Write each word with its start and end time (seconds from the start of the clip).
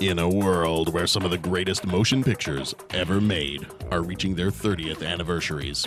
In 0.00 0.18
a 0.18 0.28
world 0.28 0.92
where 0.92 1.06
some 1.06 1.24
of 1.24 1.30
the 1.30 1.38
greatest 1.38 1.86
motion 1.86 2.24
pictures 2.24 2.74
ever 2.90 3.20
made 3.20 3.64
are 3.92 4.02
reaching 4.02 4.34
their 4.34 4.50
30th 4.50 5.06
anniversaries, 5.06 5.86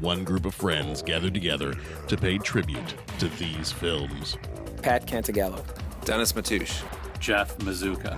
one 0.00 0.22
group 0.22 0.44
of 0.44 0.54
friends 0.54 1.02
gathered 1.02 1.34
together 1.34 1.74
to 2.06 2.16
pay 2.16 2.38
tribute 2.38 2.94
to 3.18 3.26
these 3.30 3.72
films. 3.72 4.38
Pat 4.82 5.06
Cantagallo. 5.06 5.64
Dennis 6.04 6.32
Matouche. 6.32 6.82
Jeff 7.18 7.58
Mazuka. 7.58 8.16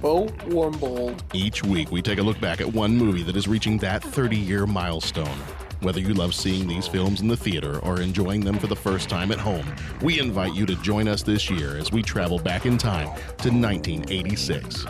Bo 0.00 0.26
Warmbold. 0.48 1.22
Each 1.32 1.62
week, 1.62 1.92
we 1.92 2.02
take 2.02 2.18
a 2.18 2.22
look 2.22 2.40
back 2.40 2.60
at 2.60 2.66
one 2.66 2.96
movie 2.96 3.22
that 3.22 3.36
is 3.36 3.46
reaching 3.46 3.78
that 3.78 4.02
30 4.02 4.36
year 4.36 4.66
milestone. 4.66 5.38
Whether 5.86 6.00
you 6.00 6.14
love 6.14 6.34
seeing 6.34 6.66
these 6.66 6.88
films 6.88 7.20
in 7.20 7.28
the 7.28 7.36
theater 7.36 7.78
or 7.78 8.00
enjoying 8.00 8.40
them 8.40 8.58
for 8.58 8.66
the 8.66 8.74
first 8.74 9.08
time 9.08 9.30
at 9.30 9.38
home, 9.38 9.64
we 10.02 10.18
invite 10.18 10.52
you 10.52 10.66
to 10.66 10.74
join 10.82 11.06
us 11.06 11.22
this 11.22 11.48
year 11.48 11.76
as 11.76 11.92
we 11.92 12.02
travel 12.02 12.40
back 12.40 12.66
in 12.66 12.76
time 12.76 13.06
to 13.06 13.50
1986. 13.52 14.84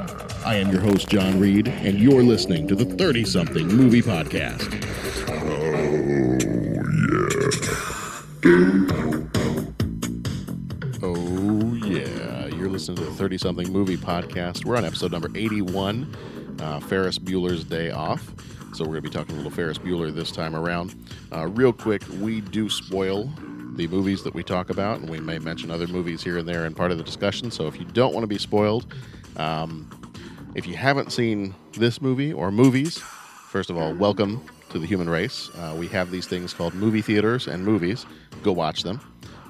I 0.46 0.54
am 0.54 0.72
your 0.72 0.80
host, 0.80 1.10
John 1.10 1.38
Reed, 1.38 1.68
and 1.68 1.98
you're 1.98 2.22
listening 2.22 2.66
to 2.68 2.74
the 2.74 2.86
30 2.86 3.26
something 3.26 3.66
movie 3.66 4.00
podcast. 4.00 4.72
Oh 11.02 11.74
yeah. 11.84 12.06
Oh, 12.08 12.46
yeah. 12.46 12.46
You're 12.56 12.70
listening 12.70 12.96
to 12.96 13.04
the 13.04 13.10
30 13.10 13.36
something 13.36 13.70
movie 13.70 13.98
podcast. 13.98 14.64
We're 14.64 14.78
on 14.78 14.86
episode 14.86 15.12
number 15.12 15.28
81, 15.34 16.16
uh, 16.58 16.80
Ferris 16.80 17.18
Bueller's 17.18 17.64
Day 17.64 17.90
Off. 17.90 18.32
So, 18.76 18.84
we're 18.84 19.00
going 19.00 19.04
to 19.04 19.08
be 19.08 19.14
talking 19.14 19.32
a 19.32 19.38
little 19.38 19.50
Ferris 19.50 19.78
Bueller 19.78 20.14
this 20.14 20.30
time 20.30 20.54
around. 20.54 20.94
Uh, 21.32 21.46
real 21.46 21.72
quick, 21.72 22.02
we 22.20 22.42
do 22.42 22.68
spoil 22.68 23.32
the 23.72 23.88
movies 23.88 24.22
that 24.24 24.34
we 24.34 24.42
talk 24.42 24.68
about, 24.68 25.00
and 25.00 25.08
we 25.08 25.18
may 25.18 25.38
mention 25.38 25.70
other 25.70 25.86
movies 25.86 26.22
here 26.22 26.36
and 26.36 26.46
there 26.46 26.66
in 26.66 26.74
part 26.74 26.92
of 26.92 26.98
the 26.98 27.02
discussion. 27.02 27.50
So, 27.50 27.68
if 27.68 27.78
you 27.78 27.86
don't 27.86 28.12
want 28.12 28.24
to 28.24 28.28
be 28.28 28.36
spoiled, 28.36 28.92
um, 29.38 29.88
if 30.54 30.66
you 30.66 30.76
haven't 30.76 31.10
seen 31.10 31.54
this 31.72 32.02
movie 32.02 32.34
or 32.34 32.52
movies, 32.52 32.98
first 32.98 33.70
of 33.70 33.78
all, 33.78 33.94
welcome 33.94 34.44
to 34.68 34.78
the 34.78 34.86
human 34.86 35.08
race. 35.08 35.48
Uh, 35.54 35.74
we 35.74 35.88
have 35.88 36.10
these 36.10 36.26
things 36.26 36.52
called 36.52 36.74
movie 36.74 37.00
theaters 37.00 37.46
and 37.46 37.64
movies. 37.64 38.04
Go 38.42 38.52
watch 38.52 38.82
them. 38.82 39.00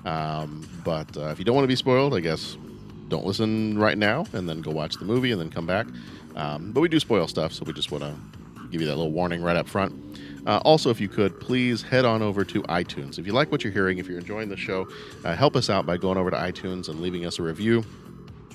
Um, 0.05 0.69
but 0.85 1.17
uh, 1.17 1.31
if 1.31 1.41
you 1.41 1.45
don't 1.45 1.57
want 1.57 1.65
to 1.65 1.69
be 1.69 1.75
spoiled, 1.75 2.15
I 2.15 2.21
guess 2.21 2.57
don't 3.09 3.27
listen 3.27 3.77
right 3.77 3.99
now 3.99 4.25
and 4.35 4.49
then 4.49 4.61
go 4.61 4.71
watch 4.71 4.99
the 4.99 5.05
movie 5.05 5.33
and 5.33 5.41
then 5.41 5.51
come 5.51 5.67
back. 5.67 5.89
Um, 6.37 6.71
but 6.71 6.81
we 6.81 6.89
do 6.89 7.01
spoil 7.01 7.27
stuff, 7.27 7.53
so 7.53 7.65
we 7.65 7.73
just 7.73 7.91
want 7.91 8.05
to 8.05 8.15
give 8.70 8.81
you 8.81 8.86
that 8.86 8.97
little 8.97 9.12
warning 9.12 9.42
right 9.42 9.56
up 9.56 9.69
front. 9.69 9.95
Uh, 10.47 10.59
also, 10.59 10.91
if 10.91 11.00
you 11.00 11.09
could, 11.09 11.41
please 11.41 11.83
head 11.83 12.05
on 12.05 12.22
over 12.22 12.45
to 12.45 12.62
iTunes. 12.64 13.19
If 13.19 13.27
you 13.27 13.33
like 13.33 13.50
what 13.50 13.64
you're 13.64 13.72
hearing, 13.72 13.98
if 13.98 14.06
you're 14.06 14.19
enjoying 14.19 14.48
the 14.48 14.56
show, 14.56 14.89
uh, 15.25 15.34
help 15.34 15.56
us 15.56 15.69
out 15.69 15.86
by 15.86 15.97
going 15.97 16.19
over 16.19 16.31
to 16.31 16.36
iTunes 16.36 16.89
and 16.89 17.00
leaving 17.00 17.27
us 17.27 17.39
a 17.39 17.42
review. 17.42 17.84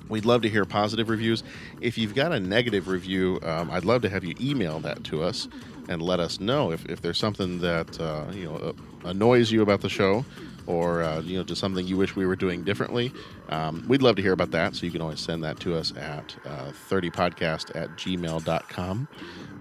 We'd 0.08 0.26
love 0.26 0.42
to 0.42 0.50
hear 0.50 0.66
positive 0.66 1.10
reviews. 1.10 1.44
If 1.80 1.98
you've 1.98 2.16
got 2.16 2.32
a 2.34 2.40
negative 2.40 2.88
review, 2.88 3.40
um, 3.44 3.72
I'd 3.72 3.86
love 3.86 4.02
to 4.04 4.10
have 4.10 4.24
you 4.24 4.36
email 4.42 4.80
that 4.82 5.04
to 5.06 5.24
us 5.24 5.48
and 5.88 6.02
let 6.02 6.20
us 6.20 6.40
know 6.40 6.72
if, 6.72 6.86
if 6.86 7.02
there's 7.02 7.18
something 7.18 7.60
that 7.60 8.00
uh, 8.00 8.26
you 8.34 8.46
know 8.46 8.56
uh, 8.56 8.74
annoys 9.06 9.52
you 9.52 9.62
about 9.62 9.82
the 9.82 9.90
show 9.90 10.26
or 10.72 11.04
uh, 11.04 11.22
you 11.22 11.38
know 11.38 11.44
just 11.44 11.60
something 11.60 11.86
you 11.86 11.98
wish 11.98 12.16
we 12.16 12.26
were 12.26 12.36
doing 12.36 12.64
differently. 12.64 13.12
Um, 13.50 13.86
we'd 13.88 14.02
love 14.02 14.16
to 14.16 14.22
hear 14.22 14.34
about 14.34 14.52
that. 14.52 14.76
So 14.76 14.86
you 14.86 14.92
can 14.92 15.02
always 15.02 15.20
send 15.20 15.44
that 15.44 15.60
to 15.62 15.76
us 15.76 15.96
at 15.98 16.36
uh, 16.46 16.72
30podcast 16.90 17.76
at 17.76 17.90
gmail.com. 17.98 19.08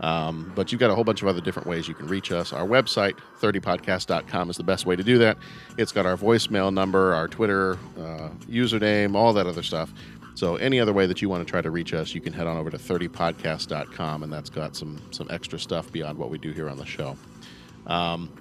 Um, 0.01 0.53
but 0.55 0.73
you've 0.73 0.81
got 0.81 0.91
a 0.91 0.95
whole 0.95 1.05
bunch 1.05 1.23
of 1.23 1.29
other 1.29 1.41
different 1.41 1.69
ways 1.69 1.89
you 1.89 1.95
can 1.95 2.07
reach 2.07 2.33
us. 2.33 2.53
Our 2.53 2.67
website, 2.67 3.19
30podcast.com, 3.41 4.51
is 4.51 4.57
the 4.57 4.63
best 4.63 4.87
way 4.87 4.97
to 4.97 5.03
do 5.03 5.19
that. 5.19 5.37
It's 5.77 5.93
got 5.93 6.07
our 6.07 6.17
voicemail 6.17 6.73
number, 6.73 7.13
our 7.15 7.29
Twitter 7.29 7.75
uh, 7.99 8.31
username, 8.49 9.15
all 9.15 9.33
that 9.35 9.47
other 9.47 9.63
stuff. 9.63 9.93
So 10.35 10.57
any 10.57 10.81
other 10.81 10.93
way 10.93 11.07
that 11.07 11.21
you 11.21 11.29
want 11.29 11.47
to 11.47 11.51
try 11.51 11.61
to 11.61 11.71
reach 11.71 11.93
us, 11.93 12.15
you 12.15 12.21
can 12.21 12.33
head 12.33 12.47
on 12.47 12.57
over 12.57 12.71
to 12.71 12.79
30podcast.com, 12.79 14.23
and 14.23 14.33
that's 14.33 14.49
got 14.49 14.75
some 14.75 15.03
some 15.11 15.27
extra 15.31 15.59
stuff 15.59 15.93
beyond 15.93 16.17
what 16.17 16.31
we 16.31 16.39
do 16.39 16.53
here 16.53 16.69
on 16.69 16.79
the 16.79 16.87
show. 16.87 17.17
Um, 17.87 18.33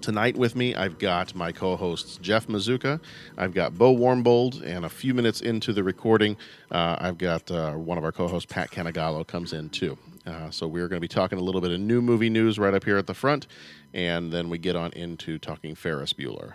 tonight 0.00 0.36
with 0.36 0.56
me, 0.56 0.74
I've 0.74 0.98
got 0.98 1.34
my 1.34 1.52
co-hosts 1.52 2.18
Jeff 2.18 2.46
Mazuka, 2.46 3.00
I've 3.36 3.54
got 3.54 3.76
Bo 3.76 3.94
Warmbold, 3.94 4.62
and 4.64 4.84
a 4.84 4.88
few 4.88 5.14
minutes 5.14 5.40
into 5.40 5.72
the 5.72 5.82
recording, 5.82 6.36
uh, 6.70 6.96
I've 6.98 7.18
got 7.18 7.50
uh, 7.50 7.72
one 7.72 7.98
of 7.98 8.04
our 8.04 8.12
co-hosts 8.12 8.50
Pat 8.52 8.70
Cantagallo 8.70 9.26
comes 9.26 9.52
in 9.52 9.68
too. 9.70 9.96
Uh, 10.26 10.50
so 10.50 10.66
we're 10.66 10.88
going 10.88 10.96
to 10.96 11.00
be 11.00 11.08
talking 11.08 11.38
a 11.38 11.42
little 11.42 11.60
bit 11.60 11.70
of 11.70 11.80
new 11.80 12.00
movie 12.00 12.30
news 12.30 12.58
right 12.58 12.74
up 12.74 12.84
here 12.84 12.96
at 12.96 13.06
the 13.06 13.14
front, 13.14 13.46
and 13.94 14.32
then 14.32 14.48
we 14.48 14.58
get 14.58 14.76
on 14.76 14.92
into 14.92 15.38
talking 15.38 15.74
Ferris 15.74 16.12
Bueller. 16.12 16.54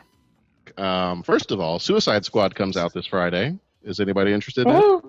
Um, 0.78 1.24
first 1.24 1.52
of 1.52 1.60
all, 1.60 1.80
Suicide 1.80 2.26
Squad 2.26 2.56
comes 2.56 2.78
out 2.78 2.94
this 2.94 3.06
Friday. 3.06 3.58
Is 3.84 4.00
anybody 4.00 4.34
interested? 4.34 4.68
In 4.68 4.76
it? 4.76 5.04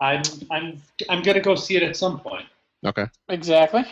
I'm 0.00 0.22
I'm 0.50 0.82
I'm 1.08 1.22
gonna 1.22 1.40
go 1.40 1.54
see 1.54 1.76
it 1.76 1.82
at 1.82 1.96
some 1.96 2.20
point. 2.20 2.46
Okay. 2.84 3.06
Exactly. 3.28 3.84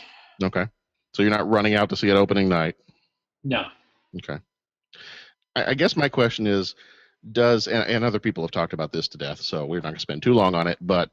Okay. 0.43 0.67
So 1.15 1.23
you're 1.23 1.31
not 1.31 1.49
running 1.49 1.75
out 1.75 1.89
to 1.91 1.97
see 1.97 2.09
it 2.09 2.15
opening 2.15 2.49
night. 2.49 2.77
No. 3.43 3.65
Okay. 4.17 4.39
I, 5.55 5.71
I 5.71 5.75
guess 5.75 5.97
my 5.97 6.09
question 6.09 6.47
is, 6.47 6.75
does 7.33 7.67
and, 7.67 7.89
and 7.89 8.05
other 8.05 8.21
people 8.21 8.45
have 8.45 8.51
talked 8.51 8.73
about 8.73 8.93
this 8.93 9.09
to 9.09 9.19
death, 9.19 9.41
so 9.41 9.65
we're 9.67 9.77
not 9.77 9.85
going 9.85 9.95
to 9.95 10.01
spend 10.01 10.23
too 10.23 10.35
long 10.35 10.55
on 10.55 10.67
it. 10.67 10.79
But 10.81 11.11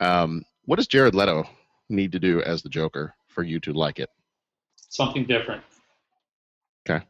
um, 0.00 0.44
what 0.64 0.76
does 0.76 0.86
Jared 0.86 1.14
Leto 1.14 1.44
need 1.88 2.12
to 2.12 2.18
do 2.18 2.40
as 2.42 2.62
the 2.62 2.68
Joker 2.68 3.14
for 3.28 3.42
you 3.42 3.60
to 3.60 3.72
like 3.72 3.98
it? 3.98 4.08
Something 4.88 5.26
different. 5.26 5.62
Okay. 6.88 7.04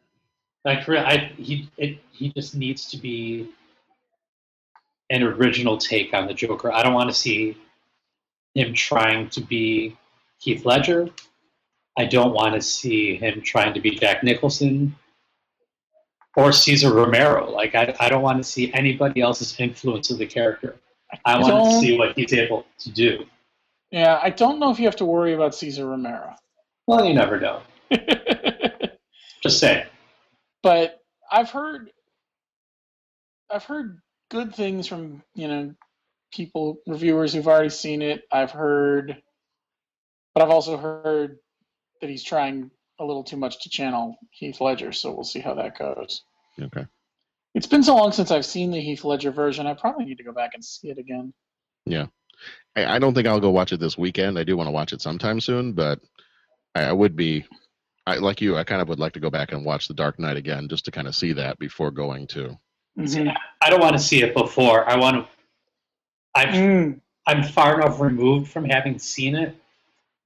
Like 0.64 0.84
for 0.84 0.98
I 0.98 1.32
he 1.36 1.70
it 1.76 1.98
he 2.12 2.32
just 2.32 2.54
needs 2.54 2.90
to 2.90 2.96
be 2.96 3.48
an 5.10 5.22
original 5.22 5.78
take 5.78 6.12
on 6.12 6.26
the 6.26 6.34
Joker. 6.34 6.72
I 6.72 6.82
don't 6.82 6.94
want 6.94 7.10
to 7.10 7.16
see 7.16 7.56
him 8.54 8.74
trying 8.74 9.28
to 9.30 9.40
be 9.40 9.96
Heath 10.38 10.64
Ledger. 10.64 11.08
I 11.96 12.04
don't 12.04 12.32
want 12.32 12.54
to 12.54 12.62
see 12.62 13.16
him 13.16 13.42
trying 13.42 13.74
to 13.74 13.80
be 13.80 13.90
Jack 13.90 14.22
Nicholson 14.22 14.94
or 16.36 16.52
Cesar 16.52 16.92
Romero. 16.92 17.50
Like 17.50 17.74
I, 17.74 17.94
I 18.00 18.08
don't 18.08 18.22
want 18.22 18.38
to 18.38 18.44
see 18.44 18.72
anybody 18.72 19.20
else's 19.20 19.58
influence 19.58 20.10
of 20.10 20.18
the 20.18 20.26
character. 20.26 20.76
I 21.24 21.38
want 21.38 21.72
to 21.72 21.80
see 21.80 21.98
what 21.98 22.16
he's 22.16 22.32
able 22.32 22.66
to 22.78 22.90
do. 22.90 23.24
Yeah, 23.90 24.20
I 24.22 24.30
don't 24.30 24.60
know 24.60 24.70
if 24.70 24.78
you 24.78 24.84
have 24.84 24.96
to 24.96 25.04
worry 25.04 25.34
about 25.34 25.54
Cesar 25.54 25.86
Romero. 25.86 26.34
Well, 26.86 27.04
you 27.04 27.14
never 27.14 27.40
know. 27.40 27.62
Just 29.42 29.58
say. 29.58 29.86
but 30.62 31.00
I've 31.32 31.50
heard 31.50 31.90
I've 33.50 33.64
heard 33.64 33.98
good 34.30 34.54
things 34.54 34.86
from, 34.86 35.22
you 35.34 35.48
know, 35.48 35.74
people 36.32 36.78
reviewers 36.86 37.32
who've 37.32 37.48
already 37.48 37.70
seen 37.70 38.02
it. 38.02 38.22
I've 38.30 38.52
heard 38.52 39.20
but 40.34 40.42
I've 40.42 40.50
also 40.50 40.76
heard 40.76 41.38
that 42.00 42.10
he's 42.10 42.22
trying 42.22 42.70
a 43.00 43.04
little 43.04 43.24
too 43.24 43.36
much 43.36 43.62
to 43.62 43.70
channel 43.70 44.18
Heath 44.30 44.60
Ledger, 44.60 44.92
so 44.92 45.10
we'll 45.10 45.24
see 45.24 45.40
how 45.40 45.54
that 45.54 45.78
goes. 45.78 46.22
Okay. 46.60 46.86
It's 47.54 47.66
been 47.66 47.82
so 47.82 47.96
long 47.96 48.12
since 48.12 48.30
I've 48.30 48.44
seen 48.44 48.70
the 48.70 48.80
Heath 48.80 49.04
Ledger 49.04 49.32
version. 49.32 49.66
I 49.66 49.74
probably 49.74 50.04
need 50.04 50.18
to 50.18 50.24
go 50.24 50.32
back 50.32 50.52
and 50.54 50.64
see 50.64 50.90
it 50.90 50.98
again. 50.98 51.32
Yeah. 51.86 52.06
I, 52.76 52.96
I 52.96 52.98
don't 52.98 53.14
think 53.14 53.26
I'll 53.26 53.40
go 53.40 53.50
watch 53.50 53.72
it 53.72 53.80
this 53.80 53.98
weekend. 53.98 54.38
I 54.38 54.44
do 54.44 54.56
want 54.56 54.68
to 54.68 54.72
watch 54.72 54.92
it 54.92 55.00
sometime 55.00 55.40
soon, 55.40 55.72
but 55.72 55.98
I, 56.74 56.84
I 56.84 56.92
would 56.92 57.16
be, 57.16 57.44
I 58.06 58.16
like 58.18 58.40
you. 58.40 58.56
I 58.56 58.64
kind 58.64 58.82
of 58.82 58.88
would 58.88 59.00
like 59.00 59.14
to 59.14 59.20
go 59.20 59.30
back 59.30 59.52
and 59.52 59.64
watch 59.64 59.88
The 59.88 59.94
Dark 59.94 60.18
Knight 60.18 60.36
again 60.36 60.68
just 60.68 60.84
to 60.84 60.90
kind 60.90 61.08
of 61.08 61.16
see 61.16 61.32
that 61.32 61.58
before 61.58 61.90
going 61.90 62.26
to. 62.28 62.56
Mhm. 62.98 63.34
I 63.62 63.70
don't 63.70 63.80
want 63.80 63.96
to 63.96 64.02
see 64.02 64.22
it 64.22 64.34
before. 64.34 64.88
I 64.88 64.96
want 64.96 65.16
to. 65.16 65.32
I've, 66.34 66.48
Mm, 66.54 67.00
I'm 67.26 67.42
far 67.42 67.80
enough 67.80 68.00
removed 68.00 68.50
from 68.50 68.64
having 68.64 68.98
seen 68.98 69.34
it 69.34 69.56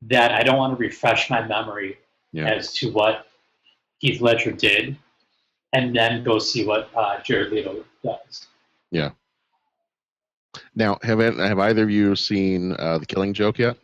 that 0.02 0.32
I 0.32 0.42
don't 0.42 0.58
want 0.58 0.72
to 0.76 0.76
refresh 0.76 1.30
my 1.30 1.46
memory 1.46 1.98
Yeah. 2.34 2.50
as 2.50 2.72
to 2.74 2.90
what 2.90 3.26
Heath 3.98 4.20
Ledger 4.20 4.50
did, 4.52 4.96
and 5.72 5.94
then 5.94 6.24
go 6.24 6.38
see 6.40 6.66
what 6.66 6.90
uh, 6.96 7.20
Jared 7.22 7.52
Leto 7.52 7.84
does. 8.02 8.46
Yeah. 8.90 9.10
Now, 10.74 10.98
have 11.02 11.20
have 11.20 11.58
either 11.58 11.84
of 11.84 11.90
you 11.90 12.16
seen 12.16 12.72
uh, 12.78 12.98
The 12.98 13.06
Killing 13.06 13.34
Joke 13.34 13.58
yet? 13.58 13.76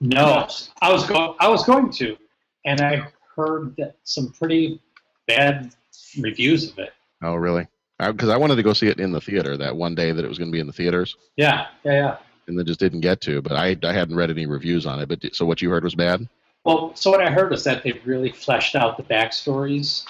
No, 0.00 0.46
I 0.80 0.92
was 0.92 1.06
going. 1.06 1.34
I 1.40 1.48
was 1.48 1.64
going 1.64 1.90
to, 1.92 2.16
and 2.64 2.80
I 2.80 3.08
heard 3.34 3.74
that 3.78 3.96
some 4.04 4.30
pretty 4.32 4.80
bad 5.26 5.74
reviews 6.20 6.70
of 6.70 6.78
it. 6.78 6.92
Oh, 7.22 7.34
really? 7.34 7.66
Because 7.98 8.28
I, 8.28 8.36
wanted 8.36 8.56
to 8.56 8.62
go 8.62 8.74
see 8.74 8.88
it 8.88 9.00
in 9.00 9.10
the 9.10 9.20
theater 9.20 9.56
that 9.56 9.74
one 9.74 9.94
day 9.94 10.12
that 10.12 10.24
it 10.24 10.28
was 10.28 10.38
going 10.38 10.50
to 10.50 10.52
be 10.52 10.60
in 10.60 10.66
the 10.66 10.72
theaters, 10.72 11.16
Yeah, 11.36 11.68
yeah, 11.82 11.92
yeah. 11.92 12.16
and 12.46 12.58
then 12.58 12.66
just 12.66 12.78
didn't 12.78 13.00
get 13.00 13.20
to. 13.22 13.40
But 13.40 13.52
I 13.52 13.76
I 13.82 13.92
hadn't 13.92 14.16
read 14.16 14.30
any 14.30 14.46
reviews 14.46 14.86
on 14.86 15.00
it. 15.00 15.08
But 15.08 15.34
so 15.34 15.46
what 15.46 15.62
you 15.62 15.70
heard 15.70 15.82
was 15.84 15.94
bad? 15.94 16.28
Well, 16.66 16.90
so 16.96 17.12
what 17.12 17.20
I 17.20 17.30
heard 17.30 17.52
was 17.52 17.62
that 17.62 17.84
they 17.84 17.92
really 18.04 18.32
fleshed 18.32 18.74
out 18.74 18.96
the 18.96 19.04
backstories, 19.04 20.04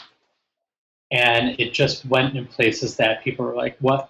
and 1.10 1.54
it 1.60 1.74
just 1.74 2.06
went 2.06 2.34
in 2.34 2.46
places 2.46 2.96
that 2.96 3.22
people 3.22 3.44
were 3.44 3.54
like, 3.54 3.76
"What? 3.80 4.08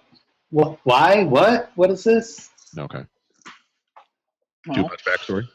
What? 0.49 0.79
Why? 0.85 1.25
What? 1.25 1.73
What 1.75 1.91
is 1.91 2.05
this?" 2.05 2.49
Okay. 2.77 3.03
Too 4.73 4.81
much 4.81 5.03
backstory. 5.03 5.45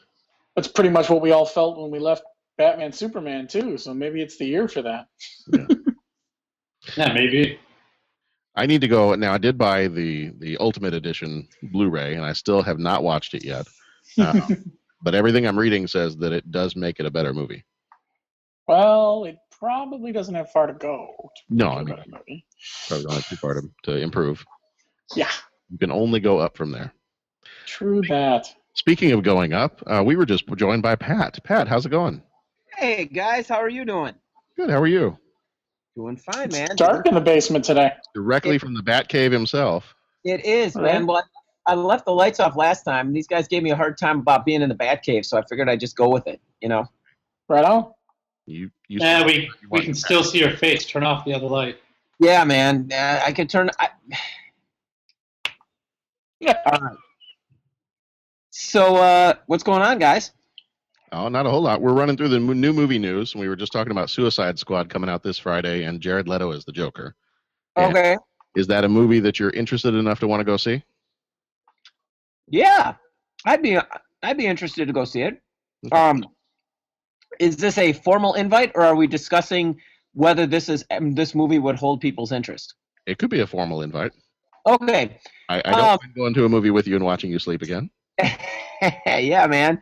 that's 0.55 0.67
pretty 0.67 0.91
much 0.91 1.09
what 1.09 1.21
we 1.21 1.31
all 1.31 1.47
felt 1.47 1.79
when 1.79 1.89
we 1.89 1.97
left 1.97 2.25
Batman 2.59 2.93
Superman 2.93 3.47
too, 3.47 3.75
so 3.79 3.91
maybe 3.91 4.21
it's 4.21 4.37
the 4.37 4.45
year 4.45 4.67
for 4.67 4.83
that. 4.83 5.07
Yeah, 5.51 5.65
maybe. 7.13 7.59
I 8.55 8.67
need 8.67 8.81
to 8.81 8.87
go 8.87 9.15
now. 9.15 9.33
I 9.33 9.39
did 9.39 9.57
buy 9.57 9.87
the 9.87 10.31
the 10.37 10.57
Ultimate 10.57 10.93
Edition 10.93 11.47
Blu-ray, 11.63 12.13
and 12.13 12.23
I 12.23 12.33
still 12.33 12.61
have 12.61 12.77
not 12.77 13.01
watched 13.01 13.33
it 13.33 13.43
yet. 13.43 13.65
Uh, 14.15 14.47
but 15.03 15.13
everything 15.13 15.45
I'm 15.45 15.59
reading 15.59 15.85
says 15.87 16.15
that 16.17 16.33
it 16.33 16.49
does 16.51 16.75
make 16.75 16.99
it 16.99 17.05
a 17.05 17.11
better 17.11 17.33
movie. 17.33 17.63
well, 18.67 19.25
it 19.25 19.37
probably 19.51 20.11
doesn't 20.11 20.35
have 20.35 20.51
far 20.51 20.67
to 20.67 20.73
go. 20.73 21.07
to 21.19 21.41
No, 21.55 21.69
make 21.69 21.75
I 21.75 21.79
a 21.81 21.83
mean- 21.83 21.95
better 21.95 22.09
movie. 22.11 22.45
Probably 22.87 23.05
only 23.09 23.21
two 23.23 23.35
part 23.37 23.57
to 23.83 23.97
improve. 23.97 24.43
Yeah, 25.15 25.29
You 25.69 25.77
can 25.77 25.91
only 25.91 26.19
go 26.21 26.39
up 26.39 26.55
from 26.57 26.71
there. 26.71 26.93
true 27.65 28.01
that. 28.09 28.47
Speaking 28.75 29.11
of 29.11 29.21
going 29.23 29.53
up, 29.53 29.83
uh, 29.85 30.01
we 30.03 30.15
were 30.15 30.25
just 30.25 30.47
joined 30.55 30.81
by 30.81 30.95
Pat. 30.95 31.43
Pat, 31.43 31.67
how's 31.67 31.85
it 31.85 31.89
going? 31.89 32.23
Hey 32.77 33.05
guys, 33.05 33.47
how 33.47 33.57
are 33.57 33.69
you 33.69 33.85
doing? 33.85 34.15
Good. 34.57 34.69
How 34.69 34.81
are 34.81 34.87
you? 34.87 35.17
Doing 35.95 36.17
fine, 36.17 36.49
man. 36.51 36.65
It's 36.71 36.75
dark 36.75 37.05
in 37.05 37.13
the 37.13 37.21
basement 37.21 37.63
today. 37.65 37.91
Directly 38.15 38.57
from 38.57 38.73
the 38.73 38.81
Bat 38.81 39.09
Cave 39.09 39.31
himself. 39.31 39.93
It 40.23 40.43
is, 40.45 40.75
All 40.75 40.81
right. 40.81 40.93
man. 40.93 41.05
Well, 41.05 41.23
I 41.65 41.75
left 41.75 42.05
the 42.05 42.11
lights 42.11 42.39
off 42.39 42.55
last 42.55 42.83
time. 42.83 43.13
These 43.13 43.27
guys 43.27 43.47
gave 43.47 43.63
me 43.63 43.71
a 43.71 43.75
hard 43.75 43.97
time 43.97 44.19
about 44.19 44.45
being 44.45 44.61
in 44.61 44.69
the 44.69 44.75
Batcave, 44.75 45.25
so 45.25 45.37
I 45.37 45.43
figured 45.43 45.69
I'd 45.69 45.79
just 45.79 45.95
go 45.95 46.09
with 46.09 46.27
it. 46.27 46.41
You 46.61 46.69
know. 46.69 46.85
Right 47.49 47.65
on. 47.65 47.91
You, 48.45 48.69
you. 48.87 48.99
Yeah, 48.99 49.25
we 49.25 49.33
you 49.43 49.49
we 49.69 49.81
can 49.81 49.93
still 49.93 50.23
see 50.23 50.39
your 50.39 50.57
face. 50.57 50.85
Turn 50.85 51.03
off 51.03 51.25
the 51.25 51.33
other 51.33 51.47
light. 51.47 51.77
Yeah, 52.19 52.43
man. 52.43 52.89
Uh, 52.91 53.21
I 53.25 53.31
could 53.31 53.49
turn. 53.49 53.69
I, 53.79 53.89
Yeah. 56.39 56.57
all 56.65 56.81
right. 56.81 56.97
So, 58.49 58.97
uh, 58.97 59.35
what's 59.45 59.63
going 59.63 59.81
on, 59.81 59.97
guys? 59.97 60.31
Oh, 61.13 61.29
not 61.29 61.45
a 61.45 61.49
whole 61.49 61.61
lot. 61.61 61.79
We're 61.79 61.93
running 61.93 62.17
through 62.17 62.29
the 62.29 62.39
new 62.39 62.73
movie 62.73 62.99
news, 62.99 63.33
and 63.33 63.39
we 63.39 63.47
were 63.47 63.55
just 63.55 63.71
talking 63.71 63.91
about 63.91 64.09
Suicide 64.09 64.59
Squad 64.59 64.89
coming 64.89 65.09
out 65.09 65.23
this 65.23 65.37
Friday, 65.37 65.83
and 65.83 66.01
Jared 66.01 66.27
Leto 66.27 66.51
is 66.51 66.65
the 66.65 66.73
Joker. 66.73 67.15
Yeah. 67.77 67.87
Okay. 67.87 68.17
Is 68.55 68.67
that 68.67 68.83
a 68.83 68.89
movie 68.89 69.21
that 69.21 69.39
you're 69.39 69.51
interested 69.51 69.93
enough 69.93 70.19
to 70.19 70.27
want 70.27 70.41
to 70.41 70.43
go 70.43 70.57
see? 70.57 70.83
Yeah, 72.47 72.95
I'd 73.45 73.61
be. 73.61 73.77
I'd 74.21 74.37
be 74.37 74.45
interested 74.45 74.87
to 74.87 74.93
go 74.93 75.03
see 75.05 75.21
it. 75.21 75.41
Okay. 75.85 75.97
Um, 75.97 76.23
is 77.39 77.57
this 77.57 77.77
a 77.77 77.91
formal 77.93 78.35
invite, 78.35 78.71
or 78.75 78.83
are 78.83 78.95
we 78.95 79.05
discussing 79.07 79.79
whether 80.13 80.45
this 80.45 80.69
is 80.69 80.85
um, 80.91 81.13
this 81.13 81.35
movie 81.35 81.59
would 81.59 81.75
hold 81.75 81.99
people's 81.99 82.31
interest? 82.31 82.75
It 83.05 83.17
could 83.17 83.29
be 83.29 83.41
a 83.41 83.47
formal 83.47 83.81
invite. 83.81 84.13
Okay. 84.65 85.17
I, 85.49 85.57
I 85.65 85.71
don't 85.71 85.79
Um, 85.81 85.99
mind 86.01 86.15
going 86.15 86.33
to 86.35 86.45
a 86.45 86.49
movie 86.49 86.69
with 86.69 86.87
you 86.87 86.95
and 86.95 87.03
watching 87.03 87.29
you 87.31 87.39
sleep 87.39 87.61
again. 87.61 87.89
yeah, 89.05 89.45
man. 89.47 89.81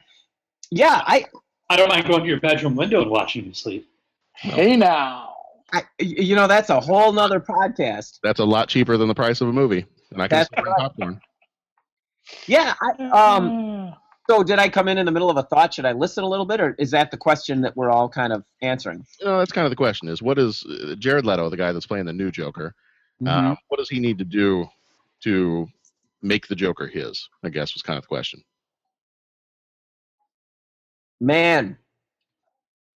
Yeah, 0.71 1.01
I, 1.05 1.25
I 1.69 1.75
don't 1.75 1.89
mind 1.89 2.07
going 2.07 2.21
to 2.23 2.27
your 2.27 2.39
bedroom 2.39 2.75
window 2.75 3.01
and 3.01 3.11
watching 3.11 3.45
you 3.45 3.53
sleep. 3.53 3.87
Hey 4.35 4.75
now. 4.75 5.35
I, 5.73 5.83
you 5.99 6.35
know, 6.35 6.47
that's 6.47 6.69
a 6.69 6.79
whole 6.79 7.13
nother 7.13 7.39
podcast. 7.39 8.19
That's 8.23 8.39
a 8.39 8.45
lot 8.45 8.67
cheaper 8.69 8.97
than 8.97 9.07
the 9.07 9.13
price 9.15 9.39
of 9.39 9.47
a 9.49 9.53
movie, 9.53 9.85
and 10.11 10.21
I 10.21 10.27
can 10.27 10.39
That's 10.39 10.47
still 10.47 10.63
bring 10.63 10.73
right. 10.73 10.81
popcorn. 10.81 11.21
Yeah. 12.47 12.73
I, 12.81 13.03
um. 13.09 13.95
So, 14.29 14.43
did 14.43 14.59
I 14.59 14.69
come 14.69 14.87
in 14.87 14.97
in 14.97 15.05
the 15.05 15.11
middle 15.11 15.29
of 15.29 15.35
a 15.35 15.43
thought? 15.43 15.73
Should 15.73 15.85
I 15.85 15.91
listen 15.91 16.23
a 16.23 16.27
little 16.27 16.45
bit, 16.45 16.61
or 16.61 16.75
is 16.79 16.91
that 16.91 17.11
the 17.11 17.17
question 17.17 17.59
that 17.61 17.75
we're 17.75 17.89
all 17.89 18.07
kind 18.07 18.31
of 18.31 18.45
answering? 18.61 19.05
You 19.19 19.25
know, 19.25 19.39
that's 19.39 19.51
kind 19.51 19.65
of 19.65 19.71
the 19.71 19.75
question: 19.75 20.07
is 20.07 20.21
what 20.21 20.39
is 20.39 20.63
uh, 20.65 20.95
Jared 20.97 21.25
Leto, 21.25 21.49
the 21.49 21.57
guy 21.57 21.71
that's 21.71 21.87
playing 21.87 22.05
the 22.05 22.13
new 22.13 22.31
Joker? 22.31 22.73
Mm-hmm. 23.21 23.51
Uh, 23.51 23.55
what 23.67 23.77
does 23.77 23.89
he 23.89 23.99
need 23.99 24.17
to 24.19 24.23
do 24.23 24.67
to 25.23 25.67
make 26.21 26.47
the 26.47 26.55
Joker 26.55 26.87
his? 26.87 27.27
I 27.43 27.49
guess 27.49 27.73
was 27.73 27.81
kind 27.81 27.97
of 27.97 28.03
the 28.03 28.07
question. 28.07 28.43
Man, 31.19 31.77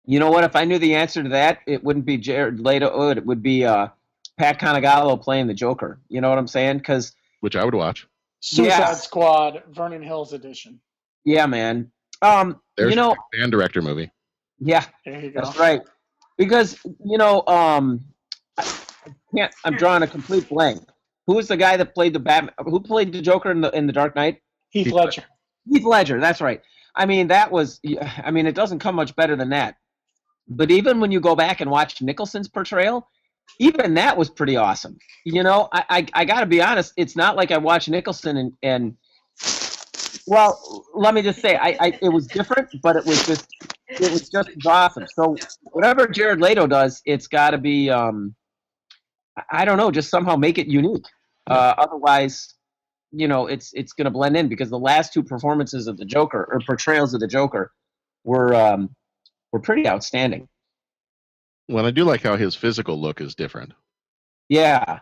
you 0.05 0.19
know 0.19 0.31
what? 0.31 0.43
If 0.43 0.55
I 0.55 0.65
knew 0.65 0.79
the 0.79 0.95
answer 0.95 1.21
to 1.21 1.29
that, 1.29 1.59
it 1.67 1.83
wouldn't 1.83 2.05
be 2.05 2.17
Jared 2.17 2.59
Leto. 2.59 3.09
It 3.09 3.25
would 3.25 3.43
be 3.43 3.65
uh, 3.65 3.87
Pat 4.37 4.59
Cantagallo 4.59 5.21
playing 5.21 5.47
the 5.47 5.53
Joker. 5.53 5.99
You 6.09 6.21
know 6.21 6.29
what 6.29 6.37
I'm 6.37 6.47
saying? 6.47 6.77
Because 6.77 7.13
Which 7.41 7.55
I 7.55 7.65
would 7.65 7.75
watch. 7.75 8.07
Suicide 8.47 8.77
Yeah. 8.79 8.93
Squad, 8.93 9.63
Vernon 9.71 10.03
Hills 10.03 10.33
edition. 10.33 10.79
yeah, 11.23 11.45
man. 11.47 11.91
Um, 12.21 12.61
There's 12.77 12.91
you 12.91 12.95
know, 12.95 13.09
your 13.09 13.17
band 13.41 13.51
director 13.51 13.81
movie. 13.81 14.11
yeah, 14.59 14.85
There 15.05 15.19
you 15.19 15.31
go. 15.31 15.41
That's 15.41 15.57
right. 15.57 15.81
Because 16.37 16.77
you 17.03 17.17
know, 17.17 17.43
um, 17.47 18.01
I 18.57 18.63
I 18.63 19.11
can't. 19.35 19.53
I'm 19.65 19.75
drawing 19.77 20.03
a 20.03 20.07
complete 20.07 20.47
blank. 20.49 20.81
Who 21.27 21.33
was 21.35 21.47
the 21.47 21.57
guy 21.57 21.75
that 21.77 21.93
played 21.95 22.13
the 22.13 22.19
Batman? 22.19 22.53
Who 22.59 22.79
played 22.79 23.11
the 23.13 23.21
Joker 23.21 23.49
in 23.51 23.61
the 23.61 23.71
in 23.71 23.87
the 23.87 23.93
Dark 23.93 24.15
Knight? 24.15 24.41
Heath 24.69 24.85
Heath 24.85 24.93
Ledger. 24.93 25.23
Heath 25.67 25.83
Ledger. 25.83 26.19
That's 26.19 26.39
right. 26.41 26.61
I 26.95 27.05
mean, 27.05 27.27
that 27.29 27.51
was. 27.51 27.79
I 28.23 28.31
mean, 28.31 28.45
it 28.45 28.55
doesn't 28.55 28.79
come 28.79 28.95
much 28.95 29.15
better 29.15 29.35
than 29.35 29.49
that. 29.49 29.75
But 30.47 30.69
even 30.71 30.99
when 30.99 31.11
you 31.11 31.19
go 31.19 31.35
back 31.35 31.61
and 31.61 31.71
watch 31.71 32.01
Nicholson's 32.01 32.47
portrayal, 32.47 33.07
even 33.59 33.95
that 33.95 34.17
was 34.17 34.29
pretty 34.29 34.57
awesome. 34.57 34.97
You 35.25 35.43
know, 35.43 35.69
I 35.73 35.85
I, 35.89 36.07
I 36.13 36.25
got 36.25 36.41
to 36.41 36.45
be 36.45 36.61
honest. 36.61 36.93
It's 36.97 37.15
not 37.15 37.35
like 37.35 37.51
I 37.51 37.57
watched 37.57 37.89
Nicholson 37.89 38.37
and 38.37 38.53
and. 38.63 38.95
Well, 40.27 40.85
let 40.95 41.13
me 41.13 41.21
just 41.21 41.41
say, 41.41 41.55
I, 41.55 41.77
I 41.79 41.99
it 42.01 42.09
was 42.09 42.27
different, 42.27 42.69
but 42.81 42.95
it 42.95 43.05
was 43.05 43.25
just 43.27 43.47
it 43.87 44.11
was 44.11 44.29
just 44.29 44.49
awesome. 44.65 45.05
So 45.15 45.35
whatever 45.71 46.07
Jared 46.07 46.41
Leto 46.41 46.67
does, 46.67 47.01
it's 47.05 47.27
got 47.27 47.51
to 47.51 47.59
be 47.59 47.89
um, 47.91 48.35
I- 49.37 49.65
don't 49.65 49.77
know, 49.77 49.91
just 49.91 50.09
somehow 50.09 50.35
make 50.35 50.57
it 50.57 50.67
unique. 50.67 51.05
Uh, 51.47 51.75
otherwise, 51.77 52.55
you 53.11 53.27
know, 53.27 53.47
it's 53.47 53.71
it's 53.73 53.93
going 53.93 54.05
to 54.05 54.11
blend 54.11 54.37
in 54.37 54.49
because 54.49 54.69
the 54.69 54.79
last 54.79 55.13
two 55.13 55.23
performances 55.23 55.87
of 55.87 55.97
the 55.97 56.05
Joker 56.05 56.47
or 56.51 56.59
portrayals 56.65 57.13
of 57.13 57.19
the 57.21 57.27
Joker 57.27 57.71
were 58.23 58.55
um, 58.55 58.95
were 59.51 59.59
pretty 59.61 59.87
outstanding. 59.87 60.47
Well, 61.67 61.85
I 61.85 61.91
do 61.91 62.03
like 62.05 62.23
how 62.23 62.37
his 62.37 62.55
physical 62.55 62.99
look 62.99 63.21
is 63.21 63.35
different. 63.35 63.73
Yeah, 64.49 65.01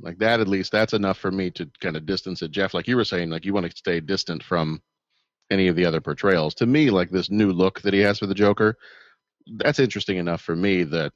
Like 0.00 0.18
that, 0.18 0.40
at 0.40 0.48
least, 0.48 0.72
that's 0.72 0.92
enough 0.94 1.18
for 1.18 1.30
me 1.30 1.50
to 1.52 1.70
kind 1.80 1.96
of 1.96 2.06
distance 2.06 2.42
it. 2.42 2.50
Jeff, 2.50 2.74
like 2.74 2.88
you 2.88 2.96
were 2.96 3.04
saying, 3.04 3.30
like 3.30 3.44
you 3.44 3.54
want 3.54 3.70
to 3.70 3.76
stay 3.76 4.00
distant 4.00 4.42
from 4.42 4.82
any 5.50 5.68
of 5.68 5.76
the 5.76 5.86
other 5.86 6.00
portrayals. 6.00 6.54
To 6.56 6.66
me, 6.66 6.90
like 6.90 7.10
this 7.10 7.30
new 7.30 7.52
look 7.52 7.82
that 7.82 7.94
he 7.94 8.00
has 8.00 8.18
for 8.18 8.26
the 8.26 8.34
Joker, 8.34 8.76
that's 9.56 9.80
interesting 9.80 10.18
enough 10.18 10.42
for 10.42 10.56
me 10.56 10.84
that 10.84 11.12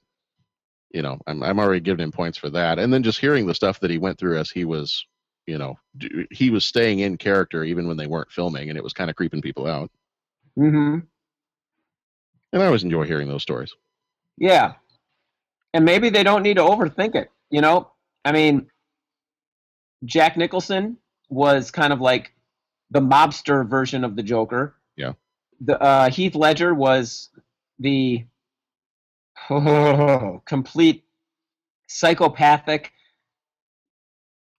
you 0.93 1.03
know 1.03 1.19
I'm 1.27 1.43
I'm 1.43 1.61
already 1.61 1.81
giving 1.81 2.05
him 2.05 2.13
points 2.13 2.39
for 2.39 2.51
that. 2.51 2.79
And 2.79 2.93
then 2.93 3.03
just 3.03 3.21
hearing 3.21 3.47
the 3.47 3.55
stuff 3.55 3.81
that 3.81 3.91
he 3.91 3.99
went 3.99 4.19
through 4.19 4.39
as 4.39 4.51
he 4.51 4.65
was, 4.65 5.07
you 5.47 5.59
know, 5.59 5.77
he 6.31 6.51
was 6.51 6.65
staying 6.67 7.01
in 7.01 7.19
character 7.19 7.65
even 7.65 7.89
when 7.89 7.97
they 7.99 8.07
weren't 8.09 8.33
filming, 8.33 8.69
and 8.71 8.79
it 8.79 8.85
was 8.85 8.93
kind 8.95 9.11
of 9.11 9.17
creeping 9.17 9.43
people 9.43 9.67
out. 9.67 9.91
Mm 10.59 10.71
hmm 10.71 11.07
And 12.53 12.61
I 12.63 12.67
always 12.67 12.83
enjoy 12.83 13.05
hearing 13.05 13.29
those 13.29 13.43
stories. 13.43 13.73
yeah, 14.39 14.75
and 15.77 15.85
maybe 15.85 16.09
they 16.09 16.23
don't 16.23 16.43
need 16.43 16.57
to 16.57 16.63
overthink 16.63 17.15
it. 17.15 17.31
You 17.51 17.61
know, 17.61 17.93
I 18.25 18.33
mean, 18.33 18.67
Jack 20.07 20.39
Nicholson 20.39 20.97
was 21.29 21.71
kind 21.71 21.93
of 21.93 22.01
like 22.01 22.33
the 22.91 23.01
mobster 23.01 23.69
version 23.69 24.03
of 24.03 24.17
the 24.17 24.23
Joker. 24.23 24.75
Yeah. 24.97 25.13
The 25.61 25.79
uh, 25.79 26.09
Heath 26.09 26.35
Ledger 26.35 26.73
was 26.73 27.29
the 27.79 28.25
complete 30.47 31.05
psychopathic. 31.89 32.91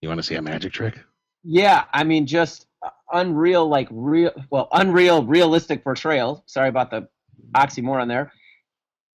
You 0.00 0.08
want 0.08 0.18
to 0.18 0.22
see 0.22 0.36
a 0.36 0.42
magic 0.42 0.72
trick? 0.72 1.00
Yeah, 1.42 1.86
I 1.92 2.04
mean, 2.04 2.26
just 2.26 2.68
unreal, 3.12 3.68
like 3.68 3.88
real, 3.90 4.30
well, 4.50 4.68
unreal, 4.70 5.24
realistic 5.24 5.82
portrayal. 5.82 6.44
Sorry 6.46 6.68
about 6.68 6.92
the 6.92 7.08
oxymoron 7.56 8.06
there. 8.06 8.32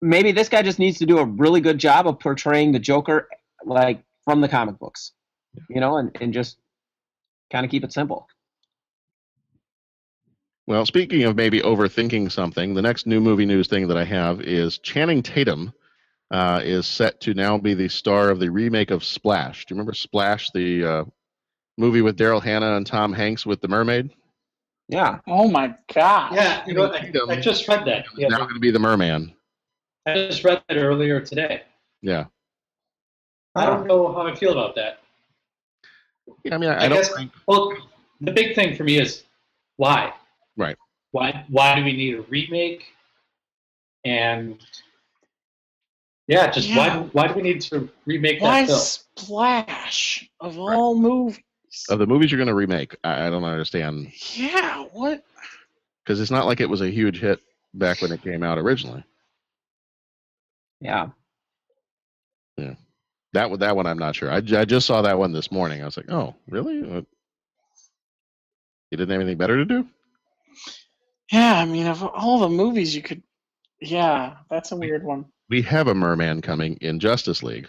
Maybe 0.04 0.34
this 0.34 0.50
guy 0.50 0.62
just 0.62 0.80
needs 0.80 1.00
to 1.00 1.06
do 1.06 1.18
a 1.20 1.26
really 1.26 1.62
good 1.62 1.78
job 1.78 2.08
of 2.08 2.20
portraying 2.20 2.74
the 2.74 2.80
Joker, 2.80 3.30
like 3.64 4.04
from 4.26 4.42
the 4.42 4.50
comic 4.50 4.78
books, 4.78 5.14
you 5.70 5.80
know, 5.80 5.96
and, 5.96 6.12
and 6.20 6.34
just 6.34 6.58
kind 7.50 7.64
of 7.64 7.72
keep 7.72 7.86
it 7.86 7.94
simple. 7.94 8.28
Well, 10.68 10.86
speaking 10.86 11.24
of 11.24 11.38
maybe 11.38 11.62
overthinking 11.62 12.34
something, 12.34 12.74
the 12.74 12.82
next 12.82 13.08
new 13.08 13.22
movie 13.22 13.46
news 13.46 13.70
thing 13.70 13.88
that 13.88 13.96
I 13.96 14.04
have 14.04 14.42
is 14.42 14.78
Channing 14.78 15.24
Tatum 15.24 15.72
uh, 16.32 16.60
is 16.62 16.86
set 16.86 17.22
to 17.22 17.34
now 17.34 17.58
be 17.58 17.74
the 17.74 17.88
star 17.88 18.30
of 18.30 18.40
the 18.40 18.52
remake 18.52 18.92
of 18.92 19.06
Splash. 19.06 19.66
Do 19.66 19.74
you 19.74 19.78
remember 19.78 19.94
Splash, 19.94 20.50
the 20.52 20.84
uh, 20.84 21.04
movie 21.78 22.02
with 22.02 22.18
Daryl 22.18 22.44
Hannah 22.44 22.76
and 22.76 22.86
Tom 22.86 23.14
Hanks 23.14 23.46
with 23.46 23.62
the 23.62 23.70
mermaid? 23.70 24.12
Yeah. 24.90 25.20
Oh 25.28 25.48
my 25.48 25.76
god. 25.94 26.36
Yeah, 26.36 26.66
you 26.68 26.74
know, 26.74 26.92
I, 26.92 27.12
I 27.30 27.40
just 27.40 27.70
read 27.70 27.86
that. 27.86 28.06
He's 28.10 28.28
now 28.28 28.38
Yeah, 28.38 28.38
going 28.38 28.54
to 28.54 28.60
be 28.60 28.72
the 28.72 28.80
merman. 28.80 29.34
I 30.06 30.14
just 30.28 30.44
read 30.44 30.62
that 30.68 30.78
earlier 30.78 31.20
today. 31.22 31.64
Yeah. 32.02 32.26
I 33.56 33.66
don't 33.66 33.88
know 33.88 34.12
how 34.12 34.28
I 34.28 34.36
feel 34.36 34.52
about 34.52 34.76
that. 34.76 35.00
Yeah, 36.44 36.56
I 36.56 36.58
mean, 36.58 36.70
I, 36.70 36.74
I, 36.74 36.86
I 36.86 36.88
don't 36.90 36.98
guess. 36.98 37.14
think. 37.16 37.32
Well, 37.48 37.74
the 38.22 38.32
big 38.32 38.56
thing 38.56 38.76
for 38.76 38.84
me 38.84 38.98
is 39.00 39.24
why. 39.78 40.14
Right. 40.58 40.76
Why? 41.12 41.46
Why 41.50 41.76
do 41.76 41.84
we 41.86 41.94
need 41.94 42.16
a 42.16 42.22
remake? 42.24 42.86
And 44.06 44.60
yeah, 46.28 46.50
just 46.50 46.70
Yeah. 46.70 46.98
why? 46.98 47.10
Why 47.14 47.28
do 47.28 47.36
we 47.36 47.42
need 47.42 47.62
to 47.62 47.90
remake 48.06 48.42
Why 48.42 48.62
that 48.62 48.68
film? 48.68 48.80
Splash 48.80 50.30
of 50.40 50.58
all 50.58 50.96
movies? 50.96 51.40
Of 51.90 52.00
the 52.00 52.08
movies 52.08 52.32
you're 52.32 52.38
going 52.38 52.48
to 52.48 52.54
remake, 52.54 52.96
I, 53.04 53.28
I 53.28 53.30
don't 53.30 53.44
understand 53.44 54.12
Yeah, 54.36 54.84
what? 54.94 55.24
because 56.04 56.20
it's 56.20 56.30
not 56.32 56.46
like 56.46 56.60
it 56.60 56.70
was 56.70 56.82
a 56.82 56.90
huge 56.90 57.20
hit 57.20 57.40
back 57.74 58.02
when 58.02 58.12
it 58.12 58.22
came 58.22 58.44
out 58.44 58.58
originally. 58.60 59.04
Yeah. 60.84 61.08
Yeah. 62.58 62.76
That 63.34 63.50
one, 63.50 63.60
that 63.60 63.76
one, 63.76 63.88
I'm 63.88 63.98
not 63.98 64.16
sure. 64.16 64.32
I, 64.32 64.38
I 64.38 64.66
just 64.66 64.86
saw 64.86 65.02
that 65.04 65.18
one 65.18 65.32
this 65.32 65.52
morning. 65.52 65.82
I 65.82 65.86
was 65.86 65.98
like, 65.98 66.12
oh, 66.12 66.36
really? 66.48 66.80
Uh, 66.82 67.02
You 68.92 68.98
didn't 68.98 69.10
have 69.10 69.22
anything 69.22 69.38
better 69.38 69.58
to 69.58 69.66
do? 69.66 69.88
Yeah, 71.32 71.58
I 71.58 71.66
mean, 71.66 71.88
of 71.88 72.04
all 72.04 72.40
the 72.40 72.50
movies 72.50 72.96
you 72.96 73.02
could, 73.02 73.24
yeah, 73.82 74.36
that's 74.52 74.72
a 74.72 74.76
weird 74.76 75.04
one. 75.04 75.26
We 75.50 75.62
have 75.64 75.88
a 75.88 75.96
merman 75.96 76.42
coming 76.42 76.78
in 76.82 77.00
Justice 77.00 77.42
League, 77.42 77.68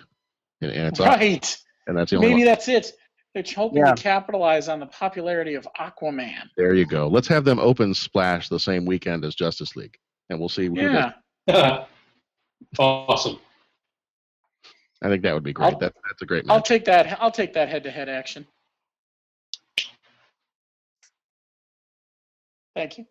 and, 0.60 0.70
and 0.70 0.88
it's 0.88 1.00
Right. 1.00 1.56
and 1.86 1.96
that's 1.96 2.10
the 2.10 2.16
only 2.16 2.28
Maybe 2.28 2.40
one. 2.40 2.46
that's 2.46 2.68
it. 2.68 2.92
They're 3.34 3.42
hoping 3.56 3.78
Yeah. 3.78 3.94
to 3.94 4.02
capitalize 4.02 4.68
on 4.68 4.80
the 4.80 4.86
popularity 4.86 5.54
of 5.54 5.66
Aquaman. 5.80 6.42
There 6.58 6.74
you 6.74 6.84
go. 6.86 7.08
Let's 7.08 7.28
have 7.28 7.44
them 7.44 7.58
open 7.58 7.94
Splash 7.94 8.48
the 8.50 8.60
same 8.60 8.84
weekend 8.84 9.24
as 9.24 9.34
Justice 9.34 9.74
League, 9.76 9.96
and 10.28 10.38
we'll 10.38 10.48
see. 10.50 10.68
Yeah. 10.68 11.12
awesome. 12.78 13.38
I 15.02 15.08
think 15.08 15.22
that 15.22 15.34
would 15.34 15.42
be 15.42 15.52
great. 15.52 15.74
I'll- 15.74 15.78
that, 15.80 15.94
that's 16.08 16.22
a 16.22 16.26
great 16.26 16.44
I'll 16.48 16.62
take 16.62 16.84
that. 16.86 17.20
I'll 17.20 17.30
take 17.30 17.52
that 17.54 17.68
head-to-head 17.68 18.08
action. 18.08 18.46
Thank 22.74 22.98
you. 22.98 23.06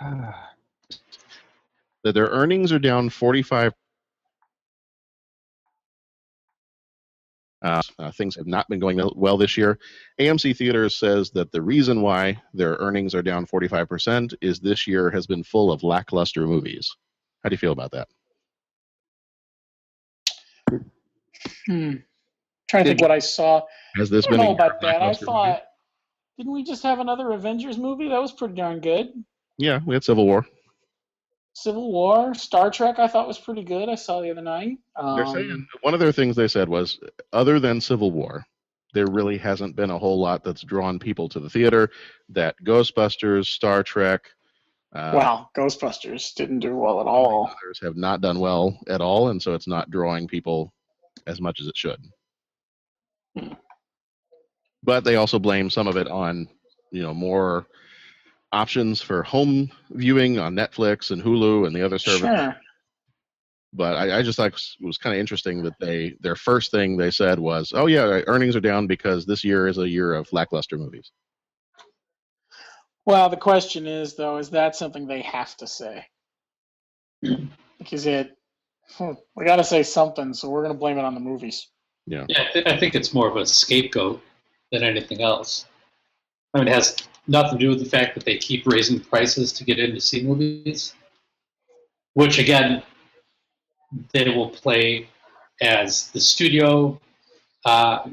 that 0.00 0.34
their 2.14 2.26
earnings 2.26 2.72
are 2.72 2.78
down 2.78 3.10
45 3.10 3.72
uh, 7.62 7.82
uh, 7.98 8.10
things 8.12 8.36
have 8.36 8.46
not 8.46 8.68
been 8.68 8.78
going 8.78 9.00
well 9.16 9.36
this 9.36 9.56
year 9.56 9.78
amc 10.20 10.56
theaters 10.56 10.94
says 10.94 11.30
that 11.30 11.50
the 11.52 11.60
reason 11.60 12.02
why 12.02 12.40
their 12.54 12.74
earnings 12.78 13.14
are 13.14 13.22
down 13.22 13.44
45% 13.46 14.32
is 14.40 14.60
this 14.60 14.86
year 14.86 15.10
has 15.10 15.26
been 15.26 15.42
full 15.42 15.72
of 15.72 15.82
lackluster 15.82 16.46
movies 16.46 16.94
how 17.42 17.48
do 17.48 17.54
you 17.54 17.58
feel 17.58 17.72
about 17.72 17.90
that 17.92 18.08
Hmm. 21.66 21.94
Trying 22.68 22.84
to 22.84 22.90
think 22.90 23.00
what 23.00 23.10
I 23.10 23.18
saw. 23.20 23.62
has 23.96 24.10
this 24.10 24.26
I 24.26 24.30
been 24.30 24.40
don't 24.40 24.46
a 24.46 24.48
know 24.50 24.54
about 24.54 24.80
that. 24.82 25.00
I 25.02 25.14
thought, 25.14 25.48
movies? 25.48 25.62
didn't 26.36 26.52
we 26.52 26.62
just 26.64 26.82
have 26.82 26.98
another 26.98 27.32
Avengers 27.32 27.78
movie? 27.78 28.08
That 28.08 28.20
was 28.20 28.32
pretty 28.32 28.54
darn 28.54 28.80
good. 28.80 29.12
yeah 29.56 29.80
we 29.86 29.94
had 29.94 30.04
civil 30.04 30.26
war 30.26 30.46
Civil 31.62 31.92
War, 31.92 32.34
Star 32.34 32.70
Trek. 32.70 32.98
I 32.98 33.08
thought 33.08 33.28
was 33.28 33.38
pretty 33.38 33.64
good. 33.64 33.88
I 33.88 33.94
saw 33.94 34.20
the 34.20 34.30
other 34.30 34.42
night. 34.42 34.78
Um, 34.96 35.16
they're 35.16 35.26
saying 35.26 35.66
one 35.82 35.94
of 35.94 36.00
their 36.00 36.12
things 36.12 36.36
they 36.36 36.48
said 36.48 36.68
was 36.68 37.00
other 37.32 37.58
than 37.60 37.80
civil 37.80 38.10
war 38.10 38.44
there 38.94 39.06
really 39.06 39.36
hasn't 39.36 39.76
been 39.76 39.90
a 39.90 39.98
whole 39.98 40.18
lot 40.18 40.42
that's 40.42 40.62
drawn 40.62 40.98
people 40.98 41.28
to 41.28 41.40
the 41.40 41.50
theater 41.50 41.90
that 42.30 42.56
ghostbusters 42.64 43.46
star 43.46 43.82
trek 43.82 44.22
uh, 44.94 45.12
Wow, 45.14 45.50
Ghostbusters 45.54 46.34
didn't 46.34 46.60
do 46.60 46.74
well 46.74 47.00
at 47.00 47.06
all. 47.06 47.50
others 47.62 47.78
have 47.82 47.96
not 47.96 48.22
done 48.22 48.40
well 48.40 48.78
at 48.88 49.02
all, 49.02 49.28
and 49.28 49.42
so 49.42 49.52
it's 49.52 49.68
not 49.68 49.90
drawing 49.90 50.26
people 50.26 50.72
as 51.26 51.42
much 51.42 51.60
as 51.60 51.66
it 51.66 51.76
should. 51.76 52.02
Hmm. 53.36 53.52
But 54.82 55.04
they 55.04 55.16
also 55.16 55.38
blame 55.38 55.68
some 55.68 55.88
of 55.88 55.98
it 55.98 56.08
on, 56.08 56.48
you 56.90 57.02
know, 57.02 57.12
more 57.12 57.66
options 58.52 59.00
for 59.00 59.22
home 59.22 59.70
viewing 59.90 60.38
on 60.38 60.54
Netflix 60.54 61.10
and 61.10 61.22
Hulu 61.22 61.66
and 61.66 61.74
the 61.74 61.84
other 61.84 61.98
service. 61.98 62.20
Sure. 62.20 62.56
But 63.74 63.96
I, 63.96 64.18
I 64.18 64.22
just 64.22 64.36
thought 64.38 64.46
it 64.46 64.54
was, 64.54 64.76
was 64.80 64.98
kind 64.98 65.14
of 65.14 65.20
interesting 65.20 65.62
that 65.62 65.78
they 65.78 66.14
their 66.20 66.36
first 66.36 66.70
thing 66.70 66.96
they 66.96 67.10
said 67.10 67.38
was, 67.38 67.72
"Oh 67.74 67.86
yeah, 67.86 68.22
earnings 68.26 68.56
are 68.56 68.60
down 68.60 68.86
because 68.86 69.26
this 69.26 69.44
year 69.44 69.68
is 69.68 69.76
a 69.76 69.88
year 69.88 70.14
of 70.14 70.32
lackluster 70.32 70.78
movies." 70.78 71.12
Well, 73.04 73.28
the 73.28 73.36
question 73.36 73.86
is, 73.86 74.16
though, 74.16 74.38
is 74.38 74.50
that 74.50 74.76
something 74.76 75.06
they 75.06 75.22
have 75.22 75.56
to 75.58 75.66
say? 75.66 76.04
Because 77.78 78.06
it, 78.06 78.36
hmm, 78.96 79.12
we 79.34 79.46
got 79.46 79.56
to 79.56 79.64
say 79.64 79.82
something, 79.82 80.34
so 80.34 80.50
we're 80.50 80.62
going 80.62 80.74
to 80.74 80.78
blame 80.78 80.98
it 80.98 81.06
on 81.06 81.14
the 81.14 81.20
movies. 81.20 81.68
Yeah, 82.06 82.26
Yeah, 82.28 82.42
I, 82.42 82.52
th- 82.52 82.66
I 82.66 82.76
think 82.78 82.94
it's 82.94 83.14
more 83.14 83.26
of 83.26 83.36
a 83.36 83.46
scapegoat 83.46 84.22
than 84.72 84.82
anything 84.82 85.22
else. 85.22 85.64
I 86.58 86.62
mean, 86.62 86.68
it 86.72 86.74
has 86.74 86.96
nothing 87.28 87.58
to 87.58 87.64
do 87.64 87.68
with 87.68 87.78
the 87.78 87.88
fact 87.88 88.14
that 88.16 88.24
they 88.24 88.36
keep 88.36 88.66
raising 88.66 88.98
prices 88.98 89.52
to 89.52 89.64
get 89.64 89.78
in 89.78 89.94
to 89.94 90.00
see 90.00 90.22
movies, 90.24 90.94
which 92.14 92.38
again, 92.38 92.82
they 94.12 94.28
will 94.30 94.48
play 94.48 95.08
as 95.60 96.10
the 96.10 96.20
studio 96.20 97.00
uh, 97.64 98.08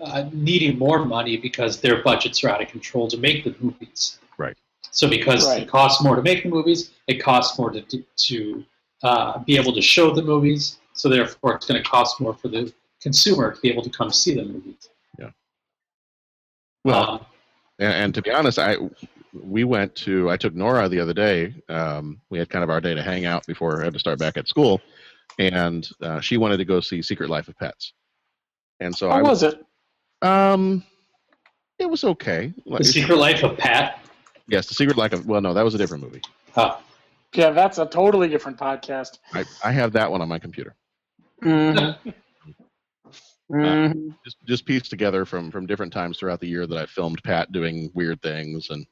uh, 0.00 0.28
needing 0.32 0.78
more 0.78 1.04
money 1.04 1.36
because 1.36 1.80
their 1.80 2.02
budgets 2.02 2.42
are 2.42 2.48
out 2.48 2.60
of 2.60 2.68
control 2.68 3.06
to 3.06 3.16
make 3.16 3.44
the 3.44 3.54
movies. 3.60 4.18
Right. 4.36 4.56
So 4.90 5.08
because 5.08 5.46
Right. 5.46 5.62
it 5.62 5.68
costs 5.68 6.02
more 6.02 6.16
to 6.16 6.22
make 6.22 6.42
the 6.42 6.48
movies, 6.48 6.90
it 7.06 7.22
costs 7.22 7.56
more 7.56 7.70
to 7.70 7.82
to 7.82 8.64
uh, 9.04 9.38
be 9.38 9.56
able 9.56 9.72
to 9.74 9.82
show 9.82 10.12
the 10.12 10.22
movies. 10.22 10.78
So 10.94 11.08
therefore, 11.08 11.54
it's 11.54 11.66
going 11.66 11.82
to 11.82 11.88
cost 11.88 12.20
more 12.20 12.34
for 12.34 12.48
the 12.48 12.72
consumer 13.00 13.54
to 13.54 13.60
be 13.60 13.70
able 13.70 13.82
to 13.82 13.90
come 13.90 14.10
see 14.10 14.34
the 14.34 14.44
movies. 14.44 14.88
Well, 16.84 17.10
Um, 17.10 17.26
And, 17.78 17.92
and 17.94 18.14
to 18.14 18.22
be 18.22 18.30
honest, 18.30 18.58
I 18.58 18.76
we 19.32 19.64
went 19.64 19.94
to 19.96 20.30
I 20.30 20.36
took 20.36 20.54
Nora 20.54 20.88
the 20.88 21.00
other 21.00 21.14
day. 21.14 21.54
Um, 21.68 22.20
we 22.30 22.38
had 22.38 22.50
kind 22.50 22.62
of 22.62 22.70
our 22.70 22.80
day 22.80 22.94
to 22.94 23.02
hang 23.02 23.24
out 23.24 23.46
before 23.46 23.80
I 23.80 23.84
had 23.84 23.94
to 23.94 23.98
start 23.98 24.18
back 24.18 24.36
at 24.36 24.46
school, 24.48 24.80
and 25.38 25.88
uh, 26.02 26.20
she 26.20 26.36
wanted 26.36 26.58
to 26.58 26.64
go 26.64 26.80
see 26.80 27.00
Secret 27.02 27.30
Life 27.30 27.48
of 27.48 27.56
Pets. 27.58 27.94
And 28.80 28.94
so 28.94 29.08
How 29.08 29.16
I 29.18 29.22
was 29.22 29.42
it? 29.42 29.64
um, 30.22 30.84
it 31.78 31.88
was 31.88 32.04
okay. 32.04 32.52
Like, 32.66 32.84
Secret 32.84 33.16
Life 33.16 33.42
of 33.42 33.56
Pat. 33.56 34.00
yes, 34.48 34.66
the 34.68 34.74
Secret 34.74 34.96
Life 34.98 35.12
of 35.14 35.26
well, 35.26 35.40
no, 35.40 35.54
that 35.54 35.64
was 35.64 35.74
a 35.74 35.78
different 35.78 36.02
movie. 36.04 36.20
Uh, 36.54 36.76
Yeah, 37.34 37.50
that's 37.50 37.78
a 37.78 37.86
totally 37.86 38.28
different 38.28 38.58
podcast. 38.58 39.18
I, 39.32 39.44
I 39.64 39.72
have 39.72 39.92
that 39.94 40.10
one 40.10 40.20
on 40.20 40.28
my 40.28 40.38
computer. 40.38 40.74
Mhm. 43.52 43.92
Mhm. 43.92 44.16
Just 44.24 44.36
just 44.46 44.64
pieced 44.66 44.90
together 44.90 45.24
from 45.24 45.50
from 45.50 45.66
different 45.66 45.92
times 45.92 46.18
throughout 46.18 46.40
the 46.40 46.48
year 46.48 46.66
that 46.66 46.78
I 46.78 46.86
filmed 46.86 47.22
Pat 47.22 47.52
doing 47.52 47.90
weird 47.94 48.22
things 48.22 48.70
and 48.70 48.86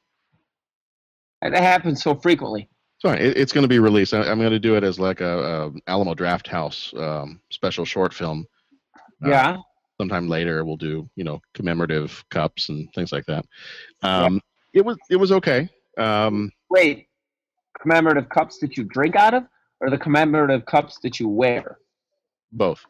That 1.41 1.53
happens 1.55 2.03
so 2.03 2.13
frequently. 2.15 2.69
It's. 3.03 3.19
It, 3.19 3.35
it's 3.37 3.51
going 3.51 3.63
to 3.63 3.67
be 3.67 3.79
released. 3.79 4.13
I, 4.13 4.19
I'm 4.19 4.37
going 4.37 4.51
to 4.51 4.59
do 4.59 4.75
it 4.75 4.83
as 4.83 4.99
like 4.99 5.21
a, 5.21 5.65
a 5.65 5.71
Alamo 5.87 6.13
Drafthouse 6.13 6.95
um, 7.01 7.41
special 7.49 7.83
short 7.83 8.13
film. 8.13 8.45
Uh, 9.25 9.29
Yeah. 9.29 9.57
sometime 9.99 10.27
later, 10.29 10.63
we'll 10.63 10.77
do 10.77 11.09
you 11.15 11.23
know 11.23 11.41
commemorative 11.55 12.23
cups 12.29 12.69
and 12.69 12.87
things 12.93 13.11
like 13.11 13.25
that. 13.25 13.45
Um, 14.03 14.39
It 14.73 14.85
was 14.85 14.97
it 15.09 15.15
was 15.15 15.31
okay. 15.31 15.67
Um, 15.97 16.51
Wait, 16.69 17.07
commemorative 17.81 18.29
cups 18.29 18.59
that 18.59 18.77
you 18.77 18.83
drink 18.83 19.15
out 19.15 19.33
of, 19.33 19.43
or 19.79 19.89
the 19.89 19.97
commemorative 19.97 20.65
cups 20.67 20.99
that 20.99 21.19
you 21.19 21.27
wear? 21.27 21.79
both. 22.51 22.85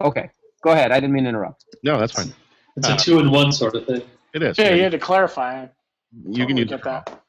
Okay, 0.00 0.30
go 0.62 0.70
ahead. 0.70 0.92
I 0.92 1.00
didn't 1.00 1.12
mean 1.12 1.24
to 1.24 1.30
interrupt. 1.30 1.64
No, 1.82 1.98
that's 1.98 2.12
fine. 2.12 2.32
it's 2.76 2.88
Uh, 2.88 2.94
a 2.94 2.96
two 2.96 3.18
in 3.18 3.30
one 3.30 3.52
sort 3.52 3.74
of 3.74 3.86
thing. 3.86 4.02
It 4.34 4.42
is. 4.42 4.58
Yeah, 4.58 4.70
Yeah, 4.70 4.74
you 4.76 4.82
had 4.82 4.92
to 4.92 4.98
clarify. 4.98 5.62
you 6.12 6.46
can 6.46 6.56
Totally 6.56 6.60
use 6.60 6.68
get 6.70 6.84
that. 6.84 7.22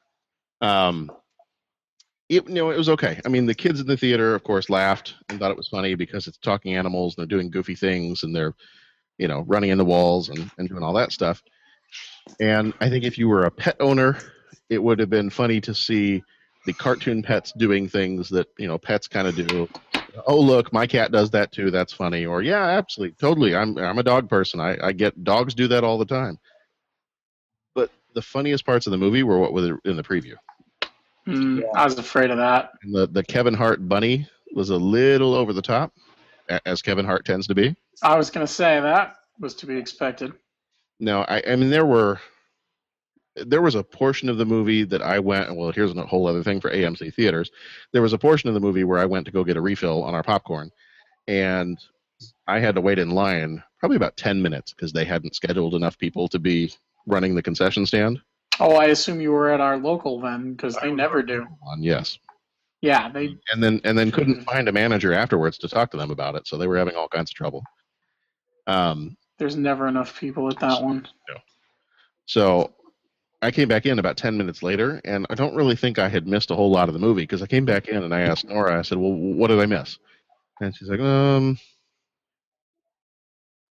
Um, 0.60 1.10
it, 2.28 2.46
you 2.48 2.54
know, 2.54 2.70
it 2.70 2.76
was 2.78 2.88
okay. 2.88 3.20
I 3.26 3.28
mean, 3.28 3.46
the 3.46 3.54
kids 3.54 3.80
in 3.80 3.86
the 3.86 3.96
theater, 3.96 4.34
of 4.34 4.42
course, 4.44 4.70
laughed 4.70 5.14
and 5.28 5.38
thought 5.38 5.50
it 5.50 5.56
was 5.56 5.68
funny 5.68 5.94
because 5.94 6.26
it's 6.26 6.38
talking 6.38 6.74
animals 6.76 7.14
and 7.16 7.22
they're 7.22 7.36
doing 7.38 7.50
goofy 7.50 7.74
things 7.74 8.22
and 8.22 8.34
they're, 8.34 8.54
you 9.18 9.28
know, 9.28 9.40
running 9.46 9.70
into 9.70 9.84
walls 9.84 10.28
and, 10.28 10.50
and 10.58 10.68
doing 10.68 10.82
all 10.82 10.94
that 10.94 11.12
stuff. 11.12 11.42
And 12.40 12.72
I 12.80 12.88
think 12.88 13.04
if 13.04 13.18
you 13.18 13.28
were 13.28 13.44
a 13.44 13.50
pet 13.50 13.76
owner, 13.80 14.16
it 14.70 14.82
would 14.82 14.98
have 15.00 15.10
been 15.10 15.28
funny 15.30 15.60
to 15.62 15.74
see 15.74 16.22
the 16.64 16.72
cartoon 16.72 17.22
pets 17.22 17.52
doing 17.58 17.88
things 17.88 18.28
that, 18.30 18.46
you 18.58 18.68
know, 18.68 18.78
pets 18.78 19.08
kind 19.08 19.26
of 19.26 19.34
do. 19.34 19.68
Oh, 20.26 20.38
look, 20.40 20.72
my 20.72 20.86
cat 20.86 21.12
does 21.12 21.30
that 21.30 21.52
too. 21.52 21.70
That's 21.70 21.92
funny. 21.92 22.26
Or, 22.26 22.42
yeah, 22.42 22.64
absolutely. 22.64 23.16
Totally. 23.18 23.54
I'm, 23.54 23.78
I'm 23.78 23.98
a 23.98 24.02
dog 24.02 24.28
person. 24.28 24.60
I, 24.60 24.76
I 24.82 24.92
get 24.92 25.24
dogs 25.24 25.54
do 25.54 25.68
that 25.68 25.84
all 25.84 25.98
the 25.98 26.04
time. 26.04 26.38
But 27.74 27.90
the 28.14 28.22
funniest 28.22 28.66
parts 28.66 28.86
of 28.86 28.90
the 28.90 28.98
movie 28.98 29.22
were 29.22 29.38
what 29.38 29.52
were 29.52 29.78
in 29.84 29.96
the 29.96 30.02
preview. 30.02 30.34
Hmm, 31.26 31.60
I 31.74 31.84
was 31.84 31.98
afraid 31.98 32.30
of 32.30 32.38
that. 32.38 32.72
And 32.82 32.94
the, 32.94 33.06
the 33.06 33.22
Kevin 33.22 33.54
Hart 33.54 33.88
bunny 33.88 34.28
was 34.54 34.70
a 34.70 34.76
little 34.76 35.34
over 35.34 35.52
the 35.52 35.62
top, 35.62 35.92
as 36.66 36.82
Kevin 36.82 37.06
Hart 37.06 37.24
tends 37.24 37.46
to 37.46 37.54
be. 37.54 37.74
I 38.02 38.16
was 38.16 38.28
going 38.30 38.46
to 38.46 38.52
say 38.52 38.80
that 38.80 39.16
was 39.38 39.54
to 39.56 39.66
be 39.66 39.76
expected. 39.76 40.32
No, 41.00 41.22
I, 41.22 41.42
I 41.48 41.56
mean 41.56 41.70
there 41.70 41.86
were 41.86 42.20
there 43.36 43.62
was 43.62 43.74
a 43.74 43.82
portion 43.82 44.28
of 44.28 44.36
the 44.38 44.44
movie 44.44 44.84
that 44.84 45.02
I 45.02 45.18
went. 45.18 45.54
Well, 45.56 45.72
here's 45.72 45.94
a 45.94 46.06
whole 46.06 46.26
other 46.26 46.42
thing 46.42 46.60
for 46.60 46.70
AMC 46.70 47.14
theaters. 47.14 47.50
There 47.92 48.02
was 48.02 48.12
a 48.12 48.18
portion 48.18 48.48
of 48.48 48.54
the 48.54 48.60
movie 48.60 48.84
where 48.84 48.98
I 48.98 49.06
went 49.06 49.24
to 49.26 49.32
go 49.32 49.44
get 49.44 49.56
a 49.56 49.60
refill 49.60 50.02
on 50.04 50.14
our 50.14 50.22
popcorn, 50.22 50.70
and 51.28 51.78
I 52.46 52.60
had 52.60 52.74
to 52.74 52.80
wait 52.80 52.98
in 52.98 53.10
line 53.10 53.62
probably 53.78 53.96
about 53.96 54.16
ten 54.16 54.40
minutes 54.42 54.72
because 54.74 54.92
they 54.92 55.04
hadn't 55.04 55.34
scheduled 55.34 55.74
enough 55.74 55.98
people 55.98 56.28
to 56.28 56.38
be 56.38 56.72
running 57.06 57.34
the 57.34 57.42
concession 57.42 57.86
stand. 57.86 58.20
Oh, 58.60 58.76
I 58.76 58.86
assume 58.86 59.20
you 59.20 59.32
were 59.32 59.50
at 59.50 59.60
our 59.60 59.78
local 59.78 60.20
then, 60.20 60.52
because 60.52 60.76
they 60.76 60.92
never 60.92 61.22
do. 61.22 61.46
On 61.66 61.82
yes, 61.82 62.18
Yeah, 62.82 63.08
they. 63.10 63.38
and 63.52 63.62
then 63.62 63.80
and 63.84 63.96
then 63.98 64.10
couldn't 64.10 64.44
find 64.44 64.68
a 64.68 64.72
manager 64.72 65.14
afterwards 65.14 65.56
to 65.58 65.68
talk 65.68 65.90
to 65.92 65.96
them 65.96 66.10
about 66.10 66.34
it, 66.34 66.46
so 66.46 66.58
they 66.58 66.66
were 66.66 66.76
having 66.76 66.94
all 66.96 67.08
kinds 67.08 67.30
of 67.30 67.34
trouble. 67.34 67.64
Um, 68.66 69.16
There's 69.38 69.56
never 69.56 69.88
enough 69.88 70.20
people 70.20 70.48
at 70.48 70.60
that 70.60 70.82
one. 70.82 71.08
So 72.26 72.72
I 73.42 73.50
came 73.50 73.66
back 73.66 73.86
in 73.86 73.98
about 73.98 74.16
10 74.16 74.36
minutes 74.36 74.62
later, 74.62 75.00
and 75.04 75.26
I 75.28 75.34
don't 75.34 75.56
really 75.56 75.74
think 75.74 75.98
I 75.98 76.08
had 76.08 76.28
missed 76.28 76.52
a 76.52 76.54
whole 76.54 76.70
lot 76.70 76.88
of 76.88 76.92
the 76.92 77.00
movie 77.00 77.22
because 77.22 77.42
I 77.42 77.46
came 77.46 77.64
back 77.64 77.88
in 77.88 78.02
and 78.02 78.14
I 78.14 78.20
asked 78.20 78.44
Nora, 78.44 78.78
I 78.78 78.82
said, 78.82 78.98
Well, 78.98 79.12
what 79.12 79.48
did 79.48 79.58
I 79.58 79.66
miss? 79.66 79.98
And 80.60 80.74
she's 80.74 80.88
like, 80.88 81.00
um, 81.00 81.58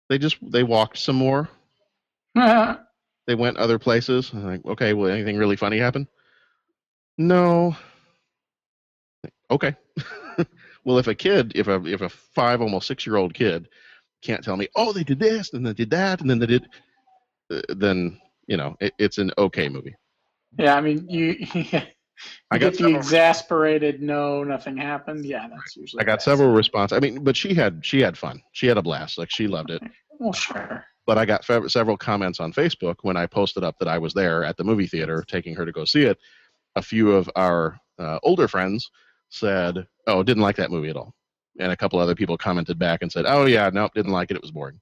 they 0.09 0.19
just 0.19 0.37
they 0.43 0.65
walked 0.65 0.99
some 0.99 1.17
more. 1.17 1.49
They 3.27 3.37
went 3.37 3.59
other 3.59 3.79
places. 3.79 4.33
I'm 4.33 4.45
like, 4.45 4.65
okay, 4.67 4.93
well, 4.93 5.09
anything 5.09 5.37
really 5.37 5.55
funny 5.55 5.79
happen? 5.79 6.09
No. 7.17 7.77
Okay. 9.49 9.77
well, 10.85 10.99
if 10.99 11.07
a 11.07 11.15
kid, 11.15 11.53
if 11.55 11.69
a 11.69 11.85
if 11.87 12.01
a 12.01 12.09
five, 12.09 12.61
almost 12.61 12.89
six 12.89 13.07
year 13.07 13.15
old 13.17 13.33
kid 13.33 13.69
can't 14.21 14.43
tell 14.43 14.57
me, 14.57 14.67
oh, 14.75 14.93
they 14.93 15.05
did 15.05 15.21
this 15.21 15.53
and 15.53 15.65
they 15.65 15.75
did 15.75 15.91
that 15.91 16.21
and 16.23 16.29
then 16.29 16.41
they 16.41 16.47
did, 16.47 16.67
uh, 17.53 17.61
then 17.69 18.19
you 18.51 18.57
know 18.59 18.77
it, 18.81 18.93
it's 18.99 19.17
an 19.19 19.31
okay 19.39 19.69
movie. 19.71 19.95
yeah, 20.59 20.75
I 20.77 20.81
mean, 20.83 21.09
you, 21.09 21.37
you 21.55 21.65
I 22.51 22.59
got 22.59 22.73
get 22.73 22.79
the 22.79 22.95
exasperated, 22.97 24.03
no, 24.03 24.45
nothing 24.45 24.77
happened. 24.77 25.25
Yeah, 25.25 25.49
that's 25.49 25.77
usually. 25.77 26.03
I 26.03 26.05
got 26.05 26.17
best. 26.17 26.25
several 26.27 26.51
responses. 26.51 26.97
I 26.97 27.01
mean, 27.01 27.25
but 27.25 27.37
she 27.37 27.55
had 27.55 27.81
she 27.83 28.01
had 28.03 28.19
fun. 28.19 28.43
She 28.53 28.67
had 28.67 28.77
a 28.77 28.83
blast. 28.83 29.17
Like 29.17 29.31
she 29.31 29.47
loved 29.49 29.71
it. 29.71 29.83
Well, 30.23 30.35
sure. 30.35 30.85
But 31.07 31.17
I 31.17 31.25
got 31.25 31.47
fe- 31.47 31.67
several 31.69 31.97
comments 31.97 32.41
on 32.41 32.53
Facebook 32.53 32.97
when 33.01 33.17
I 33.17 33.25
posted 33.25 33.65
up 33.65 33.77
that 33.79 33.89
I 33.89 33.97
was 33.97 34.13
there 34.13 34.45
at 34.45 34.59
the 34.59 34.65
movie 34.65 34.87
theater 34.87 35.25
taking 35.27 35.55
her 35.55 35.65
to 35.65 35.73
go 35.73 35.87
see 35.87 36.03
it. 36.03 36.19
A 36.77 36.83
few 36.83 37.13
of 37.13 37.31
our 37.37 37.81
uh, 37.99 38.19
older 38.23 38.47
friends 38.47 38.91
said, 39.31 39.87
"Oh, 40.07 40.23
didn't 40.23 40.43
like 40.43 40.57
that 40.57 40.71
movie 40.71 40.91
at 40.91 40.97
all," 40.99 41.15
and 41.59 41.73
a 41.73 41.77
couple 41.77 41.99
other 41.99 42.15
people 42.15 42.37
commented 42.37 42.79
back 42.79 43.01
and 43.01 43.11
said, 43.11 43.25
"Oh 43.27 43.47
yeah, 43.47 43.71
nope, 43.73 43.93
didn't 43.95 44.13
like 44.13 44.31
it. 44.31 44.37
It 44.37 44.43
was 44.43 44.51
boring." 44.51 44.79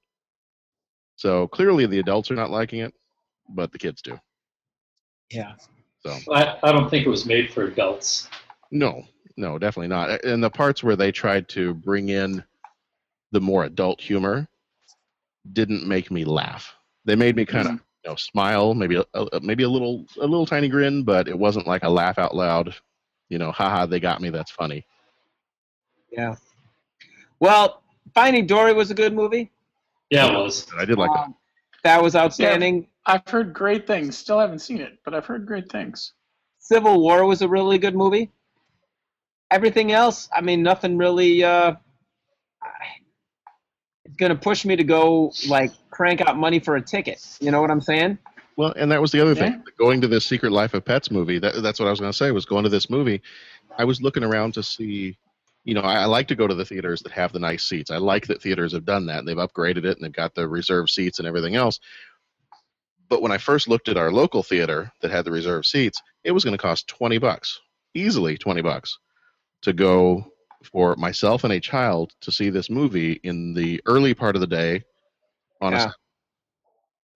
So 1.15 1.47
clearly, 1.47 1.85
the 1.85 1.99
adults 1.99 2.29
are 2.31 2.35
not 2.35 2.51
liking 2.51 2.79
it, 2.81 2.93
but 3.49 3.71
the 3.71 3.79
kids 3.79 4.01
do. 4.01 4.19
Yeah. 5.31 5.53
So 6.05 6.33
I, 6.33 6.57
I 6.63 6.71
don't 6.71 6.89
think 6.89 7.05
it 7.05 7.09
was 7.09 7.25
made 7.25 7.51
for 7.51 7.65
adults. 7.65 8.29
no, 8.71 9.03
no, 9.37 9.57
definitely 9.57 9.87
not. 9.87 10.23
And 10.25 10.43
the 10.43 10.49
parts 10.49 10.83
where 10.83 10.95
they 10.95 11.11
tried 11.11 11.47
to 11.49 11.73
bring 11.73 12.09
in 12.09 12.43
the 13.31 13.39
more 13.41 13.63
adult 13.63 14.01
humor 14.01 14.47
didn't 15.53 15.87
make 15.87 16.11
me 16.11 16.25
laugh. 16.25 16.75
They 17.05 17.15
made 17.15 17.35
me 17.35 17.45
kind 17.45 17.67
of 17.67 17.73
you 17.73 18.11
know 18.11 18.15
smile, 18.15 18.73
maybe 18.73 18.95
a, 18.97 19.05
a 19.13 19.39
maybe 19.41 19.63
a 19.63 19.69
little 19.69 20.05
a 20.19 20.25
little 20.25 20.45
tiny 20.45 20.67
grin, 20.67 21.03
but 21.03 21.27
it 21.27 21.37
wasn't 21.37 21.67
like 21.67 21.83
a 21.83 21.89
laugh 21.89 22.17
out 22.17 22.35
loud. 22.35 22.75
You 23.29 23.37
know, 23.37 23.51
haha, 23.51 23.85
they 23.85 23.99
got 23.99 24.21
me. 24.21 24.29
That's 24.29 24.51
funny. 24.51 24.85
Yeah. 26.11 26.35
Well, 27.39 27.83
Finding 28.13 28.47
Dory 28.47 28.73
was 28.73 28.91
a 28.91 28.95
good 28.95 29.13
movie. 29.13 29.51
Yeah, 30.09 30.27
it 30.27 30.33
was. 30.33 30.67
I 30.77 30.85
did 30.85 30.97
like 30.97 31.11
that. 31.13 31.25
Um, 31.25 31.35
that 31.83 32.01
was 32.01 32.15
outstanding. 32.15 32.87
I've 33.09 33.27
heard 33.27 33.53
great 33.53 33.87
things. 33.87 34.15
Still 34.15 34.39
haven't 34.39 34.59
seen 34.59 34.79
it, 34.79 34.99
but 35.03 35.15
I've 35.15 35.25
heard 35.25 35.47
great 35.47 35.71
things. 35.71 36.13
Civil 36.59 37.01
War 37.01 37.25
was 37.25 37.41
a 37.41 37.47
really 37.47 37.79
good 37.79 37.95
movie. 37.95 38.31
Everything 39.49 39.91
else, 39.91 40.29
I 40.31 40.41
mean, 40.41 40.61
nothing 40.61 40.95
really. 40.95 41.43
Uh, 41.43 41.73
it's 44.05 44.15
gonna 44.17 44.35
push 44.35 44.63
me 44.63 44.75
to 44.75 44.83
go 44.83 45.33
like 45.47 45.71
crank 45.89 46.21
out 46.21 46.37
money 46.37 46.59
for 46.59 46.75
a 46.75 46.81
ticket. 46.81 47.25
You 47.39 47.49
know 47.49 47.61
what 47.61 47.71
I'm 47.71 47.81
saying? 47.81 48.19
Well, 48.57 48.73
and 48.77 48.91
that 48.91 49.01
was 49.01 49.11
the 49.11 49.21
other 49.21 49.33
Yeah. 49.33 49.49
thing. 49.49 49.63
Going 49.79 50.01
to 50.01 50.07
this 50.07 50.25
Secret 50.25 50.51
Life 50.51 50.75
of 50.75 50.85
Pets 50.85 51.09
movie. 51.09 51.39
That, 51.39 51.63
that's 51.63 51.79
what 51.79 51.87
I 51.87 51.91
was 51.91 51.99
going 51.99 52.11
to 52.11 52.17
say. 52.17 52.29
Was 52.29 52.45
going 52.45 52.65
to 52.65 52.69
this 52.69 52.89
movie. 52.91 53.21
I 53.77 53.85
was 53.85 54.01
looking 54.01 54.23
around 54.23 54.53
to 54.55 54.63
see. 54.63 55.17
You 55.63 55.73
know, 55.73 55.81
I, 55.81 56.01
I 56.01 56.05
like 56.05 56.27
to 56.29 56.35
go 56.35 56.45
to 56.47 56.55
the 56.55 56.65
theaters 56.65 57.01
that 57.03 57.11
have 57.13 57.31
the 57.31 57.39
nice 57.39 57.63
seats. 57.63 57.89
I 57.89 57.97
like 57.97 58.27
that 58.27 58.41
theaters 58.41 58.73
have 58.73 58.85
done 58.85 59.05
that. 59.07 59.19
And 59.19 59.27
they've 59.27 59.35
upgraded 59.37 59.85
it 59.85 59.97
and 59.97 60.03
they've 60.03 60.11
got 60.11 60.35
the 60.35 60.47
reserved 60.47 60.89
seats 60.89 61.19
and 61.19 61.27
everything 61.27 61.55
else. 61.55 61.79
But 63.09 63.21
when 63.21 63.31
I 63.31 63.37
first 63.37 63.67
looked 63.67 63.89
at 63.89 63.97
our 63.97 64.11
local 64.11 64.43
theater 64.43 64.91
that 65.01 65.11
had 65.11 65.25
the 65.25 65.31
reserved 65.31 65.65
seats, 65.65 66.01
it 66.23 66.31
was 66.31 66.43
going 66.43 66.55
to 66.55 66.61
cost 66.61 66.87
twenty 66.87 67.17
bucks, 67.17 67.59
easily 67.93 68.37
twenty 68.37 68.61
bucks, 68.61 68.97
to 69.63 69.73
go 69.73 70.31
for 70.71 70.95
myself 70.95 71.43
and 71.43 71.53
a 71.53 71.59
child 71.59 72.11
to 72.21 72.31
see 72.31 72.49
this 72.49 72.69
movie 72.69 73.13
in 73.23 73.53
the 73.53 73.81
early 73.85 74.13
part 74.13 74.35
of 74.35 74.41
the 74.41 74.47
day. 74.47 74.83
On 75.61 75.73
Yeah. 75.73 75.85
a, 75.87 75.91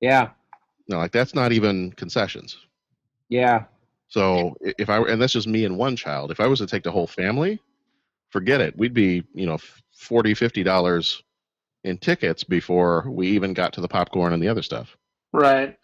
Yeah. 0.01 0.29
no, 0.89 0.97
like 0.97 1.11
that's 1.11 1.35
not 1.35 1.51
even 1.51 1.91
concessions. 1.93 2.57
Yeah. 3.29 3.65
So 4.07 4.55
if 4.61 4.89
I 4.89 4.99
were, 4.99 5.07
and 5.07 5.21
that's 5.21 5.33
just 5.33 5.47
me 5.47 5.65
and 5.65 5.77
one 5.77 5.95
child. 5.95 6.31
If 6.31 6.39
I 6.39 6.47
was 6.47 6.59
to 6.59 6.67
take 6.67 6.83
the 6.83 6.91
whole 6.91 7.07
family, 7.07 7.59
forget 8.29 8.61
it. 8.61 8.77
We'd 8.77 8.93
be, 8.93 9.23
you 9.33 9.45
know, 9.45 9.57
forty, 9.95 10.33
fifty 10.33 10.63
dollars 10.63 11.23
in 11.83 11.97
tickets 11.97 12.43
before 12.43 13.09
we 13.09 13.27
even 13.27 13.53
got 13.53 13.73
to 13.73 13.81
the 13.81 13.87
popcorn 13.87 14.33
and 14.33 14.41
the 14.41 14.47
other 14.49 14.61
stuff. 14.61 14.95
Right. 15.31 15.77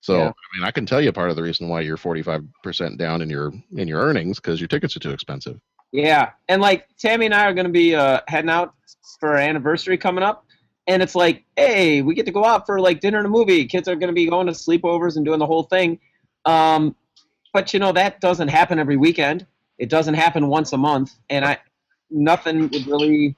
So 0.00 0.16
Yeah. 0.16 0.28
I 0.28 0.56
mean, 0.56 0.64
I 0.66 0.70
can 0.70 0.86
tell 0.86 1.00
you 1.00 1.12
part 1.12 1.30
of 1.30 1.36
the 1.36 1.42
reason 1.42 1.68
why 1.68 1.82
you're 1.82 1.96
forty-five 1.96 2.42
percent 2.62 2.98
down 2.98 3.22
in 3.22 3.30
your 3.30 3.52
in 3.76 3.86
your 3.88 4.00
earnings 4.00 4.38
because 4.40 4.60
your 4.60 4.68
tickets 4.68 4.96
are 4.96 5.00
too 5.00 5.10
expensive. 5.10 5.60
Yeah, 5.92 6.30
and 6.48 6.62
like 6.62 6.88
Tammy 6.98 7.26
and 7.26 7.34
I 7.34 7.46
are 7.46 7.54
going 7.54 7.66
to 7.66 7.72
be 7.72 7.94
uh, 7.94 8.20
heading 8.28 8.50
out 8.50 8.74
for 9.18 9.30
our 9.30 9.38
anniversary 9.38 9.98
coming 9.98 10.22
up, 10.22 10.44
and 10.86 11.02
it's 11.02 11.14
like, 11.14 11.44
hey, 11.56 12.00
we 12.00 12.14
get 12.14 12.26
to 12.26 12.32
go 12.32 12.44
out 12.44 12.64
for 12.64 12.80
like 12.80 13.00
dinner 13.00 13.18
and 13.18 13.26
a 13.26 13.30
movie. 13.30 13.66
Kids 13.66 13.88
are 13.88 13.96
going 13.96 14.08
to 14.08 14.14
be 14.14 14.26
going 14.26 14.46
to 14.46 14.52
sleepovers 14.52 15.16
and 15.16 15.24
doing 15.24 15.40
the 15.40 15.46
whole 15.46 15.64
thing. 15.64 15.98
Um, 16.44 16.94
but 17.52 17.74
you 17.74 17.80
know 17.80 17.92
that 17.92 18.20
doesn't 18.20 18.48
happen 18.48 18.78
every 18.78 18.96
weekend. 18.96 19.46
It 19.78 19.88
doesn't 19.88 20.14
happen 20.14 20.46
once 20.46 20.72
a 20.72 20.78
month, 20.78 21.14
and 21.28 21.44
I 21.44 21.58
nothing 22.10 22.68
would 22.68 22.86
really 22.86 23.34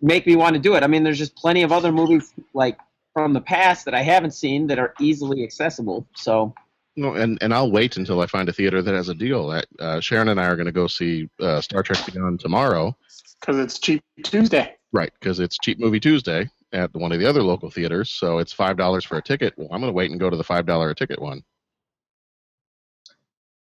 make 0.00 0.26
me 0.26 0.34
want 0.34 0.54
to 0.54 0.60
do 0.60 0.74
it. 0.74 0.82
I 0.82 0.88
mean, 0.88 1.04
there's 1.04 1.18
just 1.18 1.36
plenty 1.36 1.62
of 1.62 1.70
other 1.70 1.92
movies 1.92 2.34
like 2.54 2.78
from 3.14 3.32
the 3.32 3.40
past 3.40 3.84
that 3.84 3.94
I 3.94 4.02
haven't 4.02 4.32
seen 4.32 4.66
that 4.68 4.78
are 4.78 4.94
easily 5.00 5.42
accessible. 5.44 6.06
So 6.16 6.54
No, 6.96 7.14
and 7.14 7.38
and 7.42 7.52
I'll 7.54 7.70
wait 7.70 7.96
until 7.96 8.20
I 8.20 8.26
find 8.26 8.48
a 8.48 8.52
theater 8.52 8.82
that 8.82 8.94
has 8.94 9.08
a 9.08 9.14
deal. 9.14 9.48
That 9.48 9.66
uh, 9.78 10.00
Sharon 10.00 10.28
and 10.28 10.40
I 10.40 10.46
are 10.46 10.56
going 10.56 10.66
to 10.66 10.72
go 10.72 10.86
see 10.86 11.28
uh, 11.40 11.60
Star 11.60 11.82
Trek 11.82 11.98
Beyond 12.12 12.40
tomorrow, 12.40 12.96
Because 13.40 13.58
it's 13.58 13.78
cheap 13.78 14.02
Tuesday. 14.24 14.76
right? 14.92 15.12
Because 15.20 15.40
it's 15.40 15.58
Cheap 15.58 15.78
Movie 15.78 16.00
Tuesday 16.00 16.48
at 16.72 16.92
one 16.94 17.12
of 17.12 17.18
the 17.18 17.26
other 17.26 17.42
local 17.42 17.70
theaters, 17.70 18.10
so 18.10 18.38
it's 18.38 18.52
five 18.52 18.76
dollars 18.76 19.04
for 19.04 19.18
a 19.18 19.22
ticket. 19.22 19.52
Well, 19.56 19.68
I'm 19.72 19.80
going 19.80 19.92
to 19.92 19.96
wait 19.96 20.10
and 20.10 20.18
go 20.20 20.30
to 20.30 20.36
the 20.36 20.44
five 20.44 20.64
dollar 20.66 20.90
a 20.90 20.94
ticket 20.94 21.20
one. 21.20 21.42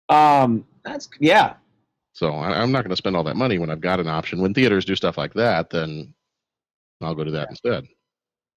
um, 0.10 0.66
that's 0.84 1.10
yeah, 1.20 1.56
So 2.14 2.32
I, 2.34 2.62
I'm 2.62 2.72
not 2.72 2.84
going 2.84 2.92
to 2.92 2.96
spend 2.96 3.16
all 3.16 3.24
that 3.24 3.36
money 3.38 3.58
when 3.58 3.70
I've 3.72 3.82
got 3.82 4.00
an 4.00 4.08
option. 4.08 4.40
When 4.42 4.54
theaters 4.54 4.86
do 4.86 4.96
stuff 4.96 5.18
like 5.18 5.34
that, 5.34 5.70
then 5.72 6.14
I'll 7.02 7.16
go 7.16 7.24
to 7.24 7.32
that 7.32 7.50
instead. 7.50 7.88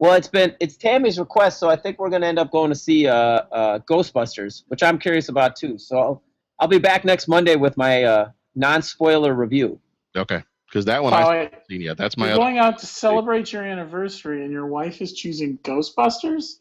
Well, 0.00 0.14
it's 0.14 0.28
been 0.28 0.54
it's 0.60 0.76
Tammy's 0.76 1.18
request, 1.18 1.58
so 1.58 1.68
I 1.68 1.76
think 1.76 1.98
we're 1.98 2.10
gonna 2.10 2.26
end 2.26 2.38
up 2.38 2.50
going 2.52 2.70
to 2.70 2.76
see 2.76 3.06
uh, 3.08 3.14
uh, 3.14 3.78
Ghostbusters, 3.80 4.62
which 4.68 4.82
I'm 4.82 4.98
curious 4.98 5.28
about 5.28 5.56
too. 5.56 5.76
So 5.76 5.98
I'll, 5.98 6.22
I'll 6.60 6.68
be 6.68 6.78
back 6.78 7.04
next 7.04 7.26
Monday 7.26 7.56
with 7.56 7.76
my 7.76 8.04
uh, 8.04 8.30
non-spoiler 8.54 9.34
review. 9.34 9.80
Okay, 10.16 10.42
because 10.66 10.84
that 10.84 11.02
one 11.02 11.12
Oh, 11.12 11.16
I've 11.16 11.28
wait. 11.28 11.52
seen 11.68 11.80
yet. 11.80 11.96
That's 11.96 12.16
my 12.16 12.28
You're 12.28 12.36
going 12.36 12.58
out 12.58 12.78
to 12.78 12.86
celebrate 12.86 13.52
your 13.52 13.64
anniversary, 13.64 14.44
and 14.44 14.52
your 14.52 14.66
wife 14.66 15.02
is 15.02 15.12
choosing 15.14 15.58
Ghostbusters. 15.58 16.60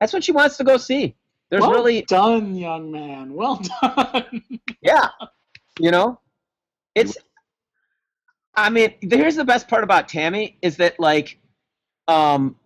That's 0.00 0.12
what 0.12 0.22
she 0.22 0.32
wants 0.32 0.58
to 0.58 0.64
go 0.64 0.76
see. 0.76 1.16
There's 1.50 1.62
well 1.62 1.72
really 1.72 2.02
done, 2.02 2.54
young 2.54 2.90
man. 2.92 3.32
Well 3.32 3.62
done. 3.80 4.42
yeah, 4.82 5.08
you 5.78 5.90
know, 5.90 6.20
it's. 6.94 7.16
I 8.56 8.70
mean, 8.70 8.94
here's 9.00 9.36
the 9.36 9.44
best 9.44 9.68
part 9.68 9.84
about 9.84 10.06
Tammy 10.06 10.58
is 10.62 10.76
that 10.76 11.00
like, 11.00 11.38
um, 12.08 12.56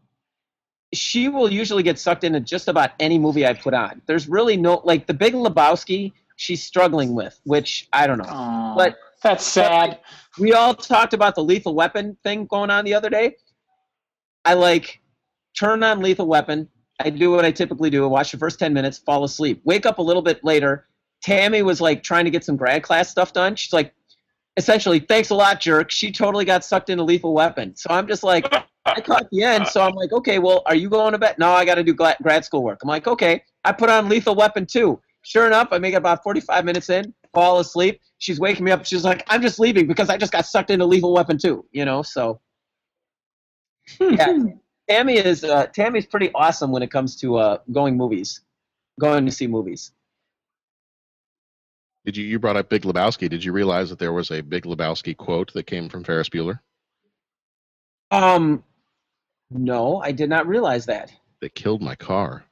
she 0.94 1.28
will 1.28 1.50
usually 1.52 1.82
get 1.82 1.98
sucked 1.98 2.24
into 2.24 2.40
just 2.40 2.68
about 2.68 2.90
any 3.00 3.18
movie 3.18 3.46
I 3.46 3.52
put 3.52 3.74
on. 3.74 4.00
There's 4.06 4.28
really 4.28 4.56
no 4.56 4.80
like 4.84 5.06
the 5.06 5.14
Big 5.14 5.34
Lebowski. 5.34 6.12
She's 6.36 6.62
struggling 6.62 7.14
with, 7.14 7.38
which 7.44 7.88
I 7.92 8.06
don't 8.06 8.18
know. 8.18 8.24
Aw, 8.28 8.74
But- 8.76 8.98
that's 9.20 9.44
sad. 9.44 9.98
we 10.38 10.52
all 10.52 10.74
talked 10.74 11.12
about 11.12 11.34
the 11.34 11.42
lethal 11.42 11.74
weapon 11.74 12.16
thing 12.22 12.46
going 12.46 12.70
on 12.70 12.84
the 12.84 12.94
other 12.94 13.10
day. 13.10 13.34
I 14.44 14.54
like 14.54 15.00
turn 15.58 15.82
on 15.82 16.00
lethal 16.00 16.26
weapon. 16.28 16.68
I 17.00 17.10
do 17.10 17.32
what 17.32 17.44
I 17.44 17.50
typically 17.50 17.90
do. 17.90 18.04
I 18.04 18.06
watch 18.06 18.30
the 18.30 18.38
first 18.38 18.60
10 18.60 18.72
minutes, 18.72 18.98
fall 18.98 19.24
asleep. 19.24 19.60
Wake 19.64 19.86
up 19.86 19.98
a 19.98 20.02
little 20.02 20.22
bit 20.22 20.44
later. 20.44 20.86
Tammy 21.20 21.62
was 21.62 21.80
like 21.80 22.04
trying 22.04 22.24
to 22.26 22.30
get 22.30 22.44
some 22.44 22.56
grad 22.56 22.84
class 22.84 23.08
stuff 23.10 23.32
done. 23.32 23.56
She's 23.56 23.72
like, 23.72 23.92
essentially, 24.58 24.98
thanks 24.98 25.30
a 25.30 25.34
lot, 25.34 25.60
jerk. 25.60 25.90
She 25.90 26.12
totally 26.12 26.44
got 26.44 26.64
sucked 26.64 26.90
into 26.90 27.04
lethal 27.04 27.32
weapon. 27.32 27.74
So 27.76 27.88
I'm 27.90 28.06
just 28.06 28.22
like, 28.22 28.52
I 28.84 29.00
caught 29.00 29.30
the 29.30 29.44
end. 29.44 29.68
So 29.68 29.80
I'm 29.80 29.94
like, 29.94 30.12
okay, 30.12 30.38
well, 30.38 30.62
are 30.66 30.74
you 30.74 30.90
going 30.90 31.12
to 31.12 31.18
bed? 31.18 31.36
No, 31.38 31.52
I 31.52 31.64
got 31.64 31.76
to 31.76 31.84
do 31.84 31.94
grad 31.94 32.44
school 32.44 32.62
work. 32.62 32.80
I'm 32.82 32.88
like, 32.88 33.06
okay. 33.06 33.42
I 33.64 33.72
put 33.72 33.88
on 33.88 34.08
lethal 34.08 34.34
weapon 34.34 34.66
too. 34.66 35.00
Sure 35.22 35.46
enough, 35.46 35.68
I 35.72 35.78
make 35.78 35.94
it 35.94 35.98
about 35.98 36.22
45 36.22 36.64
minutes 36.64 36.90
in, 36.90 37.12
fall 37.34 37.58
asleep. 37.60 38.00
She's 38.18 38.40
waking 38.40 38.64
me 38.64 38.70
up. 38.70 38.84
She's 38.84 39.04
like, 39.04 39.24
I'm 39.28 39.42
just 39.42 39.60
leaving 39.60 39.86
because 39.86 40.08
I 40.08 40.16
just 40.16 40.32
got 40.32 40.46
sucked 40.46 40.70
into 40.70 40.86
lethal 40.86 41.12
weapon 41.12 41.38
too, 41.38 41.64
you 41.70 41.84
know? 41.84 42.02
So 42.02 42.40
yeah. 44.00 44.38
Tammy 44.88 45.18
is 45.18 45.44
uh, 45.44 45.66
Tammy's 45.66 46.06
pretty 46.06 46.30
awesome 46.34 46.70
when 46.70 46.82
it 46.82 46.90
comes 46.90 47.16
to 47.16 47.36
uh, 47.36 47.58
going 47.72 47.96
movies, 47.96 48.40
going 48.98 49.26
to 49.26 49.32
see 49.32 49.46
movies. 49.46 49.92
Did 52.04 52.16
you 52.16 52.24
you 52.24 52.38
brought 52.38 52.56
up 52.56 52.68
Big 52.70 52.82
Lebowski? 52.82 53.28
Did 53.28 53.44
you 53.44 53.52
realize 53.52 53.90
that 53.90 53.98
there 53.98 54.12
was 54.12 54.30
a 54.30 54.40
Big 54.40 54.64
Lebowski 54.64 55.16
quote 55.16 55.52
that 55.54 55.66
came 55.66 55.88
from 55.88 56.04
Ferris 56.04 56.28
Bueller 56.28 56.58
Um, 58.10 58.62
no, 59.50 60.00
I 60.00 60.12
did 60.12 60.28
not 60.30 60.46
realize 60.46 60.86
that. 60.86 61.12
that 61.40 61.54
killed 61.54 61.82
my 61.82 61.94
car? 61.94 62.44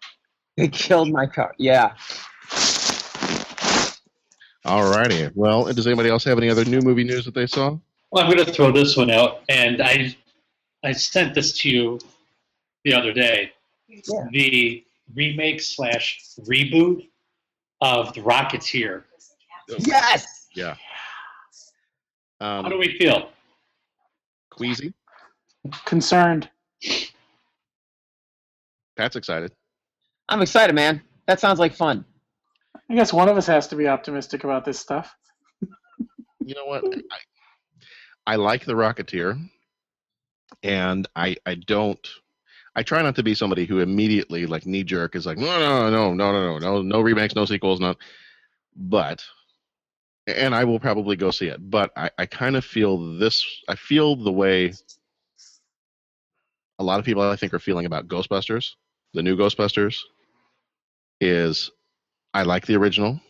They 0.56 0.68
killed 0.68 1.10
my 1.10 1.26
car. 1.26 1.54
Yeah. 1.58 1.94
All 4.64 4.90
righty. 4.90 5.28
Well, 5.34 5.72
does 5.72 5.86
anybody 5.86 6.08
else 6.08 6.24
have 6.24 6.38
any 6.38 6.50
other 6.50 6.64
new 6.64 6.80
movie 6.80 7.04
news 7.04 7.24
that 7.26 7.34
they 7.34 7.46
saw? 7.46 7.76
Well, 8.10 8.24
I'm 8.24 8.32
going 8.32 8.44
to 8.44 8.52
throw 8.52 8.72
this 8.72 8.96
one 8.96 9.10
out, 9.10 9.42
and 9.48 9.80
I 9.82 10.16
I 10.82 10.92
sent 10.92 11.34
this 11.34 11.52
to 11.58 11.70
you 11.70 11.98
the 12.84 12.94
other 12.94 13.12
day. 13.12 13.52
Yeah. 13.88 14.26
The 14.32 14.84
remake 15.14 15.60
slash 15.60 16.20
reboot 16.40 17.08
of 17.80 18.12
The 18.14 18.22
Rocketeer. 18.22 19.04
Yes. 19.68 20.46
Yeah. 20.54 20.76
How 22.40 22.62
do 22.62 22.74
Um, 22.74 22.78
we 22.80 22.96
feel? 22.98 23.30
queasy. 24.50 24.92
Concerned. 25.84 26.48
Pat's 28.96 29.16
excited. 29.16 29.52
I'm 30.28 30.42
excited, 30.42 30.74
man. 30.74 31.02
That 31.26 31.40
sounds 31.40 31.58
like 31.58 31.74
fun. 31.74 32.04
I 32.88 32.94
guess 32.94 33.12
one 33.12 33.28
of 33.28 33.36
us 33.36 33.46
has 33.46 33.66
to 33.68 33.76
be 33.76 33.88
optimistic 33.88 34.44
about 34.44 34.64
this 34.64 34.78
stuff. 34.78 35.14
You 36.40 36.54
know 36.54 36.64
what? 36.66 36.84
I, 37.10 38.32
I 38.32 38.36
like 38.36 38.64
the 38.64 38.74
Rocketeer, 38.74 39.38
and 40.62 41.08
I 41.16 41.36
I 41.44 41.56
don't. 41.56 42.06
I 42.76 42.82
try 42.82 43.02
not 43.02 43.16
to 43.16 43.22
be 43.22 43.34
somebody 43.34 43.64
who 43.66 43.80
immediately 43.80 44.46
like 44.46 44.66
knee 44.66 44.84
jerk 44.84 45.16
is 45.16 45.26
like 45.26 45.38
no 45.38 45.58
no 45.58 45.90
no 45.90 46.14
no 46.14 46.32
no 46.32 46.58
no 46.58 46.58
no 46.58 46.82
no 46.82 47.00
remakes 47.00 47.34
no 47.34 47.44
sequels 47.44 47.80
no, 47.80 47.94
but 48.76 49.24
and 50.26 50.54
I 50.54 50.64
will 50.64 50.80
probably 50.80 51.16
go 51.16 51.30
see 51.30 51.46
it. 51.46 51.70
But 51.70 51.92
I 51.96 52.10
I 52.18 52.26
kind 52.26 52.56
of 52.56 52.64
feel 52.64 53.18
this. 53.18 53.44
I 53.68 53.74
feel 53.74 54.16
the 54.16 54.32
way 54.32 54.72
a 56.78 56.84
lot 56.84 56.98
of 56.98 57.04
people 57.06 57.22
I 57.22 57.36
think 57.36 57.54
are 57.54 57.58
feeling 57.58 57.86
about 57.86 58.08
Ghostbusters, 58.08 58.72
the 59.14 59.22
new 59.22 59.36
Ghostbusters, 59.36 59.98
is 61.20 61.70
I 62.34 62.42
like 62.42 62.66
the 62.66 62.76
original. 62.76 63.20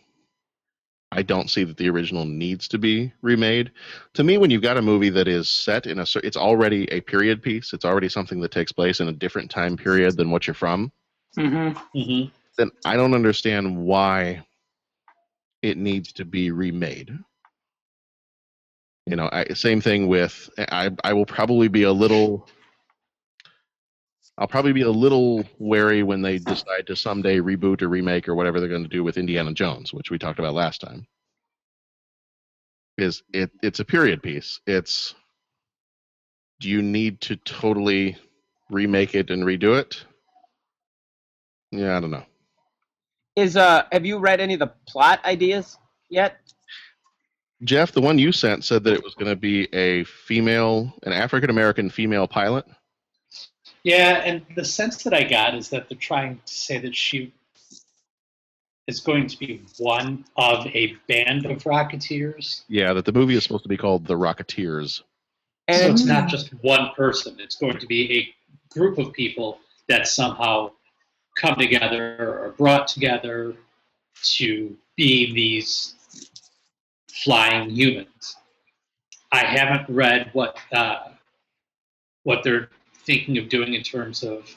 I 1.11 1.21
don't 1.21 1.49
see 1.49 1.63
that 1.63 1.77
the 1.77 1.89
original 1.89 2.25
needs 2.25 2.67
to 2.67 2.77
be 2.77 3.13
remade. 3.21 3.71
To 4.15 4.23
me, 4.25 4.37
when 4.37 4.51
you've 4.51 4.61
got 4.61 4.75
a 4.75 4.81
movie 4.81 5.09
that 5.11 5.27
is 5.27 5.47
set 5.47 5.87
in 5.87 5.99
a, 5.99 6.05
it's 6.21 6.35
already 6.35 6.91
a 6.91 6.99
period 6.99 7.41
piece. 7.41 7.71
It's 7.71 7.85
already 7.85 8.09
something 8.09 8.41
that 8.41 8.51
takes 8.51 8.73
place 8.73 8.99
in 8.99 9.07
a 9.07 9.13
different 9.13 9.49
time 9.49 9.77
period 9.77 10.17
than 10.17 10.31
what 10.31 10.45
you're 10.45 10.53
from. 10.53 10.91
Mm-hmm. 11.37 12.01
hmm 12.01 12.25
Then 12.57 12.71
I 12.83 12.97
don't 12.97 13.13
understand 13.13 13.77
why 13.77 14.45
it 15.67 15.77
needs 15.77 16.13
to 16.13 16.23
be 16.23 16.51
remade. 16.51 17.11
You 19.05 19.15
know, 19.17 19.29
I, 19.31 19.53
same 19.53 19.81
thing 19.81 20.07
with 20.07 20.49
I. 20.57 20.91
I 21.03 21.13
will 21.13 21.25
probably 21.25 21.67
be 21.67 21.83
a 21.83 21.91
little. 21.91 22.47
I'll 24.37 24.47
probably 24.47 24.73
be 24.73 24.83
a 24.83 24.91
little 24.91 25.43
wary 25.59 26.03
when 26.03 26.21
they 26.21 26.37
decide 26.37 26.87
to 26.87 26.95
someday 26.95 27.37
reboot 27.39 27.81
or 27.81 27.89
remake 27.89 28.29
or 28.29 28.35
whatever 28.35 28.59
they're 28.59 28.69
going 28.69 28.83
to 28.83 28.89
do 28.89 29.03
with 29.03 29.17
Indiana 29.17 29.53
Jones, 29.53 29.93
which 29.93 30.11
we 30.11 30.19
talked 30.19 30.39
about 30.39 30.53
last 30.53 30.79
time. 30.79 31.07
Is 32.97 33.23
it? 33.33 33.51
It's 33.61 33.79
a 33.79 33.85
period 33.85 34.23
piece. 34.23 34.61
It's. 34.65 35.15
Do 36.59 36.69
you 36.69 36.81
need 36.81 37.21
to 37.21 37.35
totally 37.35 38.17
remake 38.69 39.15
it 39.15 39.29
and 39.29 39.43
redo 39.43 39.79
it? 39.79 40.03
Yeah, 41.71 41.97
I 41.97 41.99
don't 41.99 42.11
know. 42.11 42.25
Is 43.37 43.55
uh 43.55 43.83
have 43.91 44.05
you 44.05 44.17
read 44.17 44.41
any 44.41 44.55
of 44.55 44.59
the 44.59 44.71
plot 44.87 45.23
ideas 45.23 45.77
yet? 46.09 46.37
Jeff, 47.63 47.91
the 47.91 48.01
one 48.01 48.17
you 48.17 48.31
sent 48.31 48.65
said 48.65 48.83
that 48.83 48.93
it 48.93 49.03
was 49.03 49.13
going 49.13 49.29
to 49.29 49.35
be 49.35 49.73
a 49.73 50.03
female, 50.03 50.93
an 51.03 51.13
African 51.13 51.51
American 51.51 51.89
female 51.91 52.27
pilot. 52.27 52.65
Yeah, 53.83 54.21
and 54.25 54.43
the 54.55 54.65
sense 54.65 55.03
that 55.03 55.13
I 55.13 55.23
got 55.23 55.55
is 55.55 55.69
that 55.69 55.87
they're 55.87 55.97
trying 55.97 56.41
to 56.45 56.53
say 56.53 56.79
that 56.79 56.95
she 56.95 57.31
is 58.87 59.01
going 59.01 59.27
to 59.27 59.37
be 59.37 59.61
one 59.77 60.25
of 60.35 60.65
a 60.67 60.95
band 61.07 61.45
of 61.45 61.63
Rocketeers. 61.63 62.63
Yeah, 62.67 62.93
that 62.93 63.05
the 63.05 63.11
movie 63.11 63.35
is 63.35 63.43
supposed 63.43 63.63
to 63.63 63.69
be 63.69 63.77
called 63.77 64.07
The 64.07 64.15
Rocketeers. 64.15 65.03
so 65.69 65.91
it's 65.91 66.05
not 66.05 66.27
just 66.27 66.49
one 66.63 66.89
person, 66.95 67.35
it's 67.39 67.55
going 67.55 67.77
to 67.77 67.85
be 67.85 68.17
a 68.19 68.73
group 68.73 68.97
of 68.97 69.13
people 69.13 69.59
that 69.89 70.07
somehow 70.07 70.71
come 71.37 71.55
together 71.55 72.17
or 72.43 72.53
brought 72.57 72.87
together 72.87 73.55
to 74.23 74.75
be 74.95 75.33
these 75.33 75.95
flying 77.23 77.69
humans. 77.69 78.35
I 79.31 79.45
haven't 79.45 79.87
read 79.93 80.29
what 80.33 80.57
uh, 80.73 81.09
what 82.23 82.43
they're 82.43 82.69
thinking 83.05 83.37
of 83.37 83.49
doing 83.49 83.73
in 83.73 83.83
terms 83.83 84.23
of 84.23 84.49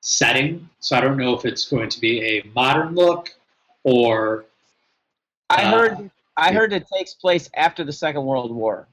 setting, 0.00 0.68
so 0.80 0.96
I 0.96 1.00
don't 1.00 1.16
know 1.16 1.34
if 1.34 1.44
it's 1.44 1.68
going 1.68 1.88
to 1.90 2.00
be 2.00 2.22
a 2.22 2.42
modern 2.54 2.94
look 2.94 3.30
or 3.84 4.44
I 5.50 5.62
uh, 5.64 5.70
heard 5.70 6.10
I 6.36 6.52
heard 6.52 6.72
it 6.72 6.86
takes 6.92 7.14
place 7.14 7.48
after 7.54 7.84
the 7.84 7.92
Second 7.92 8.24
World 8.24 8.54
War. 8.54 8.88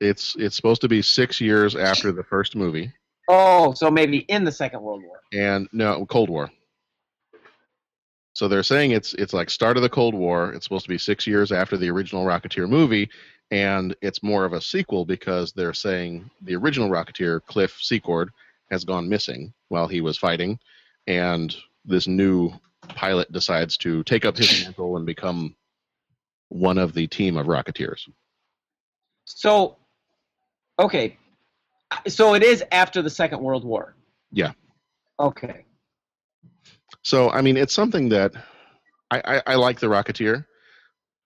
It's 0.00 0.34
it's 0.38 0.56
supposed 0.56 0.80
to 0.82 0.88
be 0.88 1.02
six 1.02 1.40
years 1.40 1.76
after 1.76 2.10
the 2.12 2.24
first 2.24 2.56
movie, 2.56 2.90
Oh, 3.28 3.74
so 3.74 3.90
maybe 3.90 4.18
in 4.28 4.44
the 4.44 4.52
Second 4.52 4.80
World 4.82 5.02
War. 5.04 5.20
and 5.32 5.68
no 5.72 6.06
Cold 6.06 6.30
War. 6.30 6.50
So 8.40 8.48
they're 8.48 8.62
saying 8.62 8.92
it's 8.92 9.12
it's 9.12 9.34
like 9.34 9.50
start 9.50 9.76
of 9.76 9.82
the 9.82 9.90
Cold 9.90 10.14
War. 10.14 10.50
It's 10.54 10.64
supposed 10.64 10.86
to 10.86 10.88
be 10.88 10.96
six 10.96 11.26
years 11.26 11.52
after 11.52 11.76
the 11.76 11.90
original 11.90 12.24
Rocketeer 12.24 12.66
movie, 12.66 13.10
and 13.50 13.94
it's 14.00 14.22
more 14.22 14.46
of 14.46 14.54
a 14.54 14.62
sequel 14.62 15.04
because 15.04 15.52
they're 15.52 15.74
saying 15.74 16.30
the 16.40 16.56
original 16.56 16.88
Rocketeer 16.88 17.44
Cliff 17.44 17.76
Secord 17.82 18.30
has 18.70 18.82
gone 18.82 19.10
missing 19.10 19.52
while 19.68 19.86
he 19.86 20.00
was 20.00 20.16
fighting, 20.16 20.58
and 21.06 21.54
this 21.84 22.06
new 22.06 22.50
pilot 22.88 23.30
decides 23.30 23.76
to 23.76 24.02
take 24.04 24.24
up 24.24 24.38
his 24.38 24.64
mantle 24.64 24.96
and 24.96 25.04
become 25.04 25.54
one 26.48 26.78
of 26.78 26.94
the 26.94 27.06
team 27.08 27.36
of 27.36 27.46
Rocketeers. 27.46 28.08
So, 29.26 29.76
okay, 30.78 31.18
so 32.08 32.32
it 32.32 32.42
is 32.42 32.64
after 32.72 33.02
the 33.02 33.10
Second 33.10 33.42
World 33.42 33.66
War. 33.66 33.94
Yeah. 34.32 34.52
Okay. 35.18 35.66
So 37.02 37.30
I 37.30 37.40
mean, 37.40 37.56
it's 37.56 37.72
something 37.74 38.08
that 38.10 38.32
I, 39.10 39.22
I, 39.24 39.42
I 39.46 39.54
like 39.56 39.80
the 39.80 39.86
Rocketeer. 39.88 40.44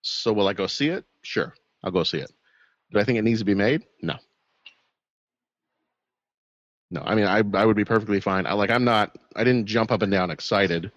So 0.01 0.33
will 0.33 0.47
I 0.47 0.53
go 0.53 0.67
see 0.67 0.89
it? 0.89 1.05
Sure, 1.23 1.53
I'll 1.83 1.91
go 1.91 2.03
see 2.03 2.19
it. 2.19 2.31
Do 2.91 2.99
I 2.99 3.03
think 3.03 3.17
it 3.17 3.23
needs 3.23 3.39
to 3.39 3.45
be 3.45 3.55
made? 3.55 3.83
No. 4.01 4.15
No, 6.91 7.01
I 7.03 7.15
mean, 7.15 7.25
I 7.25 7.43
I 7.59 7.65
would 7.65 7.75
be 7.75 7.85
perfectly 7.85 8.19
fine. 8.19 8.45
I 8.45 8.53
like, 8.53 8.69
I'm 8.69 8.83
not. 8.83 9.17
I 9.35 9.43
didn't 9.43 9.65
jump 9.65 9.91
up 9.91 10.01
and 10.01 10.11
down 10.11 10.29
excited 10.29 10.91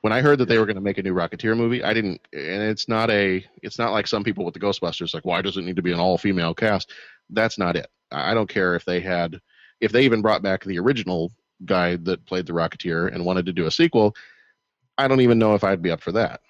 when 0.00 0.12
I 0.12 0.20
heard 0.20 0.38
that 0.40 0.48
they 0.48 0.58
were 0.58 0.66
going 0.66 0.76
to 0.76 0.82
make 0.82 0.98
a 0.98 1.02
new 1.02 1.14
Rocketeer 1.14 1.56
movie. 1.56 1.82
I 1.82 1.94
didn't, 1.94 2.20
and 2.32 2.62
it's 2.62 2.88
not 2.88 3.08
a. 3.10 3.44
It's 3.62 3.78
not 3.78 3.92
like 3.92 4.06
some 4.08 4.24
people 4.24 4.44
with 4.44 4.54
the 4.54 4.60
Ghostbusters, 4.60 5.14
like, 5.14 5.24
why 5.24 5.40
does 5.40 5.56
it 5.56 5.64
need 5.64 5.76
to 5.76 5.82
be 5.82 5.92
an 5.92 6.00
all 6.00 6.18
female 6.18 6.54
cast? 6.54 6.90
That's 7.30 7.56
not 7.56 7.76
it. 7.76 7.86
I 8.10 8.32
I 8.32 8.34
don't 8.34 8.48
care 8.48 8.74
if 8.74 8.84
they 8.84 9.00
had, 9.00 9.40
if 9.80 9.92
they 9.92 10.04
even 10.04 10.22
brought 10.22 10.42
back 10.42 10.64
the 10.64 10.78
original 10.78 11.30
guy 11.64 11.96
that 11.96 12.24
played 12.26 12.46
the 12.46 12.52
Rocketeer 12.52 13.12
and 13.12 13.24
wanted 13.24 13.46
to 13.46 13.52
do 13.52 13.66
a 13.66 13.70
sequel. 13.70 14.14
I 14.96 15.08
don't 15.08 15.20
even 15.20 15.38
know 15.38 15.54
if 15.54 15.64
I'd 15.64 15.82
be 15.82 15.90
up 15.90 16.00
for 16.00 16.12
that. 16.12 16.40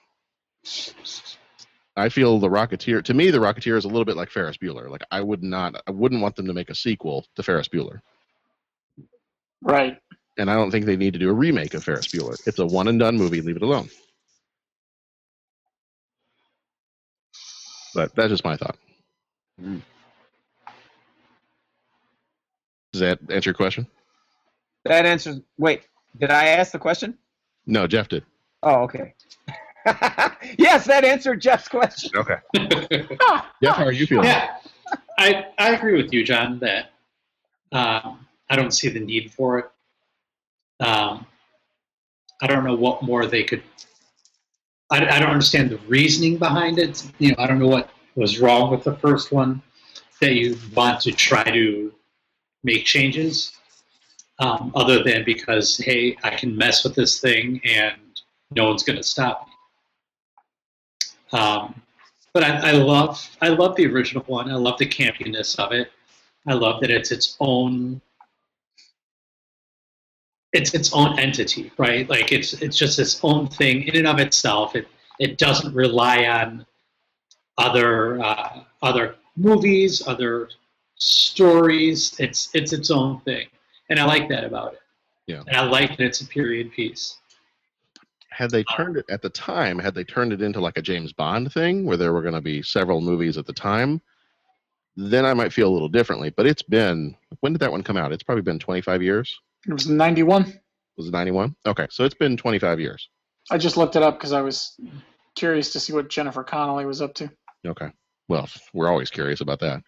I 1.97 2.09
feel 2.09 2.39
the 2.39 2.49
Rocketeer. 2.49 3.03
To 3.05 3.15
me, 3.15 3.31
the 3.31 3.39
Rocketeer 3.39 3.77
is 3.77 3.85
a 3.85 3.89
little 3.89 4.05
bit 4.05 4.17
like 4.17 4.31
Ferris 4.31 4.57
Bueller. 4.57 4.89
Like 4.89 5.03
I 5.11 5.21
would 5.21 5.43
not, 5.43 5.83
I 5.87 5.91
wouldn't 5.91 6.23
want 6.23 6.37
them 6.37 6.47
to 6.47 6.53
make 6.55 6.71
a 6.71 6.75
sequel 6.75 7.27
to 7.37 7.43
Ferris 7.43 7.69
Bueller, 7.69 8.01
Right. 9.63 9.99
and 10.39 10.51
I 10.51 10.55
don't 10.55 10.71
think 10.71 10.87
they 10.87 10.97
need 10.97 11.15
to 11.15 11.19
do 11.19 11.31
a 11.31 11.33
remake 11.35 11.75
of 11.75 11.83
Ferris 11.85 12.07
Bueller. 12.09 12.39
It's 12.47 12.59
a 12.59 12.67
one 12.67 12.89
and 12.89 12.99
done 13.01 13.17
movie. 13.17 13.41
Leave 13.41 13.57
it 13.57 13.63
alone. 13.63 13.89
But 17.95 18.15
that's 18.15 18.31
just 18.31 18.45
my 18.45 18.57
thought. 18.57 18.77
Mm. 19.61 19.83
Does 22.93 23.01
that 23.01 23.19
answer 23.31 23.51
your 23.51 23.55
question? 23.55 23.87
That 24.85 25.07
answers. 25.07 25.41
Wait, 25.59 25.83
did 26.19 26.31
I 26.31 26.49
ask 26.49 26.73
the 26.73 26.79
question? 26.79 27.17
No, 27.67 27.87
Jeff 27.87 28.09
did. 28.09 28.25
Oh, 28.63 28.83
okay. 28.83 29.15
yes, 30.59 30.87
that 30.87 31.05
answered 31.05 31.41
Jeff's 31.41 31.69
question. 31.69 32.11
Okay. 32.17 32.37
Jeff, 33.63 33.77
how 33.77 33.85
are 33.85 33.93
you 33.93 34.07
feeling? 34.07 34.27
Yeah, 34.27 34.57
I 35.19 35.47
I 35.59 35.75
agree 35.75 36.01
with 36.01 36.13
you, 36.13 36.25
John. 36.25 36.59
That 36.59 36.91
um, 37.73 38.27
I 38.51 38.57
don't 38.57 38.73
see 38.73 38.89
the 38.89 39.01
need 39.01 39.33
for 39.33 39.59
it. 39.59 39.67
Um, 40.81 41.27
I 42.41 42.47
don't 42.47 42.65
know 42.65 42.75
what 42.75 43.03
more 43.03 43.27
they 43.27 43.45
could. 43.45 43.63
I, 44.91 45.07
I 45.07 45.19
don't 45.19 45.31
understand 45.31 45.71
the 45.71 45.79
reasoning 45.89 46.39
behind 46.39 46.79
it. 46.79 47.11
You 47.19 47.31
know, 47.31 47.37
I 47.39 47.47
don't 47.47 47.59
know 47.59 47.69
what 47.69 47.91
was 48.15 48.41
wrong 48.41 48.71
with 48.71 48.85
the 48.85 48.97
first 48.97 49.33
one 49.33 49.63
that 50.21 50.35
you 50.35 50.57
want 50.75 51.01
to 51.03 51.13
try 51.13 51.45
to 51.45 51.93
make 52.65 52.85
changes, 52.85 53.58
um, 54.39 54.73
other 54.75 55.03
than 55.03 55.25
because 55.25 55.77
hey, 55.79 56.17
I 56.23 56.31
can 56.31 56.57
mess 56.57 56.85
with 56.85 56.95
this 56.95 57.21
thing 57.21 57.61
and 57.65 57.97
no 58.51 58.67
one's 58.69 58.83
going 58.83 58.97
to 58.97 59.03
stop 59.03 59.47
me. 59.47 61.39
Um, 61.39 61.83
but 62.33 62.45
I, 62.45 62.71
I 62.71 62.73
love 62.73 63.29
I 63.41 63.49
love 63.49 63.77
the 63.77 63.87
original 63.87 64.25
one. 64.27 64.51
I 64.51 64.55
love 64.55 64.79
the 64.79 64.87
campiness 64.87 65.59
of 65.59 65.73
it. 65.73 65.91
I 66.47 66.55
love 66.55 66.81
that 66.81 66.91
it's 66.91 67.11
its 67.11 67.37
own 67.41 68.01
it's 70.53 70.73
its 70.75 70.93
own 70.93 71.19
entity, 71.19 71.71
right? 71.79 72.09
Like 72.09 72.33
it's 72.33 72.55
it's 72.55 72.77
just 72.77 72.99
its 72.99 73.21
own 73.23 73.49
thing 73.49 73.83
in 73.83 73.97
and 73.97 74.07
of 74.07 74.19
itself. 74.19 74.75
It 74.77 74.89
it 75.19 75.39
doesn't 75.39 75.75
rely 75.75 76.25
on 76.25 76.65
other 77.59 78.21
uh, 78.21 78.61
other 78.83 79.17
movies, 79.37 80.07
other 80.07 80.49
stories. 80.97 82.15
It's 82.19 82.49
it's 82.55 82.73
its 82.73 82.91
own 82.91 83.21
thing, 83.21 83.49
and 83.91 83.99
I 83.99 84.05
like 84.05 84.29
that 84.29 84.45
about 84.45 84.75
it. 84.75 84.81
Yeah. 85.27 85.43
and 85.47 85.57
I 85.57 85.65
like 85.65 85.91
that 85.99 86.01
it's 86.01 86.21
a 86.23 86.27
period 86.27 86.73
piece. 86.73 87.17
Had 88.31 88.51
they 88.51 88.65
turned 88.65 88.97
it 88.97 89.05
at 89.11 89.21
the 89.21 89.29
time, 89.31 89.79
had 89.79 89.95
they 89.95 90.05
turned 90.05 90.33
it 90.33 90.41
into 90.43 90.61
like 90.61 90.79
a 90.79 90.83
James 90.83 91.13
Bond 91.13 91.53
thing 91.53 91.85
where 91.85 91.97
there 91.97 92.13
were 92.13 92.23
going 92.23 92.35
to 92.35 92.41
be 92.41 92.63
several 92.63 93.01
movies 93.01 93.37
at 93.37 93.47
the 93.47 93.53
time, 93.53 94.01
then 94.97 95.25
I 95.27 95.35
might 95.35 95.53
feel 95.53 95.69
a 95.69 95.73
little 95.73 95.89
differently. 95.89 96.31
But 96.31 96.47
it's 96.47 96.63
been 96.63 97.15
when 97.41 97.53
did 97.53 97.59
that 97.61 97.71
one 97.73 97.83
come 97.83 97.97
out? 97.97 98.13
It's 98.13 98.23
probably 98.23 98.43
been 98.43 98.59
25 98.59 99.03
years. 99.03 99.39
It 99.67 99.73
was 99.73 99.89
91. 99.89 100.59
Was 100.97 101.09
it 101.09 101.13
91? 101.13 101.55
Okay, 101.67 101.87
so 101.91 102.05
it's 102.05 102.15
been 102.15 102.37
25 102.37 102.81
years. 102.81 103.09
I 103.51 103.59
just 103.59 103.77
looked 103.77 103.97
it 103.97 104.03
up 104.03 104.19
because 104.19 104.33
I 104.33 104.41
was 104.41 104.79
curious 105.35 105.73
to 105.73 105.81
see 105.81 105.93
what 105.93 106.09
Jennifer 106.09 106.43
Connelly 106.45 106.87
was 106.87 107.01
up 107.03 107.15
to. 107.15 107.31
Okay. 107.67 107.89
Well, 108.29 108.49
we're 108.73 108.89
always 108.89 109.11
curious 109.11 109.41
about 109.41 109.61
that. 109.61 109.83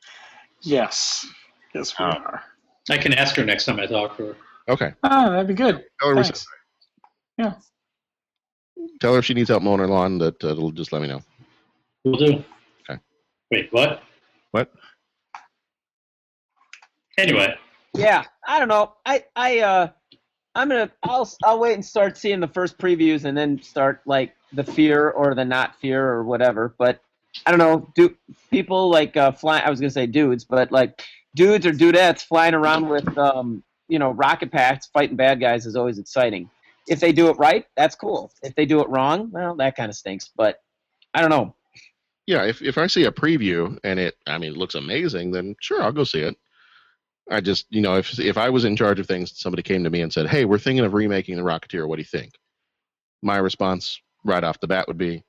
Yes. 0.62 1.26
Yes, 1.74 1.98
we 1.98 2.04
Oh. 2.04 2.08
are. 2.08 2.42
I 2.90 2.98
can 2.98 3.12
ask 3.14 3.37
her 3.37 3.44
next 3.44 3.64
time 3.66 3.79
I 3.81 3.87
talk 3.87 4.16
to 4.16 4.26
her. 4.29 4.37
Okay. 4.68 4.92
Ah, 5.03 5.31
that'd 5.31 5.46
be 5.46 5.55
good. 5.55 5.85
Tell 6.00 6.11
her, 6.11 6.16
we 6.16 6.22
Thanks. 6.22 6.46
said- 7.38 7.55
tell 9.00 9.12
her 9.14 9.18
if 9.18 9.24
she 9.24 9.35
needs 9.35 9.48
help 9.48 9.62
mowing 9.62 9.81
her 9.81 9.87
lawn 9.87 10.18
that 10.18 10.42
uh, 10.44 10.48
it'll 10.48 10.70
just 10.70 10.92
let 10.92 11.00
me 11.03 11.09
know. 11.09 11.20
We'll 12.05 12.16
do. 12.16 12.44
Okay. 12.88 13.00
Wait, 13.50 13.72
what? 13.72 14.03
What? 14.50 14.70
Anyway, 17.18 17.55
Yeah, 17.94 18.24
I 18.46 18.59
don't 18.59 18.68
know. 18.68 18.94
I 19.05 19.24
I 19.37 19.59
uh 19.61 19.88
I'm 20.55 20.68
gonna 20.68 20.90
I'll 21.03 21.31
I'll 21.44 21.59
wait 21.61 21.74
and 21.74 21.85
start 21.85 22.16
seeing 22.16 22.40
the 22.40 22.48
first 22.48 22.79
previews 22.79 23.24
and 23.24 23.37
then 23.37 23.61
start 23.62 24.00
like 24.07 24.35
the 24.53 24.64
fear 24.64 25.11
or 25.11 25.35
the 25.35 25.44
not 25.44 25.76
fear 25.81 26.07
or 26.09 26.24
whatever. 26.24 26.74
But 26.79 27.00
I 27.46 27.50
don't 27.50 27.59
know. 27.59 27.92
Do 27.94 28.16
people 28.50 28.88
like 28.88 29.16
uh 29.16 29.33
flying? 29.33 29.64
I 29.64 29.70
was 29.70 29.81
gonna 29.81 29.90
say 29.90 30.07
dudes, 30.07 30.44
but 30.44 30.72
like 30.72 31.05
dudes 31.34 31.66
or 31.66 31.72
dudettes 31.72 32.22
flying 32.22 32.54
around 32.54 32.88
with 32.88 33.16
um 33.18 33.62
you 33.88 33.98
know 33.98 34.10
rocket 34.10 34.50
packs 34.50 34.88
fighting 34.92 35.16
bad 35.16 35.40
guys 35.40 35.66
is 35.66 35.76
always 35.76 35.98
exciting. 35.98 36.48
If 36.88 37.00
they 37.00 37.12
do 37.12 37.28
it 37.28 37.36
right, 37.38 37.66
that's 37.76 37.94
cool. 37.94 38.32
If 38.42 38.54
they 38.54 38.66
do 38.66 38.80
it 38.80 38.88
wrong, 38.88 39.30
well, 39.30 39.54
that 39.56 39.76
kind 39.76 39.90
of 39.90 39.96
stinks. 39.96 40.30
But 40.34 40.60
I 41.14 41.20
don't 41.20 41.30
know. 41.30 41.54
Yeah, 42.26 42.44
if, 42.44 42.62
if 42.62 42.78
I 42.78 42.86
see 42.86 43.04
a 43.04 43.12
preview 43.12 43.78
and 43.82 43.98
it, 43.98 44.16
I 44.26 44.38
mean, 44.38 44.52
it 44.52 44.56
looks 44.56 44.76
amazing, 44.76 45.32
then 45.32 45.56
sure, 45.60 45.82
I'll 45.82 45.92
go 45.92 46.04
see 46.04 46.20
it. 46.20 46.36
I 47.30 47.40
just, 47.40 47.66
you 47.70 47.80
know, 47.80 47.96
if 47.96 48.18
if 48.18 48.36
I 48.36 48.50
was 48.50 48.64
in 48.64 48.76
charge 48.76 48.98
of 48.98 49.06
things, 49.06 49.38
somebody 49.38 49.62
came 49.62 49.84
to 49.84 49.90
me 49.90 50.00
and 50.00 50.12
said, 50.12 50.26
"Hey, 50.26 50.44
we're 50.44 50.58
thinking 50.58 50.84
of 50.84 50.94
remaking 50.94 51.36
The 51.36 51.42
Rocketeer. 51.42 51.86
What 51.86 51.96
do 51.96 52.02
you 52.02 52.06
think?" 52.06 52.32
My 53.22 53.36
response 53.36 54.00
right 54.24 54.42
off 54.42 54.60
the 54.60 54.66
bat 54.66 54.88
would 54.88 54.98
be, 54.98 55.22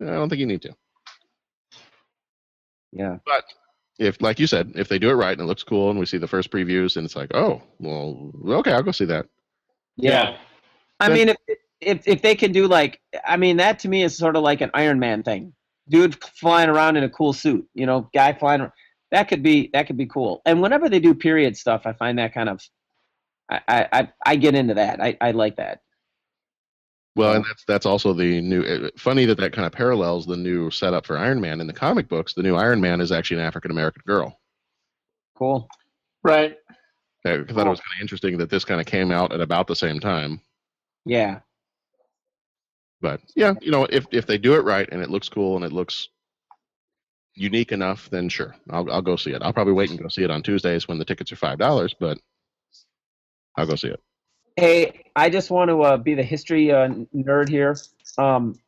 "I 0.00 0.06
don't 0.06 0.28
think 0.28 0.40
you 0.40 0.46
need 0.46 0.62
to." 0.62 0.74
Yeah. 2.92 3.18
But 3.24 3.44
if, 4.00 4.20
like 4.20 4.40
you 4.40 4.46
said, 4.48 4.72
if 4.74 4.88
they 4.88 4.98
do 4.98 5.10
it 5.10 5.14
right 5.14 5.32
and 5.32 5.40
it 5.42 5.44
looks 5.44 5.62
cool, 5.62 5.90
and 5.90 5.98
we 6.00 6.06
see 6.06 6.18
the 6.18 6.26
first 6.26 6.50
previews, 6.50 6.96
and 6.96 7.04
it's 7.04 7.14
like, 7.14 7.30
"Oh, 7.34 7.62
well, 7.78 8.32
okay, 8.60 8.72
I'll 8.72 8.82
go 8.82 8.90
see 8.92 9.04
that." 9.06 9.26
yeah. 9.96 10.36
I 10.98 11.08
But- 11.08 11.14
mean, 11.14 11.28
if, 11.30 11.36
if 11.80 12.08
if 12.08 12.22
they 12.22 12.34
can 12.34 12.52
do 12.52 12.66
like, 12.66 13.00
I 13.24 13.36
mean, 13.36 13.58
that 13.58 13.78
to 13.80 13.88
me 13.88 14.02
is 14.02 14.16
sort 14.16 14.36
of 14.36 14.42
like 14.42 14.60
an 14.60 14.70
Iron 14.74 14.98
Man 14.98 15.22
thing. 15.22 15.52
Dude 15.88 16.22
flying 16.24 16.68
around 16.68 16.96
in 16.96 17.04
a 17.04 17.08
cool 17.10 17.32
suit, 17.32 17.68
you 17.74 17.86
know, 17.86 18.08
guy 18.14 18.32
flying. 18.32 18.60
ar- 18.62 18.74
That 19.12 19.28
could 19.28 19.42
be 19.42 19.70
that 19.72 19.86
could 19.86 19.96
be 19.96 20.06
cool. 20.06 20.42
And 20.46 20.60
whenever 20.62 20.88
they 20.88 21.00
do 21.00 21.14
period 21.14 21.56
stuff, 21.56 21.82
I 21.86 21.92
find 21.94 22.18
that 22.18 22.32
kind 22.34 22.48
of, 22.48 22.60
I 23.50 23.60
I 23.68 23.88
I, 23.92 24.08
I 24.26 24.36
get 24.36 24.54
into 24.54 24.74
that. 24.74 25.00
I 25.02 25.16
I 25.20 25.30
like 25.32 25.56
that. 25.56 25.80
Well, 27.16 27.34
and 27.34 27.44
that's 27.44 27.64
that's 27.66 27.86
also 27.86 28.12
the 28.12 28.40
new. 28.40 28.62
uh, 28.62 28.88
Funny 28.96 29.24
that 29.26 29.38
that 29.38 29.52
kind 29.52 29.66
of 29.66 29.72
parallels 29.72 30.26
the 30.26 30.36
new 30.36 30.70
setup 30.70 31.06
for 31.06 31.18
Iron 31.18 31.40
Man 31.40 31.60
in 31.60 31.66
the 31.66 31.72
comic 31.72 32.08
books. 32.08 32.34
The 32.34 32.42
new 32.42 32.54
Iron 32.54 32.80
Man 32.80 33.00
is 33.00 33.10
actually 33.10 33.40
an 33.40 33.46
African 33.46 33.70
American 33.70 34.02
girl. 34.06 34.38
Cool. 35.36 35.68
Right. 36.22 36.56
I 37.24 37.36
thought 37.36 37.66
it 37.66 37.70
was 37.70 37.80
kind 37.80 37.98
of 37.98 38.00
interesting 38.00 38.38
that 38.38 38.48
this 38.48 38.64
kind 38.64 38.80
of 38.80 38.86
came 38.86 39.10
out 39.10 39.32
at 39.32 39.40
about 39.40 39.66
the 39.66 39.76
same 39.76 40.00
time. 40.00 40.40
Yeah. 41.04 41.40
But 43.00 43.20
yeah, 43.34 43.54
you 43.60 43.70
know, 43.70 43.84
if 43.84 44.06
if 44.12 44.26
they 44.26 44.38
do 44.38 44.54
it 44.54 44.64
right 44.64 44.88
and 44.90 45.02
it 45.02 45.10
looks 45.10 45.28
cool 45.28 45.56
and 45.56 45.64
it 45.64 45.72
looks 45.72 46.08
unique 47.34 47.72
enough, 47.72 48.08
then 48.10 48.28
sure, 48.28 48.54
I'll 48.70 48.90
I'll 48.90 49.02
go 49.02 49.16
see 49.16 49.32
it. 49.32 49.42
I'll 49.42 49.52
probably 49.52 49.72
wait 49.72 49.90
and 49.90 49.98
go 49.98 50.08
see 50.08 50.22
it 50.22 50.30
on 50.30 50.42
Tuesdays 50.42 50.86
when 50.86 50.98
the 50.98 51.04
tickets 51.04 51.32
are 51.32 51.36
five 51.36 51.58
dollars, 51.58 51.94
but 51.98 52.18
I'll 53.56 53.66
go 53.66 53.74
see 53.74 53.88
it. 53.88 54.00
Hey, 54.56 55.04
I 55.16 55.30
just 55.30 55.50
want 55.50 55.70
to 55.70 55.82
uh, 55.82 55.96
be 55.96 56.14
the 56.14 56.22
history 56.22 56.70
uh, 56.72 56.88
nerd 57.14 57.48
here. 57.48 57.76
Um, 58.18 58.58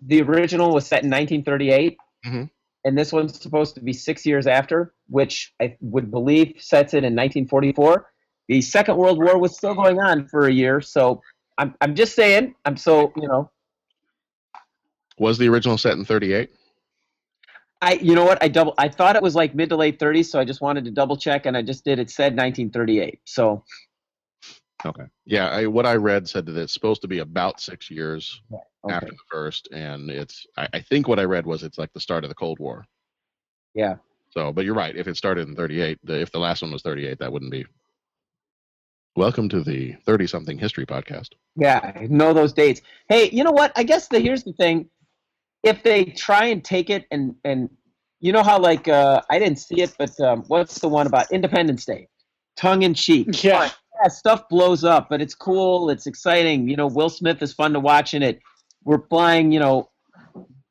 the 0.00 0.22
original 0.22 0.72
was 0.72 0.86
set 0.86 1.02
in 1.04 1.10
1938, 1.10 1.96
Mhm. 2.26 2.50
and 2.84 2.98
this 2.98 3.12
one's 3.12 3.40
supposed 3.40 3.74
to 3.74 3.80
be 3.80 3.92
six 3.92 4.24
years 4.26 4.46
after, 4.46 4.94
which 5.08 5.54
I 5.60 5.76
would 5.80 6.10
believe 6.10 6.54
sets 6.58 6.94
it 6.94 6.98
in 7.04 7.14
1944. 7.14 8.10
The 8.48 8.60
Second 8.60 8.96
World 8.96 9.18
War 9.22 9.38
was 9.38 9.56
still 9.56 9.74
going 9.74 9.98
on 10.00 10.28
for 10.28 10.46
a 10.46 10.52
year, 10.52 10.80
so 10.80 11.22
I'm 11.56 11.74
I'm 11.80 11.94
just 11.94 12.14
saying. 12.14 12.54
I'm 12.64 12.76
so 12.76 13.12
you 13.16 13.28
know. 13.28 13.50
Was 15.18 15.38
the 15.38 15.48
original 15.48 15.78
set 15.78 15.96
in 15.96 16.04
thirty 16.04 16.32
eight? 16.34 16.50
I 17.80 17.94
you 17.94 18.14
know 18.14 18.24
what 18.24 18.42
I 18.42 18.48
double 18.48 18.74
I 18.76 18.88
thought 18.88 19.16
it 19.16 19.22
was 19.22 19.34
like 19.34 19.54
mid 19.54 19.68
to 19.70 19.76
late 19.76 19.98
30s, 19.98 20.26
so 20.26 20.38
I 20.40 20.44
just 20.44 20.60
wanted 20.60 20.84
to 20.84 20.90
double 20.90 21.16
check, 21.16 21.46
and 21.46 21.56
I 21.56 21.62
just 21.62 21.84
did. 21.84 21.98
It 21.98 22.10
said 22.10 22.36
1938, 22.36 23.20
so 23.24 23.64
Okay. 24.86 25.04
Yeah, 25.24 25.48
I, 25.48 25.66
what 25.66 25.86
I 25.86 25.94
read 25.94 26.28
said 26.28 26.46
that 26.46 26.56
it's 26.56 26.74
supposed 26.74 27.02
to 27.02 27.08
be 27.08 27.20
about 27.20 27.60
six 27.60 27.90
years 27.90 28.42
okay. 28.52 28.94
after 28.94 29.06
the 29.10 29.16
first, 29.30 29.68
and 29.72 30.10
it's 30.10 30.46
I, 30.56 30.68
I 30.74 30.80
think 30.80 31.08
what 31.08 31.18
I 31.18 31.24
read 31.24 31.46
was 31.46 31.62
it's 31.62 31.78
like 31.78 31.92
the 31.92 32.00
start 32.00 32.24
of 32.24 32.28
the 32.28 32.34
Cold 32.34 32.58
War. 32.58 32.84
Yeah. 33.74 33.96
So, 34.30 34.52
but 34.52 34.64
you're 34.64 34.74
right. 34.74 34.96
If 34.96 35.08
it 35.08 35.16
started 35.16 35.48
in 35.48 35.56
38, 35.56 35.98
the, 36.04 36.20
if 36.20 36.32
the 36.32 36.38
last 36.38 36.62
one 36.62 36.72
was 36.72 36.82
38, 36.82 37.18
that 37.18 37.32
wouldn't 37.32 37.52
be. 37.52 37.64
Welcome 39.16 39.48
to 39.50 39.62
the 39.62 39.94
30 40.06 40.26
something 40.26 40.58
history 40.58 40.84
podcast. 40.84 41.30
Yeah, 41.54 41.92
I 41.94 42.08
know 42.10 42.32
those 42.32 42.52
dates. 42.52 42.82
Hey, 43.08 43.30
you 43.30 43.44
know 43.44 43.52
what? 43.52 43.72
I 43.76 43.84
guess 43.84 44.08
the 44.08 44.18
here's 44.18 44.42
the 44.42 44.52
thing. 44.52 44.90
If 45.62 45.82
they 45.82 46.04
try 46.04 46.46
and 46.46 46.64
take 46.64 46.90
it 46.90 47.06
and 47.10 47.36
and 47.44 47.70
you 48.20 48.32
know 48.32 48.42
how 48.42 48.58
like 48.58 48.88
uh 48.88 49.22
I 49.30 49.38
didn't 49.38 49.60
see 49.60 49.80
it, 49.82 49.94
but 49.98 50.18
um, 50.20 50.42
what's 50.48 50.80
the 50.80 50.88
one 50.88 51.06
about 51.06 51.30
Independence 51.30 51.84
Day? 51.84 52.08
Tongue 52.56 52.82
in 52.82 52.92
cheek. 52.92 53.42
Yeah. 53.42 53.70
Yeah, 54.04 54.08
stuff 54.08 54.48
blows 54.50 54.84
up, 54.84 55.08
but 55.08 55.22
it's 55.22 55.34
cool. 55.34 55.88
It's 55.88 56.06
exciting. 56.06 56.68
You 56.68 56.76
know, 56.76 56.86
Will 56.86 57.08
Smith 57.08 57.42
is 57.42 57.54
fun 57.54 57.72
to 57.72 57.80
watch 57.80 58.12
in 58.12 58.22
it. 58.22 58.40
We're 58.84 59.06
flying, 59.08 59.50
you 59.50 59.60
know, 59.60 59.90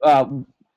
uh, 0.03 0.25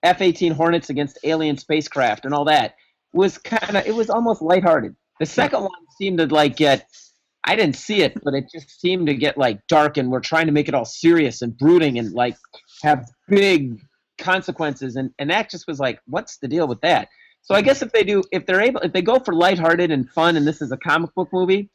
F-18 0.03 0.53
Hornets 0.53 0.89
against 0.89 1.19
alien 1.25 1.59
spacecraft 1.59 2.25
and 2.25 2.33
all 2.33 2.47
that. 2.47 2.77
It 3.13 3.19
was 3.19 3.37
kind 3.39 3.77
of, 3.77 3.87
it 3.87 3.95
was 3.95 4.09
almost 4.09 4.41
lighthearted. 4.41 4.97
The 5.21 5.27
second 5.27 5.63
one 5.63 5.71
seemed 5.99 6.19
to 6.19 6.27
like 6.27 6.57
get, 6.57 6.89
I 7.45 7.57
didn't 7.57 7.77
see 7.77 8.03
it, 8.03 8.15
but 8.25 8.33
it 8.33 8.47
just 8.51 8.81
seemed 8.81 9.09
to 9.09 9.15
get 9.15 9.37
like 9.37 9.61
dark, 9.69 9.99
and 9.99 10.11
we're 10.11 10.21
trying 10.21 10.47
to 10.47 10.53
make 10.53 10.69
it 10.69 10.75
all 10.75 10.87
serious 10.87 11.43
and 11.43 11.57
brooding 11.59 11.99
and 11.99 12.13
like 12.13 12.37
have 12.83 13.07
big 13.29 13.81
consequences, 14.19 14.97
and 14.97 15.11
and 15.19 15.31
that 15.31 15.51
just 15.51 15.67
was 15.69 15.79
like, 15.79 16.01
what's 16.07 16.39
the 16.39 16.49
deal 16.49 16.67
with 16.67 16.81
that? 16.81 17.09
So 17.43 17.55
I 17.55 17.63
guess 17.63 17.83
if 17.83 17.93
they 17.93 18.03
do, 18.03 18.25
if 18.33 18.47
they're 18.47 18.63
able, 18.63 18.81
if 18.81 18.93
they 18.93 19.03
go 19.03 19.21
for 19.21 19.35
lighthearted 19.35 19.93
and 19.93 20.11
fun, 20.11 20.37
and 20.37 20.47
this 20.47 20.61
is 20.63 20.73
a 20.73 20.77
comic 20.77 21.15
book 21.15 21.29
movie, 21.33 21.71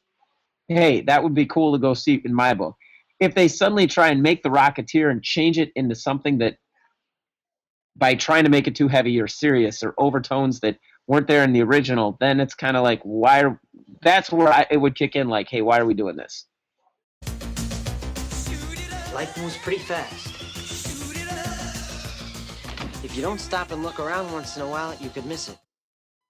hey, 0.67 1.01
that 1.01 1.23
would 1.23 1.33
be 1.33 1.45
cool 1.45 1.73
to 1.73 1.79
go 1.79 1.93
see 1.93 2.21
in 2.23 2.33
my 2.33 2.53
book. 2.53 2.75
If 3.19 3.35
they 3.35 3.47
suddenly 3.47 3.87
try 3.87 4.09
and 4.09 4.21
make 4.21 4.43
the 4.43 4.49
Rocketeer 4.49 5.11
and 5.11 5.21
change 5.23 5.59
it 5.59 5.71
into 5.75 5.95
something 5.95 6.39
that, 6.39 6.57
by 7.95 8.15
trying 8.15 8.45
to 8.45 8.49
make 8.49 8.67
it 8.67 8.75
too 8.75 8.87
heavy 8.87 9.19
or 9.19 9.27
serious 9.27 9.83
or 9.83 9.93
overtones 9.97 10.59
that 10.61 10.77
weren't 11.07 11.27
there 11.27 11.43
in 11.43 11.53
the 11.53 11.61
original, 11.61 12.17
then 12.19 12.39
it's 12.39 12.55
kind 12.55 12.77
of 12.77 12.83
like, 12.83 13.01
why? 13.03 13.43
Are, 13.43 13.59
that's 14.01 14.31
where 14.31 14.47
I, 14.47 14.65
it 14.71 14.77
would 14.77 14.95
kick 14.95 15.15
in. 15.15 15.27
Like, 15.27 15.49
hey, 15.49 15.61
why 15.61 15.79
are 15.79 15.85
we 15.85 15.93
doing 15.93 16.15
this? 16.15 16.45
Life 19.13 19.37
moves 19.37 19.57
pretty 19.57 19.79
fast. 19.79 20.27
If 23.03 23.15
you 23.15 23.21
don't 23.21 23.41
stop 23.41 23.71
and 23.71 23.83
look 23.83 23.99
around 23.99 24.31
once 24.31 24.55
in 24.55 24.61
a 24.61 24.67
while, 24.67 24.95
you 25.01 25.09
could 25.09 25.25
miss 25.25 25.49
it. 25.49 25.57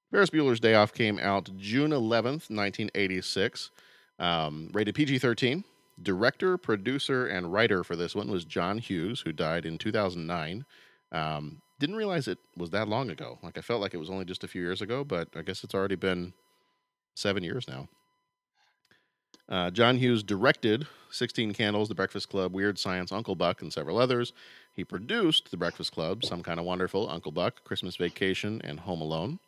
Ferris 0.10 0.30
Bueller's 0.30 0.60
Day 0.60 0.74
Off 0.74 0.94
came 0.94 1.20
out 1.20 1.50
June 1.58 1.92
11th, 1.92 2.50
1986, 2.50 3.72
um, 4.22 4.70
rated 4.72 4.96
PG 4.96 5.20
13. 5.20 5.66
Director, 6.02 6.58
producer, 6.58 7.28
and 7.28 7.52
writer 7.52 7.84
for 7.84 7.96
this 7.96 8.16
one 8.16 8.32
was 8.32 8.46
John 8.46 8.78
Hughes, 8.78 9.22
who 9.22 9.34
died 9.34 9.66
in 9.66 9.78
2009. 9.78 10.66
Um, 11.12 11.62
didn't 11.80 11.96
realize 11.96 12.28
it 12.28 12.40
was 12.56 12.70
that 12.70 12.88
long 12.88 13.10
ago. 13.10 13.38
Like, 13.44 13.58
I 13.58 13.62
felt 13.62 13.82
like 13.82 13.94
it 13.94 13.98
was 13.98 14.10
only 14.10 14.26
just 14.26 14.44
a 14.44 14.48
few 14.48 14.62
years 14.62 14.82
ago, 14.82 15.04
but 15.04 15.28
I 15.36 15.42
guess 15.42 15.64
it's 15.64 15.76
already 15.76 15.96
been 15.96 16.34
seven 17.14 17.44
years 17.44 17.68
now. 17.68 17.90
Uh, 19.50 19.70
John 19.70 19.98
Hughes 19.98 20.24
directed 20.24 20.88
16 21.10 21.54
Candles, 21.54 21.90
The 21.90 21.96
Breakfast 21.96 22.30
Club, 22.30 22.54
Weird 22.54 22.80
Science, 22.80 23.12
Uncle 23.12 23.36
Buck, 23.36 23.62
and 23.62 23.72
several 23.72 23.98
others. 23.98 24.34
He 24.74 24.84
produced 24.84 25.52
The 25.52 25.58
Breakfast 25.58 25.92
Club, 25.92 26.24
Some 26.24 26.42
Kind 26.42 26.60
of 26.60 26.66
Wonderful, 26.66 27.10
Uncle 27.10 27.32
Buck, 27.32 27.64
Christmas 27.64 27.98
Vacation, 27.98 28.62
and 28.64 28.80
Home 28.80 29.02
Alone. 29.02 29.40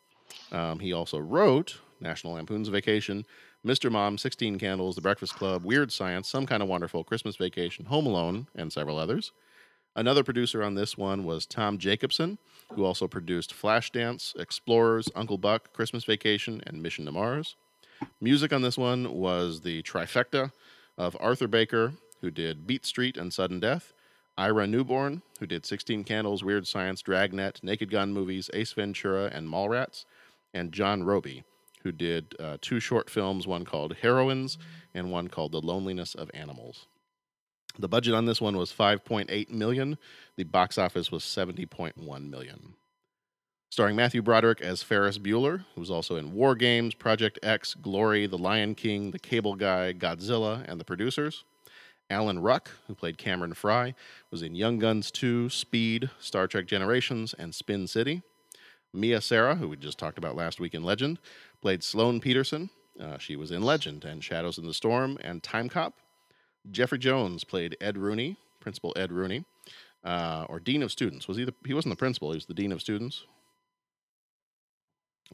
Um, 0.52 0.78
he 0.78 0.92
also 0.92 1.18
wrote 1.18 1.80
National 2.00 2.34
Lampoon's 2.34 2.68
Vacation, 2.68 3.24
Mr. 3.64 3.90
Mom, 3.90 4.18
16 4.18 4.58
Candles, 4.58 4.94
The 4.94 5.00
Breakfast 5.00 5.36
Club, 5.36 5.64
Weird 5.64 5.90
Science, 5.90 6.28
Some 6.28 6.44
Kind 6.44 6.62
of 6.62 6.68
Wonderful, 6.68 7.02
Christmas 7.02 7.36
Vacation, 7.36 7.86
Home 7.86 8.04
Alone, 8.04 8.46
and 8.54 8.70
several 8.70 8.98
others. 8.98 9.32
Another 9.96 10.22
producer 10.22 10.62
on 10.62 10.74
this 10.74 10.98
one 10.98 11.24
was 11.24 11.46
Tom 11.46 11.78
Jacobson, 11.78 12.36
who 12.74 12.84
also 12.84 13.08
produced 13.08 13.54
Flashdance, 13.54 14.38
Explorers, 14.38 15.08
Uncle 15.14 15.38
Buck, 15.38 15.72
Christmas 15.72 16.04
Vacation, 16.04 16.60
and 16.66 16.82
Mission 16.82 17.06
to 17.06 17.12
Mars. 17.12 17.56
Music 18.20 18.52
on 18.52 18.60
this 18.60 18.76
one 18.76 19.14
was 19.14 19.62
the 19.62 19.82
trifecta 19.82 20.52
of 20.98 21.16
Arthur 21.18 21.48
Baker, 21.48 21.94
who 22.20 22.30
did 22.30 22.66
Beat 22.66 22.84
Street 22.84 23.16
and 23.16 23.32
Sudden 23.32 23.60
Death, 23.60 23.94
Ira 24.36 24.66
Newborn, 24.66 25.22
who 25.40 25.46
did 25.46 25.64
16 25.64 26.04
Candles, 26.04 26.44
Weird 26.44 26.66
Science, 26.66 27.00
Dragnet, 27.00 27.60
Naked 27.62 27.90
Gun 27.90 28.12
movies, 28.12 28.50
Ace 28.52 28.72
Ventura, 28.72 29.30
and 29.32 29.48
Mallrats, 29.48 30.04
and 30.52 30.72
John 30.72 31.04
Robie, 31.04 31.44
who 31.84 31.92
did 31.92 32.34
uh, 32.40 32.56
two 32.60 32.80
short 32.80 33.08
films, 33.08 33.46
one 33.46 33.64
called 33.64 33.96
Heroines 34.02 34.58
and 34.94 35.12
one 35.12 35.28
called 35.28 35.52
The 35.52 35.60
Loneliness 35.60 36.14
of 36.14 36.30
Animals. 36.34 36.86
The 37.78 37.88
budget 37.88 38.14
on 38.14 38.24
this 38.24 38.40
one 38.40 38.56
was 38.56 38.72
5.8 38.72 39.50
million. 39.50 39.98
The 40.36 40.44
box 40.44 40.78
office 40.78 41.12
was 41.12 41.22
70.1 41.22 42.30
million. 42.30 42.74
Starring 43.70 43.96
Matthew 43.96 44.22
Broderick 44.22 44.60
as 44.60 44.84
Ferris 44.84 45.18
Bueller, 45.18 45.64
who 45.74 45.80
was 45.80 45.90
also 45.90 46.16
in 46.16 46.32
War 46.32 46.54
Games, 46.54 46.94
Project 46.94 47.40
X, 47.42 47.74
Glory, 47.74 48.26
The 48.26 48.38
Lion 48.38 48.76
King, 48.76 49.10
The 49.10 49.18
Cable 49.18 49.56
Guy, 49.56 49.92
Godzilla, 49.92 50.64
and 50.68 50.78
The 50.78 50.84
Producers. 50.84 51.44
Alan 52.08 52.38
Ruck, 52.38 52.70
who 52.86 52.94
played 52.94 53.18
Cameron 53.18 53.54
Fry, 53.54 53.94
was 54.30 54.42
in 54.42 54.54
Young 54.54 54.78
Guns 54.78 55.10
2, 55.10 55.48
Speed, 55.48 56.10
Star 56.20 56.46
Trek 56.46 56.66
Generations, 56.66 57.34
and 57.36 57.54
Spin 57.54 57.88
City. 57.88 58.22
Mia 58.92 59.20
Sara, 59.20 59.56
who 59.56 59.68
we 59.68 59.76
just 59.76 59.98
talked 59.98 60.18
about 60.18 60.36
last 60.36 60.60
week 60.60 60.72
in 60.72 60.84
Legend, 60.84 61.18
played 61.64 61.82
Sloane 61.82 62.20
Peterson. 62.20 62.68
Uh, 63.00 63.16
she 63.16 63.36
was 63.36 63.50
in 63.50 63.62
Legend 63.62 64.04
and 64.04 64.22
Shadows 64.22 64.58
in 64.58 64.66
the 64.66 64.74
Storm 64.74 65.16
and 65.24 65.42
Time 65.42 65.70
Cop. 65.70 65.94
Jeffrey 66.70 66.98
Jones 66.98 67.42
played 67.42 67.74
Ed 67.80 67.96
Rooney, 67.96 68.36
Principal 68.60 68.92
Ed 68.96 69.10
Rooney, 69.10 69.46
uh, 70.04 70.44
or 70.50 70.60
Dean 70.60 70.82
of 70.82 70.92
Students. 70.92 71.26
Was 71.26 71.38
he 71.38 71.44
the, 71.46 71.54
he 71.64 71.72
wasn't 71.72 71.92
the 71.92 71.96
principal, 71.96 72.32
he 72.32 72.36
was 72.36 72.44
the 72.44 72.52
Dean 72.52 72.70
of 72.70 72.82
Students. 72.82 73.24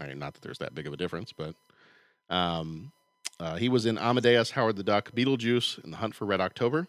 I 0.00 0.06
mean, 0.06 0.20
not 0.20 0.34
that 0.34 0.42
there's 0.42 0.58
that 0.58 0.72
big 0.72 0.86
of 0.86 0.92
a 0.92 0.96
difference, 0.96 1.32
but 1.32 1.56
um, 2.32 2.92
uh, 3.40 3.56
he 3.56 3.68
was 3.68 3.84
in 3.84 3.98
Amadeus, 3.98 4.52
Howard 4.52 4.76
the 4.76 4.84
Duck, 4.84 5.10
Beetlejuice, 5.10 5.82
and 5.82 5.92
The 5.92 5.96
Hunt 5.96 6.14
for 6.14 6.26
Red 6.26 6.40
October. 6.40 6.86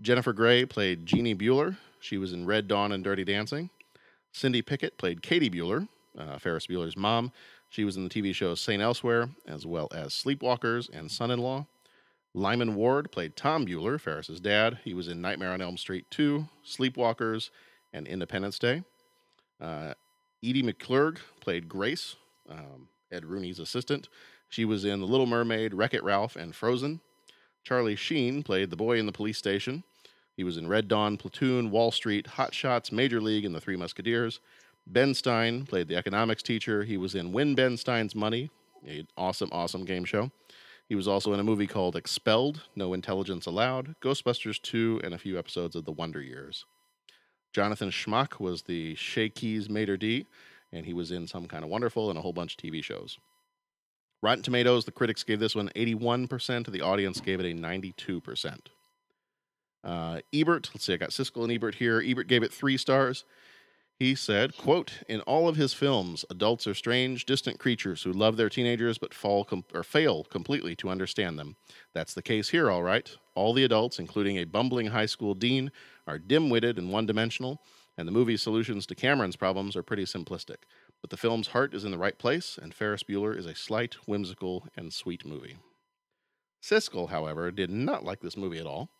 Jennifer 0.00 0.32
Grey 0.32 0.66
played 0.66 1.06
Jeannie 1.06 1.36
Bueller. 1.36 1.76
She 2.00 2.18
was 2.18 2.32
in 2.32 2.46
Red 2.46 2.66
Dawn 2.66 2.90
and 2.90 3.04
Dirty 3.04 3.22
Dancing. 3.22 3.70
Cindy 4.32 4.60
Pickett 4.60 4.98
played 4.98 5.22
Katie 5.22 5.50
Bueller, 5.50 5.86
uh, 6.18 6.38
Ferris 6.38 6.66
Bueller's 6.66 6.96
mom. 6.96 7.30
She 7.68 7.84
was 7.84 7.96
in 7.96 8.04
the 8.04 8.10
TV 8.10 8.34
show 8.34 8.54
St. 8.54 8.82
Elsewhere, 8.82 9.30
as 9.46 9.66
well 9.66 9.88
as 9.92 10.08
Sleepwalkers 10.08 10.88
and 10.92 11.10
Son 11.10 11.30
in 11.30 11.40
Law. 11.40 11.66
Lyman 12.34 12.74
Ward 12.74 13.10
played 13.10 13.34
Tom 13.34 13.66
Bueller, 13.66 13.98
Ferris's 13.98 14.40
dad. 14.40 14.78
He 14.84 14.92
was 14.92 15.08
in 15.08 15.20
Nightmare 15.22 15.52
on 15.52 15.62
Elm 15.62 15.76
Street 15.78 16.04
2, 16.10 16.46
Sleepwalkers, 16.64 17.50
and 17.92 18.06
Independence 18.06 18.58
Day. 18.58 18.82
Uh, 19.60 19.94
Edie 20.44 20.62
McClurg 20.62 21.18
played 21.40 21.68
Grace, 21.68 22.16
um, 22.48 22.88
Ed 23.10 23.24
Rooney's 23.24 23.58
assistant. 23.58 24.08
She 24.48 24.64
was 24.64 24.84
in 24.84 25.00
The 25.00 25.06
Little 25.06 25.26
Mermaid, 25.26 25.72
Wreck 25.72 25.94
It 25.94 26.04
Ralph, 26.04 26.36
and 26.36 26.54
Frozen. 26.54 27.00
Charlie 27.64 27.96
Sheen 27.96 28.42
played 28.42 28.70
the 28.70 28.76
boy 28.76 28.98
in 28.98 29.06
the 29.06 29.12
police 29.12 29.38
station. 29.38 29.82
He 30.36 30.44
was 30.44 30.58
in 30.58 30.68
Red 30.68 30.88
Dawn, 30.88 31.16
Platoon, 31.16 31.70
Wall 31.70 31.90
Street, 31.90 32.26
Hot 32.26 32.54
Shots, 32.54 32.92
Major 32.92 33.20
League, 33.20 33.46
and 33.46 33.54
The 33.54 33.60
Three 33.60 33.76
Musketeers. 33.76 34.40
Ben 34.86 35.14
Stein 35.14 35.64
played 35.66 35.88
the 35.88 35.96
economics 35.96 36.42
teacher. 36.42 36.84
He 36.84 36.96
was 36.96 37.14
in 37.14 37.32
Win 37.32 37.54
Ben 37.54 37.76
Stein's 37.76 38.14
Money, 38.14 38.50
an 38.86 39.08
awesome, 39.16 39.48
awesome 39.52 39.84
game 39.84 40.04
show. 40.04 40.30
He 40.88 40.94
was 40.94 41.08
also 41.08 41.32
in 41.32 41.40
a 41.40 41.44
movie 41.44 41.66
called 41.66 41.96
Expelled, 41.96 42.62
No 42.76 42.94
Intelligence 42.94 43.46
Allowed, 43.46 43.96
Ghostbusters 44.00 44.62
2, 44.62 45.00
and 45.02 45.12
a 45.12 45.18
few 45.18 45.36
episodes 45.38 45.74
of 45.74 45.84
The 45.84 45.92
Wonder 45.92 46.22
Years. 46.22 46.64
Jonathan 47.52 47.90
Schmock 47.90 48.38
was 48.38 48.62
the 48.62 48.94
Chez 48.94 49.30
Quis 49.30 49.66
maître 49.66 49.98
d', 49.98 50.26
and 50.72 50.86
he 50.86 50.92
was 50.92 51.10
in 51.10 51.26
Some 51.26 51.46
Kind 51.46 51.64
of 51.64 51.70
Wonderful 51.70 52.08
and 52.08 52.18
a 52.18 52.22
whole 52.22 52.32
bunch 52.32 52.54
of 52.54 52.58
TV 52.58 52.84
shows. 52.84 53.18
Rotten 54.22 54.42
Tomatoes, 54.42 54.84
the 54.84 54.92
critics 54.92 55.24
gave 55.24 55.40
this 55.40 55.56
one 55.56 55.70
81%, 55.74 56.70
the 56.70 56.80
audience 56.80 57.20
gave 57.20 57.40
it 57.40 57.46
a 57.46 57.54
92%. 57.54 58.58
Uh, 59.82 60.20
Ebert, 60.32 60.70
let's 60.74 60.84
see, 60.84 60.94
I 60.94 60.96
got 60.96 61.10
Siskel 61.10 61.42
and 61.42 61.52
Ebert 61.52 61.76
here. 61.76 62.02
Ebert 62.04 62.28
gave 62.28 62.42
it 62.42 62.52
three 62.52 62.76
stars. 62.76 63.24
He 63.98 64.14
said, 64.14 64.58
quote, 64.58 65.02
in 65.08 65.22
all 65.22 65.48
of 65.48 65.56
his 65.56 65.72
films, 65.72 66.26
adults 66.28 66.66
are 66.66 66.74
strange, 66.74 67.24
distant 67.24 67.58
creatures 67.58 68.02
who 68.02 68.12
love 68.12 68.36
their 68.36 68.50
teenagers 68.50 68.98
but 68.98 69.14
fall 69.14 69.42
com- 69.42 69.64
or 69.72 69.82
fail 69.82 70.24
completely 70.24 70.76
to 70.76 70.90
understand 70.90 71.38
them. 71.38 71.56
That's 71.94 72.12
the 72.12 72.22
case 72.22 72.50
here, 72.50 72.70
all 72.70 72.82
right. 72.82 73.10
All 73.34 73.54
the 73.54 73.64
adults, 73.64 73.98
including 73.98 74.36
a 74.36 74.44
bumbling 74.44 74.88
high 74.88 75.06
school 75.06 75.34
dean, 75.34 75.72
are 76.06 76.18
dim-witted 76.18 76.76
and 76.76 76.92
one-dimensional, 76.92 77.62
and 77.96 78.06
the 78.06 78.12
movie's 78.12 78.42
solutions 78.42 78.84
to 78.86 78.94
Cameron's 78.94 79.36
problems 79.36 79.74
are 79.76 79.82
pretty 79.82 80.04
simplistic. 80.04 80.64
But 81.00 81.08
the 81.08 81.16
film's 81.16 81.48
heart 81.48 81.72
is 81.72 81.84
in 81.84 81.90
the 81.90 81.98
right 81.98 82.18
place, 82.18 82.58
and 82.60 82.74
Ferris 82.74 83.02
Bueller 83.02 83.34
is 83.34 83.46
a 83.46 83.54
slight, 83.54 83.94
whimsical, 84.06 84.68
and 84.76 84.92
sweet 84.92 85.24
movie. 85.24 85.56
Siskel, 86.62 87.08
however, 87.08 87.50
did 87.50 87.70
not 87.70 88.04
like 88.04 88.20
this 88.20 88.36
movie 88.36 88.58
at 88.58 88.66
all 88.66 88.90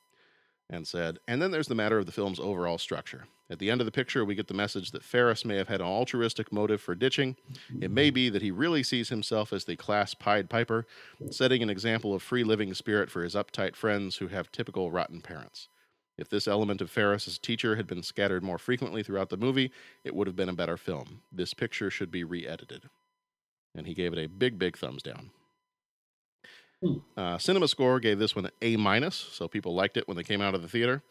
and 0.68 0.86
said, 0.86 1.18
and 1.28 1.40
then 1.40 1.50
there's 1.50 1.68
the 1.68 1.74
matter 1.74 1.98
of 1.98 2.06
the 2.06 2.12
film's 2.12 2.40
overall 2.40 2.78
structure. 2.78 3.26
At 3.48 3.60
the 3.60 3.70
end 3.70 3.80
of 3.80 3.84
the 3.84 3.92
picture, 3.92 4.24
we 4.24 4.34
get 4.34 4.48
the 4.48 4.54
message 4.54 4.90
that 4.90 5.04
Ferris 5.04 5.44
may 5.44 5.56
have 5.56 5.68
had 5.68 5.80
an 5.80 5.86
altruistic 5.86 6.52
motive 6.52 6.80
for 6.80 6.96
ditching. 6.96 7.36
It 7.80 7.92
may 7.92 8.10
be 8.10 8.28
that 8.28 8.42
he 8.42 8.50
really 8.50 8.82
sees 8.82 9.08
himself 9.08 9.52
as 9.52 9.64
the 9.64 9.76
class 9.76 10.14
Pied 10.14 10.50
Piper, 10.50 10.86
setting 11.30 11.62
an 11.62 11.70
example 11.70 12.12
of 12.12 12.22
free 12.22 12.42
living 12.42 12.74
spirit 12.74 13.10
for 13.10 13.22
his 13.22 13.36
uptight 13.36 13.76
friends 13.76 14.16
who 14.16 14.26
have 14.28 14.50
typical 14.50 14.90
rotten 14.90 15.20
parents. 15.20 15.68
If 16.18 16.28
this 16.28 16.48
element 16.48 16.80
of 16.80 16.90
Ferris 16.90 17.38
teacher 17.38 17.76
had 17.76 17.86
been 17.86 18.02
scattered 18.02 18.42
more 18.42 18.58
frequently 18.58 19.02
throughout 19.02 19.28
the 19.28 19.36
movie, 19.36 19.70
it 20.02 20.14
would 20.14 20.26
have 20.26 20.36
been 20.36 20.48
a 20.48 20.54
better 20.54 20.76
film. 20.76 21.20
This 21.30 21.54
picture 21.54 21.90
should 21.90 22.10
be 22.10 22.24
re 22.24 22.46
edited. 22.46 22.88
And 23.74 23.86
he 23.86 23.94
gave 23.94 24.12
it 24.12 24.18
a 24.18 24.26
big, 24.26 24.58
big 24.58 24.76
thumbs 24.76 25.02
down. 25.02 25.30
Uh, 27.16 27.38
Cinema 27.38 27.68
Score 27.68 28.00
gave 28.00 28.18
this 28.18 28.36
one 28.36 28.46
an 28.46 28.52
A 28.62 28.76
minus, 28.76 29.14
so 29.14 29.48
people 29.48 29.74
liked 29.74 29.96
it 29.96 30.06
when 30.06 30.16
they 30.16 30.22
came 30.22 30.42
out 30.42 30.54
of 30.54 30.62
the 30.62 30.68
theater. 30.68 31.02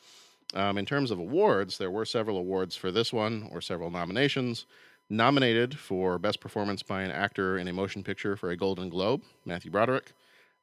Um, 0.54 0.78
in 0.78 0.86
terms 0.86 1.12
of 1.12 1.20
awards, 1.20 1.78
there 1.78 1.92
were 1.92 2.06
several 2.06 2.38
awards 2.38 2.76
for 2.76 2.92
this 2.92 3.12
one, 3.12 3.50
or 3.52 3.62
several 3.62 3.90
nominations. 3.90 4.66
Nominated 5.10 5.78
for 5.78 6.18
Best 6.18 6.40
Performance 6.40 6.82
by 6.82 7.04
an 7.04 7.12
Actor 7.12 7.58
in 7.58 7.68
a 7.68 7.74
Motion 7.74 8.04
Picture 8.04 8.36
for 8.36 8.50
a 8.50 8.58
Golden 8.58 8.90
Globe, 8.90 9.22
Matthew 9.46 9.72
Broderick. 9.72 10.14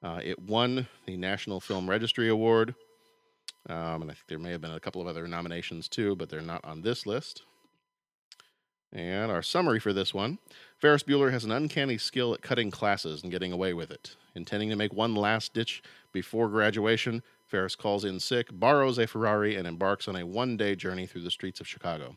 Uh, 0.03 0.21
it 0.23 0.39
won 0.39 0.89
the 1.07 1.17
National 1.17 1.61
Film 1.61 1.89
Registry 1.89 2.29
Award. 2.29 2.75
Um, 3.69 4.03
and 4.03 4.11
I 4.11 4.15
think 4.15 4.27
there 4.27 4.39
may 4.41 4.51
have 4.51 4.61
been 4.61 4.73
a 4.73 4.81
couple 4.81 5.01
of 5.01 5.07
other 5.07 5.29
nominations 5.29 5.89
too, 5.89 6.17
but 6.17 6.29
they're 6.29 6.41
not 6.41 6.65
on 6.65 6.83
this 6.83 7.07
list. 7.07 7.43
And 8.93 9.33
our 9.33 9.43
summary 9.43 9.81
for 9.81 9.93
this 9.93 10.13
one 10.13 10.39
Ferris 10.79 11.03
Bueller 11.03 11.33
has 11.33 11.45
an 11.45 11.53
uncanny 11.53 11.97
skill 11.97 12.35
at 12.35 12.43
cutting 12.43 12.71
classes 12.71 13.23
and 13.23 13.33
getting 13.33 13.53
away 13.53 13.73
with 13.73 13.91
it. 13.91 14.17
Intending 14.35 14.69
to 14.71 14.77
make 14.77 14.93
one 14.93 15.15
last 15.15 15.55
ditch 15.55 15.83
before 16.13 16.49
graduation, 16.49 17.23
Ferris 17.47 17.77
calls 17.77 18.05
in 18.05 18.21
sick, 18.21 18.49
borrows 18.53 18.99
a 18.99 19.07
Ferrari, 19.07 19.57
and 19.57 19.67
embarks 19.67 20.09
on 20.09 20.17
a 20.17 20.27
one 20.27 20.57
day 20.57 20.75
journey 20.75 21.07
through 21.07 21.23
the 21.23 21.31
streets 21.31 21.61
of 21.61 21.69
Chicago. 21.69 22.17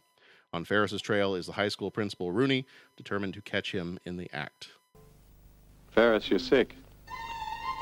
On 0.53 0.63
Ferris's 0.63 1.01
trail 1.01 1.35
is 1.35 1.47
the 1.47 1.53
high 1.53 1.67
school 1.67 1.91
principal, 1.91 2.31
Rooney, 2.31 2.65
determined 2.95 3.33
to 3.33 3.41
catch 3.41 3.71
him 3.71 3.99
in 4.05 4.17
the 4.17 4.29
act. 4.33 4.69
Ferris, 5.91 6.29
you're 6.29 6.39
sick. 6.39 6.75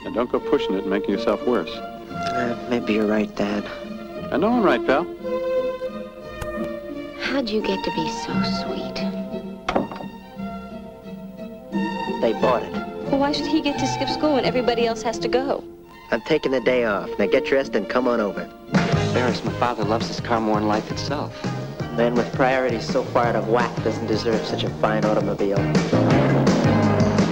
Now 0.03 0.11
don't 0.11 0.31
go 0.31 0.39
pushing 0.39 0.73
it 0.73 0.81
and 0.81 0.89
making 0.89 1.11
yourself 1.11 1.45
worse. 1.45 1.69
Uh, 1.69 2.67
maybe 2.69 2.93
you're 2.93 3.07
right, 3.07 3.33
Dad. 3.35 3.63
I 4.31 4.37
know 4.37 4.51
I'm 4.51 4.63
right, 4.63 4.85
pal. 4.85 5.05
How'd 7.33 7.49
you 7.49 7.63
get 7.63 7.83
to 7.83 7.89
be 7.95 8.07
so 8.09 8.31
sweet? 8.61 8.93
They 12.21 12.31
bought 12.33 12.61
it. 12.61 12.71
Well, 13.09 13.17
why 13.17 13.31
should 13.31 13.47
he 13.47 13.59
get 13.59 13.79
to 13.79 13.87
skip 13.87 14.07
school 14.07 14.35
when 14.35 14.45
everybody 14.45 14.85
else 14.85 15.01
has 15.01 15.17
to 15.17 15.27
go? 15.27 15.63
I'm 16.11 16.21
taking 16.21 16.51
the 16.51 16.61
day 16.61 16.85
off. 16.85 17.09
Now 17.17 17.25
get 17.25 17.47
dressed 17.47 17.73
and 17.73 17.89
come 17.89 18.07
on 18.07 18.21
over. 18.21 18.45
Ferris, 19.13 19.43
my 19.43 19.51
father 19.53 19.83
loves 19.83 20.09
his 20.09 20.19
car 20.19 20.39
more 20.39 20.59
than 20.59 20.67
life 20.67 20.91
itself. 20.91 21.33
Man 21.97 22.13
with 22.13 22.31
priorities 22.33 22.87
so 22.87 23.03
far 23.03 23.25
out 23.25 23.35
of 23.35 23.49
whack 23.49 23.75
doesn't 23.83 24.05
deserve 24.05 24.45
such 24.45 24.63
a 24.63 24.69
fine 24.69 25.03
automobile. 25.03 25.57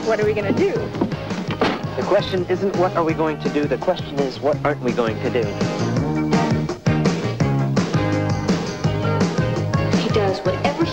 What 0.07 0.19
are 0.19 0.25
we 0.25 0.33
gonna 0.33 0.51
do? 0.51 0.71
The 1.95 2.05
question 2.07 2.47
isn't 2.49 2.75
what 2.77 2.95
are 2.95 3.03
we 3.03 3.13
going 3.13 3.39
to 3.41 3.49
do, 3.49 3.65
the 3.65 3.77
question 3.77 4.17
is 4.17 4.39
what 4.39 4.57
aren't 4.65 4.81
we 4.81 4.93
going 4.93 5.21
to 5.21 5.29
do? 5.29 5.70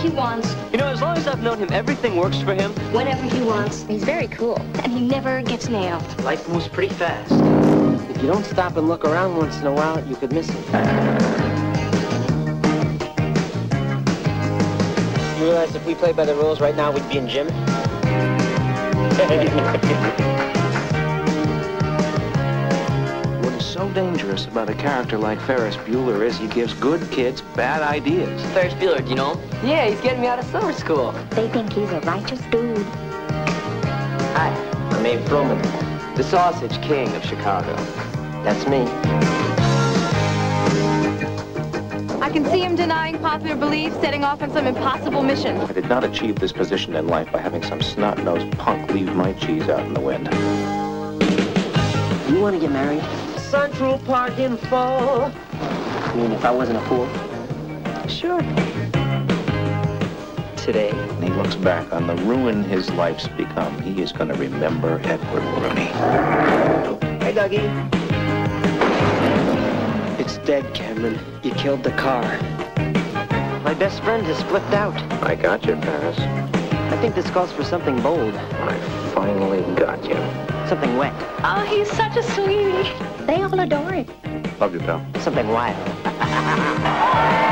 He 0.09 0.15
wants, 0.15 0.55
You 0.71 0.77
know, 0.77 0.87
as 0.87 1.01
long 1.01 1.17
as 1.17 1.27
I've 1.27 1.43
known 1.43 1.57
him, 1.59 1.69
everything 1.71 2.15
works 2.15 2.41
for 2.41 2.53
him. 2.53 2.71
whenever 2.91 3.23
he 3.23 3.41
wants. 3.41 3.83
He's 3.83 4.03
very 4.03 4.27
cool, 4.27 4.57
and 4.83 4.91
he 4.91 5.01
never 5.01 5.41
gets 5.41 5.69
nailed. 5.69 6.03
Life 6.23 6.47
moves 6.49 6.67
pretty 6.67 6.93
fast. 6.93 7.31
If 8.09 8.21
you 8.21 8.27
don't 8.27 8.45
stop 8.45 8.75
and 8.77 8.87
look 8.87 9.05
around 9.05 9.37
once 9.37 9.59
in 9.59 9.67
a 9.67 9.73
while, 9.73 10.03
you 10.07 10.15
could 10.15 10.33
miss 10.33 10.49
it. 10.49 10.55
You 15.37 15.45
realize 15.45 15.75
if 15.75 15.85
we 15.85 15.95
played 15.95 16.15
by 16.15 16.25
the 16.25 16.35
rules 16.35 16.59
right 16.59 16.75
now, 16.75 16.91
we'd 16.91 17.07
be 17.09 17.17
in 17.19 17.27
gym? 17.27 17.47
so 23.89 23.95
so 23.95 24.05
dangerous 24.05 24.45
about 24.45 24.69
a 24.69 24.73
character 24.73 25.17
like 25.17 25.39
Ferris 25.41 25.75
Bueller 25.77 26.25
is 26.25 26.37
he 26.37 26.47
gives 26.47 26.73
good 26.75 27.09
kids 27.11 27.41
bad 27.55 27.81
ideas. 27.81 28.41
Ferris 28.53 28.73
Bueller, 28.73 29.03
do 29.03 29.09
you 29.09 29.15
know? 29.15 29.39
Yeah, 29.63 29.87
he's 29.87 30.01
getting 30.01 30.21
me 30.21 30.27
out 30.27 30.39
of 30.39 30.45
summer 30.45 30.73
school. 30.73 31.11
They 31.31 31.49
think 31.49 31.73
he's 31.73 31.89
a 31.91 31.99
righteous 32.01 32.41
dude. 32.51 32.85
Hi, 34.35 34.49
I'm 34.91 35.05
Abe 35.05 35.19
Froman, 35.21 36.15
the 36.15 36.23
Sausage 36.23 36.81
King 36.81 37.13
of 37.15 37.23
Chicago. 37.23 37.75
That's 38.43 38.67
me. 38.67 38.81
I 42.21 42.29
can 42.31 42.45
see 42.45 42.59
him 42.59 42.75
denying 42.75 43.17
popular 43.19 43.55
belief, 43.55 43.93
setting 44.01 44.23
off 44.23 44.41
on 44.41 44.51
some 44.51 44.67
impossible 44.67 45.23
mission. 45.23 45.57
I 45.57 45.73
did 45.73 45.89
not 45.89 46.03
achieve 46.03 46.35
this 46.35 46.51
position 46.51 46.95
in 46.95 47.07
life 47.07 47.31
by 47.31 47.39
having 47.39 47.63
some 47.63 47.81
snot-nosed 47.81 48.51
punk 48.57 48.91
leave 48.91 49.15
my 49.15 49.33
cheese 49.33 49.67
out 49.67 49.85
in 49.85 49.93
the 49.93 50.01
wind. 50.01 50.27
You 52.29 52.39
want 52.39 52.55
to 52.55 52.59
get 52.59 52.71
married? 52.71 53.28
Central 53.49 53.97
Park 53.99 54.37
in 54.37 54.57
fall. 54.57 55.23
I 55.23 56.13
mean, 56.15 56.31
if 56.31 56.45
I 56.45 56.51
wasn't 56.51 56.77
a 56.77 56.81
fool. 56.81 57.07
Sure. 58.07 58.41
Today. 60.55 60.91
When 60.91 61.23
he 61.23 61.29
looks 61.29 61.55
back 61.55 61.91
on 61.91 62.05
the 62.05 62.15
ruin 62.25 62.63
his 62.63 62.91
life's 62.91 63.27
become, 63.29 63.81
he 63.81 64.03
is 64.03 64.11
going 64.11 64.29
to 64.29 64.35
remember 64.35 65.01
Edward 65.03 65.41
Rooney. 65.41 65.87
Hey, 67.23 67.33
Dougie. 67.33 67.65
It's 70.19 70.37
dead, 70.45 70.71
Cameron. 70.75 71.17
You 71.41 71.51
killed 71.55 71.83
the 71.83 71.93
car. 71.93 72.21
My 73.63 73.73
best 73.73 74.03
friend 74.03 74.27
has 74.27 74.43
flipped 74.43 74.73
out. 74.73 74.95
I 75.23 75.33
got 75.33 75.65
you, 75.65 75.75
Ferris. 75.81 76.19
I 76.19 76.97
think 77.01 77.15
this 77.15 77.27
calls 77.31 77.51
for 77.51 77.63
something 77.63 77.99
bold. 78.03 78.35
I 78.35 78.79
finally 79.15 79.61
got 79.75 80.07
you. 80.07 80.17
Something 80.69 80.97
wet. 80.97 81.15
Oh, 81.43 81.65
he's 81.67 81.89
such 81.91 82.15
a 82.15 82.21
sweetie. 82.21 83.08
They 83.29 83.43
all 83.43 83.59
adore 83.59 83.91
him. 83.91 84.07
Love 84.59 84.73
you, 84.73 84.79
pal. 84.79 85.05
Something 85.21 85.49
wild. 85.49 85.77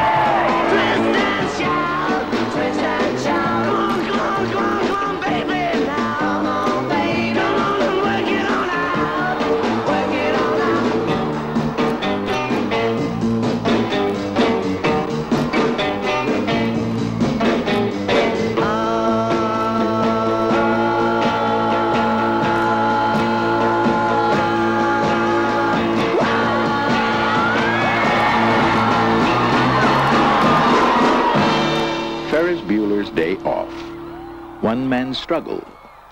Man's 34.87 35.17
struggle 35.17 35.65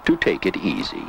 to 0.05 0.17
take 0.17 0.45
it 0.45 0.57
easy. 0.57 1.03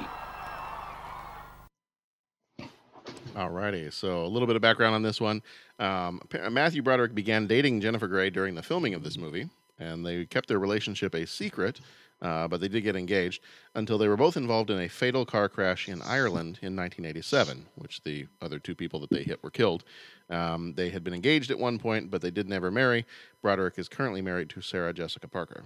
Alrighty, 3.34 3.92
so 3.92 4.24
a 4.24 4.28
little 4.28 4.46
bit 4.46 4.56
of 4.56 4.62
background 4.62 4.94
on 4.94 5.02
this 5.02 5.20
one. 5.20 5.42
Um, 5.78 6.22
Matthew 6.50 6.80
Broderick 6.80 7.14
began 7.14 7.46
dating 7.46 7.82
Jennifer 7.82 8.08
Grey 8.08 8.30
during 8.30 8.54
the 8.54 8.62
filming 8.62 8.94
of 8.94 9.02
this 9.02 9.18
movie, 9.18 9.50
and 9.78 10.06
they 10.06 10.24
kept 10.24 10.48
their 10.48 10.58
relationship 10.58 11.14
a 11.14 11.26
secret, 11.26 11.80
uh, 12.22 12.48
but 12.48 12.62
they 12.62 12.68
did 12.68 12.82
get 12.82 12.96
engaged 12.96 13.42
until 13.74 13.98
they 13.98 14.08
were 14.08 14.16
both 14.16 14.38
involved 14.38 14.70
in 14.70 14.80
a 14.80 14.88
fatal 14.88 15.26
car 15.26 15.50
crash 15.50 15.86
in 15.86 16.00
Ireland 16.00 16.60
in 16.62 16.74
1987, 16.74 17.66
which 17.74 18.02
the 18.04 18.26
other 18.40 18.58
two 18.58 18.74
people 18.74 19.00
that 19.00 19.10
they 19.10 19.22
hit 19.22 19.42
were 19.42 19.50
killed. 19.50 19.84
Um, 20.30 20.72
they 20.74 20.88
had 20.88 21.04
been 21.04 21.12
engaged 21.12 21.50
at 21.50 21.58
one 21.58 21.78
point, 21.78 22.10
but 22.10 22.22
they 22.22 22.30
did 22.30 22.48
never 22.48 22.70
marry. 22.70 23.04
Broderick 23.42 23.78
is 23.78 23.88
currently 23.88 24.22
married 24.22 24.48
to 24.50 24.62
Sarah 24.62 24.94
Jessica 24.94 25.28
Parker. 25.28 25.64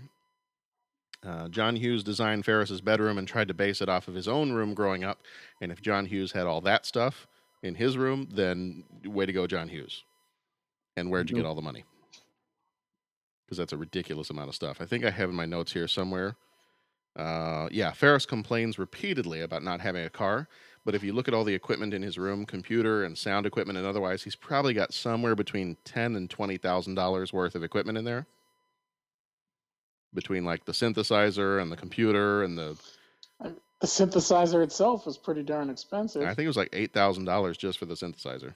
Uh, 1.25 1.49
John 1.49 1.77
Hughes 1.77 2.03
designed 2.03 2.45
Ferris's 2.45 2.81
bedroom 2.81 3.19
and 3.19 3.29
tried 3.29 3.49
to 3.49 3.55
base 3.55 3.83
it 3.83 3.89
off 3.89 4.09
of 4.09 4.15
his 4.15 4.27
own 4.27 4.53
room 4.53 4.73
growing 4.73 5.05
up. 5.05 5.21
And 5.61 5.71
if 5.71 5.83
John 5.83 6.07
Hughes 6.07 6.33
had 6.33 6.47
all 6.47 6.63
that 6.63 6.87
stuff 6.87 7.27
in 7.63 7.75
his 7.75 7.99
room, 7.99 8.29
then 8.33 8.85
way 9.05 9.27
to 9.27 9.33
go, 9.33 9.47
John 9.47 9.69
Hughes. 9.69 10.03
And 10.97 11.11
where'd 11.11 11.31
you 11.31 11.37
get 11.37 11.45
all 11.45 11.55
the 11.55 11.63
money? 11.63 11.85
Because 13.45 13.59
that's 13.59 13.73
a 13.73 13.77
ridiculous 13.77 14.31
amount 14.31 14.49
of 14.49 14.55
stuff. 14.55 14.81
I 14.81 14.87
think 14.87 15.05
I 15.05 15.11
have 15.11 15.29
in 15.29 15.37
my 15.37 15.47
notes 15.47 15.73
here 15.73 15.89
somewhere. 15.89 16.37
Uh, 17.17 17.69
yeah, 17.71 17.93
Ferris 17.93 18.25
complains 18.25 18.79
repeatedly 18.79 19.41
about 19.41 19.63
not 19.63 19.81
having 19.81 20.05
a 20.05 20.11
car. 20.11 20.49
But 20.85 20.95
if 20.95 21.03
you 21.03 21.13
look 21.13 21.29
at 21.29 21.35
all 21.35 21.45
the 21.45 21.55
equipment 21.55 21.93
in 21.93 22.01
his 22.01 22.17
room, 22.17 22.47
computer 22.47 23.05
and 23.05 23.19
sound 23.19 23.45
equipment 23.45 23.77
and 23.77 23.87
otherwise, 23.87 24.23
he's 24.23 24.37
probably 24.37 24.73
got 24.73 24.95
somewhere 24.95 25.35
between 25.35 25.77
ten 25.85 26.17
and 26.17 26.31
twenty 26.31 26.57
thousand 26.57 26.95
dollars 26.95 27.33
worth 27.33 27.55
of 27.55 27.63
equipment 27.63 27.99
in 27.99 28.05
there. 28.05 28.27
Between 30.13 30.45
like 30.45 30.65
the 30.65 30.73
synthesizer 30.73 31.61
and 31.63 31.71
the 31.71 31.77
computer 31.77 32.43
and 32.43 32.59
the 32.59 32.77
The 33.81 33.87
synthesizer 33.87 34.63
itself 34.63 35.07
was 35.07 35.17
pretty 35.17 35.43
darn 35.43 35.71
expensive. 35.71 36.23
I 36.23 36.35
think 36.35 36.45
it 36.45 36.49
was 36.49 36.57
like 36.57 36.71
eight 36.73 36.93
thousand 36.93 37.25
dollars 37.25 37.57
just 37.57 37.79
for 37.79 37.87
the 37.87 37.95
synthesizer. 37.95 38.55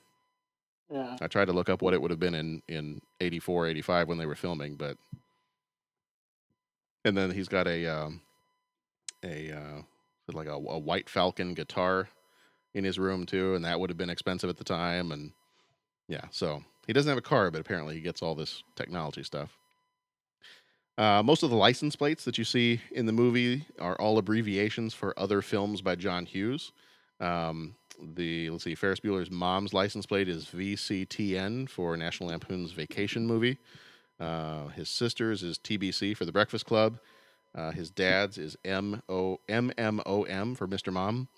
yeah. 0.91 1.17
I 1.21 1.29
tried 1.29 1.47
to 1.47 1.53
look 1.53 1.69
up 1.69 1.81
what 1.81 1.95
it 1.95 2.03
would 2.03 2.11
have 2.11 2.21
been 2.21 2.35
in 2.35 2.63
in 2.69 3.01
84, 3.21 3.69
85 3.69 4.09
when 4.09 4.19
they 4.19 4.27
were 4.27 4.35
filming, 4.35 4.75
but 4.77 4.97
and 7.05 7.17
then 7.17 7.31
he's 7.31 7.49
got 7.49 7.67
a 7.67 7.87
um, 7.87 8.21
a 9.23 9.53
uh, 9.53 9.83
like 10.33 10.47
a, 10.49 10.53
a 10.53 10.79
white 10.79 11.09
falcon 11.09 11.55
guitar 11.55 12.09
in 12.75 12.85
his 12.85 12.99
room 12.99 13.27
too, 13.27 13.55
and 13.55 13.65
that 13.65 13.79
would 13.79 13.91
have 13.91 13.97
been 13.99 14.11
expensive 14.11 14.51
at 14.51 14.57
the 14.57 14.65
time. 14.65 15.13
And 15.13 15.33
yeah, 16.09 16.25
so 16.31 16.63
he 16.87 16.93
doesn't 16.93 17.09
have 17.09 17.19
a 17.19 17.23
car, 17.23 17.51
but 17.51 17.61
apparently 17.61 17.95
he 17.95 18.01
gets 18.01 18.23
all 18.23 18.35
this 18.35 18.63
technology 18.77 19.23
stuff. 19.23 19.57
Uh, 20.97 21.23
most 21.25 21.43
of 21.43 21.51
the 21.51 21.57
license 21.57 21.97
plates 21.97 22.25
that 22.25 22.39
you 22.39 22.45
see 22.45 22.81
in 22.93 23.07
the 23.07 23.13
movie 23.13 23.67
are 23.81 23.97
all 23.97 24.17
abbreviations 24.19 24.95
for 24.95 25.19
other 25.19 25.43
films 25.43 25.83
by 25.83 25.97
John 25.97 26.25
Hughes. 26.25 26.73
Um, 27.21 27.75
the 28.15 28.51
let's 28.51 28.65
see, 28.65 28.75
Ferris 28.75 29.01
Bueller's 29.01 29.31
mom's 29.31 29.73
license 29.73 30.07
plate 30.07 30.29
is 30.29 30.47
VCTN 30.47 31.69
for 31.69 31.97
National 31.97 32.29
Lampoon's 32.31 32.73
Vacation 32.73 33.27
movie. 33.27 33.59
Uh, 34.21 34.69
his 34.69 34.89
sister's 34.89 35.43
is 35.43 35.59
TBC 35.59 36.17
for 36.17 36.25
The 36.25 36.33
Breakfast 36.33 36.67
Club. 36.67 36.99
Uh, 37.55 37.71
his 37.71 37.91
dad's 37.91 38.39
is 38.39 38.57
M 38.65 39.03
O 39.09 39.39
M 39.49 39.73
M 39.79 40.01
O 40.07 40.23
M 40.25 40.55
for 40.55 40.67
Mr. 40.67 40.93
Mom. 40.93 41.29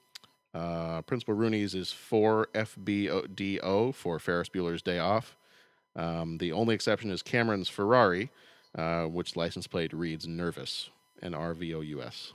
Uh, 0.55 1.03
Principal 1.03 1.35
Rooney's 1.35 1.75
is 1.75 1.93
4FBDO 2.11 3.95
for 3.95 4.19
Ferris 4.19 4.49
Bueller's 4.49 4.81
Day 4.81 4.99
Off. 4.99 5.37
Um, 5.95 6.39
the 6.39 6.53
only 6.53 6.75
exception 6.75 7.11
is 7.11 7.23
Cameron's 7.23 7.69
Ferrari, 7.69 8.31
uh, 8.77 9.05
which 9.05 9.37
license 9.37 9.67
plate 9.67 9.93
reads 9.93 10.27
Nervous, 10.27 10.91
N 11.23 11.35
R 11.35 11.55
V 11.55 11.75
O 11.75 11.81
U 11.81 12.03
S. 12.03 12.33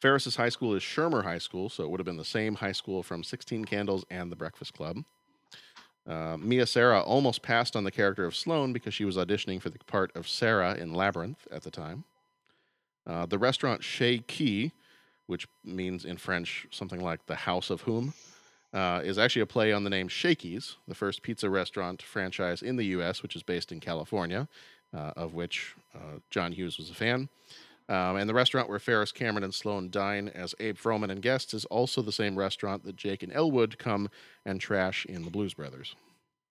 Ferris's 0.00 0.36
high 0.36 0.50
school 0.50 0.74
is 0.74 0.82
Shermer 0.82 1.24
High 1.24 1.38
School, 1.38 1.70
so 1.70 1.82
it 1.82 1.90
would 1.90 2.00
have 2.00 2.04
been 2.04 2.18
the 2.18 2.24
same 2.24 2.56
high 2.56 2.72
school 2.72 3.02
from 3.02 3.24
16 3.24 3.64
Candles 3.64 4.04
and 4.10 4.30
The 4.30 4.36
Breakfast 4.36 4.74
Club. 4.74 4.98
Uh, 6.06 6.36
Mia 6.38 6.66
Sara 6.66 7.00
almost 7.00 7.42
passed 7.42 7.74
on 7.74 7.84
the 7.84 7.90
character 7.90 8.24
of 8.24 8.36
Sloane 8.36 8.72
because 8.72 8.94
she 8.94 9.04
was 9.04 9.16
auditioning 9.16 9.60
for 9.60 9.70
the 9.70 9.78
part 9.78 10.14
of 10.14 10.28
Sarah 10.28 10.74
in 10.74 10.92
Labyrinth 10.92 11.48
at 11.50 11.62
the 11.62 11.70
time. 11.70 12.04
Uh, 13.06 13.26
the 13.26 13.38
restaurant 13.38 13.82
Chez 13.82 14.18
Qui, 14.28 14.72
which 15.26 15.48
means 15.64 16.04
in 16.04 16.16
French 16.16 16.66
something 16.70 17.00
like 17.00 17.26
the 17.26 17.34
house 17.34 17.70
of 17.70 17.82
whom, 17.82 18.12
uh, 18.72 19.00
is 19.02 19.18
actually 19.18 19.42
a 19.42 19.46
play 19.46 19.72
on 19.72 19.84
the 19.84 19.90
name 19.90 20.08
Shakey's, 20.08 20.76
the 20.86 20.94
first 20.94 21.22
pizza 21.22 21.48
restaurant 21.48 22.02
franchise 22.02 22.62
in 22.62 22.76
the 22.76 22.84
U.S., 22.86 23.22
which 23.22 23.34
is 23.34 23.42
based 23.42 23.72
in 23.72 23.80
California, 23.80 24.48
uh, 24.96 25.12
of 25.16 25.34
which 25.34 25.74
uh, 25.94 26.18
John 26.30 26.52
Hughes 26.52 26.78
was 26.78 26.90
a 26.90 26.94
fan. 26.94 27.28
Um, 27.88 28.16
and 28.16 28.28
the 28.28 28.34
restaurant 28.34 28.68
where 28.68 28.80
Ferris, 28.80 29.12
Cameron, 29.12 29.44
and 29.44 29.54
Sloane 29.54 29.90
dine 29.90 30.28
as 30.28 30.54
Abe 30.58 30.76
Froman 30.76 31.10
and 31.10 31.22
guests 31.22 31.54
is 31.54 31.64
also 31.66 32.02
the 32.02 32.10
same 32.10 32.36
restaurant 32.36 32.84
that 32.84 32.96
Jake 32.96 33.22
and 33.22 33.32
Elwood 33.32 33.78
come 33.78 34.08
and 34.44 34.60
trash 34.60 35.06
in 35.06 35.24
the 35.24 35.30
Blues 35.30 35.54
Brothers. 35.54 35.94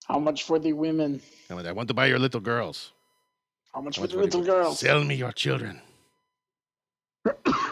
How 0.06 0.18
much 0.18 0.44
for 0.44 0.58
the 0.58 0.72
women? 0.72 1.20
I 1.50 1.72
want 1.72 1.88
to 1.88 1.94
buy 1.94 2.06
your 2.06 2.18
little 2.18 2.40
girls. 2.40 2.92
How 3.74 3.82
much 3.82 3.98
I 3.98 4.02
for 4.02 4.06
the 4.06 4.16
little 4.16 4.42
girls? 4.42 4.78
Sell 4.78 5.04
me 5.04 5.16
your 5.16 5.32
children. 5.32 5.82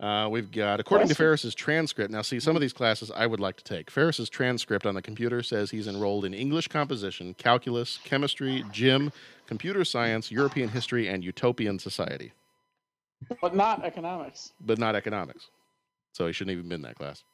Uh, 0.00 0.28
we've 0.30 0.52
got, 0.52 0.78
according 0.78 1.08
to. 1.08 1.14
Ferris's 1.14 1.54
transcript. 1.56 2.12
Now, 2.12 2.22
see, 2.22 2.38
some 2.38 2.54
of 2.54 2.60
these 2.62 2.72
classes 2.72 3.10
I 3.10 3.26
would 3.26 3.40
like 3.40 3.56
to 3.56 3.64
take. 3.64 3.90
Ferris's 3.90 4.28
transcript 4.30 4.86
on 4.86 4.94
the 4.94 5.02
computer 5.02 5.42
says 5.42 5.70
he's 5.72 5.88
enrolled 5.88 6.24
in 6.24 6.32
English 6.34 6.68
composition, 6.68 7.34
calculus, 7.34 7.98
chemistry, 8.04 8.64
gym, 8.70 9.10
computer 9.46 9.84
science, 9.84 10.30
European 10.30 10.68
history, 10.68 11.08
and 11.08 11.24
utopian 11.24 11.80
society, 11.80 12.32
But 13.42 13.56
not 13.56 13.84
economics. 13.84 14.52
but 14.60 14.78
not 14.78 14.94
economics. 14.94 15.48
So 16.12 16.28
he 16.28 16.32
shouldn't 16.32 16.56
even 16.56 16.68
been 16.68 16.76
in 16.76 16.82
that 16.82 16.94
class. 16.96 17.24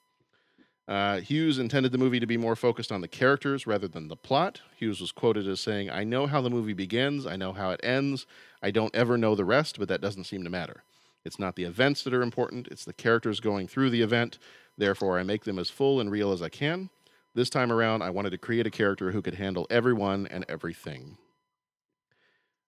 Uh, 0.88 1.20
Hughes 1.20 1.58
intended 1.58 1.92
the 1.92 1.98
movie 1.98 2.20
to 2.20 2.26
be 2.26 2.36
more 2.38 2.56
focused 2.56 2.92
on 2.92 3.00
the 3.02 3.08
characters 3.08 3.66
rather 3.66 3.88
than 3.88 4.08
the 4.08 4.16
plot. 4.16 4.60
Hughes 4.76 5.00
was 5.02 5.12
quoted 5.12 5.46
as 5.48 5.60
saying, 5.60 5.90
I 5.90 6.04
know 6.04 6.26
how 6.26 6.40
the 6.40 6.50
movie 6.50 6.74
begins, 6.74 7.26
I 7.26 7.36
know 7.36 7.52
how 7.52 7.70
it 7.72 7.80
ends. 7.82 8.26
I 8.62 8.70
don't 8.70 8.94
ever 8.94 9.16
know 9.18 9.34
the 9.34 9.44
rest, 9.44 9.78
but 9.78 9.88
that 9.88 10.00
doesn't 10.00 10.24
seem 10.24 10.44
to 10.44 10.50
matter. 10.50 10.82
It's 11.24 11.38
not 11.38 11.56
the 11.56 11.64
events 11.64 12.02
that 12.02 12.14
are 12.14 12.22
important, 12.22 12.68
it's 12.68 12.84
the 12.84 12.92
characters 12.92 13.40
going 13.40 13.66
through 13.66 13.90
the 13.90 14.02
event. 14.02 14.38
Therefore, 14.76 15.18
I 15.18 15.22
make 15.22 15.44
them 15.44 15.58
as 15.58 15.70
full 15.70 16.00
and 16.00 16.10
real 16.10 16.32
as 16.32 16.42
I 16.42 16.48
can. 16.48 16.90
This 17.34 17.50
time 17.50 17.72
around, 17.72 18.02
I 18.02 18.10
wanted 18.10 18.30
to 18.30 18.38
create 18.38 18.66
a 18.66 18.70
character 18.70 19.12
who 19.12 19.22
could 19.22 19.34
handle 19.34 19.66
everyone 19.70 20.26
and 20.26 20.44
everything. 20.48 21.16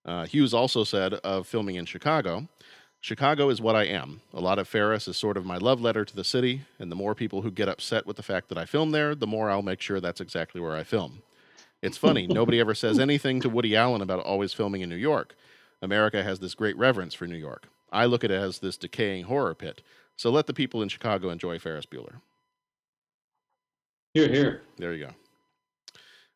Uh, 0.04 0.26
Hughes 0.26 0.54
also 0.54 0.84
said 0.84 1.14
of 1.14 1.46
filming 1.46 1.76
in 1.76 1.84
Chicago 1.84 2.48
Chicago 3.06 3.50
is 3.50 3.60
what 3.60 3.76
I 3.76 3.84
am. 3.84 4.20
A 4.34 4.40
lot 4.40 4.58
of 4.58 4.66
Ferris 4.66 5.06
is 5.06 5.16
sort 5.16 5.36
of 5.36 5.46
my 5.46 5.58
love 5.58 5.80
letter 5.80 6.04
to 6.04 6.16
the 6.16 6.24
city, 6.24 6.62
and 6.78 6.90
the 6.90 6.96
more 6.96 7.14
people 7.14 7.42
who 7.42 7.52
get 7.52 7.68
upset 7.68 8.04
with 8.04 8.16
the 8.16 8.22
fact 8.22 8.48
that 8.48 8.58
I 8.58 8.64
film 8.64 8.90
there, 8.90 9.14
the 9.14 9.28
more 9.28 9.48
I'll 9.48 9.62
make 9.62 9.80
sure 9.80 10.00
that's 10.00 10.20
exactly 10.20 10.60
where 10.60 10.74
I 10.74 10.82
film. 10.82 11.22
It's 11.82 11.96
funny, 11.96 12.26
nobody 12.28 12.58
ever 12.58 12.74
says 12.74 12.98
anything 12.98 13.40
to 13.42 13.48
Woody 13.48 13.76
Allen 13.76 14.02
about 14.02 14.24
always 14.24 14.52
filming 14.52 14.80
in 14.80 14.88
New 14.88 14.96
York. 14.96 15.36
America 15.80 16.24
has 16.24 16.40
this 16.40 16.54
great 16.54 16.76
reverence 16.76 17.14
for 17.14 17.28
New 17.28 17.36
York. 17.36 17.68
I 17.92 18.06
look 18.06 18.24
at 18.24 18.30
it 18.30 18.40
as 18.40 18.58
this 18.58 18.76
decaying 18.76 19.24
horror 19.24 19.54
pit. 19.54 19.82
So 20.16 20.30
let 20.30 20.46
the 20.46 20.54
people 20.54 20.82
in 20.82 20.88
Chicago 20.88 21.30
enjoy 21.30 21.58
Ferris 21.58 21.86
Bueller. 21.86 22.20
Here, 24.14 24.28
here. 24.28 24.62
There 24.78 24.94
you 24.94 25.06
go. 25.06 25.10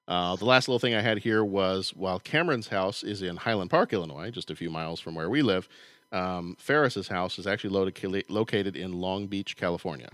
Uh, 0.07 0.37
the 0.37 0.45
last 0.45 0.69
little 0.69 0.79
thing 0.79 0.95
I 0.95 1.01
had 1.01 1.19
here 1.19 1.45
was 1.45 1.95
while 1.95 2.19
Cameron's 2.19 2.69
house 2.69 3.03
is 3.03 3.23
in 3.23 3.37
Highland 3.37 3.71
Park, 3.71 3.93
Illinois, 3.93 4.31
just 4.31 4.51
a 4.51 4.57
few 4.57 4.69
miles 4.69 5.01
from 5.01 5.15
where 5.15 5.31
we 5.31 5.41
live, 5.41 5.69
um, 6.13 6.57
Ferris's 6.59 7.09
house 7.09 7.39
is 7.39 7.47
actually 7.47 7.71
located, 7.71 8.29
located 8.29 8.77
in 8.77 8.93
Long 8.93 9.29
Beach, 9.29 9.57
California. 9.57 10.11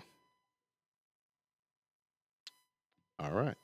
All 3.19 3.31
right. 3.31 3.57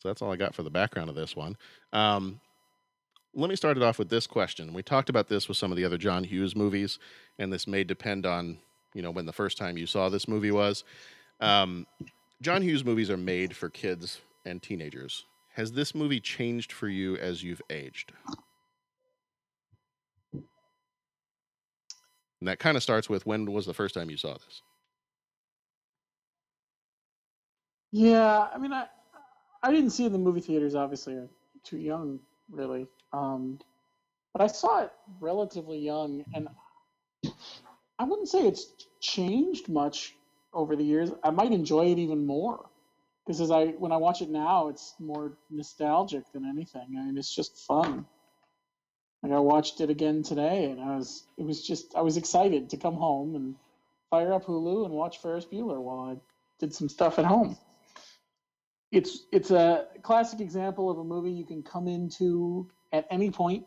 So 0.00 0.08
that's 0.08 0.22
all 0.22 0.32
I 0.32 0.36
got 0.36 0.54
for 0.54 0.62
the 0.62 0.70
background 0.70 1.10
of 1.10 1.16
this 1.16 1.36
one. 1.36 1.56
Um, 1.92 2.40
let 3.34 3.50
me 3.50 3.56
start 3.56 3.76
it 3.76 3.82
off 3.82 3.98
with 3.98 4.08
this 4.08 4.26
question. 4.26 4.72
We 4.72 4.82
talked 4.82 5.08
about 5.08 5.28
this 5.28 5.48
with 5.48 5.56
some 5.56 5.70
of 5.70 5.76
the 5.76 5.84
other 5.84 5.98
John 5.98 6.24
Hughes 6.24 6.56
movies, 6.56 6.98
and 7.38 7.52
this 7.52 7.66
may 7.66 7.84
depend 7.84 8.26
on 8.26 8.58
you 8.94 9.02
know 9.02 9.10
when 9.10 9.26
the 9.26 9.32
first 9.32 9.58
time 9.58 9.76
you 9.76 9.86
saw 9.86 10.08
this 10.08 10.28
movie 10.28 10.50
was. 10.50 10.84
Um, 11.40 11.86
John 12.42 12.62
Hughes 12.62 12.84
movies 12.84 13.10
are 13.10 13.16
made 13.16 13.56
for 13.56 13.68
kids 13.68 14.20
and 14.44 14.62
teenagers. 14.62 15.26
Has 15.54 15.72
this 15.72 15.94
movie 15.94 16.20
changed 16.20 16.72
for 16.72 16.88
you 16.88 17.16
as 17.16 17.42
you've 17.42 17.62
aged? 17.70 18.12
And 22.40 22.48
that 22.48 22.60
kind 22.60 22.76
of 22.76 22.82
starts 22.82 23.08
with 23.08 23.26
when 23.26 23.50
was 23.52 23.66
the 23.66 23.74
first 23.74 23.94
time 23.94 24.10
you 24.10 24.16
saw 24.16 24.34
this? 24.34 24.62
Yeah, 27.90 28.48
I 28.52 28.58
mean, 28.58 28.72
I 28.72 28.86
I 29.62 29.72
didn't 29.72 29.90
see 29.90 30.04
it 30.04 30.08
in 30.08 30.12
the 30.12 30.18
movie 30.18 30.40
theaters. 30.40 30.74
Obviously, 30.74 31.18
too 31.64 31.78
young, 31.78 32.20
really. 32.50 32.86
Um, 33.12 33.58
but 34.32 34.42
I 34.42 34.46
saw 34.46 34.82
it 34.82 34.92
relatively 35.20 35.78
young, 35.78 36.24
and 36.34 36.48
I 37.98 38.04
wouldn't 38.04 38.28
say 38.28 38.46
it's 38.46 38.66
changed 39.00 39.68
much 39.68 40.14
over 40.52 40.76
the 40.76 40.84
years. 40.84 41.10
I 41.22 41.30
might 41.30 41.52
enjoy 41.52 41.86
it 41.86 41.98
even 41.98 42.26
more 42.26 42.68
because 43.24 43.40
as 43.40 43.50
I 43.50 43.66
when 43.72 43.92
I 43.92 43.96
watch 43.96 44.22
it 44.22 44.30
now, 44.30 44.68
it's 44.68 44.94
more 44.98 45.36
nostalgic 45.50 46.30
than 46.32 46.46
anything. 46.46 46.96
I 46.98 47.04
mean, 47.04 47.18
it's 47.18 47.34
just 47.34 47.66
fun. 47.66 48.06
Like 49.22 49.32
I 49.32 49.38
watched 49.38 49.80
it 49.80 49.90
again 49.90 50.22
today, 50.22 50.70
and 50.70 50.80
I 50.80 50.96
was 50.96 51.26
it 51.36 51.44
was 51.44 51.66
just 51.66 51.94
I 51.94 52.02
was 52.02 52.16
excited 52.16 52.70
to 52.70 52.76
come 52.76 52.94
home 52.94 53.34
and 53.34 53.54
fire 54.10 54.32
up 54.32 54.46
Hulu 54.46 54.86
and 54.86 54.94
watch 54.94 55.18
Ferris 55.18 55.44
Bueller 55.44 55.80
while 55.80 56.10
I 56.10 56.16
did 56.58 56.74
some 56.74 56.88
stuff 56.88 57.18
at 57.18 57.24
home. 57.24 57.58
It's 58.90 59.26
it's 59.32 59.50
a 59.50 59.86
classic 60.02 60.40
example 60.40 60.90
of 60.90 60.98
a 60.98 61.04
movie 61.04 61.30
you 61.30 61.44
can 61.44 61.62
come 61.62 61.88
into 61.88 62.68
at 62.92 63.06
any 63.10 63.30
point. 63.30 63.66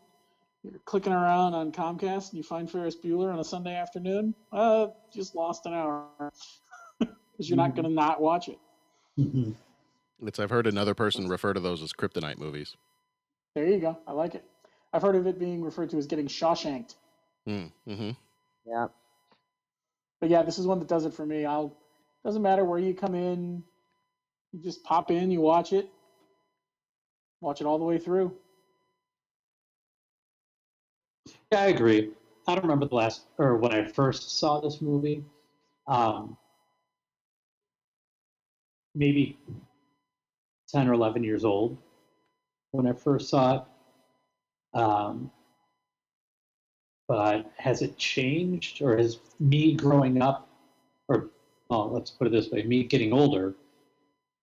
You're 0.62 0.80
clicking 0.84 1.12
around 1.12 1.54
on 1.54 1.72
Comcast 1.72 2.30
and 2.30 2.34
you 2.34 2.42
find 2.42 2.70
Ferris 2.70 2.96
Bueller 2.96 3.32
on 3.32 3.38
a 3.38 3.44
Sunday 3.44 3.74
afternoon. 3.74 4.34
Uh, 4.52 4.88
just 5.12 5.34
lost 5.34 5.66
an 5.66 5.74
hour 5.74 6.08
because 6.98 7.48
you're 7.48 7.56
not 7.56 7.74
going 7.74 7.84
to 7.88 7.92
not 7.92 8.20
watch 8.20 8.48
it. 8.48 8.58
Mm-hmm. 9.18 9.52
It's 10.26 10.38
I've 10.38 10.50
heard 10.50 10.66
another 10.66 10.94
person 10.94 11.28
refer 11.28 11.52
to 11.52 11.60
those 11.60 11.82
as 11.82 11.92
kryptonite 11.92 12.38
movies. 12.38 12.76
There 13.54 13.66
you 13.66 13.78
go. 13.80 13.98
I 14.06 14.12
like 14.12 14.34
it. 14.34 14.44
I've 14.92 15.02
heard 15.02 15.16
of 15.16 15.26
it 15.26 15.38
being 15.38 15.62
referred 15.62 15.90
to 15.90 15.98
as 15.98 16.06
getting 16.06 16.26
Shawshanked. 16.26 16.94
Mm, 17.48 17.72
hmm 17.86 18.10
Yeah. 18.64 18.88
But 20.20 20.30
yeah, 20.30 20.42
this 20.42 20.58
is 20.58 20.66
one 20.66 20.78
that 20.78 20.88
does 20.88 21.04
it 21.04 21.14
for 21.14 21.26
me. 21.26 21.44
I'll 21.44 21.76
doesn't 22.24 22.42
matter 22.42 22.64
where 22.64 22.78
you 22.78 22.94
come 22.94 23.16
in, 23.16 23.64
you 24.52 24.60
just 24.60 24.82
pop 24.84 25.10
in, 25.10 25.30
you 25.30 25.40
watch 25.40 25.72
it, 25.72 25.88
watch 27.40 27.60
it 27.60 27.66
all 27.66 27.78
the 27.78 27.84
way 27.84 27.98
through. 27.98 28.32
Yeah, 31.50 31.60
I 31.62 31.66
agree. 31.66 32.10
I 32.46 32.54
don't 32.54 32.64
remember 32.64 32.86
the 32.86 32.94
last 32.94 33.22
or 33.38 33.56
when 33.56 33.72
I 33.72 33.84
first 33.84 34.38
saw 34.38 34.60
this 34.60 34.80
movie. 34.80 35.24
Um, 35.86 36.36
maybe 38.94 39.38
ten 40.68 40.88
or 40.88 40.92
eleven 40.92 41.22
years 41.22 41.44
old 41.44 41.76
when 42.72 42.86
I 42.86 42.92
first 42.92 43.28
saw 43.28 43.56
it. 43.56 44.78
Um, 44.78 45.30
but 47.08 47.50
has 47.58 47.82
it 47.82 47.96
changed, 47.98 48.80
or 48.80 48.96
has 48.96 49.18
me 49.38 49.74
growing 49.74 50.22
up, 50.22 50.48
or 51.08 51.28
well, 51.68 51.90
let's 51.90 52.10
put 52.10 52.26
it 52.26 52.30
this 52.30 52.50
way: 52.50 52.62
me 52.62 52.84
getting 52.84 53.12
older. 53.12 53.54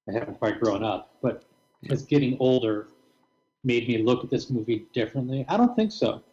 I 0.10 0.14
haven't 0.14 0.40
quite 0.40 0.60
grown 0.60 0.84
up, 0.84 1.16
but 1.22 1.44
has 1.90 2.04
getting 2.04 2.36
older 2.40 2.88
made 3.64 3.88
me 3.88 4.02
look 4.02 4.24
at 4.24 4.30
this 4.30 4.50
movie 4.50 4.86
differently? 4.94 5.46
I 5.48 5.58
don't 5.58 5.76
think 5.76 5.92
so, 5.92 6.24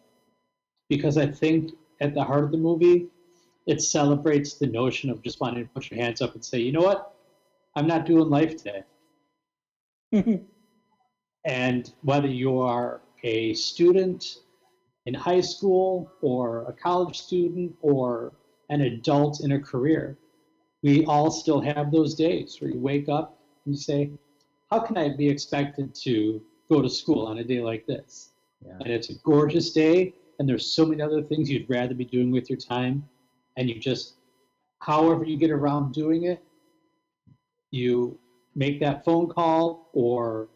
because 0.89 1.17
I 1.17 1.27
think 1.27 1.73
at 2.01 2.13
the 2.13 2.23
heart 2.23 2.43
of 2.43 2.51
the 2.51 2.57
movie, 2.57 3.07
it 3.67 3.81
celebrates 3.81 4.55
the 4.55 4.67
notion 4.67 5.09
of 5.09 5.21
just 5.21 5.41
wanting 5.41 5.65
to 5.65 5.69
put 5.69 5.91
your 5.91 5.99
hands 5.99 6.21
up 6.21 6.33
and 6.33 6.43
say, 6.43 6.59
you 6.59 6.71
know 6.71 6.81
what, 6.81 7.13
I'm 7.75 7.87
not 7.87 8.05
doing 8.05 8.29
life 8.29 8.55
today. 8.57 8.83
and 11.45 11.93
whether 12.01 12.27
you 12.27 12.59
are 12.59 13.01
a 13.23 13.53
student 13.53 14.37
in 15.05 15.13
high 15.13 15.41
school 15.41 16.09
or 16.21 16.63
a 16.63 16.73
college 16.73 17.19
student 17.19 17.75
or 17.81 18.33
an 18.69 18.81
adult 18.81 19.41
in 19.41 19.51
a 19.53 19.59
career, 19.59 20.17
we 20.81 21.05
all 21.05 21.29
still 21.29 21.59
have 21.59 21.91
those 21.91 22.15
days 22.15 22.57
where 22.59 22.71
you 22.71 22.79
wake 22.79 23.09
up 23.09 23.36
and 23.67 23.75
you 23.75 23.81
say, 23.81 24.09
How 24.71 24.79
can 24.79 24.97
I 24.97 25.09
be 25.15 25.29
expected 25.29 25.93
to 26.03 26.41
go 26.69 26.81
to 26.81 26.89
school 26.89 27.27
on 27.27 27.37
a 27.37 27.43
day 27.43 27.61
like 27.61 27.85
this? 27.85 28.31
Yeah. 28.65 28.73
And 28.79 28.87
it's 28.87 29.09
a 29.09 29.15
gorgeous 29.23 29.71
day, 29.71 30.13
and 30.39 30.49
there's 30.49 30.65
so 30.65 30.85
many 30.85 31.01
other 31.01 31.21
things 31.21 31.49
you'd 31.49 31.69
rather 31.69 31.93
be 31.93 32.05
doing 32.05 32.31
with 32.31 32.49
your 32.49 32.57
time, 32.57 33.07
and 33.57 33.69
you 33.69 33.79
just, 33.79 34.15
however 34.79 35.25
you 35.25 35.37
get 35.37 35.51
around 35.51 35.93
doing 35.93 36.23
it, 36.23 36.43
you 37.71 38.17
make 38.55 38.79
that 38.79 39.03
phone 39.03 39.27
call 39.27 39.89
or, 39.93 40.47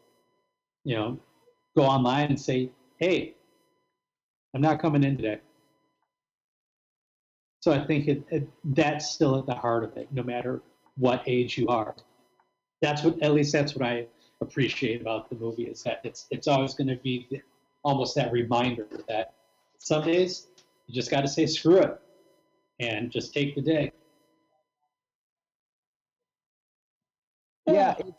you 0.86 0.96
know, 0.96 1.20
go 1.76 1.84
online 1.84 2.30
and 2.30 2.40
say, 2.40 2.72
hey, 2.98 3.36
I'm 4.56 4.62
not 4.62 4.82
coming 4.82 5.04
in 5.04 5.18
today. 5.18 5.40
So 7.60 7.72
I 7.72 7.86
think 7.86 8.08
it, 8.08 8.24
it, 8.32 8.50
that's 8.64 9.12
still 9.12 9.38
at 9.38 9.46
the 9.46 9.54
heart 9.54 9.84
of 9.84 9.96
it, 9.98 10.08
no 10.12 10.24
matter 10.24 10.62
what 10.96 11.22
age 11.28 11.58
you 11.58 11.68
are. 11.68 11.96
That's 12.82 13.04
what, 13.04 13.22
at 13.22 13.34
least 13.34 13.54
that's 13.54 13.76
what 13.76 13.86
I 13.86 14.08
appreciate 14.42 15.02
about 15.02 15.30
the 15.30 15.36
movie 15.36 15.64
is 15.64 15.84
that 15.84 16.02
it's 16.04 16.26
it's 16.32 16.48
always 16.48 16.74
going 16.74 16.88
to 16.88 16.96
be 16.98 17.42
almost 17.84 18.16
that 18.16 18.32
reminder 18.32 18.88
that 19.08 19.34
some 19.78 20.04
days 20.04 20.48
you 20.88 20.96
just 20.96 21.12
got 21.12 21.22
to 21.22 21.28
say 21.28 21.46
screw 21.46 21.78
it 21.78 22.00
and 22.80 23.12
just 23.12 23.34
take 23.34 23.56
the 23.56 23.62
day. 23.62 23.92
Yeah, 27.68 27.96
it, 28.00 28.14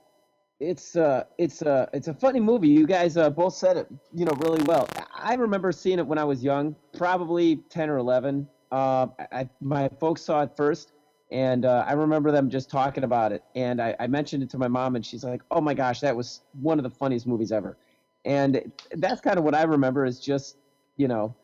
it's 0.61 0.97
uh, 0.97 1.25
it's 1.39 1.63
uh, 1.63 1.87
it's 1.93 2.07
a 2.09 2.15
funny 2.15 2.41
movie. 2.41 2.69
You 2.69 2.87
guys 2.87 3.17
uh, 3.17 3.29
both 3.31 3.55
said 3.55 3.77
it, 3.77 3.89
you 4.15 4.25
know, 4.25 4.33
really 4.39 4.63
well. 4.63 4.89
I 5.15 5.35
remember 5.35 5.73
seeing 5.73 5.99
it 5.99 6.07
when 6.07 6.19
I 6.19 6.25
was 6.25 6.43
young, 6.43 6.77
probably 6.97 7.57
ten 7.69 7.91
or 7.91 7.99
eleven. 7.99 8.49
Uh, 8.71 9.09
I, 9.33 9.49
my 9.61 9.89
folks 10.01 10.23
saw 10.23 10.43
it 10.43 10.57
first, 10.57 10.93
and 11.33 11.65
uh, 11.65 11.85
I 11.89 11.95
remember 11.95 12.31
them 12.31 12.51
just 12.51 12.71
talking 12.71 13.05
about 13.05 13.33
it. 13.33 13.43
And 13.55 13.81
I, 13.81 13.97
I 13.99 14.07
mentioned 14.07 14.43
it 14.43 14.51
to 14.51 14.59
my 14.59 14.69
mom, 14.69 14.97
and 14.97 15.05
she's 15.05 15.25
like, 15.25 15.43
"Oh 15.51 15.61
my 15.61 15.75
gosh, 15.75 16.01
that 16.01 16.15
was 16.17 16.43
one 16.53 16.79
of 16.79 16.85
the 16.85 16.91
funniest 16.91 17.27
movies 17.27 17.53
ever." 17.53 17.77
And 18.25 18.63
that's 18.93 19.21
kind 19.21 19.39
of 19.39 19.45
what 19.45 19.55
I 19.55 19.63
remember 19.63 20.05
is 20.05 20.21
just, 20.21 20.57
you 20.97 21.09
know, 21.09 21.35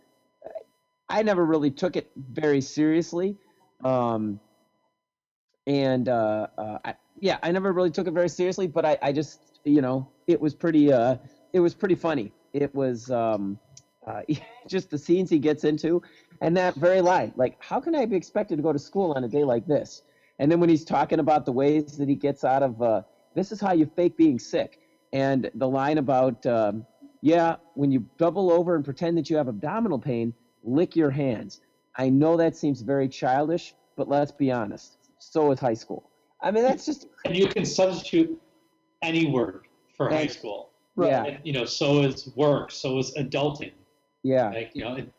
I 1.08 1.22
never 1.22 1.44
really 1.44 1.70
took 1.70 1.96
it 1.96 2.10
very 2.16 2.60
seriously. 2.60 3.36
Um, 3.82 4.40
and 5.66 6.08
uh, 6.08 6.46
uh, 6.56 6.78
I, 6.84 6.94
yeah, 7.20 7.38
I 7.42 7.50
never 7.52 7.72
really 7.72 7.90
took 7.90 8.06
it 8.06 8.12
very 8.12 8.28
seriously, 8.28 8.66
but 8.66 8.84
I, 8.84 8.98
I 9.02 9.12
just, 9.12 9.60
you 9.64 9.80
know, 9.80 10.12
it 10.26 10.40
was 10.40 10.54
pretty, 10.54 10.92
uh, 10.92 11.16
it 11.52 11.60
was 11.60 11.74
pretty 11.74 11.94
funny. 11.94 12.32
It 12.52 12.74
was 12.74 13.10
um, 13.10 13.58
uh, 14.06 14.22
just 14.68 14.90
the 14.90 14.98
scenes 14.98 15.30
he 15.30 15.38
gets 15.38 15.64
into, 15.64 16.00
and 16.40 16.56
that 16.56 16.74
very 16.76 17.00
line, 17.00 17.32
like, 17.36 17.56
how 17.60 17.80
can 17.80 17.94
I 17.94 18.06
be 18.06 18.16
expected 18.16 18.56
to 18.56 18.62
go 18.62 18.72
to 18.72 18.78
school 18.78 19.12
on 19.12 19.24
a 19.24 19.28
day 19.28 19.44
like 19.44 19.66
this? 19.66 20.02
And 20.38 20.50
then 20.50 20.60
when 20.60 20.68
he's 20.68 20.84
talking 20.84 21.18
about 21.18 21.44
the 21.44 21.52
ways 21.52 21.96
that 21.98 22.08
he 22.08 22.14
gets 22.14 22.44
out 22.44 22.62
of, 22.62 22.80
uh, 22.80 23.02
this 23.34 23.50
is 23.52 23.60
how 23.60 23.72
you 23.72 23.86
fake 23.96 24.16
being 24.16 24.38
sick, 24.38 24.80
and 25.12 25.50
the 25.54 25.68
line 25.68 25.98
about, 25.98 26.44
um, 26.46 26.86
yeah, 27.22 27.56
when 27.74 27.90
you 27.90 28.06
double 28.18 28.52
over 28.52 28.76
and 28.76 28.84
pretend 28.84 29.18
that 29.18 29.28
you 29.28 29.36
have 29.36 29.48
abdominal 29.48 29.98
pain, 29.98 30.32
lick 30.62 30.94
your 30.94 31.10
hands. 31.10 31.60
I 31.96 32.08
know 32.08 32.36
that 32.36 32.56
seems 32.56 32.82
very 32.82 33.08
childish, 33.08 33.74
but 33.96 34.08
let's 34.08 34.30
be 34.30 34.52
honest. 34.52 34.98
So 35.18 35.50
is 35.50 35.58
high 35.58 35.74
school. 35.74 36.10
I 36.40 36.52
mean, 36.52 36.62
that's 36.62 36.86
just. 36.86 37.06
And 37.24 37.36
you 37.36 37.48
can 37.48 37.64
substitute 37.64 38.40
any 39.02 39.26
word 39.26 39.66
for 39.96 40.08
high 40.08 40.28
school. 40.28 40.70
Yeah. 40.96 41.24
And, 41.24 41.38
you 41.42 41.52
know, 41.52 41.64
so 41.64 42.02
is 42.02 42.30
work, 42.36 42.70
so 42.70 42.98
is 42.98 43.12
adulting. 43.16 43.72
Yeah. 44.22 44.50
Like, 44.50 44.70
you 44.74 44.84
know, 44.84 44.96
it, 44.96 45.12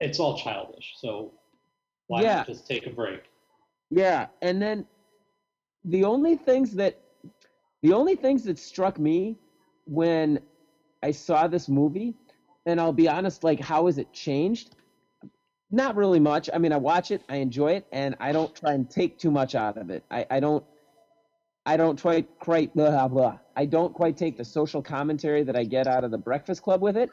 it's 0.00 0.20
all 0.20 0.36
childish. 0.36 0.94
So 0.98 1.34
why 2.08 2.22
Yeah. 2.22 2.36
not 2.38 2.46
just 2.46 2.66
take 2.66 2.86
a 2.86 2.90
break? 2.90 3.22
Yeah, 3.90 4.26
and 4.42 4.60
then 4.60 4.86
the 5.84 6.04
only 6.04 6.36
things 6.36 6.74
that 6.74 6.96
the 7.82 7.92
only 7.92 8.16
things 8.16 8.44
that 8.44 8.58
struck 8.58 8.98
me 8.98 9.38
when 9.86 10.40
I 11.02 11.12
saw 11.12 11.46
this 11.48 11.68
movie, 11.68 12.14
and 12.66 12.80
I'll 12.80 12.92
be 12.92 13.08
honest, 13.08 13.44
like 13.44 13.60
how 13.60 13.86
has 13.86 13.98
it 13.98 14.12
changed? 14.12 14.74
Not 15.70 15.96
really 15.96 16.20
much. 16.20 16.50
I 16.52 16.58
mean, 16.58 16.72
I 16.72 16.76
watch 16.78 17.10
it, 17.10 17.22
I 17.28 17.36
enjoy 17.36 17.72
it, 17.72 17.86
and 17.92 18.16
I 18.20 18.32
don't 18.32 18.54
try 18.54 18.72
and 18.72 18.88
take 18.90 19.18
too 19.18 19.30
much 19.30 19.54
out 19.54 19.76
of 19.78 19.90
it. 19.90 20.04
I, 20.10 20.26
I 20.30 20.40
don't 20.40 20.64
I 21.66 21.76
don't 21.76 22.00
quite 22.00 22.28
quite 22.40 22.74
blah, 22.74 22.90
blah 22.90 23.08
blah. 23.08 23.38
I 23.56 23.66
don't 23.66 23.94
quite 23.94 24.16
take 24.16 24.36
the 24.36 24.44
social 24.44 24.82
commentary 24.82 25.44
that 25.44 25.56
I 25.56 25.64
get 25.64 25.86
out 25.86 26.04
of 26.04 26.10
the 26.10 26.18
Breakfast 26.18 26.62
Club 26.62 26.82
with 26.82 26.96
it. 26.96 27.10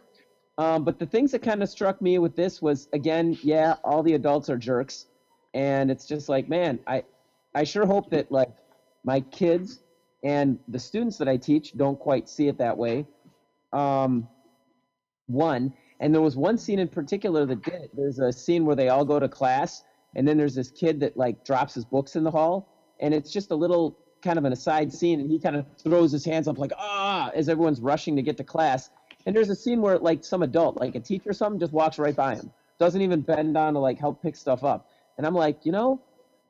Um, 0.58 0.84
but 0.86 0.99
the 0.99 1.06
things 1.06 1.32
that 1.32 1.41
kind 1.41 1.62
of 1.62 1.70
struck 1.70 2.01
me 2.01 2.18
with 2.18 2.36
this 2.36 2.62
was 2.62 2.88
again, 2.93 3.38
yeah, 3.43 3.76
all 3.84 4.03
the 4.03 4.14
adults 4.14 4.49
are 4.49 4.58
jerks. 4.58 5.06
And 5.53 5.89
it's 5.91 6.06
just 6.06 6.28
like 6.30 6.49
man 6.49 6.80
i 6.88 7.03
i 7.53 7.64
sure 7.64 7.86
hope 7.86 8.10
that 8.10 8.30
like 8.32 8.49
my 9.06 9.22
kids 9.22 9.80
and 10.24 10.60
the 10.68 10.80
students 10.80 11.18
that 11.18 11.30
i 11.30 11.38
teach 11.38 11.72
don't 11.78 11.99
quite 11.99 12.28
see 12.30 12.47
it 12.47 12.58
that 12.58 12.78
way. 12.78 13.06
Um 13.74 14.28
one 15.28 15.74
and 15.99 16.14
there 16.14 16.22
was 16.22 16.36
one 16.38 16.58
scene 16.58 16.80
in 16.80 16.89
particular 16.89 17.45
that 17.45 17.64
did 17.64 17.89
there's 17.93 18.20
a 18.20 18.32
scene 18.34 18.66
where 18.66 18.76
they 18.76 18.89
all 18.89 19.06
go 19.06 19.20
to 19.20 19.30
class 19.30 19.84
and 20.16 20.28
then 20.28 20.38
there's 20.38 20.56
this 20.56 20.72
kid 20.72 20.99
that 21.01 21.16
like 21.18 21.43
drops 21.45 21.74
his 21.74 21.86
books 21.86 22.16
in 22.16 22.24
the 22.24 22.32
hall. 22.32 22.66
And 23.01 23.14
it's 23.14 23.32
just 23.32 23.51
a 23.51 23.56
little 23.56 23.95
kind 24.24 24.38
of 24.38 24.45
an 24.45 24.53
aside 24.53 24.91
scene 24.93 25.20
and 25.20 25.30
he 25.30 25.39
kind 25.39 25.56
of 25.56 25.66
throws 25.84 26.12
his 26.12 26.26
hands 26.26 26.47
up 26.47 26.58
like 26.58 26.72
ah! 26.78 27.30
as 27.36 27.49
everyone's 27.49 27.82
rushing 27.82 28.16
to 28.16 28.22
get 28.22 28.38
to 28.38 28.43
class 28.43 28.89
and 29.26 29.36
there's 29.36 29.50
a 29.50 29.56
scene 29.56 29.82
where 29.82 29.98
like 29.98 30.24
some 30.24 30.44
adult 30.44 30.80
like 30.80 30.96
a 30.96 31.00
teacher 31.00 31.30
or 31.30 31.34
something 31.34 31.60
just 31.60 31.74
walks 31.74 31.98
right 32.00 32.16
by 32.16 32.36
him 32.36 32.52
doesn't 32.80 33.02
even 33.02 33.22
bend 33.22 33.54
down 33.54 33.74
to 33.74 33.80
like 33.80 33.98
help 34.00 34.22
pick 34.22 34.36
stuff 34.36 34.64
up 34.64 34.90
and 35.18 35.26
I'm 35.26 35.34
like, 35.36 35.66
you 35.66 35.72
know, 35.72 36.02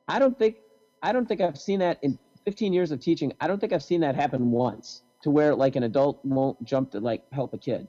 I 0.08 0.18
don't 0.18 0.38
think 0.38 0.56
I 1.02 1.12
don't 1.12 1.26
think 1.26 1.40
I've 1.40 1.58
seen 1.58 1.78
that 1.80 1.98
in 2.02 2.18
15 2.44 2.72
years 2.72 2.90
of 2.90 3.00
teaching. 3.00 3.32
I 3.40 3.46
don't 3.46 3.60
think 3.60 3.72
I've 3.72 3.82
seen 3.82 4.00
that 4.00 4.14
happen 4.14 4.50
once 4.50 5.02
to 5.22 5.30
where 5.30 5.54
like 5.54 5.76
an 5.76 5.84
adult 5.84 6.24
won't 6.24 6.62
jump 6.64 6.90
to 6.92 7.00
like 7.00 7.22
help 7.32 7.54
a 7.54 7.58
kid. 7.58 7.86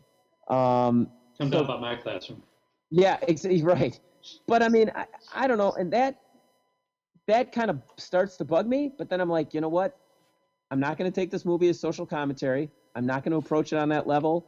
Um, 0.50 1.10
Come 1.40 1.52
so- 1.52 1.64
about 1.64 1.82
my 1.82 1.96
classroom. 1.96 2.44
yeah, 2.92 3.18
exactly 3.28 3.64
right. 3.76 4.00
But 4.48 4.62
I 4.62 4.70
mean, 4.70 4.92
I, 4.94 5.06
I 5.34 5.48
don't 5.48 5.58
know, 5.58 5.72
and 5.74 5.92
that 5.94 6.20
that 7.28 7.52
kind 7.52 7.70
of 7.70 7.82
starts 7.98 8.38
to 8.38 8.46
bug 8.46 8.68
me. 8.68 8.92
But 8.98 9.10
then 9.10 9.22
I'm 9.22 9.30
like, 9.30 9.54
you 9.54 9.62
know 9.62 9.70
what? 9.70 9.98
I'm 10.72 10.80
not 10.80 10.98
going 10.98 11.10
to 11.10 11.16
take 11.16 11.32
this 11.32 11.46
movie 11.46 11.70
as 11.70 11.80
social 11.80 12.06
commentary. 12.06 12.70
I'm 12.96 13.06
not 13.06 13.24
going 13.24 13.32
to 13.32 13.38
approach 13.38 13.72
it 13.74 13.78
on 13.78 13.90
that 13.90 14.06
level. 14.08 14.48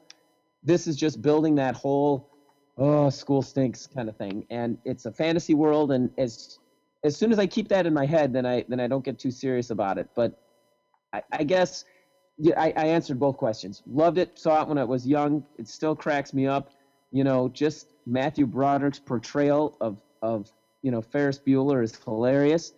This 0.63 0.87
is 0.87 0.95
just 0.95 1.21
building 1.21 1.55
that 1.55 1.75
whole 1.75 2.29
oh 2.77 3.09
school 3.09 3.41
stinks 3.41 3.87
kind 3.87 4.09
of 4.09 4.17
thing, 4.17 4.45
and 4.49 4.77
it's 4.85 5.05
a 5.05 5.11
fantasy 5.11 5.53
world. 5.53 5.91
And 5.91 6.09
as 6.17 6.59
as 7.03 7.15
soon 7.15 7.31
as 7.31 7.39
I 7.39 7.47
keep 7.47 7.69
that 7.69 7.85
in 7.85 7.93
my 7.93 8.05
head, 8.05 8.33
then 8.33 8.45
I 8.45 8.65
then 8.67 8.79
I 8.79 8.87
don't 8.87 9.03
get 9.03 9.19
too 9.19 9.31
serious 9.31 9.69
about 9.69 9.97
it. 9.97 10.09
But 10.15 10.41
I, 11.13 11.21
I 11.31 11.43
guess 11.43 11.85
yeah, 12.37 12.59
I, 12.59 12.73
I 12.75 12.85
answered 12.85 13.19
both 13.19 13.37
questions. 13.37 13.83
Loved 13.85 14.17
it. 14.17 14.37
Saw 14.39 14.61
it 14.61 14.67
when 14.67 14.77
I 14.77 14.83
was 14.83 15.05
young. 15.05 15.43
It 15.57 15.67
still 15.67 15.95
cracks 15.95 16.33
me 16.33 16.47
up. 16.47 16.71
You 17.11 17.23
know, 17.23 17.49
just 17.49 17.87
Matthew 18.05 18.45
Broderick's 18.45 18.99
portrayal 18.99 19.77
of 19.81 20.01
of 20.21 20.51
you 20.81 20.91
know 20.91 21.01
Ferris 21.01 21.39
Bueller 21.39 21.83
is 21.83 21.95
hilarious. 22.03 22.73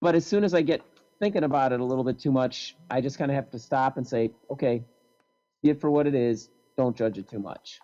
But 0.00 0.14
as 0.14 0.24
soon 0.24 0.44
as 0.44 0.54
I 0.54 0.62
get 0.62 0.82
thinking 1.18 1.44
about 1.44 1.72
it 1.72 1.80
a 1.80 1.84
little 1.84 2.04
bit 2.04 2.18
too 2.18 2.30
much, 2.30 2.76
I 2.90 3.00
just 3.00 3.18
kind 3.18 3.30
of 3.30 3.34
have 3.34 3.50
to 3.50 3.58
stop 3.58 3.96
and 3.96 4.06
say, 4.06 4.30
okay, 4.50 4.84
see 5.62 5.70
it 5.70 5.80
for 5.80 5.90
what 5.90 6.06
it 6.06 6.14
is. 6.14 6.48
Don't 6.78 6.96
judge 6.96 7.18
it 7.18 7.28
too 7.28 7.40
much. 7.40 7.80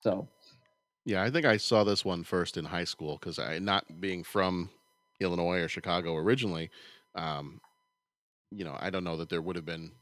So 0.00 0.26
Yeah, 1.04 1.22
I 1.22 1.30
think 1.30 1.44
I 1.44 1.58
saw 1.58 1.84
this 1.84 2.04
one 2.04 2.24
first 2.24 2.56
in 2.56 2.64
high 2.64 2.84
school 2.84 3.18
because 3.20 3.38
I, 3.38 3.58
not 3.58 4.00
being 4.00 4.24
from 4.24 4.70
Illinois 5.20 5.60
or 5.60 5.68
Chicago 5.68 6.16
originally, 6.16 6.70
um, 7.14 7.60
you 8.50 8.64
know, 8.64 8.76
I 8.80 8.88
don't 8.88 9.04
know 9.04 9.18
that 9.18 9.28
there 9.28 9.42
would 9.42 9.56
have 9.56 9.66
been 9.66 9.92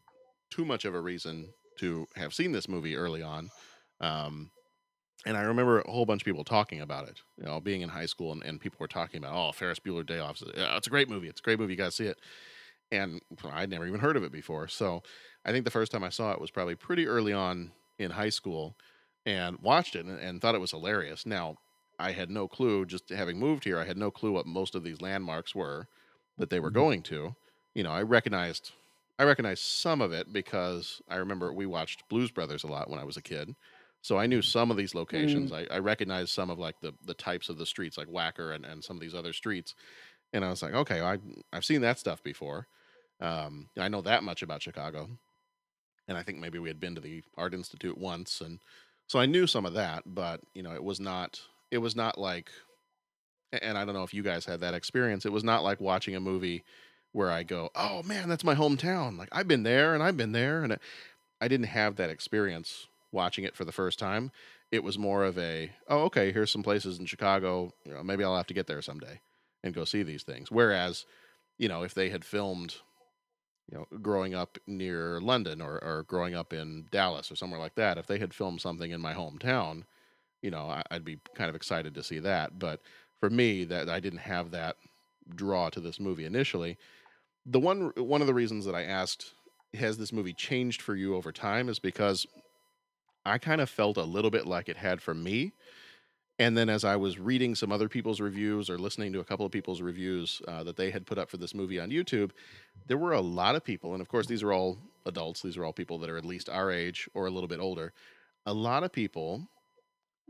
too 0.51 0.65
much 0.65 0.85
of 0.85 0.95
a 0.95 1.01
reason 1.01 1.53
to 1.81 2.07
have 2.15 2.33
seen 2.33 2.53
this 2.53 2.69
movie 2.69 2.95
early 2.95 3.23
on. 3.23 3.51
Um, 4.01 4.53
and 5.27 5.37
I 5.37 5.43
remember 5.43 5.81
a 5.81 5.91
whole 5.91 6.07
bunch 6.07 6.23
of 6.23 6.27
people 6.27 6.45
talking 6.45 6.81
about 6.81 7.09
it, 7.09 7.21
you 7.37 7.45
know, 7.45 7.61
being 7.61 7.81
in 7.81 7.89
high 7.89 8.07
school 8.07 8.31
and, 8.31 8.45
and 8.45 8.61
people 8.61 8.79
were 8.79 8.87
talking 8.87 9.19
about, 9.19 9.35
oh, 9.35 9.51
Ferris 9.51 9.81
Bueller 9.81 10.07
Day 10.07 10.21
Off. 10.21 10.41
It's 10.47 10.87
a 10.87 10.91
great 10.91 11.11
movie. 11.11 11.29
It's 11.29 11.41
a 11.41 11.43
great 11.43 11.59
movie. 11.59 11.73
You 11.73 11.79
got 11.79 11.87
to 11.87 11.91
see 11.91 12.07
it. 12.07 12.21
And 12.91 13.21
I'd 13.51 13.71
never 13.71 13.87
even 13.87 14.01
heard 14.01 14.17
of 14.17 14.25
it 14.25 14.33
before. 14.33 14.69
So 14.69 15.03
I 15.45 15.53
think 15.53 15.65
the 15.65 15.71
first 15.71 15.93
time 15.93 16.05
I 16.05 16.09
saw 16.09 16.33
it 16.33 16.41
was 16.41 16.51
probably 16.51 16.75
pretty 16.75 17.07
early 17.07 17.33
on 17.33 17.73
in 17.99 18.11
high 18.11 18.31
school 18.31 18.77
and 19.27 19.59
watched 19.61 19.95
it 19.95 20.07
and, 20.07 20.19
and 20.19 20.41
thought 20.41 20.55
it 20.55 20.61
was 20.61 20.71
hilarious. 20.71 21.27
Now, 21.27 21.57
I 21.99 22.13
had 22.13 22.31
no 22.31 22.49
clue, 22.49 22.87
just 22.87 23.11
having 23.11 23.39
moved 23.39 23.65
here, 23.65 23.79
I 23.79 23.85
had 23.85 23.97
no 23.97 24.11
clue 24.11 24.33
what 24.33 24.47
most 24.47 24.75
of 24.75 24.85
these 24.85 25.01
landmarks 25.01 25.55
were 25.55 25.89
that 26.39 26.49
they 26.49 26.61
were 26.61 26.69
mm-hmm. 26.69 26.79
going 26.79 27.03
to. 27.05 27.35
You 27.75 27.83
know, 27.83 27.91
I 27.91 28.03
recognized 28.03 28.73
I 29.19 29.25
recognized 29.25 29.65
some 29.65 30.01
of 30.01 30.13
it 30.13 30.33
because 30.33 31.03
I 31.09 31.17
remember 31.17 31.53
we 31.53 31.67
watched 31.67 32.09
Blues 32.09 32.31
Brothers 32.31 32.63
a 32.63 32.69
lot 32.69 32.89
when 32.89 33.01
I 33.01 33.05
was 33.05 33.17
a 33.17 33.23
kid. 33.23 33.57
So 34.01 34.17
I 34.17 34.27
knew 34.27 34.43
some 34.43 34.71
of 34.71 34.77
these 34.77 34.95
locations. 34.95 35.51
Mm. 35.51 35.69
I, 35.71 35.75
I 35.75 35.79
recognized 35.81 36.31
some 36.31 36.51
of 36.51 36.59
like 36.59 36.81
the 36.81 36.95
the 37.05 37.15
types 37.15 37.49
of 37.49 37.59
the 37.59 37.67
streets, 37.67 37.99
like 37.99 38.07
Wacker 38.07 38.55
and, 38.55 38.65
and 38.65 38.83
some 38.83 38.97
of 38.97 39.01
these 39.01 39.15
other 39.15 39.33
streets. 39.33 39.75
And 40.33 40.45
I 40.45 40.51
was 40.51 40.63
like, 40.63 40.75
okay, 40.75 41.01
I 41.01 41.19
I've 41.53 41.65
seen 41.65 41.81
that 41.81 41.99
stuff 41.99 42.23
before. 42.23 42.69
Um, 43.21 43.69
I 43.79 43.89
know 43.89 44.03
that 44.03 44.23
much 44.23 44.43
about 44.43 44.63
Chicago. 44.63 45.09
And 46.07 46.17
I 46.17 46.23
think 46.23 46.39
maybe 46.39 46.59
we 46.59 46.69
had 46.69 46.81
been 46.81 46.95
to 46.95 47.01
the 47.01 47.23
Art 47.37 47.53
Institute 47.55 47.99
once 47.99 48.41
and 48.41 48.61
so 49.09 49.19
I 49.19 49.25
knew 49.25 49.47
some 49.47 49.65
of 49.65 49.73
that, 49.73 50.03
but 50.07 50.43
you 50.55 50.63
know, 50.63 50.75
it 50.75 50.85
was 50.85 51.01
not 51.01 51.41
it 51.71 51.79
was 51.79 51.97
not 51.97 52.19
like 52.19 52.51
and 53.53 53.79
I 53.79 53.85
don't 53.85 53.95
know 53.95 54.03
if 54.03 54.13
you 54.15 54.23
guys 54.23 54.45
had 54.45 54.61
that 54.61 54.75
experience. 54.75 55.25
It 55.25 55.33
was 55.33 55.45
not 55.45 55.65
like 55.65 55.81
watching 55.81 56.15
a 56.15 56.21
movie 56.21 56.65
where 57.13 57.31
I 57.31 57.43
go, 57.43 57.71
"Oh 57.75 58.03
man, 58.03 58.29
that's 58.29 58.45
my 58.45 58.55
hometown." 58.55 59.19
Like 59.19 59.31
I've 59.33 59.49
been 59.49 59.63
there 59.63 59.95
and 59.95 60.03
I've 60.03 60.17
been 60.17 60.33
there 60.33 60.63
and 60.63 60.79
I, 61.41 61.49
didn't 61.49 61.67
have 61.67 61.97
that 61.97 62.11
experience 62.11 62.87
watching 63.13 63.45
it 63.45 63.57
for 63.57 63.65
the 63.65 63.73
first 63.73 63.99
time. 63.99 64.31
It 64.71 64.85
was 64.85 64.99
more 64.99 65.25
of 65.25 65.39
a, 65.39 65.73
"Oh, 65.89 66.01
okay, 66.05 66.31
here's 66.31 66.53
some 66.53 66.63
places 66.63 66.99
in 66.99 67.07
Chicago, 67.07 67.73
you 67.85 67.95
know, 67.95 68.03
maybe 68.03 68.25
I'll 68.25 68.37
have 68.37 68.47
to 68.49 68.55
get 68.55 68.67
there 68.67 68.83
someday 68.83 69.21
and 69.65 69.75
go 69.75 69.85
see 69.87 70.03
these 70.03 70.23
things." 70.23 70.51
Whereas, 70.51 71.07
you 71.57 71.69
know, 71.69 71.83
if 71.83 71.95
they 71.95 72.11
had 72.11 72.25
filmed 72.27 72.77
you 73.71 73.77
know, 73.77 73.87
growing 74.01 74.35
up 74.35 74.59
near 74.67 75.21
London 75.21 75.61
or, 75.61 75.83
or 75.85 76.05
growing 76.09 76.35
up 76.35 76.53
in 76.53 76.87
Dallas 76.91 77.31
or 77.31 77.37
somewhere 77.37 77.61
like 77.61 77.75
that, 77.75 77.99
if 77.99 78.07
they 78.07 78.19
had 78.19 78.33
filmed 78.33 78.61
something 78.61 78.91
in 78.91 79.01
my 79.01 79.13
hometown, 79.13 79.83
you 80.43 80.51
know, 80.51 80.69
I, 80.69 80.83
I'd 80.91 81.05
be 81.05 81.19
kind 81.35 81.51
of 81.51 81.57
excited 81.57 81.95
to 81.95 82.03
see 82.03 82.19
that. 82.21 82.59
But 82.59 82.81
for 83.21 83.29
me, 83.29 83.65
that 83.65 83.89
I 83.89 84.01
didn't 84.01 84.21
have 84.21 84.51
that 84.53 84.77
draw 85.35 85.69
to 85.71 85.81
this 85.81 86.01
movie 86.01 86.25
initially. 86.25 86.79
The 87.45 87.61
one 87.61 87.93
one 87.97 88.21
of 88.21 88.27
the 88.27 88.35
reasons 88.35 88.65
that 88.65 88.75
I 88.75 88.85
asked, 88.85 89.33
has 89.75 89.99
this 89.99 90.13
movie 90.13 90.33
changed 90.33 90.81
for 90.81 90.95
you 90.95 91.15
over 91.15 91.33
time, 91.33 91.69
is 91.69 91.79
because 91.79 92.27
I 93.27 93.39
kind 93.39 93.61
of 93.61 93.69
felt 93.69 93.99
a 93.99 94.03
little 94.03 94.31
bit 94.31 94.47
like 94.47 94.69
it 94.69 94.77
had 94.77 95.03
for 95.03 95.15
me. 95.15 95.53
And 96.39 96.57
then 96.57 96.69
as 96.69 96.85
I 96.85 96.95
was 96.97 97.19
reading 97.19 97.57
some 97.57 97.73
other 97.73 97.89
people's 97.89 98.21
reviews 98.21 98.71
or 98.71 98.79
listening 98.79 99.13
to 99.13 99.21
a 99.21 99.25
couple 99.25 99.45
of 99.45 99.51
people's 99.51 99.83
reviews 99.83 100.41
uh, 100.47 100.63
that 100.65 100.77
they 100.77 100.91
had 100.91 101.05
put 101.05 101.19
up 101.19 101.29
for 101.29 101.37
this 101.37 101.55
movie 101.55 101.81
on 101.81 101.91
YouTube, 101.91 102.31
there 102.87 102.97
were 102.97 103.13
a 103.13 103.21
lot 103.21 103.57
of 103.57 103.65
people, 103.65 103.93
and 103.93 104.01
of 104.01 104.09
course 104.09 104.27
these 104.27 104.43
are 104.43 104.53
all 104.53 104.79
adults. 105.05 105.43
These 105.43 105.57
are 105.57 105.65
all 105.65 105.73
people 105.73 105.99
that 105.99 106.11
are 106.11 106.17
at 106.17 106.25
least 106.25 106.49
our 106.49 106.71
age 106.71 107.09
or 107.13 107.27
a 107.27 107.31
little 107.31 107.49
bit 107.49 107.59
older. 107.59 107.93
A 108.47 108.53
lot 108.53 108.85
of 108.85 108.93
people 108.93 109.49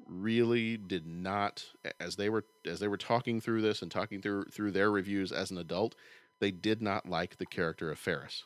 really 0.06 0.76
did 0.76 1.06
not 1.06 1.64
as 2.00 2.16
they 2.16 2.28
were 2.28 2.44
as 2.66 2.80
they 2.80 2.88
were 2.88 2.96
talking 2.96 3.40
through 3.40 3.60
this 3.60 3.82
and 3.82 3.90
talking 3.90 4.22
through 4.22 4.44
through 4.44 4.70
their 4.70 4.90
reviews 4.90 5.32
as 5.32 5.50
an 5.50 5.58
adult 5.58 5.94
they 6.40 6.50
did 6.50 6.80
not 6.80 7.08
like 7.08 7.36
the 7.36 7.46
character 7.46 7.90
of 7.90 7.98
ferris 7.98 8.44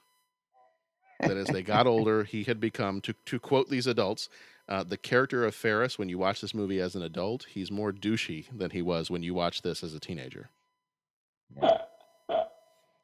that 1.20 1.36
as 1.36 1.46
they 1.48 1.62
got 1.62 1.86
older 1.86 2.24
he 2.24 2.44
had 2.44 2.58
become 2.58 3.00
to 3.00 3.14
to 3.26 3.38
quote 3.38 3.68
these 3.68 3.86
adults 3.86 4.28
uh, 4.68 4.82
the 4.84 4.96
character 4.96 5.44
of 5.44 5.54
ferris 5.54 5.98
when 5.98 6.08
you 6.08 6.18
watch 6.18 6.40
this 6.40 6.54
movie 6.54 6.80
as 6.80 6.94
an 6.94 7.02
adult 7.02 7.46
he's 7.50 7.70
more 7.70 7.92
douchey 7.92 8.46
than 8.56 8.70
he 8.70 8.82
was 8.82 9.10
when 9.10 9.22
you 9.22 9.34
watch 9.34 9.62
this 9.62 9.82
as 9.82 9.94
a 9.94 10.00
teenager 10.00 10.50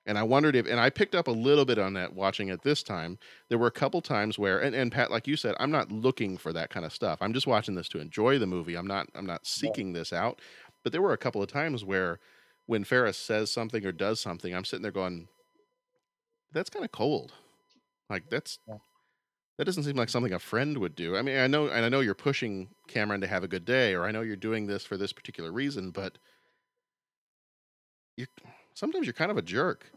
and 0.09 0.17
I 0.17 0.23
wondered 0.23 0.57
if, 0.57 0.67
and 0.67 0.81
I 0.81 0.89
picked 0.89 1.15
up 1.15 1.29
a 1.29 1.33
little 1.33 1.67
bit 1.67 1.79
on 1.79 1.93
that 1.93 2.15
watching 2.15 2.49
it 2.49 2.63
this 2.63 2.83
time. 2.83 3.19
There 3.51 3.59
were 3.59 3.67
a 3.67 3.71
couple 3.71 4.01
times 4.01 4.39
where, 4.39 4.59
and, 4.59 4.75
and 4.75 4.91
Pat, 4.91 5.11
like 5.11 5.27
you 5.27 5.37
said, 5.37 5.55
I'm 5.61 5.71
not 5.71 5.93
looking 5.93 6.39
for 6.39 6.51
that 6.55 6.71
kind 6.71 6.87
of 6.87 6.95
stuff. 6.95 7.19
I'm 7.21 7.35
just 7.35 7.47
watching 7.47 7.75
this 7.75 7.91
to 7.91 8.01
enjoy 8.01 8.39
the 8.39 8.47
movie. 8.47 8.75
I'm 8.75 8.87
not, 8.87 9.07
I'm 9.15 9.27
not 9.27 9.47
seeking 9.47 9.93
this 9.93 10.11
out. 10.11 10.41
But 10.83 10.93
there 10.93 11.03
were 11.03 11.13
a 11.13 11.19
couple 11.19 11.43
of 11.43 11.53
times 11.53 11.85
where, 11.85 12.21
when 12.65 12.85
Ferris 12.85 13.19
says 13.19 13.51
something 13.51 13.85
or 13.85 13.93
does 13.93 14.19
something, 14.19 14.55
I'm 14.55 14.65
sitting 14.65 14.83
there 14.83 14.93
going, 14.93 15.29
"That's 16.53 16.71
kind 16.71 16.85
of 16.85 16.93
cold. 16.93 17.33
Like 18.09 18.31
that's 18.31 18.59
that 19.59 19.65
doesn't 19.65 19.83
seem 19.83 19.97
like 19.97 20.09
something 20.09 20.33
a 20.33 20.39
friend 20.39 20.79
would 20.79 20.95
do. 20.95 21.17
I 21.17 21.23
mean, 21.23 21.37
I 21.39 21.47
know, 21.49 21.67
and 21.67 21.85
I 21.85 21.89
know 21.89 22.01
you're 22.01 22.15
pushing 22.15 22.69
Cameron 22.87 23.21
to 23.21 23.27
have 23.27 23.43
a 23.45 23.49
good 23.49 23.65
day, 23.65 23.93
or 23.95 24.05
I 24.05 24.11
know 24.13 24.23
you're 24.23 24.37
doing 24.37 24.67
this 24.67 24.85
for 24.85 24.97
this 24.97 25.13
particular 25.13 25.53
reason, 25.53 25.91
but." 25.91 26.19
You're, 28.17 28.27
sometimes 28.75 29.07
you're 29.07 29.13
kind 29.13 29.31
of 29.31 29.37
a 29.37 29.43
jerk. 29.43 29.93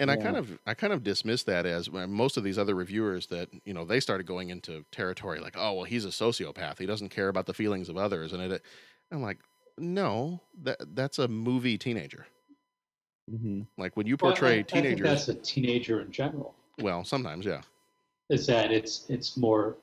And 0.00 0.12
I 0.12 0.16
kind 0.16 0.36
of 0.36 0.60
I 0.64 0.74
kind 0.74 0.92
of 0.92 1.02
dismiss 1.02 1.42
that 1.42 1.66
as 1.66 1.90
most 1.90 2.36
of 2.36 2.44
these 2.44 2.56
other 2.56 2.76
reviewers 2.76 3.26
that 3.28 3.48
you 3.64 3.74
know 3.74 3.84
they 3.84 3.98
started 3.98 4.28
going 4.28 4.50
into 4.50 4.84
territory 4.92 5.40
like 5.40 5.56
oh 5.58 5.72
well 5.72 5.84
he's 5.84 6.04
a 6.04 6.10
sociopath 6.10 6.78
he 6.78 6.86
doesn't 6.86 7.08
care 7.08 7.26
about 7.28 7.46
the 7.46 7.52
feelings 7.52 7.88
of 7.88 7.96
others 7.96 8.32
and 8.32 8.40
it 8.40 8.62
I'm 9.10 9.22
like 9.22 9.38
no 9.76 10.40
that 10.62 10.78
that's 10.94 11.18
a 11.18 11.26
movie 11.26 11.76
teenager 11.78 12.26
Mm-hmm. 13.28 13.62
like 13.76 13.96
when 13.96 14.06
you 14.06 14.16
Well, 14.20 14.30
I- 14.30 14.34
portray 14.34 14.50
I, 14.60 14.62
think 14.62 14.68
teenagers 14.68 15.26
that's 15.26 15.28
a 15.28 15.34
teenager 15.34 16.00
in 16.00 16.12
general. 16.12 16.54
well 16.80 17.02
sometimes 17.04 17.44
yeah 17.44 17.62
Is 18.30 18.46
that 18.46 18.70
it's 18.70 19.06
it's 19.08 19.36
more 19.36 19.78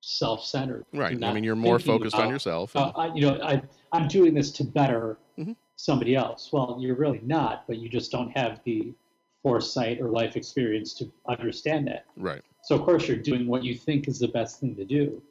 self-centered. 0.00 0.86
right 0.92 1.22
I 1.22 1.32
mean 1.32 1.44
you're 1.44 1.56
more 1.56 1.78
focused 1.78 2.14
on 2.14 2.22
about, 2.22 2.30
yourself 2.30 2.76
uh, 2.76 2.92
I, 2.96 3.14
you 3.14 3.22
know, 3.22 3.38
I 3.42 3.60
I'm 3.92 4.08
doing 4.08 4.34
this 4.34 4.50
to 4.52 4.64
better 4.64 5.18
Mhm. 5.38 5.56
somebody 5.76 6.14
else. 6.14 6.50
Well, 6.52 6.78
you're 6.80 6.94
really 6.96 7.20
not, 7.22 7.66
but 7.66 7.78
you 7.78 7.88
just 7.88 8.10
don't 8.10 8.30
have 8.36 8.60
the 8.64 8.94
foresight 9.42 10.00
or 10.00 10.08
life 10.08 10.36
experience 10.36 10.94
to 10.94 11.10
understand 11.28 11.86
that. 11.88 12.06
right 12.16 12.42
So 12.62 12.76
of 12.76 12.82
course 12.82 13.06
you're 13.08 13.18
doing 13.18 13.46
what 13.46 13.62
you 13.62 13.74
think 13.74 14.08
is 14.08 14.18
the 14.18 14.28
best 14.28 14.58
thing 14.60 14.74
to 14.76 14.84
do. 14.84 15.22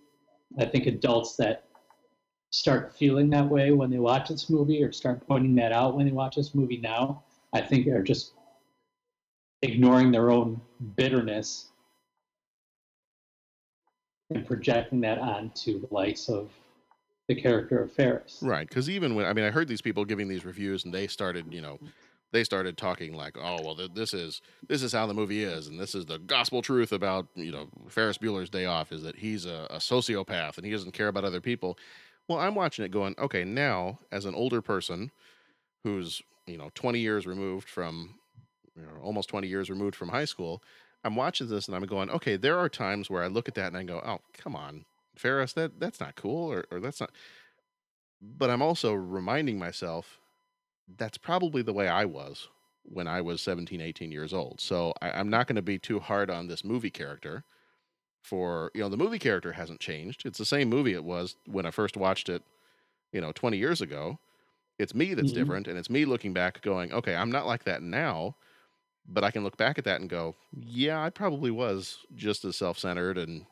I 0.59 0.65
think 0.65 0.85
adults 0.85 1.35
that 1.37 1.63
start 2.51 2.93
feeling 2.95 3.29
that 3.31 3.49
way 3.49 3.71
when 3.71 3.89
they 3.89 3.97
watch 3.99 4.29
this 4.29 4.49
movie 4.49 4.83
or 4.83 4.91
start 4.91 5.25
pointing 5.27 5.55
that 5.55 5.71
out 5.71 5.95
when 5.97 6.05
they 6.05 6.11
watch 6.11 6.35
this 6.35 6.53
movie 6.53 6.77
now, 6.77 7.23
I 7.53 7.61
think 7.61 7.87
are 7.87 8.03
just 8.03 8.33
ignoring 9.61 10.11
their 10.11 10.29
own 10.31 10.61
bitterness 10.95 11.71
and 14.29 14.45
projecting 14.45 15.01
that 15.01 15.19
onto 15.19 15.79
the 15.79 15.87
likes 15.91 16.29
of 16.29 16.49
the 17.27 17.35
character 17.35 17.81
of 17.81 17.91
Ferris. 17.91 18.39
Right, 18.41 18.67
because 18.67 18.89
even 18.89 19.15
when 19.15 19.25
I 19.25 19.33
mean, 19.33 19.45
I 19.45 19.51
heard 19.51 19.67
these 19.67 19.81
people 19.81 20.05
giving 20.05 20.27
these 20.27 20.45
reviews, 20.45 20.85
and 20.85 20.93
they 20.93 21.07
started, 21.07 21.53
you 21.53 21.61
know, 21.61 21.79
they 22.31 22.43
started 22.43 22.77
talking 22.77 23.13
like, 23.13 23.37
"Oh, 23.37 23.59
well, 23.63 23.75
th- 23.75 23.93
this 23.93 24.13
is 24.13 24.41
this 24.67 24.83
is 24.83 24.91
how 24.91 25.07
the 25.07 25.13
movie 25.13 25.43
is, 25.43 25.67
and 25.67 25.79
this 25.79 25.95
is 25.95 26.05
the 26.05 26.19
gospel 26.19 26.61
truth 26.61 26.91
about 26.91 27.27
you 27.35 27.51
know 27.51 27.67
Ferris 27.87 28.17
Bueller's 28.17 28.49
Day 28.49 28.65
Off 28.65 28.91
is 28.91 29.03
that 29.03 29.15
he's 29.15 29.45
a, 29.45 29.67
a 29.69 29.77
sociopath 29.77 30.57
and 30.57 30.65
he 30.65 30.71
doesn't 30.71 30.91
care 30.91 31.07
about 31.07 31.23
other 31.23 31.41
people." 31.41 31.77
Well, 32.27 32.39
I'm 32.39 32.55
watching 32.55 32.83
it 32.83 32.89
going, 32.89 33.13
okay, 33.19 33.43
now 33.43 33.99
as 34.11 34.25
an 34.25 34.33
older 34.33 34.61
person 34.61 35.11
who's 35.83 36.21
you 36.47 36.57
know 36.57 36.71
20 36.73 36.99
years 36.99 37.27
removed 37.27 37.69
from, 37.69 38.15
you 38.75 38.83
know, 38.83 39.01
almost 39.01 39.29
20 39.29 39.47
years 39.47 39.69
removed 39.69 39.95
from 39.95 40.09
high 40.09 40.25
school, 40.25 40.61
I'm 41.05 41.15
watching 41.17 41.49
this 41.49 41.67
and 41.67 41.75
I'm 41.77 41.85
going, 41.85 42.11
okay, 42.11 42.37
there 42.37 42.59
are 42.59 42.69
times 42.69 43.09
where 43.09 43.23
I 43.23 43.27
look 43.27 43.47
at 43.49 43.55
that 43.55 43.67
and 43.69 43.77
I 43.77 43.83
go, 43.85 44.01
oh, 44.05 44.19
come 44.33 44.55
on, 44.55 44.85
Ferris, 45.17 45.53
that 45.53 45.79
that's 45.79 46.01
not 46.01 46.15
cool, 46.17 46.51
or, 46.51 46.65
or 46.71 46.81
that's 46.81 47.01
not 47.01 47.11
but 48.21 48.49
I'm 48.49 48.61
also 48.61 48.93
reminding 48.93 49.59
myself 49.59 50.19
that's 50.87 51.17
probably 51.17 51.61
the 51.61 51.73
way 51.73 51.87
I 51.87 52.05
was 52.05 52.49
when 52.83 53.07
I 53.07 53.21
was 53.21 53.41
17, 53.41 53.81
18 53.81 54.11
years 54.11 54.33
old. 54.33 54.61
So 54.61 54.93
I, 55.01 55.11
I'm 55.11 55.29
not 55.29 55.47
going 55.47 55.57
to 55.57 55.61
be 55.63 55.79
too 55.79 55.99
hard 55.99 56.29
on 56.31 56.47
this 56.47 56.63
movie 56.65 56.91
character. 56.91 57.45
For 58.23 58.71
you 58.75 58.81
know, 58.81 58.89
the 58.89 58.97
movie 58.97 59.19
character 59.19 59.53
hasn't 59.53 59.81
changed. 59.81 60.25
It's 60.25 60.39
the 60.39 60.45
same 60.45 60.69
movie 60.69 60.93
it 60.93 61.03
was 61.05 61.37
when 61.47 61.65
I 61.65 61.71
first 61.71 61.97
watched 61.97 62.29
it, 62.29 62.43
you 63.13 63.21
know, 63.21 63.31
20 63.33 63.57
years 63.57 63.81
ago. 63.81 64.19
It's 64.79 64.95
me 64.95 65.13
that's 65.15 65.31
Mhm. 65.31 65.33
different, 65.33 65.67
and 65.67 65.77
it's 65.77 65.89
me 65.89 66.05
looking 66.05 66.33
back, 66.33 66.61
going, 66.61 66.93
"Okay, 66.93 67.15
I'm 67.15 67.31
not 67.31 67.47
like 67.47 67.65
that 67.65 67.83
now." 67.83 68.37
But 69.07 69.23
I 69.23 69.31
can 69.31 69.43
look 69.43 69.57
back 69.57 69.77
at 69.77 69.85
that 69.85 70.01
and 70.01 70.09
go, 70.09 70.35
"Yeah, 70.51 71.01
I 71.01 71.09
probably 71.09 71.51
was 71.51 71.99
just 72.15 72.43
as 72.43 72.55
self-centered 72.55 73.17
and 73.17 73.45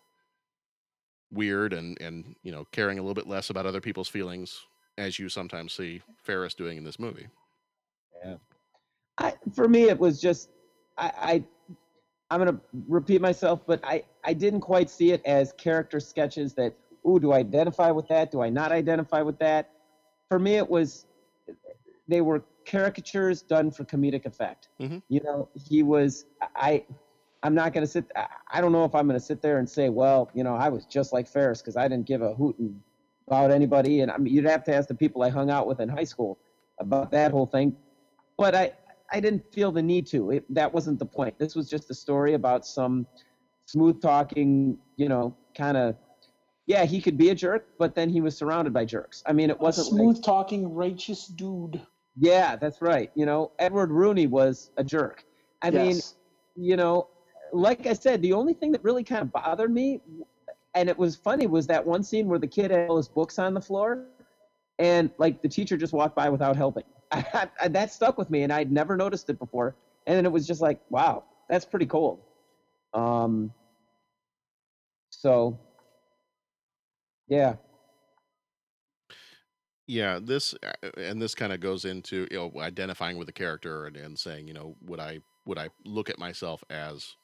weird 1.31 1.73
and 1.73 1.99
and 1.99 2.35
you 2.43 2.51
know 2.51 2.65
caring 2.71 2.99
a 2.99 3.01
little 3.01 3.15
bit 3.15 3.27
less 3.27 3.49
about 3.49 3.65
other 3.65 3.81
people's 3.81 4.07
feelings 4.07 4.65
as 4.97 5.17
you 5.17 5.29
sometimes 5.29 5.73
see 5.73 6.01
Ferris 6.21 6.53
doing 6.53 6.77
in 6.77 6.83
this 6.83 6.99
movie. 6.99 7.27
I, 9.17 9.33
for 9.55 9.67
me, 9.67 9.83
it 9.83 9.99
was 9.99 10.21
just 10.21 10.49
I, 10.97 11.11
I 11.17 11.43
I'm 12.29 12.39
gonna 12.39 12.59
repeat 12.87 13.21
myself, 13.21 13.61
but 13.65 13.79
I 13.83 14.03
I 14.23 14.33
didn't 14.33 14.61
quite 14.61 14.89
see 14.89 15.11
it 15.11 15.21
as 15.25 15.53
character 15.53 15.99
sketches 15.99 16.53
that 16.53 16.75
ooh 17.07 17.19
do 17.19 17.31
I 17.31 17.39
identify 17.39 17.91
with 17.91 18.07
that? 18.07 18.31
Do 18.31 18.41
I 18.41 18.49
not 18.49 18.71
identify 18.71 19.21
with 19.21 19.39
that? 19.39 19.71
For 20.29 20.39
me, 20.39 20.55
it 20.55 20.69
was 20.69 21.05
they 22.07 22.21
were 22.21 22.43
caricatures 22.65 23.41
done 23.41 23.71
for 23.71 23.83
comedic 23.85 24.25
effect. 24.25 24.69
Mhm. 24.79 25.01
You 25.09 25.21
know, 25.23 25.49
he 25.53 25.83
was 25.83 26.25
I. 26.55 26.85
I'm 27.45 27.53
not 27.53 27.73
gonna 27.73 27.87
sit. 27.87 28.05
I- 28.15 28.27
I 28.51 28.61
don't 28.61 28.71
know 28.71 28.85
if 28.85 28.95
I'm 28.95 29.05
gonna 29.07 29.19
sit 29.19 29.41
there 29.41 29.57
and 29.57 29.69
say, 29.69 29.89
well, 29.89 30.29
you 30.33 30.43
know, 30.43 30.55
I 30.55 30.69
was 30.69 30.85
just 30.85 31.11
like 31.11 31.27
Ferris 31.27 31.61
because 31.61 31.75
I 31.75 31.87
didn't 31.87 32.05
give 32.05 32.21
a 32.21 32.33
hoot 32.33 32.55
about 33.27 33.51
anybody. 33.51 34.01
And 34.01 34.11
I 34.11 34.17
mean, 34.17 34.33
you'd 34.33 34.45
have 34.45 34.63
to 34.65 34.73
ask 34.75 34.87
the 34.87 34.95
people 34.95 35.23
I 35.23 35.29
hung 35.29 35.49
out 35.49 35.67
with 35.67 35.79
in 35.81 35.89
high 35.89 36.03
school 36.05 36.37
about 36.79 37.11
that 37.11 37.31
whole 37.31 37.45
thing. 37.45 37.75
But 38.37 38.55
I, 38.55 38.73
I 39.11 39.19
didn't 39.19 39.43
feel 39.51 39.71
the 39.71 39.81
need 39.81 40.07
to. 40.07 40.31
It, 40.31 40.53
that 40.53 40.73
wasn't 40.73 40.99
the 40.99 41.05
point. 41.05 41.37
This 41.37 41.53
was 41.55 41.69
just 41.69 41.89
a 41.91 41.93
story 41.93 42.33
about 42.33 42.65
some 42.65 43.05
smooth 43.65 44.01
talking, 44.01 44.77
you 44.95 45.09
know, 45.09 45.35
kind 45.55 45.77
of. 45.77 45.95
Yeah, 46.65 46.85
he 46.85 47.01
could 47.01 47.17
be 47.17 47.29
a 47.29 47.35
jerk, 47.35 47.67
but 47.77 47.93
then 47.93 48.09
he 48.09 48.21
was 48.21 48.37
surrounded 48.37 48.73
by 48.73 48.85
jerks. 48.85 49.21
I 49.25 49.33
mean, 49.33 49.49
it 49.49 49.59
wasn't 49.59 49.87
a 49.87 49.89
Smooth 49.89 50.23
talking, 50.23 50.73
righteous 50.73 51.27
dude. 51.27 51.81
Yeah, 52.17 52.55
that's 52.55 52.81
right. 52.81 53.11
You 53.15 53.25
know, 53.25 53.51
Edward 53.59 53.91
Rooney 53.91 54.27
was 54.27 54.71
a 54.77 54.83
jerk. 54.83 55.25
I 55.61 55.71
mean, 55.71 55.99
you 56.55 56.75
know, 56.75 57.07
like 57.51 57.87
I 57.87 57.93
said, 57.93 58.21
the 58.21 58.33
only 58.33 58.53
thing 58.53 58.71
that 58.73 58.83
really 58.83 59.03
kind 59.03 59.21
of 59.21 59.31
bothered 59.31 59.71
me, 59.71 60.01
and 60.75 60.89
it 60.89 60.97
was 60.97 61.15
funny, 61.15 61.47
was 61.47 61.67
that 61.67 61.85
one 61.85 62.03
scene 62.03 62.27
where 62.27 62.39
the 62.39 62.47
kid 62.47 62.71
had 62.71 62.89
all 62.89 62.97
his 62.97 63.07
books 63.07 63.39
on 63.39 63.53
the 63.53 63.61
floor, 63.61 64.05
and 64.79 65.09
like 65.17 65.41
the 65.41 65.47
teacher 65.49 65.77
just 65.77 65.93
walked 65.93 66.15
by 66.15 66.29
without 66.29 66.55
helping. 66.55 66.83
I, 67.11 67.49
I, 67.61 67.67
that 67.69 67.91
stuck 67.91 68.17
with 68.17 68.29
me, 68.29 68.43
and 68.43 68.51
I'd 68.51 68.71
never 68.71 68.97
noticed 68.97 69.29
it 69.29 69.39
before. 69.39 69.75
And 70.05 70.17
then 70.17 70.25
it 70.25 70.31
was 70.31 70.45
just 70.45 70.61
like, 70.61 70.81
wow, 70.89 71.23
that's 71.49 71.65
pretty 71.65 71.85
cool. 71.85 72.25
Um. 72.93 73.51
So. 75.09 75.59
Yeah. 77.29 77.55
Yeah, 79.87 80.19
this 80.21 80.55
uh, 80.63 80.89
and 80.97 81.21
this 81.21 81.35
kind 81.35 81.51
of 81.51 81.59
goes 81.59 81.85
into 81.85 82.27
you 82.31 82.37
know 82.37 82.61
identifying 82.61 83.17
with 83.17 83.27
the 83.27 83.33
character 83.33 83.85
and, 83.85 83.97
and 83.97 84.17
saying 84.17 84.47
you 84.47 84.53
know 84.53 84.75
would 84.81 84.99
I 84.99 85.19
would 85.45 85.57
I 85.57 85.69
look 85.85 86.09
at 86.09 86.17
myself 86.17 86.63
as 86.69 87.15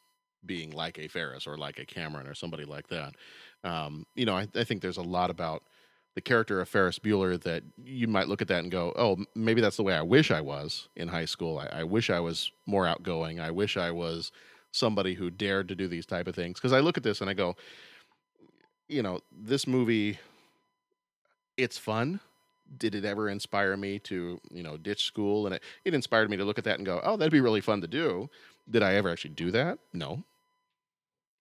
being 0.45 0.72
like 0.72 0.97
a 0.99 1.07
Ferris 1.07 1.47
or 1.47 1.57
like 1.57 1.80
a 1.80 1.86
Cameron 1.86 2.28
or 2.28 2.34
somebody 2.34 2.66
like 2.66 2.88
that. 2.89 3.16
Um, 3.64 4.05
you 4.16 4.26
know, 4.26 4.36
I, 4.38 4.47
I 4.55 4.64
think 4.64 4.82
there's 4.82 4.97
a 4.97 5.01
lot 5.03 5.30
about 5.30 5.64
the 6.16 6.22
character 6.22 6.62
of 6.62 6.70
Ferris 6.70 6.99
Bueller 6.99 7.41
that 7.43 7.64
you 7.84 8.07
might 8.07 8.28
look 8.28 8.41
at 8.41 8.47
that 8.49 8.64
and 8.64 8.72
go, 8.72 8.93
oh, 8.97 9.18
maybe 9.36 9.62
that's 9.62 9.78
the 9.78 9.84
way 9.84 9.93
I 9.93 10.01
wish 10.01 10.32
I 10.32 10.41
was 10.41 10.89
in 10.95 11.10
high 11.10 11.26
school. 11.26 11.60
I, 11.60 11.68
I 11.82 11.84
wish 11.84 12.10
I 12.10 12.20
was 12.22 12.51
more 12.66 12.88
outgoing. 12.88 13.39
I 13.39 13.51
wish 13.51 13.78
I 13.78 13.91
was 13.91 14.32
somebody 14.72 15.14
who 15.14 15.30
dared 15.30 15.68
to 15.70 15.76
do 15.76 15.88
these 15.88 16.05
type 16.05 16.28
of 16.28 16.36
things. 16.36 16.60
Because 16.60 16.74
I 16.74 16.80
look 16.80 16.97
at 16.97 17.03
this 17.03 17.22
and 17.22 17.30
I 17.30 17.34
go, 17.34 17.55
you 18.88 19.03
know, 19.03 19.20
this 19.32 19.68
movie, 19.68 20.20
it's 21.57 21.78
fun. 21.78 22.20
Did 22.78 22.95
it 22.95 23.05
ever 23.05 23.30
inspire 23.30 23.76
me 23.76 23.99
to, 23.99 24.39
you 24.51 24.63
know, 24.63 24.78
ditch 24.78 25.05
school? 25.05 25.45
And 25.45 25.55
it, 25.55 25.63
it 25.86 25.93
inspired 25.93 26.30
me 26.30 26.38
to 26.38 26.45
look 26.45 26.57
at 26.57 26.63
that 26.65 26.78
and 26.78 26.86
go, 26.86 27.01
oh, 27.03 27.17
that'd 27.17 27.32
be 27.32 27.41
really 27.41 27.61
fun 27.61 27.82
to 27.82 27.88
do. 27.88 28.30
Did 28.70 28.84
I 28.84 28.95
ever 28.95 29.09
actually 29.09 29.32
do 29.32 29.51
that? 29.51 29.80
No. 29.93 30.24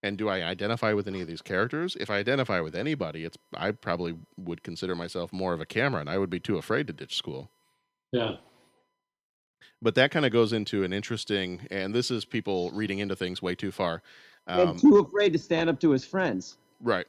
And 0.01 0.17
do 0.17 0.29
I 0.29 0.43
identify 0.43 0.93
with 0.93 1.07
any 1.07 1.21
of 1.21 1.27
these 1.27 1.41
characters? 1.41 1.97
If 1.99 2.09
I 2.09 2.17
identify 2.17 2.61
with 2.61 2.73
anybody, 2.73 3.25
it's 3.25 3.37
I 3.53 3.71
probably 3.71 4.15
would 4.37 4.63
consider 4.63 4.95
myself 4.95 5.33
more 5.33 5.53
of 5.53 5.61
a 5.61 5.65
Cameron. 5.65 6.07
And 6.07 6.09
I 6.09 6.17
would 6.17 6.29
be 6.29 6.39
too 6.39 6.57
afraid 6.57 6.87
to 6.87 6.93
ditch 6.93 7.15
school. 7.15 7.51
Yeah. 8.11 8.37
But 9.81 9.95
that 9.95 10.11
kind 10.11 10.25
of 10.25 10.31
goes 10.31 10.51
into 10.53 10.83
an 10.83 10.93
interesting, 10.93 11.67
and 11.69 11.93
this 11.93 12.11
is 12.11 12.25
people 12.25 12.71
reading 12.71 12.99
into 12.99 13.15
things 13.15 13.41
way 13.41 13.55
too 13.55 13.71
far. 13.71 14.01
Um, 14.47 14.69
and 14.69 14.79
too 14.79 14.97
afraid 14.99 15.31
to 15.33 15.39
stand 15.39 15.69
up 15.69 15.79
to 15.81 15.91
his 15.91 16.03
friends. 16.05 16.57
Right. 16.81 17.05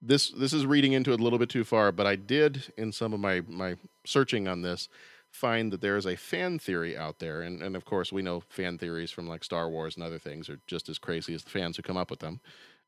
This 0.00 0.30
this 0.30 0.52
is 0.52 0.64
reading 0.64 0.92
into 0.92 1.12
it 1.12 1.20
a 1.20 1.22
little 1.22 1.38
bit 1.38 1.48
too 1.48 1.64
far, 1.64 1.90
but 1.90 2.06
I 2.06 2.16
did 2.16 2.72
in 2.76 2.92
some 2.92 3.12
of 3.12 3.20
my 3.20 3.42
my 3.48 3.76
searching 4.04 4.46
on 4.46 4.62
this 4.62 4.88
find 5.30 5.72
that 5.72 5.80
there 5.80 5.96
is 5.96 6.06
a 6.06 6.16
fan 6.16 6.58
theory 6.58 6.96
out 6.96 7.18
there, 7.18 7.42
and 7.42 7.62
and 7.62 7.76
of 7.76 7.84
course 7.84 8.12
we 8.12 8.22
know 8.22 8.42
fan 8.48 8.78
theories 8.78 9.10
from 9.10 9.28
like 9.28 9.44
Star 9.44 9.68
Wars 9.68 9.96
and 9.96 10.04
other 10.04 10.18
things 10.18 10.48
are 10.48 10.60
just 10.66 10.88
as 10.88 10.98
crazy 10.98 11.34
as 11.34 11.42
the 11.42 11.50
fans 11.50 11.76
who 11.76 11.82
come 11.82 11.96
up 11.96 12.10
with 12.10 12.20
them. 12.20 12.40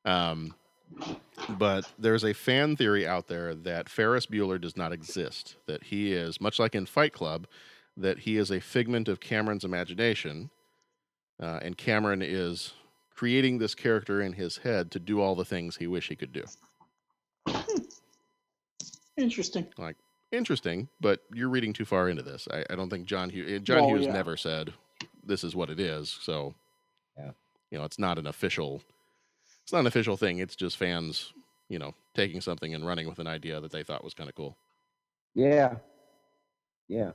Um, 0.04 0.54
but 1.48 1.90
there's 1.98 2.24
a 2.24 2.32
fan 2.32 2.76
theory 2.76 3.06
out 3.06 3.28
there 3.28 3.54
that 3.54 3.88
Ferris 3.88 4.26
Bueller 4.26 4.60
does 4.60 4.76
not 4.76 4.92
exist. 4.92 5.56
That 5.66 5.84
he 5.84 6.12
is 6.12 6.40
much 6.40 6.58
like 6.58 6.74
in 6.74 6.86
Fight 6.86 7.12
Club, 7.12 7.46
that 7.96 8.20
he 8.20 8.36
is 8.36 8.50
a 8.50 8.60
figment 8.60 9.08
of 9.08 9.20
Cameron's 9.20 9.64
imagination, 9.64 10.50
uh, 11.40 11.60
and 11.62 11.76
Cameron 11.76 12.22
is 12.22 12.72
creating 13.14 13.58
this 13.58 13.74
character 13.74 14.20
in 14.22 14.32
his 14.32 14.58
head 14.58 14.90
to 14.90 14.98
do 14.98 15.20
all 15.20 15.34
the 15.34 15.44
things 15.44 15.76
he 15.76 15.86
wish 15.86 16.08
he 16.08 16.16
could 16.16 16.32
do. 16.32 16.44
Interesting. 19.20 19.66
Like 19.78 19.96
interesting, 20.32 20.88
but 21.00 21.20
you're 21.32 21.48
reading 21.48 21.72
too 21.72 21.84
far 21.84 22.08
into 22.08 22.22
this. 22.22 22.48
I, 22.50 22.64
I 22.70 22.76
don't 22.76 22.88
think 22.88 23.06
John 23.06 23.30
Hughes 23.30 23.60
John 23.62 23.82
Well, 23.82 23.88
Hughes 23.90 24.06
yeah. 24.06 24.12
never 24.12 24.36
said 24.36 24.72
this 25.24 25.44
is 25.44 25.54
what 25.54 25.70
it 25.70 25.78
is. 25.78 26.08
So 26.08 26.54
Yeah. 27.18 27.32
you 27.70 27.78
know, 27.78 27.84
it's 27.84 27.98
not 27.98 28.18
an 28.18 28.26
official 28.26 28.82
it's 29.62 29.72
not 29.72 29.80
an 29.80 29.86
official 29.86 30.16
thing. 30.16 30.38
It's 30.38 30.56
just 30.56 30.76
fans, 30.76 31.32
you 31.68 31.78
know, 31.78 31.94
taking 32.14 32.40
something 32.40 32.74
and 32.74 32.86
running 32.86 33.06
with 33.08 33.18
an 33.18 33.26
idea 33.26 33.60
that 33.60 33.70
they 33.70 33.82
thought 33.82 34.02
was 34.02 34.14
kind 34.14 34.28
of 34.28 34.34
cool. 34.34 34.56
Yeah. 35.34 35.76
Yeah. 36.88 37.12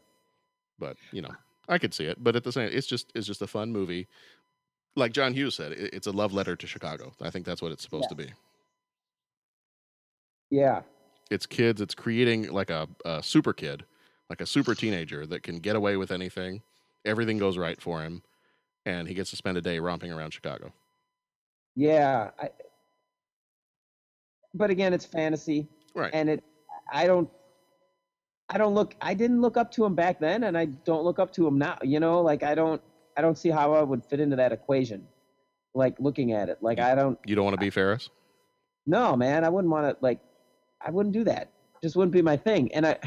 But 0.80 0.98
you 1.12 1.22
know, 1.22 1.32
I 1.68 1.78
could 1.78 1.94
see 1.94 2.06
it. 2.06 2.24
But 2.24 2.36
at 2.36 2.44
the 2.44 2.52
same, 2.52 2.70
it's 2.72 2.88
just 2.88 3.12
it's 3.16 3.28
just 3.28 3.42
a 3.42 3.48
fun 3.48 3.72
movie. 3.72 4.08
Like 4.96 5.12
John 5.12 5.34
Hughes 5.34 5.56
said, 5.56 5.74
it, 5.74 5.94
it's 5.94 6.08
a 6.08 6.12
love 6.12 6.32
letter 6.34 6.56
to 6.56 6.68
Chicago. 6.68 7.14
I 7.22 7.30
think 7.30 7.46
that's 7.46 7.62
what 7.62 7.72
it's 7.72 7.84
supposed 7.84 8.10
to 8.10 8.16
be. 8.16 8.32
Yeah. 10.50 10.82
It's 11.32 11.46
kids. 11.46 11.82
It's 11.82 11.96
creating 11.96 12.52
like 12.52 12.70
a, 12.70 12.88
a 13.04 13.24
super 13.24 13.54
kid, 13.54 13.84
like 14.30 14.42
a 14.42 14.46
super 14.46 14.76
teenager 14.76 15.26
that 15.26 15.44
can 15.44 15.60
get 15.60 15.76
away 15.76 15.98
with 15.98 16.12
anything. 16.12 16.62
Everything 17.04 17.38
goes 17.38 17.58
right 17.58 17.82
for 17.82 18.02
him, 18.02 18.24
and 18.86 19.08
he 19.08 19.14
gets 19.14 19.30
to 19.32 19.36
spend 19.36 19.58
a 19.58 19.62
day 19.62 19.80
romping 19.80 20.12
around 20.12 20.32
Chicago. 20.32 20.72
Yeah. 21.76 22.32
I, 22.40 22.50
but 24.54 24.70
again, 24.70 24.94
it's 24.94 25.06
fantasy. 25.06 25.68
Right. 25.94 26.12
And 26.14 26.30
it, 26.30 26.44
I 26.92 27.08
don't, 27.08 27.30
I 28.50 28.58
don't 28.58 28.74
look, 28.74 28.96
I 29.02 29.14
didn't 29.14 29.42
look 29.42 29.58
up 29.58 29.72
to 29.72 29.86
him 29.86 29.96
back 29.96 30.20
then, 30.20 30.44
and 30.44 30.58
I 30.58 30.66
don't 30.66 31.04
look 31.04 31.20
up 31.20 31.34
to 31.34 31.48
him 31.48 31.58
now. 31.58 31.78
You 31.84 32.00
know, 32.00 32.22
like 32.22 32.44
I 32.44 32.56
don't, 32.56 32.82
I 33.18 33.22
don't 33.22 33.38
see 33.38 33.50
how 33.50 33.74
I 33.74 33.82
would 33.82 34.04
fit 34.06 34.20
into 34.20 34.36
that 34.36 34.52
equation. 34.52 35.08
Like 35.74 36.00
looking 36.00 36.32
at 36.32 36.48
it, 36.48 36.60
like 36.62 36.80
I 36.80 36.96
don't. 36.96 37.20
You 37.26 37.36
don't 37.36 37.44
want 37.44 37.56
to 37.56 37.60
be 37.60 37.70
Ferris? 37.70 38.10
No, 38.86 39.16
man, 39.16 39.44
I 39.44 39.50
wouldn't 39.50 39.72
want 39.72 39.88
to. 39.88 39.98
Like, 40.00 40.20
I 40.86 40.92
wouldn't 40.92 41.14
do 41.14 41.24
that. 41.26 41.52
Just 41.84 41.96
wouldn't 41.96 42.14
be 42.14 42.22
my 42.22 42.38
thing, 42.38 42.74
and 42.74 42.86
I, 42.86 42.98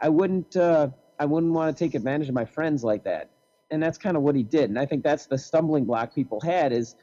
I 0.00 0.08
wouldn't, 0.08 0.56
uh, 0.56 0.88
I 1.18 1.24
wouldn't 1.24 1.52
want 1.52 1.76
to 1.76 1.84
take 1.84 1.94
advantage 1.94 2.28
of 2.28 2.34
my 2.34 2.44
friends 2.44 2.84
like 2.84 3.04
that. 3.04 3.30
And 3.70 3.82
that's 3.82 3.98
kind 3.98 4.16
of 4.16 4.22
what 4.22 4.36
he 4.36 4.42
did. 4.42 4.70
And 4.70 4.78
I 4.78 4.86
think 4.86 5.02
that's 5.02 5.26
the 5.26 5.38
stumbling 5.38 5.84
block 5.84 6.14
people 6.14 6.40
had 6.40 6.72
is. 6.72 6.96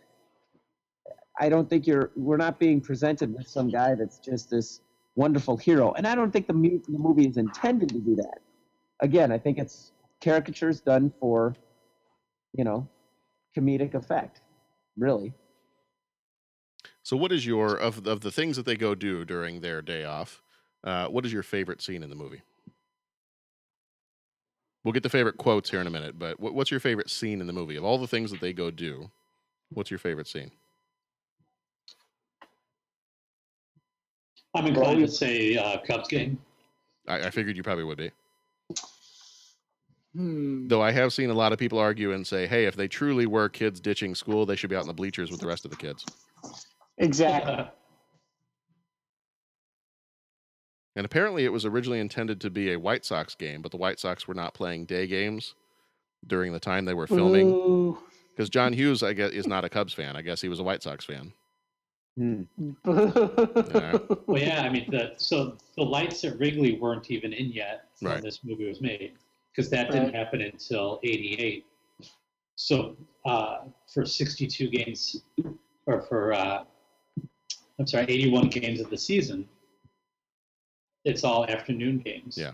I 1.39 1.49
don't 1.49 1.69
think 1.69 1.87
you're. 1.87 2.11
We're 2.15 2.37
not 2.37 2.59
being 2.59 2.81
presented 2.81 3.33
with 3.33 3.47
some 3.47 3.69
guy 3.69 3.95
that's 3.95 4.19
just 4.19 4.49
this 4.49 4.81
wonderful 5.15 5.57
hero, 5.57 5.93
and 5.93 6.05
I 6.05 6.13
don't 6.13 6.31
think 6.31 6.45
the, 6.47 6.53
mu- 6.53 6.81
the 6.87 6.99
movie 6.99 7.27
is 7.27 7.37
intended 7.37 7.89
to 7.89 7.99
do 7.99 8.15
that. 8.17 8.39
Again, 8.99 9.31
I 9.31 9.39
think 9.39 9.57
it's 9.57 9.91
caricatures 10.21 10.81
done 10.81 11.11
for, 11.19 11.55
you 12.53 12.63
know, 12.63 12.87
comedic 13.57 13.95
effect. 13.95 14.41
Really. 14.97 15.33
So, 17.03 17.17
what 17.17 17.31
is 17.31 17.45
your 17.45 17.75
of 17.75 18.05
of 18.07 18.21
the 18.21 18.31
things 18.31 18.57
that 18.57 18.65
they 18.65 18.75
go 18.75 18.95
do 18.95 19.25
during 19.25 19.61
their 19.61 19.81
day 19.81 20.03
off? 20.03 20.41
Uh, 20.83 21.07
what 21.07 21.25
is 21.25 21.33
your 21.33 21.43
favorite 21.43 21.81
scene 21.81 22.03
in 22.03 22.09
the 22.09 22.15
movie? 22.15 22.41
We'll 24.83 24.93
get 24.93 25.03
the 25.03 25.09
favorite 25.09 25.37
quotes 25.37 25.69
here 25.69 25.79
in 25.79 25.87
a 25.87 25.91
minute, 25.91 26.17
but 26.17 26.39
what, 26.39 26.55
what's 26.55 26.71
your 26.71 26.79
favorite 26.79 27.09
scene 27.09 27.39
in 27.39 27.45
the 27.45 27.53
movie 27.53 27.75
of 27.75 27.83
all 27.83 27.99
the 27.99 28.07
things 28.07 28.31
that 28.31 28.41
they 28.41 28.51
go 28.51 28.71
do? 28.71 29.11
What's 29.69 29.91
your 29.91 29.99
favorite 29.99 30.27
scene? 30.27 30.51
I'm 34.55 34.65
inclined 34.65 34.99
to 34.99 35.07
say 35.07 35.55
uh, 35.55 35.77
Cubs 35.81 36.07
game. 36.07 36.39
I, 37.07 37.27
I 37.27 37.29
figured 37.29 37.55
you 37.55 37.63
probably 37.63 37.83
would 37.83 37.97
be. 37.97 38.11
Hmm. 40.15 40.67
Though 40.67 40.81
I 40.81 40.91
have 40.91 41.13
seen 41.13 41.29
a 41.29 41.33
lot 41.33 41.53
of 41.53 41.59
people 41.59 41.79
argue 41.79 42.11
and 42.11 42.25
say, 42.25 42.47
"Hey, 42.47 42.65
if 42.65 42.75
they 42.75 42.87
truly 42.87 43.25
were 43.27 43.49
kids 43.49 43.79
ditching 43.79 44.13
school, 44.13 44.45
they 44.45 44.55
should 44.55 44.69
be 44.69 44.75
out 44.75 44.81
in 44.81 44.87
the 44.87 44.93
bleachers 44.93 45.31
with 45.31 45.39
the 45.39 45.47
rest 45.47 45.63
of 45.63 45.71
the 45.71 45.77
kids." 45.77 46.05
Exactly. 47.01 47.65
And 50.95 51.05
apparently, 51.05 51.45
it 51.45 51.51
was 51.51 51.65
originally 51.65 51.99
intended 51.99 52.41
to 52.41 52.49
be 52.49 52.73
a 52.73 52.79
White 52.79 53.05
Sox 53.05 53.33
game, 53.35 53.61
but 53.61 53.71
the 53.71 53.77
White 53.77 53.99
Sox 53.99 54.27
were 54.27 54.33
not 54.33 54.53
playing 54.53 54.85
day 54.85 55.07
games 55.07 55.55
during 56.27 56.51
the 56.51 56.59
time 56.59 56.85
they 56.85 56.93
were 56.93 57.07
filming. 57.07 57.97
Because 58.35 58.49
John 58.49 58.73
Hughes, 58.73 59.01
I 59.01 59.13
guess, 59.13 59.31
is 59.31 59.47
not 59.47 59.63
a 59.63 59.69
Cubs 59.69 59.93
fan. 59.93 60.15
I 60.15 60.21
guess 60.21 60.41
he 60.41 60.49
was 60.49 60.59
a 60.59 60.63
White 60.63 60.83
Sox 60.83 61.05
fan. 61.05 61.33
Hmm. 62.17 62.41
Well, 62.83 64.37
yeah, 64.41 64.61
I 64.63 64.69
mean, 64.69 64.89
the 64.91 65.13
so 65.17 65.57
the 65.77 65.83
lights 65.83 66.23
at 66.25 66.37
Wrigley 66.37 66.77
weren't 66.77 67.09
even 67.09 67.31
in 67.33 67.51
yet 67.51 67.85
when 68.01 68.13
Right. 68.13 68.21
this 68.21 68.43
movie 68.43 68.67
was 68.67 68.81
made 68.81 69.13
because 69.51 69.69
that 69.71 69.91
didn't 69.91 70.13
happen 70.13 70.41
until 70.41 70.99
'88. 71.03 71.65
So 72.55 72.95
uh, 73.25 73.59
for 73.93 74.05
62 74.05 74.69
games, 74.69 75.23
or 75.85 76.01
for 76.01 76.33
uh, 76.33 76.63
I'm 77.81 77.87
sorry, 77.87 78.03
81 78.09 78.49
games 78.49 78.79
of 78.79 78.91
the 78.91 78.97
season, 78.97 79.49
it's 81.03 81.23
all 81.23 81.45
afternoon 81.47 81.97
games. 81.97 82.37
Yeah. 82.37 82.51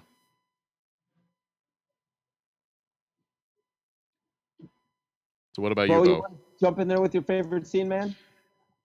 So, 5.54 5.64
what 5.64 5.74
about 5.74 5.90
Bo, 5.90 5.96
you, 5.96 6.10
you 6.12 6.16
Bo? 6.16 6.22
wanna 6.22 6.36
jump 6.62 6.80
in 6.80 6.88
there 6.88 7.02
with 7.02 7.14
your 7.14 7.24
favorite 7.24 7.68
scene, 7.68 7.90
man? 7.90 8.16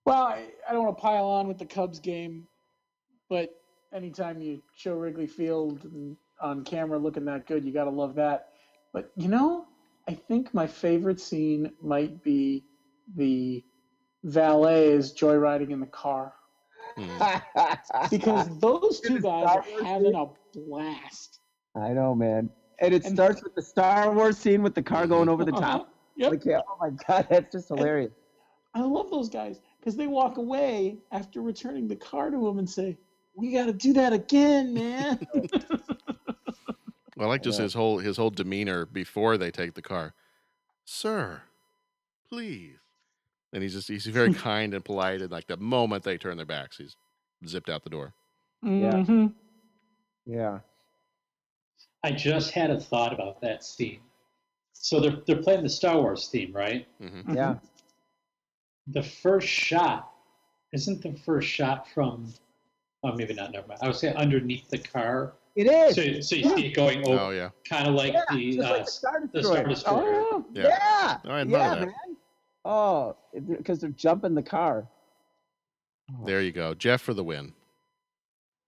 Well, 0.05 0.25
I, 0.25 0.49
I 0.69 0.73
don't 0.73 0.83
want 0.83 0.97
to 0.97 1.01
pile 1.01 1.27
on 1.27 1.47
with 1.47 1.59
the 1.59 1.65
Cubs 1.65 2.01
game, 2.01 2.49
but 3.31 3.51
anytime 3.95 4.41
you 4.41 4.61
show 4.75 4.95
Wrigley 4.95 5.29
Field 5.29 5.85
and 5.85 6.17
on 6.41 6.65
camera 6.65 6.99
looking 6.99 7.25
that 7.27 7.47
good, 7.47 7.65
you 7.65 7.73
got 7.73 7.85
to 7.85 7.91
love 7.91 8.17
that. 8.17 8.49
But 8.93 9.13
you 9.15 9.29
know, 9.29 9.67
I 10.09 10.15
think 10.15 10.53
my 10.53 10.67
favorite 10.67 11.21
scene 11.21 11.71
might 11.81 12.25
be 12.25 12.65
the 13.15 13.63
valet 14.25 14.89
is 14.93 15.13
joyriding 15.15 15.71
in 15.71 15.81
the 15.81 15.87
car 15.87 16.35
Hmm. 16.97 17.39
because 18.11 18.59
those 18.59 19.01
two 19.01 19.19
guys 19.21 19.47
are 19.47 19.65
having 19.85 20.15
a 20.15 20.27
blast. 20.55 21.41
I 21.75 21.89
know, 21.95 22.15
man. 22.15 22.51
And 22.81 22.93
it 22.93 23.05
And- 23.07 23.15
starts 23.15 23.43
with 23.43 23.55
the 23.55 23.63
Star 23.63 24.13
Wars 24.13 24.37
scene 24.37 24.63
with 24.63 24.75
the 24.75 24.83
car 24.83 25.07
going 25.07 25.29
over 25.31 25.45
the 25.45 25.53
top. 25.53 25.83
Uh-huh. 25.83 25.91
Yep. 26.17 26.31
Like, 26.33 26.45
yeah, 26.45 26.61
oh 26.69 26.77
my 26.81 26.91
god, 27.09 27.27
that's 27.31 27.51
just 27.53 27.69
hilarious. 27.69 28.13
I 28.75 28.83
love 28.83 29.11
those 29.11 29.31
guys 29.31 29.61
because 29.81 29.97
they 29.97 30.07
walk 30.07 30.37
away 30.37 30.99
after 31.13 31.41
returning 31.41 31.89
the 31.89 31.97
car 31.97 32.31
to 32.31 32.47
him 32.49 32.59
and 32.59 32.69
say, 32.69 32.99
"We 33.35 33.53
got 33.53 33.67
to 33.67 33.73
do 33.73 33.93
that 33.95 34.13
again, 34.13 34.75
man." 34.75 35.27
Well, 37.17 37.29
I 37.29 37.33
like 37.35 37.43
just 37.43 37.59
Yeah. 37.59 37.65
his 37.65 37.75
whole 37.75 37.99
his 37.99 38.17
whole 38.17 38.31
demeanor 38.31 38.87
before 38.87 39.37
they 39.37 39.51
take 39.51 39.75
the 39.75 39.83
car. 39.83 40.15
Sir, 40.85 41.43
please. 42.29 42.79
And 43.53 43.63
he's 43.63 43.73
just 43.75 43.89
he's 43.89 44.07
very 44.07 44.33
kind 44.51 44.75
and 44.75 44.85
polite. 44.85 45.21
And 45.23 45.31
like 45.31 45.47
the 45.47 45.57
moment 45.57 46.05
they 46.05 46.17
turn 46.19 46.37
their 46.37 46.47
backs, 46.47 46.77
he's 46.79 46.97
zipped 47.47 47.69
out 47.69 47.85
the 47.85 47.91
door. 47.91 48.13
Mhm. 48.65 49.33
Yeah. 50.27 50.61
I 52.05 52.11
just 52.13 52.51
had 52.53 52.71
a 52.71 52.81
thought 52.81 53.13
about 53.13 53.41
that 53.43 53.65
scene. 53.65 54.01
So 54.73 55.01
they're 55.01 55.19
they're 55.27 55.43
playing 55.43 55.63
the 55.63 55.69
Star 55.71 55.97
Wars 56.01 56.29
theme, 56.29 56.53
right? 56.53 56.87
hmm 57.01 57.35
Yeah. 57.35 57.57
The 58.89 59.03
first 59.03 59.47
shot 59.47 60.11
isn't 60.73 61.03
the 61.03 61.13
first 61.25 61.49
shot 61.49 61.89
from. 61.89 62.33
Oh, 63.05 63.13
maybe 63.15 63.35
not. 63.35 63.53
Never 63.53 63.67
mind. 63.67 63.81
I 63.83 63.87
would 63.89 63.97
say 63.97 64.13
underneath 64.15 64.69
the 64.71 64.79
car. 64.79 65.35
It 65.55 65.67
is. 65.67 65.95
So, 65.95 66.03
so 66.03 66.37
you 66.37 66.57
see 66.57 66.67
it 66.69 66.75
going 66.75 67.07
Oh 67.07 67.13
over, 67.27 67.35
yeah. 67.35 67.51
kind 67.69 67.87
of 67.87 67.95
like 67.95 68.15
yeah, 68.15 68.23
the 68.31 68.61
uh, 68.61 68.71
like 68.71 68.85
the 68.87 68.91
Star 68.91 69.21
the 69.33 69.43
Star 69.43 69.65
Destroyer. 69.65 69.69
Destroyer. 69.69 70.25
Oh, 70.33 70.45
Yeah. 70.55 70.63
Yeah. 70.69 71.19
Oh, 71.25 71.31
I 71.33 71.39
didn't 71.41 71.51
yeah, 71.51 71.75
that. 71.75 71.81
man. 71.81 72.12
Oh, 72.65 73.17
because 73.49 73.81
they're 73.81 73.91
jumping 73.91 74.35
the 74.35 74.43
car. 74.43 74.87
Oh. 76.11 76.25
There 76.25 76.41
you 76.41 76.53
go. 76.53 76.75
Jeff 76.75 77.01
for 77.01 77.15
the 77.15 77.25
win. 77.25 77.53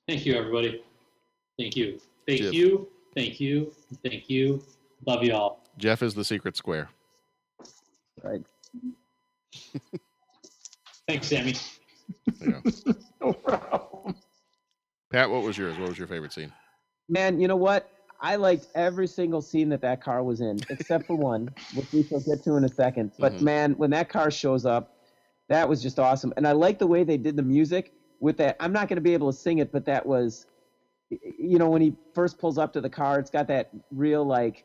Thank 0.08 0.26
you, 0.26 0.34
everybody. 0.34 0.82
Thank 1.58 1.76
you. 1.76 2.00
Thank 2.26 2.40
Jeff. 2.40 2.52
you. 2.52 2.88
Thank 3.14 3.40
you. 3.40 3.72
Thank 4.02 4.28
you. 4.28 4.62
Love 5.06 5.22
you 5.22 5.34
all. 5.34 5.62
Jeff 5.78 6.02
is 6.02 6.14
the 6.14 6.24
secret 6.24 6.56
square. 6.56 6.88
Right. 8.22 8.42
Thanks, 11.08 11.28
Sammy. 11.28 11.54
There 12.40 12.62
you 12.64 12.72
go. 12.72 12.94
no 13.20 13.32
problem. 13.32 14.16
Pat, 15.10 15.30
what 15.30 15.42
was 15.42 15.56
yours? 15.56 15.78
What 15.78 15.88
was 15.88 15.98
your 15.98 16.08
favorite 16.08 16.32
scene? 16.32 16.52
Man, 17.08 17.40
you 17.40 17.48
know 17.48 17.56
what? 17.56 17.90
I 18.24 18.36
liked 18.36 18.68
every 18.74 19.06
single 19.06 19.42
scene 19.42 19.68
that 19.68 19.82
that 19.82 20.00
car 20.02 20.24
was 20.24 20.40
in, 20.40 20.64
except 20.70 21.06
for 21.06 21.14
one, 21.14 21.48
which 21.74 21.88
we 21.92 22.04
shall 22.08 22.20
get 22.20 22.42
to 22.44 22.56
in 22.56 22.64
a 22.64 22.70
second. 22.70 23.12
But 23.18 23.34
Mhm. 23.34 23.42
man, 23.42 23.72
when 23.74 23.90
that 23.90 24.08
car 24.08 24.30
shows 24.30 24.64
up, 24.64 24.94
that 25.50 25.68
was 25.68 25.82
just 25.82 25.98
awesome. 25.98 26.32
And 26.38 26.46
I 26.48 26.52
like 26.52 26.78
the 26.78 26.86
way 26.86 27.04
they 27.04 27.18
did 27.18 27.36
the 27.36 27.42
music 27.42 27.92
with 28.20 28.38
that. 28.38 28.56
I'm 28.60 28.72
not 28.72 28.88
going 28.88 28.96
to 28.96 29.02
be 29.02 29.12
able 29.12 29.30
to 29.30 29.38
sing 29.38 29.58
it, 29.58 29.70
but 29.70 29.84
that 29.84 30.06
was, 30.06 30.46
you 31.10 31.58
know, 31.58 31.68
when 31.68 31.82
he 31.82 31.98
first 32.14 32.38
pulls 32.38 32.56
up 32.56 32.72
to 32.72 32.80
the 32.80 32.88
car, 32.88 33.18
it's 33.18 33.30
got 33.30 33.48
that 33.48 33.68
real 33.90 34.24
like. 34.24 34.64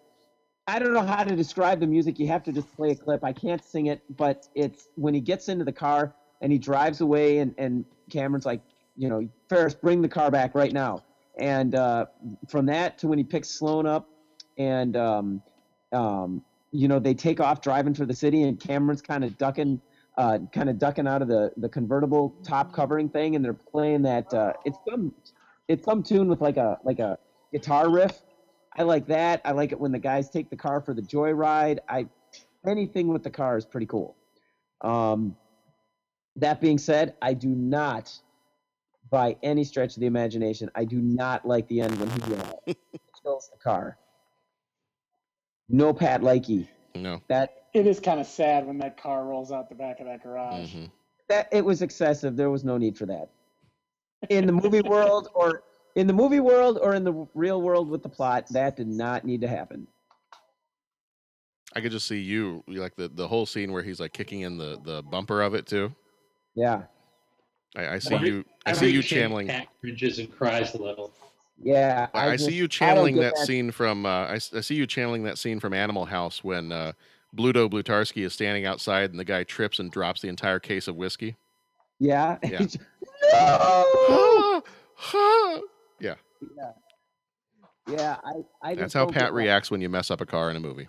I 0.67 0.79
don't 0.79 0.93
know 0.93 1.01
how 1.03 1.25
to 1.25 1.35
describe 1.35 1.81
the 1.81 1.87
music. 1.87 2.17
You 2.19 2.27
have 2.27 2.43
to 2.43 2.53
just 2.53 2.73
play 2.77 2.91
a 2.91 2.95
clip. 2.95 3.25
I 3.25 3.33
can't 3.33 3.61
sing 3.63 3.87
it, 3.87 4.03
but 4.15 4.47
it's 4.55 4.87
when 4.95 5.13
he 5.13 5.19
gets 5.19 5.49
into 5.49 5.65
the 5.65 5.73
car 5.73 6.15
and 6.41 6.51
he 6.51 6.59
drives 6.59 7.01
away, 7.01 7.39
and, 7.39 7.55
and 7.57 7.85
Cameron's 8.09 8.45
like, 8.45 8.61
you 8.95 9.09
know, 9.09 9.27
Ferris, 9.49 9.73
bring 9.73 10.01
the 10.01 10.07
car 10.09 10.31
back 10.31 10.55
right 10.55 10.71
now. 10.71 11.03
And 11.39 11.73
uh, 11.73 12.05
from 12.47 12.65
that 12.67 12.97
to 12.99 13.07
when 13.07 13.17
he 13.17 13.23
picks 13.23 13.49
Sloane 13.49 13.85
up, 13.85 14.09
and 14.57 14.95
um, 14.97 15.41
um, 15.91 16.43
you 16.71 16.87
know 16.87 16.99
they 16.99 17.13
take 17.13 17.39
off 17.39 17.61
driving 17.61 17.93
for 17.93 18.05
the 18.05 18.13
city, 18.13 18.43
and 18.43 18.59
Cameron's 18.59 19.01
kind 19.01 19.23
of 19.23 19.37
ducking, 19.37 19.81
uh, 20.17 20.39
kind 20.53 20.69
of 20.69 20.77
ducking 20.77 21.07
out 21.07 21.21
of 21.21 21.27
the 21.27 21.51
the 21.57 21.69
convertible 21.69 22.35
top 22.43 22.73
covering 22.73 23.09
thing, 23.09 23.35
and 23.35 23.43
they're 23.43 23.53
playing 23.53 24.01
that. 24.03 24.33
Uh, 24.33 24.53
it's 24.65 24.77
some, 24.87 25.13
it's 25.67 25.85
some 25.85 26.03
tune 26.03 26.27
with 26.27 26.41
like 26.41 26.57
a 26.57 26.77
like 26.83 26.99
a 26.99 27.17
guitar 27.53 27.89
riff. 27.89 28.21
I 28.77 28.83
like 28.83 29.07
that. 29.07 29.41
I 29.45 29.51
like 29.51 29.71
it 29.71 29.79
when 29.79 29.91
the 29.91 29.99
guys 29.99 30.29
take 30.29 30.49
the 30.49 30.57
car 30.57 30.81
for 30.81 30.93
the 30.93 31.01
joyride. 31.01 31.79
I 31.87 32.07
anything 32.67 33.07
with 33.07 33.23
the 33.23 33.29
car 33.29 33.57
is 33.57 33.65
pretty 33.65 33.87
cool. 33.87 34.15
Um, 34.81 35.35
that 36.35 36.61
being 36.61 36.77
said, 36.77 37.15
I 37.21 37.33
do 37.33 37.49
not, 37.49 38.11
by 39.09 39.35
any 39.43 39.63
stretch 39.63 39.95
of 39.95 40.01
the 40.01 40.07
imagination, 40.07 40.69
I 40.75 40.85
do 40.85 40.97
not 40.97 41.47
like 41.47 41.67
the 41.67 41.81
end 41.81 41.99
when 41.99 42.09
he 42.09 42.35
uh, 42.35 42.73
kills 43.23 43.49
the 43.51 43.59
car. 43.63 43.97
No 45.69 45.93
Pat 45.93 46.21
Likey. 46.21 46.67
No. 46.95 47.21
That 47.27 47.65
It 47.73 47.85
is 47.85 47.99
kind 47.99 48.19
of 48.19 48.27
sad 48.27 48.65
when 48.65 48.77
that 48.79 49.01
car 49.01 49.25
rolls 49.25 49.51
out 49.51 49.69
the 49.69 49.75
back 49.75 49.99
of 49.99 50.07
that 50.07 50.23
garage. 50.23 50.73
hmm 50.73 50.85
that 51.29 51.47
it 51.51 51.63
was 51.63 51.81
excessive. 51.81 52.35
There 52.35 52.49
was 52.49 52.65
no 52.65 52.77
need 52.77 52.97
for 52.97 53.05
that. 53.05 53.29
In 54.29 54.45
the 54.45 54.51
movie 54.51 54.81
world 54.81 55.29
or 55.33 55.63
in 55.95 56.07
the 56.07 56.13
movie 56.13 56.39
world 56.39 56.77
or 56.81 56.95
in 56.95 57.03
the 57.03 57.27
real 57.33 57.61
world 57.61 57.89
with 57.89 58.03
the 58.03 58.09
plot, 58.09 58.47
that 58.49 58.75
did 58.75 58.87
not 58.87 59.25
need 59.25 59.41
to 59.41 59.47
happen. 59.47 59.87
I 61.75 61.81
could 61.81 61.91
just 61.91 62.07
see 62.07 62.19
you 62.19 62.63
like 62.67 62.95
the 62.95 63.07
the 63.09 63.27
whole 63.27 63.45
scene 63.45 63.71
where 63.71 63.83
he's 63.83 63.99
like 63.99 64.11
kicking 64.11 64.41
in 64.41 64.57
the 64.57 64.79
the 64.83 65.03
bumper 65.03 65.41
of 65.41 65.53
it 65.53 65.67
too. 65.67 65.93
Yeah. 66.55 66.83
I, 67.75 67.87
I 67.95 67.99
see 67.99 68.15
Every- 68.15 68.29
you. 68.29 68.45
I 68.65 68.73
see 68.73 68.89
you 68.89 69.01
channeling. 69.03 69.47
Pat 69.47 69.67
cringes 69.81 70.19
and 70.19 70.31
cries 70.31 70.73
a 70.73 70.81
little. 70.81 71.11
Yeah. 71.61 72.07
I, 72.13 72.31
just- 72.31 72.45
see 72.45 72.53
you 72.53 72.67
channeling 72.67 73.15
get 73.15 73.35
that, 73.35 73.45
scene 73.45 73.71
from. 73.71 74.05
Uh, 74.05 74.25
I, 74.25 74.35
s- 74.35 74.53
I 74.53 74.61
see 74.61 74.75
you 74.75 74.87
channeling 74.87 75.23
that 75.23 75.37
scene 75.37 75.59
from 75.59 75.73
Animal 75.73 76.05
House 76.05 76.43
when 76.43 76.71
uh, 76.71 76.93
Bluto 77.35 77.69
Blutarsky 77.69 78.25
is 78.25 78.33
standing 78.33 78.65
outside 78.65 79.11
and 79.11 79.19
the 79.19 79.23
guy 79.25 79.43
trips 79.43 79.79
and 79.79 79.91
drops 79.91 80.21
the 80.21 80.29
entire 80.29 80.59
case 80.59 80.87
of 80.87 80.95
whiskey. 80.95 81.35
Yeah. 81.99 82.37
Yeah. 82.43 82.65
no. 83.33 84.63
yeah, 85.99 86.15
yeah. 86.57 86.71
Yeah. 87.87 88.17
I. 88.23 88.33
I 88.71 88.75
that's 88.75 88.93
how 88.93 89.01
don't 89.05 89.13
get 89.13 89.19
Pat 89.19 89.29
that. 89.29 89.33
reacts 89.33 89.69
when 89.71 89.81
you 89.81 89.89
mess 89.89 90.09
up 90.11 90.21
a 90.21 90.25
car 90.25 90.49
in 90.49 90.55
a 90.55 90.59
movie. 90.59 90.87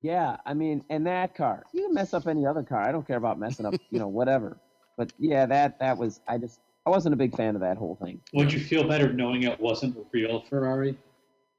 Yeah, 0.00 0.36
I 0.46 0.54
mean, 0.54 0.84
and 0.90 1.06
that 1.08 1.34
car, 1.34 1.64
you 1.74 1.82
can 1.82 1.94
mess 1.94 2.14
up 2.14 2.28
any 2.28 2.46
other 2.46 2.62
car. 2.62 2.80
I 2.80 2.92
don't 2.92 3.04
care 3.04 3.16
about 3.16 3.38
messing 3.40 3.66
up, 3.66 3.74
you 3.90 3.98
know, 3.98 4.06
whatever. 4.06 4.56
But 4.98 5.12
yeah, 5.18 5.46
that 5.46 5.78
that 5.78 5.96
was 5.96 6.20
I 6.28 6.36
just 6.36 6.60
I 6.84 6.90
wasn't 6.90 7.14
a 7.14 7.16
big 7.16 7.34
fan 7.34 7.54
of 7.54 7.60
that 7.62 7.78
whole 7.78 7.96
thing. 8.02 8.20
Would 8.34 8.52
you 8.52 8.58
feel 8.58 8.86
better 8.86 9.10
knowing 9.12 9.44
it 9.44 9.58
wasn't 9.60 9.96
a 9.96 10.04
real 10.12 10.40
Ferrari? 10.42 10.98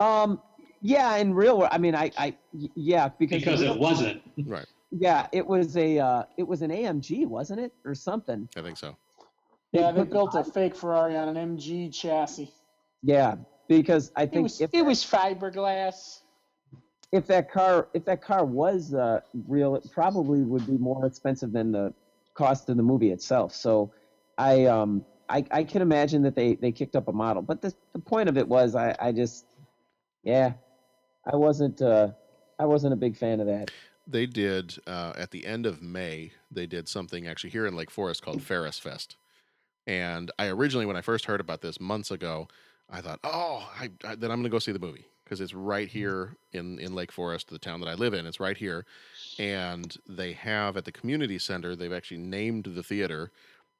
Um, 0.01 0.41
yeah, 0.81 1.15
in 1.15 1.33
real 1.33 1.57
world, 1.57 1.69
I 1.71 1.77
mean, 1.77 1.95
I, 1.95 2.11
I 2.17 2.35
yeah 2.75 3.09
because 3.17 3.39
Because 3.41 3.61
in 3.61 3.69
it 3.71 3.79
wasn't. 3.79 4.21
Right. 4.45 4.65
Yeah, 4.91 5.27
it 5.31 5.45
was 5.45 5.77
a 5.77 5.99
uh, 5.99 6.23
it 6.37 6.43
was 6.47 6.61
an 6.61 6.71
AMG, 6.71 7.25
wasn't 7.27 7.61
it, 7.61 7.73
or 7.85 7.95
something? 7.95 8.49
I 8.57 8.61
think 8.61 8.77
so. 8.77 8.97
Yeah, 9.71 9.91
they 9.91 10.03
built 10.03 10.35
a 10.35 10.43
fake 10.43 10.75
Ferrari 10.75 11.15
on 11.15 11.35
an 11.35 11.55
MG 11.57 11.93
chassis. 11.93 12.51
Yeah, 13.03 13.35
because 13.67 14.11
I 14.15 14.23
It 14.23 14.31
think 14.31 14.43
was 14.43 14.59
if 14.59 14.73
it 14.73 14.83
was 14.83 15.03
fiberglass. 15.05 16.21
if 17.11 17.27
that 17.27 17.51
car 17.51 17.87
if 17.93 18.03
that 18.05 18.21
car 18.21 18.43
was 18.43 18.93
uh, 18.93 19.21
real, 19.47 19.75
it 19.75 19.87
probably 19.91 20.41
would 20.41 20.65
be 20.65 20.77
more 20.77 21.05
expensive 21.05 21.51
than 21.53 21.71
the 21.71 21.93
cost 22.39 22.69
of 22.69 22.77
the 22.77 22.83
movie 22.83 23.11
itself. 23.11 23.53
So 23.53 23.91
I 24.37 24.65
um 24.65 25.05
I, 25.27 25.45
I 25.51 25.63
can 25.63 25.83
imagine 25.83 26.23
that 26.23 26.35
they, 26.35 26.55
they 26.55 26.71
kicked 26.71 26.95
up 26.95 27.07
a 27.07 27.11
model. 27.11 27.43
But 27.43 27.61
the 27.61 27.73
the 27.93 27.99
point 27.99 28.29
of 28.29 28.37
it 28.37 28.47
was 28.47 28.75
I, 28.75 28.95
I 28.99 29.11
just 29.11 29.45
yeah 30.23 30.53
I 31.31 31.35
wasn't 31.35 31.81
uh, 31.81 32.09
I 32.57 32.65
wasn't 32.65 32.93
a 32.93 32.95
big 32.95 33.15
fan 33.15 33.39
of 33.39 33.47
that. 33.47 33.71
They 34.07 34.25
did 34.25 34.77
uh, 34.87 35.13
at 35.15 35.31
the 35.31 35.45
end 35.45 35.65
of 35.65 35.81
May. 35.81 36.31
They 36.49 36.65
did 36.65 36.87
something 36.87 37.27
actually 37.27 37.51
here 37.51 37.67
in 37.67 37.75
Lake 37.75 37.91
Forest 37.91 38.23
called 38.23 38.41
Ferris 38.41 38.79
Fest. 38.79 39.17
And 39.85 40.31
I 40.39 40.47
originally, 40.47 40.85
when 40.85 40.95
I 40.95 41.01
first 41.01 41.25
heard 41.25 41.39
about 41.39 41.61
this 41.61 41.79
months 41.79 42.09
ago, 42.09 42.47
I 42.89 43.01
thought, 43.01 43.19
oh, 43.23 43.69
I, 43.79 43.89
I, 44.03 44.15
then 44.15 44.31
I'm 44.31 44.37
going 44.37 44.43
to 44.43 44.49
go 44.49 44.59
see 44.59 44.71
the 44.71 44.79
movie 44.79 45.05
because 45.23 45.41
it's 45.41 45.53
right 45.53 45.87
here 45.87 46.35
in 46.51 46.79
in 46.79 46.95
Lake 46.95 47.11
Forest, 47.11 47.49
the 47.49 47.59
town 47.59 47.79
that 47.81 47.89
I 47.89 47.93
live 47.93 48.13
in. 48.13 48.25
It's 48.25 48.39
right 48.39 48.57
here, 48.57 48.85
and 49.39 49.97
they 50.07 50.33
have 50.33 50.77
at 50.77 50.85
the 50.85 50.91
community 50.91 51.39
center. 51.39 51.75
They've 51.75 51.93
actually 51.93 52.17
named 52.17 52.65
the 52.65 52.83
theater 52.83 53.31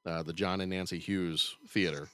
uh, 0.05 0.23
the 0.23 0.33
John 0.33 0.61
and 0.61 0.71
Nancy 0.71 0.97
Hughes 0.97 1.57
Theater 1.67 2.07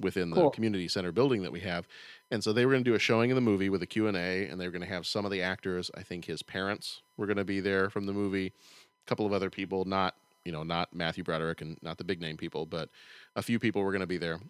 within 0.00 0.30
the 0.30 0.36
Cool. 0.36 0.50
community 0.50 0.88
center 0.88 1.12
building 1.12 1.42
that 1.42 1.52
we 1.52 1.60
have. 1.60 1.86
And 2.30 2.42
so 2.42 2.52
they 2.52 2.66
were 2.66 2.72
going 2.72 2.84
to 2.84 2.90
do 2.90 2.96
a 2.96 3.00
showing 3.00 3.30
of 3.30 3.36
the 3.36 3.40
movie 3.40 3.70
with 3.70 3.82
a 3.82 3.86
Q&A 3.86 4.46
and 4.48 4.60
they 4.60 4.66
were 4.66 4.72
going 4.72 4.82
to 4.82 4.88
have 4.88 5.06
some 5.06 5.24
of 5.24 5.30
the 5.30 5.42
actors, 5.42 5.90
I 5.96 6.02
think 6.02 6.24
his 6.24 6.42
parents 6.42 7.00
were 7.16 7.26
going 7.26 7.38
to 7.38 7.44
be 7.44 7.60
there 7.60 7.88
from 7.88 8.06
the 8.06 8.12
movie, 8.12 8.46
a 8.46 9.08
couple 9.08 9.24
of 9.24 9.32
other 9.32 9.50
people, 9.50 9.84
not, 9.84 10.14
you 10.44 10.52
know, 10.52 10.62
not 10.62 10.92
Matthew 10.94 11.24
Broderick 11.24 11.62
and 11.62 11.78
not 11.80 11.96
the 11.96 12.04
big 12.04 12.20
name 12.20 12.36
people, 12.36 12.66
but 12.66 12.90
a 13.36 13.42
few 13.42 13.58
people 13.58 13.82
were 13.82 13.92
going 13.92 14.00
to 14.00 14.06
be 14.06 14.18
there. 14.18 14.40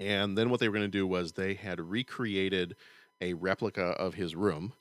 And 0.00 0.36
then 0.36 0.50
what 0.50 0.60
they 0.60 0.68
were 0.68 0.74
going 0.74 0.90
to 0.90 0.98
do 0.98 1.06
was 1.06 1.32
they 1.32 1.54
had 1.54 1.80
recreated 1.80 2.74
a 3.20 3.34
replica 3.34 3.82
of 3.82 4.14
his 4.14 4.34
room 4.34 4.72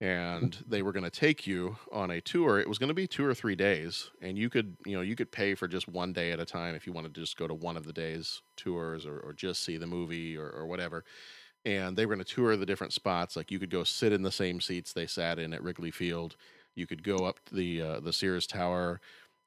and 0.00 0.62
they 0.68 0.82
were 0.82 0.92
going 0.92 1.04
to 1.04 1.10
take 1.10 1.46
you 1.46 1.76
on 1.90 2.10
a 2.10 2.20
tour. 2.20 2.58
It 2.58 2.68
was 2.68 2.78
going 2.78 2.88
to 2.88 2.94
be 2.94 3.06
two 3.06 3.24
or 3.24 3.34
three 3.34 3.54
days, 3.54 4.10
and 4.20 4.36
you 4.36 4.50
could, 4.50 4.76
you 4.84 4.94
know, 4.94 5.02
you 5.02 5.16
could 5.16 5.32
pay 5.32 5.54
for 5.54 5.66
just 5.66 5.88
one 5.88 6.12
day 6.12 6.32
at 6.32 6.40
a 6.40 6.44
time 6.44 6.74
if 6.74 6.86
you 6.86 6.92
wanted 6.92 7.14
to 7.14 7.20
just 7.20 7.36
go 7.36 7.46
to 7.46 7.54
one 7.54 7.76
of 7.76 7.86
the 7.86 7.92
days 7.92 8.42
tours 8.56 9.06
or, 9.06 9.18
or 9.20 9.32
just 9.32 9.62
see 9.62 9.78
the 9.78 9.86
movie 9.86 10.36
or, 10.36 10.50
or 10.50 10.66
whatever. 10.66 11.04
And 11.64 11.96
they 11.96 12.06
were 12.06 12.14
going 12.14 12.24
to 12.24 12.34
tour 12.34 12.56
the 12.56 12.66
different 12.66 12.92
spots. 12.92 13.36
Like 13.36 13.50
you 13.50 13.58
could 13.58 13.70
go 13.70 13.84
sit 13.84 14.12
in 14.12 14.22
the 14.22 14.30
same 14.30 14.60
seats 14.60 14.92
they 14.92 15.06
sat 15.06 15.38
in 15.38 15.52
at 15.52 15.62
Wrigley 15.62 15.90
Field. 15.90 16.36
You 16.74 16.86
could 16.86 17.02
go 17.02 17.16
up 17.16 17.40
the 17.50 17.80
uh, 17.80 18.00
the 18.00 18.12
Sears 18.12 18.46
Tower, 18.46 19.00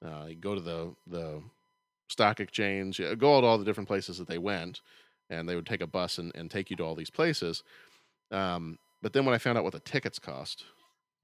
uh, 0.04 0.30
go 0.40 0.56
to 0.56 0.62
the 0.62 0.96
the 1.06 1.44
stock 2.10 2.40
exchange, 2.40 3.00
uh, 3.00 3.14
go 3.14 3.40
to 3.40 3.48
all 3.48 3.60
the 3.60 3.64
different 3.64 3.88
places 3.88 4.18
that 4.18 4.28
they 4.28 4.40
went, 4.40 4.82
and 5.30 5.48
they 5.48 5.56
would 5.56 5.68
take 5.68 5.82
a 5.82 5.88
bus 5.88 6.18
and, 6.18 6.32
and 6.36 6.50
take 6.50 6.72
you 6.72 6.76
to 6.78 6.84
all 6.84 6.96
these 6.96 7.12
places. 7.12 7.64
Um, 8.32 8.80
but 9.02 9.14
then 9.14 9.26
when 9.26 9.34
I 9.34 9.38
found 9.38 9.58
out 9.58 9.64
what 9.64 9.74
the 9.74 9.80
tickets 9.80 10.20
cost, 10.20 10.66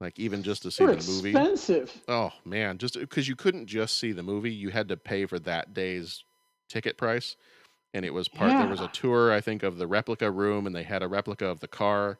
like 0.00 0.18
even 0.18 0.42
just 0.42 0.62
to 0.62 0.70
see 0.70 0.84
They're 0.84 0.96
the 0.96 1.10
movie, 1.10 1.30
expensive. 1.30 2.02
oh 2.08 2.30
man, 2.44 2.78
just 2.78 2.96
uh, 2.96 3.00
because 3.00 3.28
you 3.28 3.36
couldn't 3.36 3.66
just 3.66 3.98
see 3.98 4.12
the 4.12 4.22
movie, 4.22 4.52
you 4.52 4.70
had 4.70 4.88
to 4.88 4.96
pay 4.96 5.26
for 5.26 5.38
that 5.40 5.72
day's 5.74 6.22
ticket 6.68 6.96
price, 6.98 7.36
and 7.94 8.04
it 8.04 8.12
was 8.12 8.28
part. 8.28 8.50
There 8.50 8.68
was 8.68 8.80
a 8.80 8.88
tour, 8.88 9.32
I 9.32 9.40
think, 9.40 9.62
of 9.62 9.78
the 9.78 9.86
replica 9.86 10.30
room, 10.30 10.66
and 10.66 10.74
they 10.76 10.82
had 10.82 11.02
a 11.02 11.08
replica 11.08 11.46
of 11.46 11.60
the 11.60 11.68
car, 11.68 12.18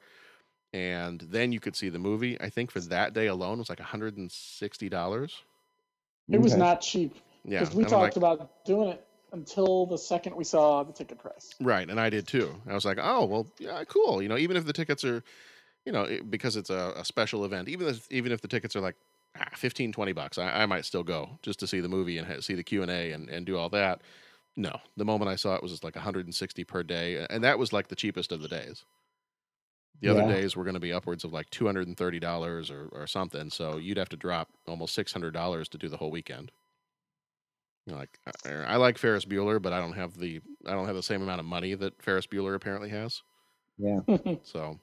and 0.72 1.20
then 1.20 1.52
you 1.52 1.60
could 1.60 1.76
see 1.76 1.88
the 1.88 1.98
movie. 1.98 2.40
I 2.40 2.48
think 2.50 2.70
for 2.70 2.80
that 2.80 3.12
day 3.14 3.26
alone 3.26 3.54
it 3.54 3.58
was 3.58 3.68
like 3.68 3.80
hundred 3.80 4.16
and 4.16 4.30
sixty 4.32 4.88
dollars. 4.88 5.42
It 6.28 6.40
was 6.40 6.52
Okay. 6.52 6.60
not 6.60 6.80
cheap. 6.80 7.14
Yeah, 7.44 7.60
Because 7.60 7.74
we 7.76 7.84
talked 7.84 7.92
like- 7.92 8.16
about 8.16 8.64
doing 8.64 8.88
it 8.88 9.05
until 9.36 9.86
the 9.86 9.98
second 9.98 10.34
we 10.34 10.44
saw 10.44 10.82
the 10.82 10.92
ticket 10.92 11.18
price. 11.18 11.54
Right, 11.60 11.88
and 11.88 12.00
I 12.00 12.10
did 12.10 12.26
too. 12.26 12.60
I 12.68 12.74
was 12.74 12.84
like, 12.84 12.98
oh 13.00 13.24
well, 13.24 13.46
yeah, 13.58 13.84
cool. 13.84 14.22
You 14.22 14.28
know, 14.28 14.36
even 14.38 14.56
if 14.56 14.64
the 14.64 14.72
tickets 14.72 15.04
are, 15.04 15.22
you 15.84 15.92
know, 15.92 16.02
it, 16.02 16.30
because 16.30 16.56
it's 16.56 16.70
a, 16.70 16.92
a 16.96 17.04
special 17.04 17.44
event, 17.44 17.68
even 17.68 17.86
if 17.88 18.10
even 18.10 18.32
if 18.32 18.40
the 18.40 18.48
tickets 18.48 18.74
are 18.74 18.80
like 18.80 18.96
ah, 19.38 19.46
15, 19.54 19.92
20 19.92 20.12
bucks, 20.12 20.38
I, 20.38 20.62
I 20.62 20.66
might 20.66 20.84
still 20.84 21.04
go 21.04 21.38
just 21.42 21.60
to 21.60 21.66
see 21.66 21.80
the 21.80 21.88
movie 21.88 22.18
and 22.18 22.26
ha- 22.26 22.40
see 22.40 22.54
the 22.54 22.64
Q 22.64 22.82
and 22.82 22.90
A 22.90 23.12
and 23.12 23.28
and 23.28 23.46
do 23.46 23.56
all 23.56 23.68
that. 23.70 24.00
No, 24.56 24.80
the 24.96 25.04
moment 25.04 25.30
I 25.30 25.36
saw 25.36 25.54
it 25.54 25.62
was 25.62 25.70
just 25.72 25.84
like 25.84 25.94
160 25.96 26.64
per 26.64 26.82
day, 26.82 27.26
and 27.28 27.44
that 27.44 27.58
was 27.58 27.72
like 27.72 27.88
the 27.88 27.96
cheapest 27.96 28.32
of 28.32 28.40
the 28.40 28.48
days. 28.48 28.84
The 30.00 30.08
other 30.08 30.22
Yeah. 30.22 30.28
days 30.28 30.56
were 30.56 30.64
going 30.64 30.74
to 30.74 30.80
be 30.80 30.92
upwards 30.92 31.24
of 31.24 31.32
like 31.32 31.48
230 31.50 32.18
dollars 32.20 32.70
or 32.70 32.88
or 32.92 33.06
something. 33.06 33.50
So 33.50 33.76
you'd 33.76 33.96
have 33.98 34.08
to 34.10 34.16
drop 34.16 34.48
almost 34.66 34.94
600 34.94 35.32
dollars 35.32 35.68
to 35.70 35.78
do 35.78 35.88
the 35.88 35.96
whole 35.98 36.10
weekend. 36.10 36.52
You 37.86 37.92
know, 37.92 37.98
like 38.00 38.18
I, 38.44 38.50
I 38.74 38.76
like 38.76 38.98
Ferris 38.98 39.24
Bueller, 39.24 39.62
but 39.62 39.72
I 39.72 39.80
don't 39.80 39.92
have 39.92 40.18
the 40.18 40.40
I 40.66 40.72
don't 40.72 40.86
have 40.86 40.96
the 40.96 41.02
same 41.02 41.22
amount 41.22 41.40
of 41.40 41.46
money 41.46 41.74
that 41.74 42.02
Ferris 42.02 42.26
Bueller 42.26 42.54
apparently 42.54 42.90
has. 42.90 43.22
Yeah. 43.78 44.00
So 44.42 44.78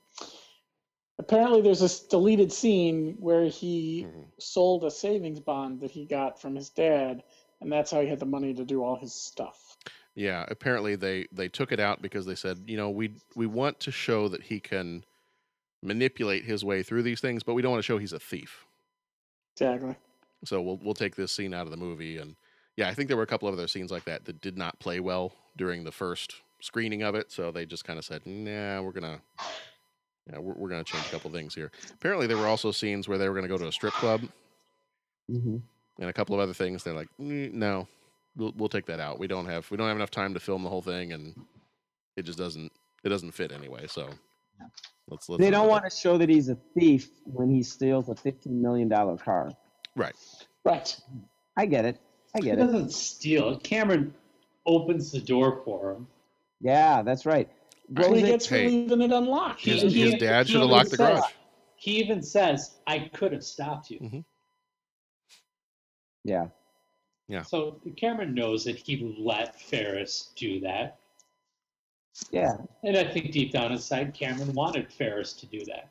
Apparently, 1.20 1.62
there's 1.62 1.80
this 1.80 2.00
deleted 2.02 2.52
scene 2.52 3.16
where 3.20 3.46
he 3.46 4.04
Mhm. 4.06 4.26
sold 4.40 4.84
a 4.84 4.90
savings 4.92 5.40
bond 5.40 5.80
that 5.82 5.92
he 5.92 6.06
got 6.06 6.42
from 6.42 6.56
his 6.56 6.70
dad, 6.70 7.24
and 7.62 7.72
that's 7.72 7.92
how 7.92 8.02
he 8.02 8.08
had 8.08 8.20
the 8.20 8.26
money 8.26 8.54
to 8.56 8.66
do 8.66 8.84
all 8.84 8.96
his 8.96 9.14
stuff. 9.14 9.78
yeah, 10.16 10.46
apparently 10.50 10.96
they 10.96 11.28
they 11.32 11.50
took 11.50 11.72
it 11.72 11.80
out 11.80 12.02
because 12.02 12.26
they 12.26 12.36
said, 12.36 12.64
you 12.68 12.78
know, 12.78 12.90
we 12.90 13.16
we 13.36 13.46
want 13.48 13.80
to 13.82 13.92
show 13.92 14.28
that 14.28 14.44
he 14.44 14.60
can 14.60 15.04
manipulate 15.82 16.46
his 16.46 16.64
way 16.66 16.82
through 16.84 17.04
these 17.04 17.20
things, 17.22 17.44
but 17.44 17.54
we 17.54 17.62
don't 17.62 17.72
want 17.72 17.80
to 17.80 17.86
show 17.86 17.98
he's 17.98 18.14
a 18.14 18.20
thief. 18.20 18.66
Exactly. 19.56 19.96
So 20.46 20.62
we'll 20.62 20.78
we'll 20.78 20.94
take 20.94 21.16
this 21.16 21.32
scene 21.32 21.54
out 21.54 21.66
of 21.68 21.72
the 21.72 21.78
movie 21.78 22.18
and 22.18 22.36
yeah, 22.78 22.90
I 22.90 22.94
think 22.94 23.08
there 23.08 23.18
were 23.18 23.24
a 23.24 23.28
couple 23.28 23.48
of 23.48 23.54
other 23.54 23.68
scenes 23.68 23.92
like 23.92 24.06
that 24.06 24.26
that 24.26 24.42
did 24.42 24.58
not 24.58 24.80
play 24.80 25.00
well 25.00 25.34
during 25.58 25.84
the 25.84 25.92
first 25.92 26.36
screening 26.62 27.04
of 27.04 27.16
it, 27.16 27.32
so 27.32 27.52
they 27.52 27.66
just 27.66 27.86
kind 27.86 28.00
of 28.00 28.06
said, 28.06 28.26
"Nah, 28.26 28.82
we're 28.82 28.92
going 28.92 29.04
to 29.04 29.22
yeah, 30.32 30.40
we're, 30.40 30.54
we're 30.54 30.70
going 30.70 30.84
to 30.84 30.92
change 30.92 31.06
a 31.06 31.10
couple 31.10 31.32
things 31.32 31.54
here." 31.54 31.72
Apparently 31.94 32.28
there 32.28 32.38
were 32.38 32.48
also 32.48 32.72
scenes 32.72 33.08
where 33.08 33.18
they 33.18 33.28
were 33.28 33.36
going 33.36 33.44
to 33.44 33.50
go 33.50 33.58
to 33.58 33.68
a 33.68 33.72
strip 33.72 33.94
club 33.94 34.22
hmm 35.30 35.58
and 36.00 36.10
a 36.10 36.14
couple 36.14 36.34
of 36.34 36.42
other 36.42 36.54
things. 36.54 36.84
They're 36.84 36.96
like, 36.96 37.10
"Mm, 37.22 37.54
no, 37.54 37.88
we'll 38.36 38.54
we'll 38.58 38.70
take 38.70 38.88
that 38.88 39.00
out. 39.00 39.20
We 39.20 39.28
don't 39.28 39.46
have 39.46 39.70
we 39.70 39.78
don't 39.78 39.88
have 39.88 39.98
enough 39.98 40.12
time 40.12 40.34
to 40.34 40.40
film 40.40 40.64
the 40.64 40.70
whole 40.70 40.82
thing, 40.82 41.14
and 41.14 41.36
it 42.18 42.24
just 42.24 42.38
doesn't 42.38 42.72
it 43.04 43.10
doesn't 43.10 43.32
fit 43.32 43.52
anyway. 43.52 43.86
So 43.88 44.10
let's 45.10 45.30
let's. 45.30 45.40
They 45.42 45.52
don't 45.52 45.68
want 45.68 45.84
to 45.84 45.92
show 45.92 46.18
that 46.18 46.30
he's 46.30 46.50
a 46.50 46.58
thief 46.78 47.10
when 47.26 47.50
he 47.50 47.62
steals 47.64 48.10
a 48.10 48.16
fifteen 48.16 48.62
million 48.62 48.90
dollar 48.90 49.18
car. 49.18 49.52
right. 49.96 50.16
Right. 50.66 50.98
I 51.58 51.66
get 51.68 51.86
it. 51.86 52.00
I 52.36 52.40
He 52.40 52.44
get 52.46 52.58
it. 52.60 52.62
doesn't 52.66 52.92
steal. 52.92 53.60
Cameron 53.60 54.14
opens 54.66 55.12
the 55.12 55.20
door 55.22 55.62
for 55.66 55.92
him. 55.94 56.08
Yeah, 56.62 57.02
that's 57.04 57.26
right. 57.26 57.50
So 57.96 58.04
he 58.04 58.10
Rosie- 58.22 58.22
gets 58.28 58.46
for 58.48 58.56
Hey. 58.56 58.70
leaving 58.70 59.02
it 59.02 59.12
unlocked. 59.12 59.60
He- 59.62 59.72
His, 59.72 59.94
he- 59.94 60.02
his 60.12 60.16
dad 60.16 60.46
he 60.48 60.54
should 60.54 60.62
have 60.62 60.70
even 60.70 60.78
locked 60.78 60.90
the 60.92 60.98
says- 60.98 61.20
garage. 61.20 61.32
He 61.76 61.92
even 62.00 62.24
says, 62.24 62.78
"I 62.88 63.00
could 63.10 63.34
have 63.34 63.44
stopped 63.44 63.92
you." 63.92 64.00
Mhm. 64.00 64.26
yeah. 66.24 66.48
So 67.44 67.82
Cameron 67.98 68.34
knows 68.34 68.64
that 68.66 68.78
he 68.78 68.98
let 69.18 69.60
Ferris 69.60 70.32
do 70.36 70.60
that, 70.62 71.00
Yeah. 72.32 72.58
and 72.84 72.96
I 72.96 73.04
think 73.12 73.32
deep 73.32 73.52
down 73.52 73.72
inside, 73.72 74.14
Cameron 74.14 74.54
wanted 74.54 74.92
Ferris 74.94 75.34
to 75.34 75.46
do 75.48 75.60
that. 75.66 75.90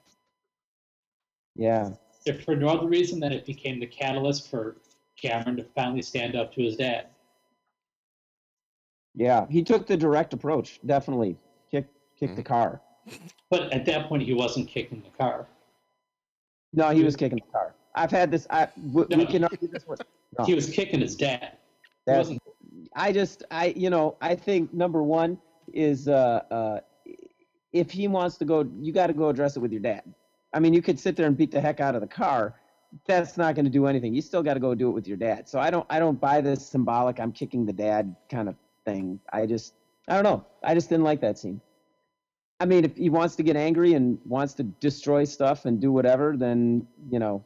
Yeah. 1.56 1.94
If 2.24 2.44
for 2.44 2.54
no 2.56 2.68
other 2.68 2.86
reason 2.86 3.18
than 3.20 3.32
it 3.32 3.44
became 3.44 3.80
the 3.80 3.86
catalyst 3.86 4.48
for 4.48 4.76
Cameron 5.20 5.56
to 5.56 5.64
finally 5.74 6.02
stand 6.02 6.36
up 6.36 6.52
to 6.54 6.62
his 6.62 6.76
dad. 6.76 7.06
Yeah. 9.14 9.46
He 9.50 9.62
took 9.62 9.86
the 9.86 9.96
direct 9.96 10.32
approach. 10.32 10.80
Definitely 10.86 11.36
kick 11.70 11.86
kick 12.18 12.34
the 12.36 12.42
car. 12.42 12.80
But 13.50 13.72
at 13.72 13.84
that 13.86 14.08
point, 14.08 14.22
he 14.22 14.32
wasn't 14.32 14.68
kicking 14.68 15.02
the 15.02 15.10
car. 15.22 15.46
No, 16.72 16.90
he 16.90 17.02
was 17.04 17.16
kicking 17.16 17.40
the 17.44 17.52
car. 17.52 17.74
I've 17.94 18.10
had 18.10 18.30
this. 18.30 18.46
I 18.48 18.68
we, 18.92 19.04
we 19.04 19.26
can 19.26 19.44
argue 19.44 19.68
this 19.68 19.86
one. 19.86 19.98
No. 20.38 20.46
He 20.46 20.54
was 20.54 20.70
kicking 20.70 21.00
his 21.00 21.14
dad. 21.14 21.58
That- 22.06 22.16
wasn't 22.16 22.40
I 22.94 23.12
just, 23.12 23.44
I, 23.50 23.66
you 23.76 23.90
know, 23.90 24.16
I 24.20 24.34
think 24.34 24.72
number 24.72 25.02
one 25.02 25.38
is 25.72 26.08
uh, 26.08 26.42
uh, 26.50 26.80
if 27.72 27.90
he 27.90 28.08
wants 28.08 28.36
to 28.38 28.44
go, 28.44 28.68
you 28.80 28.92
got 28.92 29.06
to 29.06 29.12
go 29.12 29.28
address 29.28 29.56
it 29.56 29.60
with 29.60 29.72
your 29.72 29.80
dad. 29.80 30.02
I 30.52 30.60
mean, 30.60 30.74
you 30.74 30.82
could 30.82 31.00
sit 31.00 31.16
there 31.16 31.26
and 31.26 31.36
beat 31.36 31.50
the 31.50 31.60
heck 31.60 31.80
out 31.80 31.94
of 31.94 32.00
the 32.02 32.06
car. 32.06 32.54
That's 33.06 33.36
not 33.36 33.54
going 33.54 33.64
to 33.64 33.70
do 33.70 33.86
anything. 33.86 34.14
You 34.14 34.20
still 34.20 34.42
got 34.42 34.54
to 34.54 34.60
go 34.60 34.74
do 34.74 34.88
it 34.88 34.92
with 34.92 35.08
your 35.08 35.16
dad. 35.16 35.48
So 35.48 35.58
I 35.58 35.70
don't, 35.70 35.86
I 35.88 35.98
don't 35.98 36.20
buy 36.20 36.40
this 36.40 36.66
symbolic. 36.66 37.20
I'm 37.20 37.32
kicking 37.32 37.64
the 37.64 37.72
dad 37.72 38.14
kind 38.30 38.48
of 38.48 38.56
thing. 38.84 39.18
I 39.32 39.46
just, 39.46 39.74
I 40.08 40.14
don't 40.14 40.24
know. 40.24 40.44
I 40.62 40.74
just 40.74 40.88
didn't 40.88 41.04
like 41.04 41.20
that 41.22 41.38
scene. 41.38 41.60
I 42.60 42.64
mean, 42.64 42.84
if 42.84 42.96
he 42.96 43.10
wants 43.10 43.34
to 43.36 43.42
get 43.42 43.56
angry 43.56 43.94
and 43.94 44.18
wants 44.24 44.54
to 44.54 44.62
destroy 44.62 45.24
stuff 45.24 45.64
and 45.64 45.80
do 45.80 45.90
whatever, 45.90 46.36
then 46.36 46.86
you 47.10 47.18
know, 47.18 47.42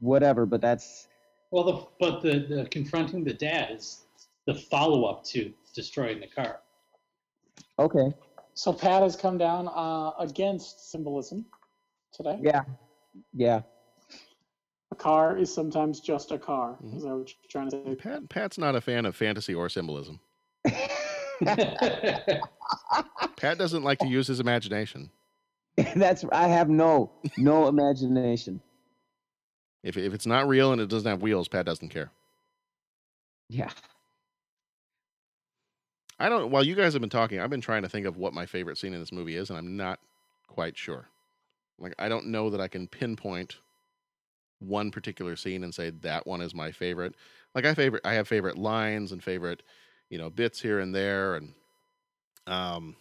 whatever. 0.00 0.44
But 0.46 0.60
that's 0.60 1.06
Well, 1.52 1.64
the, 1.64 1.86
but 2.00 2.22
the, 2.22 2.46
the 2.48 2.68
confronting 2.70 3.22
the 3.22 3.34
dad 3.34 3.70
is 3.72 4.06
the 4.46 4.54
follow 4.54 5.04
up 5.04 5.24
to 5.26 5.52
destroying 5.74 6.20
the 6.20 6.26
car. 6.26 6.60
okay. 7.78 8.12
So 8.54 8.72
Pat 8.72 9.02
has 9.02 9.16
come 9.16 9.36
down 9.36 9.68
uh, 9.68 10.12
against 10.18 10.90
symbolism 10.90 11.44
today. 12.12 12.38
Yeah, 12.42 12.62
yeah. 13.34 13.60
A 14.92 14.94
car 14.94 15.36
is 15.36 15.52
sometimes 15.52 16.00
just 16.00 16.30
a 16.30 16.38
car. 16.38 16.76
Mm-hmm. 16.82 16.96
Is 16.96 17.02
that 17.02 17.16
what 17.16 17.28
you're 17.28 17.50
trying 17.50 17.70
to 17.70 17.82
say? 17.84 17.94
Pat, 17.96 18.28
Pat's 18.28 18.58
not 18.58 18.76
a 18.76 18.80
fan 18.80 19.04
of 19.04 19.16
fantasy 19.16 19.54
or 19.54 19.68
symbolism. 19.68 20.20
Pat 23.36 23.58
doesn't 23.58 23.82
like 23.82 23.98
to 23.98 24.06
use 24.06 24.26
his 24.26 24.40
imagination. 24.40 25.10
That's 25.94 26.24
I 26.32 26.48
have 26.48 26.68
no 26.68 27.10
no 27.36 27.68
imagination. 27.68 28.60
If, 29.82 29.96
if 29.96 30.14
it's 30.14 30.26
not 30.26 30.48
real 30.48 30.72
and 30.72 30.80
it 30.80 30.88
doesn't 30.88 31.08
have 31.08 31.22
wheels, 31.22 31.48
Pat 31.48 31.66
doesn't 31.66 31.90
care. 31.90 32.10
Yeah. 33.48 33.70
I 36.18 36.28
don't. 36.28 36.50
While 36.50 36.64
you 36.64 36.74
guys 36.74 36.94
have 36.94 37.00
been 37.00 37.10
talking, 37.10 37.40
I've 37.40 37.50
been 37.50 37.60
trying 37.60 37.82
to 37.82 37.88
think 37.88 38.06
of 38.06 38.16
what 38.16 38.32
my 38.32 38.46
favorite 38.46 38.78
scene 38.78 38.94
in 38.94 39.00
this 39.00 39.12
movie 39.12 39.36
is, 39.36 39.50
and 39.50 39.58
I'm 39.58 39.76
not 39.76 40.00
quite 40.48 40.76
sure. 40.78 41.08
Like, 41.78 41.94
I 41.98 42.08
don't 42.08 42.28
know 42.28 42.48
that 42.50 42.60
I 42.60 42.68
can 42.68 42.88
pinpoint 42.88 43.58
one 44.60 44.90
particular 44.90 45.36
scene 45.36 45.64
and 45.64 45.74
say 45.74 45.90
that 45.90 46.26
one 46.26 46.40
is 46.40 46.54
my 46.54 46.72
favorite. 46.72 47.14
Like, 47.54 47.64
I 47.64 47.74
favorite, 47.74 48.02
I 48.04 48.14
have 48.14 48.28
favorite 48.28 48.58
lines 48.58 49.12
and 49.12 49.22
favorite, 49.22 49.62
you 50.10 50.18
know, 50.18 50.30
bits 50.30 50.60
here 50.60 50.80
and 50.80 50.94
there, 50.94 51.36
and 51.36 51.54
um, 52.46 52.96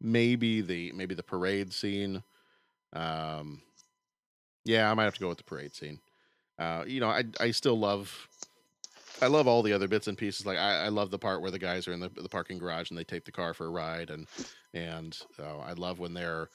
maybe 0.00 0.60
the 0.60 0.92
maybe 0.92 1.14
the 1.14 1.22
parade 1.22 1.72
scene. 1.72 2.22
Um, 2.92 3.62
yeah, 4.64 4.90
I 4.90 4.94
might 4.94 5.04
have 5.04 5.14
to 5.14 5.20
go 5.20 5.28
with 5.28 5.38
the 5.38 5.44
parade 5.44 5.74
scene. 5.74 6.00
Uh, 6.58 6.84
you 6.86 7.00
know, 7.00 7.08
I 7.08 7.24
I 7.40 7.50
still 7.50 7.78
love 7.78 8.28
I 9.20 9.26
love 9.26 9.46
all 9.46 9.62
the 9.62 9.72
other 9.72 9.88
bits 9.88 10.06
and 10.06 10.18
pieces. 10.18 10.46
Like 10.46 10.58
I, 10.58 10.84
I 10.84 10.88
love 10.88 11.10
the 11.10 11.18
part 11.18 11.40
where 11.40 11.50
the 11.50 11.58
guys 11.58 11.88
are 11.88 11.92
in 11.92 12.00
the, 12.00 12.10
the 12.10 12.28
parking 12.28 12.58
garage 12.58 12.90
and 12.90 12.98
they 12.98 13.04
take 13.04 13.24
the 13.24 13.32
car 13.32 13.54
for 13.54 13.66
a 13.66 13.70
ride, 13.70 14.10
and 14.10 14.26
and 14.72 15.18
uh, 15.38 15.58
I 15.58 15.72
love 15.72 15.98
when 15.98 16.14
they're. 16.14 16.48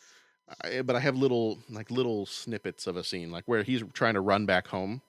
I, 0.64 0.82
but 0.82 0.96
I 0.96 1.00
have 1.00 1.16
little 1.16 1.60
like 1.70 1.92
little 1.92 2.26
snippets 2.26 2.88
of 2.88 2.98
a 2.98 3.04
scene, 3.04 3.32
like 3.32 3.44
where 3.46 3.64
he's 3.64 3.84
trying 3.94 4.16
to 4.16 4.22
run 4.22 4.46
back 4.46 4.68
home, 4.68 5.02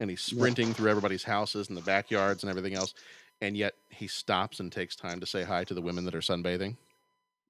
and 0.00 0.10
he's 0.10 0.20
sprinting 0.20 0.72
through 0.74 0.90
everybody's 0.90 1.24
houses 1.24 1.68
and 1.68 1.76
the 1.76 1.82
backyards 1.82 2.42
and 2.42 2.50
everything 2.50 2.74
else, 2.74 2.94
and 3.40 3.56
yet 3.56 3.74
he 3.90 4.06
stops 4.06 4.60
and 4.60 4.72
takes 4.72 4.96
time 4.96 5.20
to 5.20 5.26
say 5.26 5.42
hi 5.42 5.64
to 5.64 5.74
the 5.74 5.82
women 5.82 6.04
that 6.04 6.14
are 6.14 6.20
sunbathing. 6.20 6.76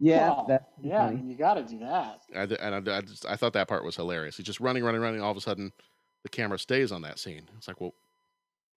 Yeah, 0.00 0.28
Well, 0.28 0.46
that, 0.48 0.68
yeah, 0.80 1.06
I 1.06 1.10
mean, 1.10 1.28
you 1.28 1.36
got 1.36 1.54
to 1.54 1.64
do 1.64 1.80
that. 1.80 2.20
I, 2.34 2.42
and 2.42 2.88
I, 2.88 2.98
I, 2.98 3.00
just, 3.00 3.26
I 3.26 3.34
thought 3.34 3.52
that 3.54 3.66
part 3.66 3.84
was 3.84 3.96
hilarious. 3.96 4.36
He's 4.36 4.46
just 4.46 4.60
running, 4.60 4.84
running, 4.84 5.00
running. 5.00 5.20
All 5.20 5.32
of 5.32 5.36
a 5.36 5.40
sudden, 5.40 5.72
the 6.22 6.28
camera 6.28 6.58
stays 6.58 6.92
on 6.92 7.02
that 7.02 7.18
scene. 7.18 7.48
It's 7.56 7.66
like, 7.66 7.80
well, 7.80 7.94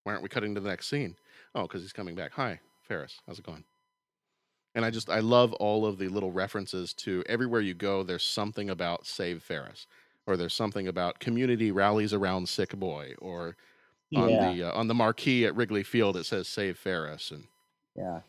why 0.03 0.13
aren't 0.13 0.23
we 0.23 0.29
cutting 0.29 0.55
to 0.55 0.61
the 0.61 0.69
next 0.69 0.87
scene? 0.87 1.15
Oh, 1.53 1.63
because 1.63 1.83
he's 1.83 1.93
coming 1.93 2.15
back. 2.15 2.31
Hi, 2.33 2.59
Ferris. 2.87 3.19
How's 3.27 3.37
it 3.37 3.45
going? 3.45 3.63
And 4.73 4.85
I 4.85 4.89
just, 4.89 5.09
I 5.09 5.19
love 5.19 5.53
all 5.53 5.85
of 5.85 5.97
the 5.97 6.07
little 6.07 6.31
references 6.31 6.93
to 6.95 7.23
everywhere 7.27 7.61
you 7.61 7.73
go, 7.73 8.03
there's 8.03 8.23
something 8.23 8.69
about 8.69 9.05
Save 9.05 9.43
Ferris, 9.43 9.85
or 10.25 10.37
there's 10.37 10.53
something 10.53 10.87
about 10.87 11.19
community 11.19 11.71
rallies 11.71 12.13
around 12.13 12.47
sick 12.47 12.71
boy, 12.77 13.13
or 13.19 13.57
on 14.15 14.29
Yeah. 14.29 14.53
the 14.53 14.63
uh, 14.63 14.71
on 14.73 14.87
the 14.87 14.93
marquee 14.93 15.45
at 15.45 15.55
Wrigley 15.55 15.83
Field 15.83 16.15
it 16.17 16.25
says 16.25 16.47
Save 16.47 16.77
Ferris, 16.77 17.31
and 17.31 17.47
Yeah. 17.95 18.21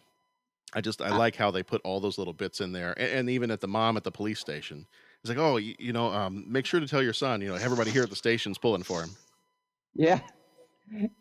I 0.74 0.80
just 0.80 1.02
I 1.02 1.10
like 1.16 1.36
how 1.36 1.50
they 1.50 1.62
put 1.62 1.82
all 1.84 2.00
those 2.00 2.18
little 2.18 2.32
bits 2.32 2.60
in 2.60 2.72
there, 2.72 2.92
and, 2.98 3.12
and 3.12 3.30
even 3.30 3.50
at 3.50 3.60
the 3.60 3.68
mom 3.68 3.96
at 3.96 4.04
the 4.04 4.10
police 4.10 4.40
station, 4.40 4.86
it's 5.20 5.28
like, 5.28 5.38
oh, 5.38 5.58
you, 5.58 5.74
you 5.78 5.92
know, 5.92 6.06
um, 6.12 6.44
make 6.50 6.66
sure 6.66 6.80
to 6.80 6.88
tell 6.88 7.02
your 7.02 7.12
son, 7.12 7.40
you 7.40 7.48
know, 7.48 7.54
everybody 7.54 7.90
here 7.90 8.02
at 8.02 8.10
the 8.10 8.16
station's 8.16 8.58
pulling 8.58 8.82
for 8.82 9.02
him. 9.02 9.10
Yeah. 9.94 10.20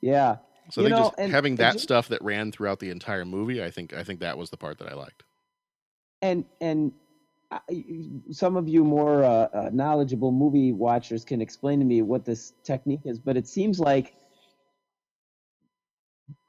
Yeah. 0.01 0.37
So 0.71 0.81
You 0.81 0.85
they 0.85 0.91
know, 0.91 0.97
just 1.03 1.13
and- 1.17 1.31
having 1.31 1.55
that 1.57 1.79
stuff 1.79 2.07
that 2.09 2.21
ran 2.23 2.51
throughout 2.51 2.79
the 2.79 2.89
entire 2.89 3.25
movie. 3.25 3.63
I 3.63 3.69
think 3.71 3.93
I 3.93 4.03
think 4.03 4.19
that 4.21 4.37
was 4.37 4.49
the 4.49 4.57
part 4.57 4.79
that 4.79 4.89
I 4.89 4.95
liked. 4.95 5.23
And 6.21 6.45
and 6.59 6.93
I, 7.51 7.59
some 8.31 8.55
of 8.55 8.69
you 8.69 8.83
more 8.85 9.23
uh, 9.23 9.27
uh, 9.53 9.69
knowledgeable 9.73 10.31
movie 10.31 10.71
watchers 10.71 11.25
can 11.25 11.41
explain 11.41 11.79
to 11.79 11.85
me 11.85 12.01
what 12.01 12.23
this 12.23 12.53
technique 12.63 13.01
is, 13.05 13.19
but 13.19 13.35
it 13.35 13.47
seems 13.47 13.79
like 13.79 14.15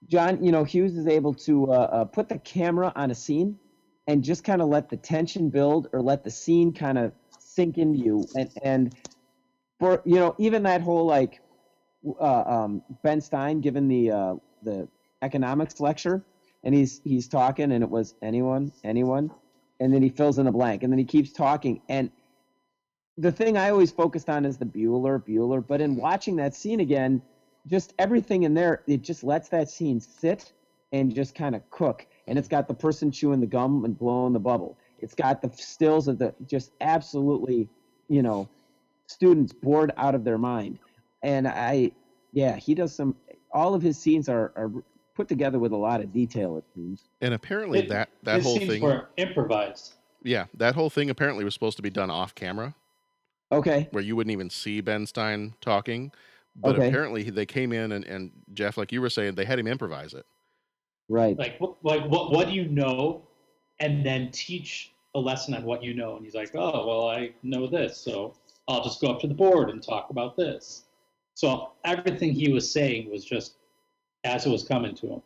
John, 0.09 0.43
you 0.45 0.53
know, 0.53 0.65
Hughes 0.65 0.97
is 0.97 1.07
able 1.07 1.35
to 1.35 1.73
uh, 1.73 1.75
uh, 1.75 2.05
put 2.05 2.29
the 2.29 2.39
camera 2.39 2.93
on 2.95 3.11
a 3.11 3.15
scene 3.15 3.59
and 4.07 4.23
just 4.23 4.45
kind 4.45 4.61
of 4.63 4.69
let 4.69 4.89
the 4.89 4.97
tension 4.97 5.49
build 5.49 5.89
or 5.93 6.01
let 6.01 6.23
the 6.25 6.31
scene 6.31 6.73
kind 6.73 6.99
of 6.99 7.13
sink 7.39 7.79
into 7.79 7.99
you. 7.99 8.27
And 8.37 8.51
and 8.63 8.95
for 9.81 10.03
you 10.05 10.17
know, 10.17 10.35
even 10.39 10.63
that 10.65 10.81
whole 10.83 11.07
like 11.07 11.41
uh, 12.21 12.43
um, 12.43 12.83
Ben 13.03 13.21
Stein 13.21 13.61
giving 13.61 13.89
the 13.89 14.11
uh, 14.11 14.35
the 14.63 14.89
economics 15.23 15.81
lecture, 15.81 16.25
and 16.65 16.75
he's 16.75 17.01
he's 17.05 17.29
talking, 17.29 17.73
and 17.73 17.83
it 17.83 17.91
was 17.91 18.15
anyone, 18.23 18.73
anyone, 18.85 19.31
and 19.81 19.93
then 19.93 20.03
he 20.03 20.09
fills 20.09 20.39
in 20.39 20.47
the 20.47 20.53
blank, 20.53 20.83
and 20.83 20.93
then 20.93 20.99
he 20.99 21.05
keeps 21.05 21.33
talking, 21.33 21.81
and 21.89 22.11
the 23.19 23.33
thing 23.33 23.57
I 23.57 23.71
always 23.71 23.91
focused 23.91 24.29
on 24.29 24.45
is 24.45 24.57
the 24.57 24.65
Bueller, 24.65 25.23
Bueller, 25.23 25.65
but 25.67 25.81
in 25.81 25.97
watching 25.97 26.37
that 26.37 26.55
scene 26.55 26.81
again, 26.81 27.21
just 27.67 27.93
everything 27.99 28.45
in 28.45 28.55
there, 28.55 28.83
it 28.87 29.03
just 29.03 29.23
lets 29.23 29.49
that 29.51 29.69
scene 29.69 30.01
sit 30.01 30.53
and 30.93 31.15
just 31.15 31.35
kind 31.35 31.55
of 31.55 31.69
cook. 31.71 32.07
And 32.27 32.39
it's 32.39 32.49
got 32.49 32.69
the 32.69 32.75
person 32.75 33.11
chewing 33.11 33.41
the 33.41 33.47
gum 33.47 33.85
and 33.85 33.99
blowing 33.99 34.33
the 34.33 34.41
bubble. 34.41 34.79
It's 34.99 35.15
got 35.15 35.43
the 35.43 35.51
stills 35.51 36.09
of 36.09 36.19
the 36.19 36.35
just 36.47 36.73
absolutely, 36.81 37.69
you 38.09 38.23
know, 38.23 38.49
students 39.07 39.53
bored 39.53 39.93
out 39.97 40.15
of 40.15 40.25
their 40.25 40.39
mind. 40.39 40.79
And 41.23 41.47
I, 41.47 41.93
yeah, 42.33 42.57
he 42.57 42.75
does 42.75 42.95
some. 42.95 43.15
All 43.53 43.75
of 43.75 43.83
his 43.83 43.99
scenes 43.99 44.29
are, 44.29 44.53
are 44.57 44.71
put 45.15 45.29
together 45.29 45.59
with 45.59 45.73
a 45.73 45.77
lot 45.77 46.01
of 46.01 46.13
detail. 46.13 46.57
It 46.57 46.65
seems. 46.75 47.05
And 47.21 47.35
apparently 47.35 47.81
It- 47.81 47.89
that 47.91 48.11
that 48.23 48.37
his 48.37 48.45
whole 48.45 48.57
scenes 48.57 48.71
thing, 48.71 48.83
were 48.83 49.09
improvised. 49.17 49.95
yeah, 50.23 50.47
that 50.55 50.75
whole 50.75 50.91
thing 50.91 51.11
apparently 51.11 51.45
was 51.45 51.55
supposed 51.55 51.77
to 51.77 51.83
be 51.83 51.91
done 51.91 52.11
off 52.11 52.35
camera, 52.35 52.75
Okay. 53.53 53.89
where 53.93 54.03
you 54.03 54.17
wouldn't 54.17 54.33
even 54.33 54.51
see 54.51 54.81
Ben 54.81 55.07
Stein 55.07 55.55
talking. 55.61 56.13
But 56.57 56.77
Okay. 56.77 56.89
apparently 56.89 57.23
they 57.31 57.47
came 57.47 57.73
in 57.73 57.93
and, 57.93 58.05
and 58.05 58.31
Jeff, 58.53 58.77
like 58.77 58.93
you 58.93 59.01
were 59.01 59.09
saying, 59.09 59.37
they 59.37 59.45
had 59.47 59.59
him 59.59 59.67
improvise 59.67 60.13
it. 60.13 60.27
Right. 61.09 61.37
Like, 61.39 61.59
what, 61.59 61.77
like 61.83 62.05
what, 62.11 62.31
what 62.31 62.49
do 62.49 62.53
you 62.55 62.67
know? 62.67 63.27
And 63.81 64.05
then 64.05 64.31
teach 64.33 64.93
a 65.15 65.19
lesson 65.19 65.55
on 65.55 65.65
what 65.65 65.83
you 65.83 65.95
know. 65.95 66.17
And 66.17 66.25
he's 66.25 66.35
like, 66.35 66.51
oh, 66.55 66.87
well, 66.87 67.09
I 67.09 67.33
know 67.43 67.67
this. 67.67 67.97
So 67.97 68.35
I'll 68.69 68.85
just 68.85 69.01
go 69.01 69.09
up 69.09 69.21
to 69.23 69.27
the 69.27 69.35
board 69.35 69.71
and 69.71 69.83
talk 69.83 70.11
about 70.11 70.37
this. 70.37 70.85
So 71.35 71.73
everything 71.85 72.33
he 72.33 72.53
was 72.53 72.71
saying 72.71 73.11
was 73.11 73.25
just 73.25 73.57
as 74.25 74.47
it 74.47 74.51
was 74.51 74.63
coming 74.65 74.95
to 74.97 75.07
him. 75.09 75.23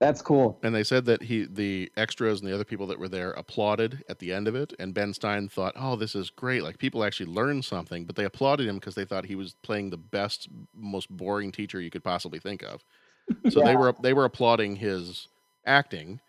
That's 0.00 0.22
cool. 0.22 0.56
And 0.62 0.72
they 0.72 0.84
said 0.84 1.06
that 1.06 1.24
he, 1.24 1.44
the 1.44 1.90
extras 1.96 2.40
and 2.40 2.48
the 2.48 2.54
other 2.54 2.64
people 2.64 2.86
that 2.86 3.00
were 3.00 3.08
there 3.08 3.32
applauded 3.32 4.04
at 4.08 4.20
the 4.20 4.32
end 4.32 4.46
of 4.46 4.54
it. 4.54 4.72
And 4.78 4.94
Ben 4.94 5.12
Stein 5.12 5.48
thought, 5.48 5.72
"Oh, 5.74 5.96
this 5.96 6.14
is 6.14 6.30
great! 6.30 6.62
Like 6.62 6.78
people 6.78 7.02
actually 7.02 7.32
learned 7.32 7.64
something." 7.64 8.04
But 8.04 8.14
they 8.14 8.24
applauded 8.24 8.68
him 8.68 8.76
because 8.76 8.94
they 8.94 9.04
thought 9.04 9.24
he 9.26 9.34
was 9.34 9.56
playing 9.64 9.90
the 9.90 9.96
best, 9.96 10.48
most 10.72 11.10
boring 11.10 11.50
teacher 11.50 11.80
you 11.80 11.90
could 11.90 12.04
possibly 12.04 12.38
think 12.38 12.62
of. 12.62 12.84
So 13.50 13.60
they 13.60 13.76
were 13.76 13.92
they 14.00 14.14
were 14.14 14.24
applauding 14.24 14.76
his 14.76 15.26
acting, 15.66 16.20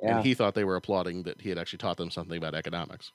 Yeah. 0.00 0.18
and 0.18 0.24
he 0.26 0.34
thought 0.34 0.54
they 0.54 0.64
were 0.64 0.76
applauding 0.76 1.22
that 1.24 1.40
he 1.40 1.48
had 1.48 1.58
actually 1.58 1.78
taught 1.78 1.96
them 1.96 2.10
something 2.10 2.36
about 2.36 2.54
economics. 2.54 3.10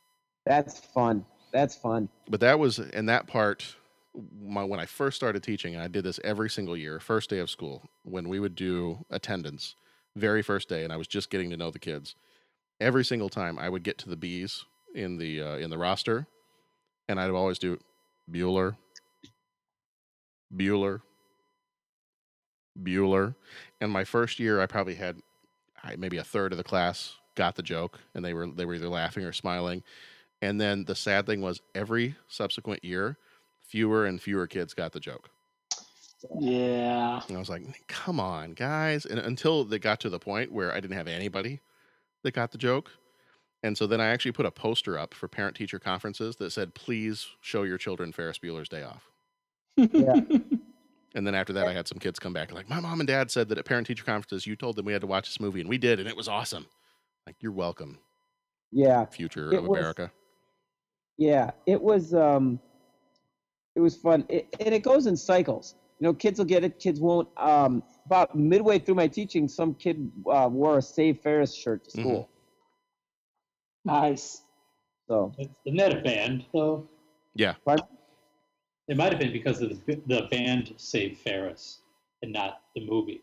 That's 0.45 0.79
fun. 0.79 1.25
That's 1.53 1.75
fun. 1.75 2.09
But 2.27 2.39
that 2.39 2.57
was 2.59 2.79
and 2.79 3.07
that 3.07 3.27
part. 3.27 3.75
My, 4.13 4.63
when 4.63 4.79
I 4.79 4.85
first 4.85 5.15
started 5.15 5.41
teaching, 5.41 5.73
and 5.73 5.83
I 5.83 5.87
did 5.87 6.03
this 6.03 6.19
every 6.23 6.49
single 6.49 6.75
year, 6.75 6.99
first 6.99 7.29
day 7.29 7.39
of 7.39 7.49
school, 7.49 7.89
when 8.03 8.27
we 8.27 8.39
would 8.39 8.55
do 8.55 9.05
attendance, 9.09 9.75
very 10.15 10.41
first 10.41 10.67
day, 10.67 10.83
and 10.83 10.91
I 10.91 10.97
was 10.97 11.07
just 11.07 11.29
getting 11.29 11.49
to 11.51 11.57
know 11.57 11.71
the 11.71 11.79
kids. 11.79 12.15
Every 12.81 13.05
single 13.05 13.29
time 13.29 13.57
I 13.57 13.69
would 13.69 13.83
get 13.83 13.97
to 13.99 14.09
the 14.09 14.17
B's 14.17 14.65
in 14.93 15.17
the 15.17 15.41
uh, 15.41 15.55
in 15.57 15.69
the 15.69 15.77
roster, 15.77 16.27
and 17.07 17.19
I'd 17.19 17.29
always 17.29 17.59
do 17.59 17.79
Bueller, 18.29 18.75
Bueller, 20.53 21.01
Bueller. 22.81 23.35
And 23.79 23.91
my 23.91 24.03
first 24.03 24.39
year, 24.39 24.59
I 24.59 24.65
probably 24.65 24.95
had 24.95 25.21
maybe 25.97 26.17
a 26.17 26.23
third 26.23 26.51
of 26.51 26.57
the 26.57 26.63
class 26.63 27.15
got 27.35 27.55
the 27.55 27.63
joke, 27.63 27.99
and 28.13 28.25
they 28.25 28.33
were 28.33 28.47
they 28.47 28.65
were 28.65 28.75
either 28.75 28.89
laughing 28.89 29.23
or 29.23 29.31
smiling. 29.31 29.83
And 30.41 30.59
then 30.59 30.85
the 30.85 30.95
sad 30.95 31.25
thing 31.27 31.41
was, 31.41 31.61
every 31.75 32.15
subsequent 32.27 32.83
year, 32.83 33.17
fewer 33.71 34.05
and 34.05 34.21
fewer 34.21 34.47
kids 34.47 34.73
got 34.73 34.91
the 34.91 34.99
joke. 34.99 35.29
Yeah. 36.39 37.21
And 37.27 37.35
I 37.35 37.39
was 37.39 37.49
like, 37.49 37.63
come 37.87 38.19
on, 38.19 38.51
guys. 38.51 39.05
And 39.05 39.17
until 39.19 39.63
they 39.63 39.79
got 39.79 39.99
to 40.01 40.09
the 40.09 40.19
point 40.19 40.51
where 40.51 40.71
I 40.71 40.79
didn't 40.79 40.97
have 40.97 41.07
anybody 41.07 41.61
that 42.23 42.33
got 42.33 42.51
the 42.51 42.57
joke. 42.57 42.91
And 43.63 43.77
so 43.77 43.87
then 43.87 44.01
I 44.01 44.07
actually 44.07 44.33
put 44.33 44.45
a 44.45 44.51
poster 44.51 44.97
up 44.99 45.13
for 45.13 45.27
parent 45.27 45.55
teacher 45.55 45.79
conferences 45.79 46.35
that 46.37 46.51
said, 46.51 46.75
please 46.75 47.27
show 47.41 47.63
your 47.63 47.77
children 47.77 48.11
Ferris 48.11 48.39
Bueller's 48.39 48.69
Day 48.69 48.83
Off. 48.83 49.09
Yeah. 49.77 50.19
And 51.13 51.27
then 51.27 51.35
after 51.35 51.51
that, 51.51 51.67
I 51.67 51.73
had 51.73 51.89
some 51.89 51.97
kids 51.99 52.19
come 52.19 52.31
back 52.31 52.53
like, 52.53 52.69
my 52.69 52.79
mom 52.79 53.01
and 53.01 53.05
dad 53.07 53.29
said 53.29 53.49
that 53.49 53.57
at 53.57 53.65
parent 53.65 53.85
teacher 53.85 54.05
conferences, 54.05 54.47
you 54.47 54.55
told 54.55 54.77
them 54.77 54.85
we 54.85 54.93
had 54.93 55.01
to 55.01 55.07
watch 55.07 55.27
this 55.27 55.41
movie, 55.41 55.59
and 55.59 55.67
we 55.69 55.77
did, 55.77 55.99
and 55.99 56.07
it 56.07 56.15
was 56.15 56.29
awesome. 56.29 56.65
Like, 57.27 57.35
you're 57.41 57.51
welcome, 57.51 57.97
Yeah. 58.71 59.03
future 59.03 59.51
It 59.51 59.57
of 59.57 59.65
was- 59.67 59.77
America. 59.77 60.09
Yeah, 61.17 61.51
it 61.65 61.81
was 61.81 62.13
um 62.13 62.61
it 63.75 63.79
was 63.79 63.95
fun. 63.95 64.25
It, 64.29 64.47
and 64.59 64.73
it 64.73 64.83
goes 64.83 65.07
in 65.07 65.15
cycles. 65.15 65.75
You 65.99 66.07
know, 66.07 66.13
kids 66.13 66.39
will 66.39 66.45
get 66.45 66.63
it, 66.63 66.79
kids 66.79 66.99
won't. 66.99 67.27
Um 67.37 67.83
about 68.05 68.35
midway 68.35 68.79
through 68.79 68.95
my 68.95 69.07
teaching, 69.07 69.47
some 69.47 69.73
kid 69.75 70.11
uh, 70.29 70.49
wore 70.51 70.79
a 70.79 70.81
Save 70.81 71.19
Ferris 71.19 71.53
shirt 71.55 71.83
to 71.85 71.91
Mhm. 71.91 72.01
school. 72.01 72.29
Nice. 73.85 74.43
So 75.07 75.33
Isn't 75.65 75.77
that 75.77 75.97
a 75.97 76.01
band 76.01 76.45
though? 76.53 76.87
Yeah. 77.35 77.55
Pardon? 77.65 77.85
It 78.87 78.97
might 78.97 79.11
have 79.11 79.19
been 79.19 79.31
because 79.31 79.61
of 79.61 79.69
the 79.85 79.95
the 80.07 80.27
band 80.31 80.73
Save 80.77 81.17
Ferris 81.19 81.81
and 82.21 82.31
not 82.33 82.61
the 82.75 82.85
movie. 82.85 83.21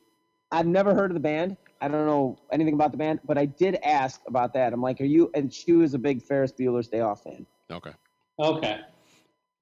I've 0.51 0.67
never 0.67 0.95
heard 0.95 1.11
of 1.11 1.15
the 1.15 1.21
band. 1.21 1.57
I 1.81 1.89
don't 1.89 2.07
know 2.07 2.39
anything 2.53 2.75
about 2.75 2.91
the 2.91 2.97
band, 2.99 3.21
but 3.25 3.39
I 3.39 3.45
did 3.47 3.77
ask 3.85 4.21
about 4.27 4.53
that. 4.55 4.73
I'm 4.73 4.81
like, 4.81 5.01
are 5.01 5.05
you 5.05 5.31
and 5.35 5.53
she 5.53 5.73
was 5.73 5.95
a 5.95 5.99
big 5.99 6.23
Ferris 6.23 6.53
Bueller's 6.53 6.89
Day 6.89 7.01
Off 7.01 7.23
fan. 7.23 7.47
Okay. 7.71 7.93
Okay. 8.41 8.81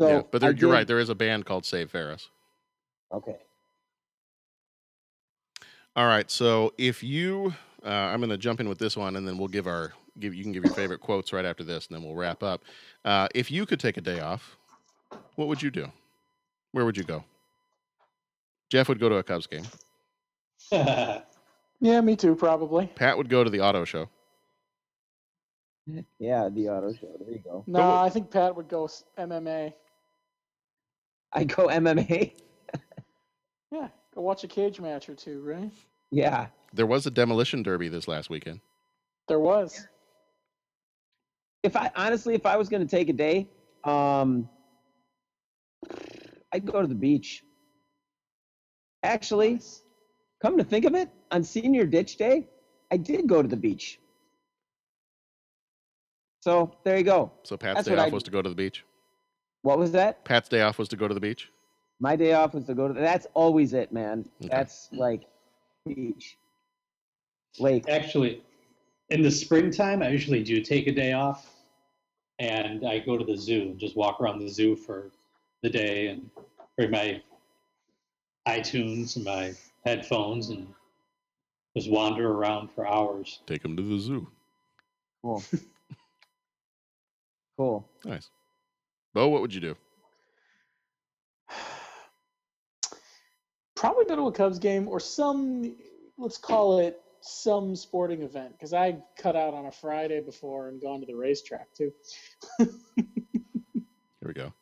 So 0.01 0.09
yeah, 0.09 0.23
but 0.31 0.41
there, 0.41 0.51
you're 0.51 0.71
did- 0.71 0.75
right. 0.77 0.87
There 0.87 0.99
is 0.99 1.09
a 1.09 1.15
band 1.15 1.47
called 1.47 1.65
Save 1.65 1.91
Ferris. 1.91 2.29
Okay. 3.13 3.37
All 5.95 6.07
right. 6.07 6.31
So 6.31 6.75
if 6.77 7.03
you, 7.03 7.55
uh, 7.85 7.89
I'm 7.89 8.21
going 8.21 8.31
to 8.31 8.37
jump 8.39 8.61
in 8.61 8.69
with 8.69 8.79
this 8.79 8.97
one, 8.97 9.17
and 9.17 9.27
then 9.27 9.39
we'll 9.39 9.49
give 9.49 9.67
our 9.67 9.93
give. 10.19 10.35
You 10.35 10.43
can 10.43 10.53
give 10.53 10.65
your 10.65 10.75
favorite 10.75 11.01
quotes 11.01 11.33
right 11.33 11.45
after 11.45 11.65
this, 11.65 11.87
and 11.87 11.97
then 11.97 12.05
we'll 12.05 12.15
wrap 12.17 12.43
up. 12.43 12.63
Uh, 13.05 13.29
if 13.35 13.51
you 13.51 13.65
could 13.65 13.81
take 13.81 13.97
a 13.97 14.01
day 14.03 14.21
off, 14.21 14.57
what 15.37 15.49
would 15.49 15.63
you 15.63 15.71
do? 15.71 15.91
Where 16.73 16.85
would 16.85 16.97
you 16.97 17.05
go? 17.05 17.25
Jeff 18.71 18.89
would 18.89 18.99
go 19.01 19.09
to 19.09 19.17
a 19.17 19.23
Cubs 19.23 19.47
game. 19.47 19.65
Yeah, 21.79 22.01
me 22.01 22.17
too, 22.17 22.35
probably. 22.35 22.87
Pat 22.95 23.19
would 23.19 23.29
go 23.29 23.45
to 23.45 23.51
the 23.51 23.61
auto 23.61 23.85
show. 23.85 24.09
Yeah, 26.19 26.49
the 26.49 26.71
auto 26.71 26.95
show. 26.95 27.15
There 27.21 27.31
you 27.31 27.41
go. 27.45 27.65
No, 27.67 27.95
I 27.97 28.09
think 28.09 28.31
Pat 28.31 28.57
would 28.57 28.67
go 28.67 28.89
MMA. 29.19 29.75
I 31.37 31.45
go 31.45 31.69
MMA. 31.69 32.33
Yeah, 33.73 33.89
go 34.15 34.21
watch 34.21 34.45
a 34.45 34.47
cage 34.49 34.81
match 34.81 35.09
or 35.09 35.15
two, 35.17 35.41
right? 35.43 35.73
Yeah. 36.13 36.47
There 36.73 36.87
was 36.87 37.05
a 37.07 37.11
demolition 37.11 37.65
derby 37.65 37.89
this 37.89 38.07
last 38.07 38.31
weekend. 38.31 38.61
There 39.27 39.41
was. 39.41 39.89
If 41.65 41.75
I 41.77 41.91
honestly, 41.97 42.35
if 42.35 42.47
I 42.47 42.57
was 42.57 42.69
going 42.69 42.87
to 42.87 42.89
take 42.89 43.09
a 43.09 43.13
day, 43.13 43.49
um, 43.83 44.49
I'd 46.53 46.65
go 46.65 46.81
to 46.81 46.87
the 46.87 46.95
beach. 46.95 47.43
Actually, 49.03 49.61
come 50.41 50.57
to 50.59 50.65
think 50.65 50.85
of 50.85 50.95
it, 50.95 51.11
on 51.33 51.43
Senior 51.43 51.87
Ditch 51.87 52.17
Day, 52.17 52.47
I 52.93 52.99
did 52.99 53.27
go 53.27 53.43
to 53.43 53.49
the 53.49 53.57
beach. 53.57 53.99
So 56.41 56.77
there 56.85 56.97
you 56.97 57.03
go. 57.05 57.33
So 57.43 57.57
Pat's 57.57 57.79
That's 57.79 57.89
day 57.89 57.93
what 57.95 57.99
off 57.99 58.07
I'd- 58.07 58.15
was 58.15 58.23
to 58.23 58.31
go 58.31 58.43
to 58.43 58.49
the 58.49 58.55
beach. 58.55 58.85
What 59.63 59.79
was 59.79 59.93
that? 59.93 60.25
Pat's 60.25 60.49
day 60.49 60.63
off 60.63 60.79
was 60.79 60.89
to 60.91 60.97
go 60.97 61.09
to 61.09 61.15
the 61.15 61.21
beach. 61.21 61.51
My 61.99 62.15
day 62.15 62.35
off 62.35 62.55
was 62.55 62.65
to 62.67 62.75
go 62.75 62.89
to. 62.89 62.95
That's 62.95 63.27
always 63.35 63.73
it, 63.73 63.93
man. 63.93 64.29
Okay. 64.41 64.49
That's 64.51 64.89
like 64.93 65.23
beach, 65.87 66.37
lake. 67.59 67.89
Actually, 67.89 68.43
in 69.11 69.23
the 69.23 69.31
springtime, 69.31 70.03
I 70.03 70.09
usually 70.11 70.43
do 70.43 70.61
take 70.61 70.87
a 70.87 70.93
day 70.93 71.13
off, 71.13 71.51
and 72.39 72.87
I 72.87 72.99
go 72.99 73.17
to 73.17 73.25
the 73.25 73.37
zoo 73.37 73.63
and 73.63 73.79
just 73.79 73.97
walk 73.97 74.21
around 74.21 74.41
the 74.41 74.49
zoo 74.49 74.77
for 74.77 75.11
the 75.63 75.71
day 75.71 76.09
and 76.09 76.31
bring 76.77 76.91
my 76.91 77.23
iTunes 78.47 79.17
and 79.17 79.25
my 79.25 79.55
headphones 79.85 80.51
and 80.51 80.67
just 81.77 81.91
wander 81.91 82.31
around 82.31 82.71
for 82.71 82.87
hours. 82.87 83.41
Take 83.47 83.65
him 83.65 83.77
to 83.77 83.83
the 83.83 83.99
zoo. 83.99 84.29
Cool. 85.23 85.43
cool. 87.57 87.89
Nice. 88.05 88.31
Bo, 89.17 89.29
what 89.29 89.41
would 89.41 89.55
you 89.55 89.63
do? 89.63 89.75
Probably 93.75 94.05
go 94.05 94.15
to 94.15 94.27
a 94.27 94.33
Cubs 94.33 94.59
game 94.59 94.89
or 94.89 95.01
some, 95.01 95.75
let's 96.19 96.37
call 96.37 96.81
it 96.81 97.01
some 97.23 97.75
sporting 97.75 98.21
event, 98.21 98.53
because 98.53 98.75
I 98.75 98.99
cut 99.17 99.35
out 99.35 99.55
on 99.55 99.65
a 99.65 99.73
Friday 99.73 100.21
before 100.21 100.69
and 100.69 100.83
gone 100.83 101.01
to 101.01 101.07
the 101.07 101.15
racetrack 101.15 101.73
too. 101.73 101.91
Here 102.59 102.69
we 104.23 104.35
go. 104.35 104.53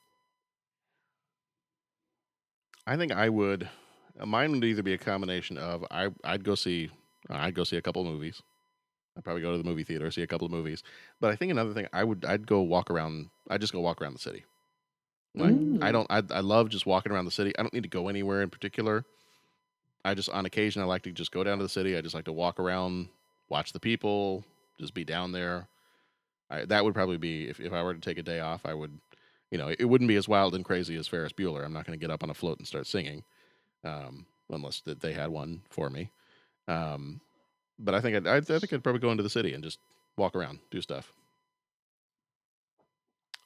I 2.87 2.97
think 2.97 3.11
I 3.11 3.29
would. 3.29 3.69
Mine 4.25 4.53
would 4.53 4.63
either 4.63 4.85
be 4.85 4.93
a 4.93 4.99
combination 4.99 5.59
of 5.59 5.85
I 5.91 6.11
I'd 6.23 6.45
go 6.45 6.55
see 6.55 6.91
I'd 7.29 7.57
go 7.57 7.65
see 7.65 7.77
a 7.77 7.83
couple 7.83 8.05
movies. 8.05 8.41
I'd 9.17 9.25
probably 9.25 9.43
go 9.43 9.53
to 9.53 9.59
the 9.59 9.65
movie 9.69 9.85
theater 9.85 10.11
see 10.11 10.23
a 10.23 10.27
couple 10.27 10.47
of 10.47 10.51
movies. 10.53 10.83
But 11.21 11.31
I 11.31 11.37
think 11.37 11.51
another 11.53 11.73
thing 11.73 11.87
I 11.93 12.05
would 12.05 12.25
I'd 12.25 12.47
go 12.47 12.61
walk 12.63 12.91
around. 12.91 13.31
I 13.49 13.59
just 13.59 13.73
go 13.73 13.81
walk 13.81 14.03
around 14.03 14.15
the 14.15 14.19
city. 14.21 14.45
Like 15.35 15.55
I 15.83 15.91
Mm. 15.91 15.93
don't 15.93 16.07
I 16.11 16.23
I 16.31 16.41
love 16.41 16.69
just 16.69 16.87
walking 16.87 17.13
around 17.13 17.25
the 17.25 17.31
city. 17.31 17.53
I 17.59 17.63
don't 17.63 17.75
need 17.75 17.83
to 17.83 17.89
go 17.89 18.09
anywhere 18.09 18.43
in 18.43 18.51
particular. 18.51 19.05
I 20.05 20.15
just 20.15 20.29
on 20.29 20.47
occasion 20.47 20.83
I 20.83 20.85
like 20.85 21.03
to 21.03 21.13
just 21.13 21.33
go 21.33 21.45
down 21.45 21.59
to 21.59 21.65
the 21.65 21.69
city. 21.69 21.97
I 21.97 22.01
just 22.01 22.15
like 22.15 22.27
to 22.27 22.33
walk 22.33 22.61
around, 22.61 23.09
watch 23.49 23.73
the 23.73 23.81
people, 23.81 24.45
just 24.79 24.95
be 24.95 25.05
down 25.05 25.33
there. 25.33 25.69
I, 26.51 26.65
that 26.67 26.85
would 26.85 26.95
probably 26.95 27.17
be 27.17 27.49
if, 27.49 27.59
if 27.59 27.73
I 27.73 27.83
were 27.83 27.95
to 27.95 28.01
take 28.01 28.19
a 28.19 28.23
day 28.23 28.41
off. 28.41 28.67
I 28.67 28.75
would, 28.75 29.01
you 29.51 29.59
know, 29.59 29.69
it 29.69 29.85
wouldn't 29.87 30.09
be 30.09 30.17
as 30.17 30.29
wild 30.29 30.55
and 30.55 30.65
crazy 30.65 30.95
as 30.97 31.09
Ferris 31.09 31.33
Bueller. 31.33 31.65
I'm 31.65 31.73
not 31.73 31.87
going 31.87 31.99
to 31.99 32.03
get 32.03 32.13
up 32.13 32.23
on 32.23 32.31
a 32.31 32.35
float 32.35 32.59
and 32.59 32.67
start 32.67 32.87
singing, 32.87 33.25
um, 33.83 34.27
unless 34.51 34.81
that 34.83 35.01
they 35.01 35.15
had 35.15 35.31
one 35.31 35.63
for 35.71 35.89
me. 35.89 36.11
Um, 36.69 37.21
but 37.79 37.95
I 37.95 38.01
think 38.01 38.17
I'd, 38.17 38.27
I'd, 38.27 38.51
I 38.51 38.59
think 38.59 38.73
I'd 38.73 38.83
probably 38.83 39.01
go 39.01 39.11
into 39.11 39.23
the 39.23 39.31
city 39.31 39.53
and 39.55 39.63
just 39.63 39.79
walk 40.17 40.35
around, 40.37 40.61
do 40.71 40.81
stuff. 40.81 41.13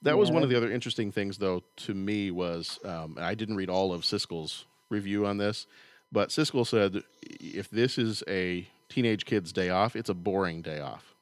That 0.02 0.16
was 0.16 0.30
one 0.30 0.44
of 0.44 0.48
the 0.48 0.56
other 0.56 0.70
interesting 0.70 1.10
things, 1.10 1.38
though, 1.38 1.64
to 1.78 1.94
me 1.94 2.30
was 2.30 2.78
um, 2.84 3.16
I 3.20 3.34
didn't 3.34 3.56
read 3.56 3.68
all 3.68 3.92
of 3.92 4.02
Siskel's 4.02 4.64
review 4.90 5.26
on 5.26 5.38
this, 5.38 5.66
but 6.12 6.28
Siskel 6.28 6.64
said 6.66 7.02
if 7.22 7.68
this 7.70 7.98
is 7.98 8.22
a 8.28 8.68
teenage 8.88 9.24
kid's 9.24 9.52
day 9.52 9.70
off, 9.70 9.96
it's 9.96 10.08
a 10.08 10.14
boring 10.14 10.62
day 10.62 10.78
off. 10.80 11.14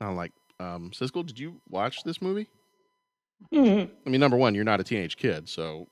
I'm 0.00 0.16
like, 0.16 0.32
um, 0.58 0.90
Siskel, 0.94 1.26
did 1.26 1.38
you 1.38 1.60
watch 1.68 2.02
this 2.04 2.22
movie? 2.22 2.48
I 3.52 3.90
mean, 4.06 4.20
number 4.20 4.36
one, 4.38 4.54
you're 4.54 4.64
not 4.64 4.80
a 4.80 4.84
teenage 4.84 5.16
kid, 5.16 5.48
so 5.48 5.88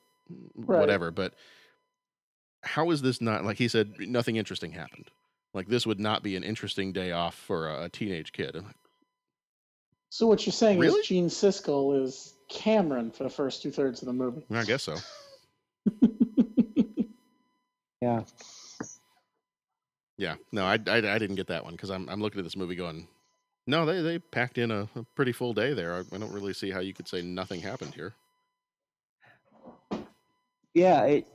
Right. 0.55 0.79
whatever. 0.79 1.11
But 1.11 1.35
how 2.63 2.89
is 2.91 3.01
this 3.01 3.21
not 3.21 3.45
like 3.45 3.57
he 3.57 3.67
said? 3.67 3.93
Nothing 3.99 4.37
interesting 4.37 4.71
happened. 4.71 5.11
Like 5.53 5.67
this 5.67 5.85
would 5.85 5.99
not 5.99 6.23
be 6.23 6.35
an 6.35 6.43
interesting 6.43 6.91
day 6.91 7.11
off 7.11 7.35
for 7.35 7.69
a, 7.69 7.83
a 7.83 7.89
teenage 7.89 8.31
kid. 8.31 8.55
Like, 8.55 8.75
So 10.09 10.27
what 10.27 10.45
you're 10.45 10.53
saying 10.53 10.79
Really? 10.79 10.99
is 10.99 11.07
Gene 11.07 11.27
Siskel 11.27 12.01
is 12.03 12.35
Cameron 12.49 13.11
for 13.11 13.23
the 13.23 13.29
first 13.29 13.61
two 13.61 13.71
thirds 13.71 14.01
of 14.01 14.07
the 14.07 14.13
movie. 14.13 14.45
I 14.51 14.63
guess 14.63 14.83
so. 14.83 14.95
Yeah. 18.01 18.23
Yeah, 20.17 20.35
no, 20.51 20.65
I, 20.65 20.73
I, 20.87 20.97
I 20.97 21.17
didn't 21.17 21.37
get 21.37 21.47
that 21.47 21.63
one 21.63 21.71
because 21.71 21.89
I'm 21.89 22.09
I'm 22.09 22.21
looking 22.21 22.39
at 22.39 22.43
this 22.43 22.57
movie 22.57 22.75
going, 22.75 23.07
no, 23.65 23.85
they 23.85 24.01
they 24.01 24.19
packed 24.19 24.57
in 24.57 24.71
a, 24.71 24.89
a 24.95 25.05
pretty 25.15 25.31
full 25.31 25.53
day 25.53 25.73
there. 25.73 25.93
I, 25.95 25.99
I 25.99 26.17
don't 26.17 26.33
really 26.33 26.51
see 26.53 26.69
how 26.69 26.81
you 26.81 26.93
could 26.93 27.07
say 27.07 27.21
nothing 27.21 27.61
happened 27.61 27.93
here. 27.95 28.13
Yeah. 30.73 31.03
It 31.05 31.27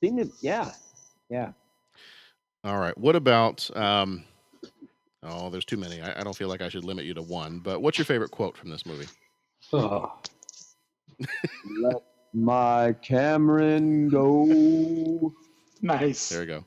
seemed 0.00 0.18
to. 0.18 0.30
Yeah. 0.40 0.70
Yeah. 1.28 1.52
All 2.62 2.78
right, 2.78 2.96
what 2.98 3.16
about 3.16 3.74
um? 3.76 4.24
Oh, 5.22 5.50
there's 5.50 5.64
too 5.64 5.76
many. 5.76 6.00
I, 6.00 6.20
I 6.20 6.24
don't 6.24 6.36
feel 6.36 6.48
like 6.48 6.62
I 6.62 6.68
should 6.68 6.84
limit 6.84 7.04
you 7.04 7.14
to 7.14 7.22
one. 7.22 7.58
But 7.60 7.80
what's 7.80 7.98
your 7.98 8.04
favorite 8.04 8.30
quote 8.30 8.56
from 8.56 8.70
this 8.70 8.86
movie? 8.86 9.06
Oh, 9.72 10.18
Let 11.82 12.02
my 12.32 12.94
Cameron 13.02 14.08
go. 14.08 15.32
Nice. 15.82 16.28
There 16.28 16.40
we 16.40 16.46
go. 16.46 16.64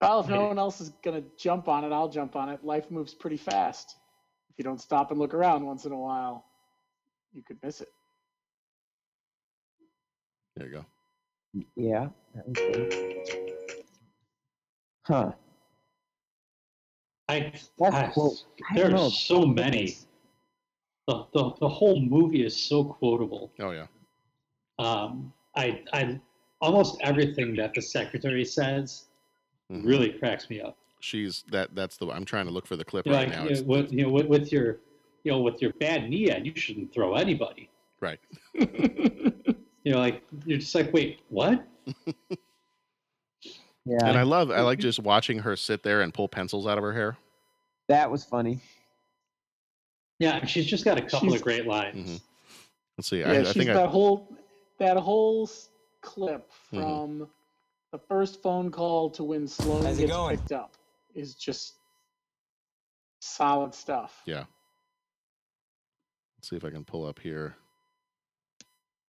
Well, 0.00 0.20
if 0.20 0.28
no 0.28 0.46
one 0.46 0.58
else 0.58 0.80
is 0.80 0.90
gonna 1.02 1.22
jump 1.38 1.68
on 1.68 1.84
it, 1.84 1.92
I'll 1.92 2.08
jump 2.08 2.36
on 2.36 2.48
it. 2.48 2.64
Life 2.64 2.90
moves 2.90 3.14
pretty 3.14 3.38
fast. 3.38 3.96
If 4.50 4.58
you 4.58 4.64
don't 4.64 4.80
stop 4.80 5.10
and 5.10 5.18
look 5.18 5.34
around 5.34 5.64
once 5.64 5.84
in 5.84 5.92
a 5.92 5.98
while, 5.98 6.44
you 7.32 7.42
could 7.42 7.58
miss 7.62 7.80
it. 7.80 7.88
There 10.56 10.66
you 10.66 10.72
go. 10.72 10.84
Yeah, 11.76 12.08
that. 12.34 13.46
Huh. 15.06 15.32
I, 17.28 17.52
That's 17.78 17.94
I 17.94 18.10
cool. 18.14 18.36
I 18.70 18.78
don't 18.78 18.90
there's 18.92 19.20
so 19.20 19.44
many. 19.46 19.96
The, 21.08 21.24
the 21.32 21.52
the 21.60 21.68
whole 21.68 22.00
movie 22.00 22.44
is 22.44 22.56
so 22.56 22.84
quotable. 22.84 23.52
Oh 23.60 23.70
yeah. 23.70 23.86
Um, 24.78 25.32
I 25.56 25.82
I 25.92 26.20
almost 26.60 26.98
everything 27.02 27.54
that 27.56 27.74
the 27.74 27.82
secretary 27.82 28.44
says 28.44 29.06
Mhm. 29.72 29.84
really 29.84 30.12
cracks 30.12 30.48
me 30.50 30.60
up. 30.60 30.76
She's 31.00 31.44
that. 31.50 31.74
That's 31.74 31.96
the. 31.96 32.06
I'm 32.08 32.24
trying 32.24 32.46
to 32.46 32.52
look 32.52 32.66
for 32.66 32.76
the 32.76 32.84
clip 32.84 33.06
You 33.06 33.12
know, 33.12 33.18
right 33.18 33.28
like 33.28 33.36
now. 33.38 33.44
you 33.44 33.50
It's, 33.50 33.60
know, 33.62 33.66
with, 33.66 33.92
you 33.92 34.02
know 34.04 34.10
with, 34.10 34.26
with 34.26 34.52
your 34.52 34.80
you 35.24 35.32
know 35.32 35.40
with 35.40 35.60
your 35.62 35.72
bad 35.74 36.08
knee, 36.08 36.30
Ed, 36.30 36.46
you 36.46 36.52
shouldn't 36.56 36.92
throw 36.92 37.14
anybody. 37.14 37.70
right. 38.00 38.20
You 39.86 39.92
know, 39.92 39.98
like 40.00 40.24
you're 40.44 40.58
just 40.58 40.74
like, 40.74 40.92
wait, 40.92 41.20
what? 41.28 41.64
Yeah, 43.88 43.98
And 44.04 44.18
I 44.18 44.24
love. 44.24 44.50
I 44.50 44.62
like 44.62 44.80
just 44.80 44.98
watching 44.98 45.38
her 45.38 45.54
sit 45.54 45.84
there 45.84 46.00
and 46.00 46.12
pull 46.12 46.26
pencils 46.26 46.66
out 46.66 46.76
of 46.76 46.82
her 46.82 46.92
hair. 46.92 47.16
that 47.86 48.10
was 48.10 48.24
funny. 48.24 48.60
Yeah, 50.18 50.44
she's 50.44 50.66
just 50.66 50.84
got 50.84 50.98
a 50.98 51.02
couple 51.02 51.28
She's- 51.28 51.36
of 51.36 51.42
great 51.44 51.66
lines. 51.68 52.10
Mhm. 52.10 52.20
Let's 52.98 53.08
see. 53.08 53.20
Yeah, 53.20 53.30
I, 53.30 53.34
I 53.36 53.42
she's 53.44 53.52
think 53.52 53.66
that 53.68 53.76
I. 53.76 53.86
whole 53.86 54.36
that 54.80 54.96
whole 54.96 55.44
s- 55.44 55.68
clip 56.00 56.50
Mhm. 56.72 56.80
from 56.80 57.30
the 57.92 57.98
first 58.08 58.42
phone 58.42 58.72
call 58.72 59.08
to 59.10 59.22
when 59.22 59.46
Sloane 59.46 59.84
How's 59.84 59.98
gets 59.98 60.10
going? 60.10 60.36
picked 60.38 60.50
up 60.50 60.74
is 61.14 61.36
just 61.36 61.74
solid 63.20 63.72
stuff. 63.72 64.20
Yeah. 64.26 64.46
Let's 66.38 66.50
see 66.50 66.56
if 66.56 66.64
I 66.64 66.70
can 66.70 66.84
pull 66.84 67.06
up 67.06 67.20
here. 67.20 67.54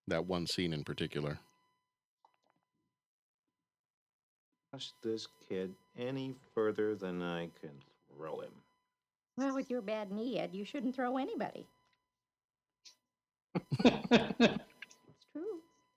That 0.08 0.26
one 0.26 0.48
scene 0.48 0.74
in 0.74 0.84
particular. 0.84 1.40
Push 4.72 4.90
this 5.04 5.28
kid 5.50 5.74
any 5.98 6.36
further 6.54 6.96
than 6.96 7.22
I 7.22 7.50
can 7.62 7.72
throw 8.16 8.40
him. 8.40 8.52
Well, 9.38 9.54
with 9.56 9.70
your 9.70 9.82
bad 9.82 10.12
knee, 10.12 10.40
Ed, 10.40 10.52
you 10.54 10.66
shouldn't 10.66 10.96
throw 10.96 11.18
anybody. 11.18 11.68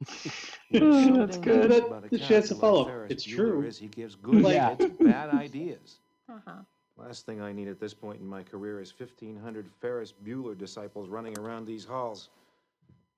It's 0.02 0.56
true. 0.72 1.16
That's 1.16 1.36
good. 1.36 1.70
That- 1.70 2.10
the 2.10 2.18
chance 2.18 2.48
to 2.48 2.54
follow. 2.54 3.06
It's 3.10 3.22
true. 3.22 3.62
Is 3.62 3.76
he 3.78 3.86
gives 3.88 4.14
good 4.14 4.42
Yeah. 4.44 4.74
kids 4.74 4.94
bad 4.98 5.28
ideas. 5.34 5.98
Uh-huh. 6.28 6.62
Last 6.96 7.26
thing 7.26 7.40
I 7.42 7.52
need 7.52 7.68
at 7.68 7.78
this 7.80 7.92
point 7.92 8.20
in 8.20 8.26
my 8.26 8.42
career 8.42 8.80
is 8.80 8.94
1,500 8.98 9.66
Ferris 9.80 10.12
Bueller 10.24 10.56
disciples 10.56 11.08
running 11.10 11.38
around 11.38 11.66
these 11.66 11.84
halls. 11.84 12.30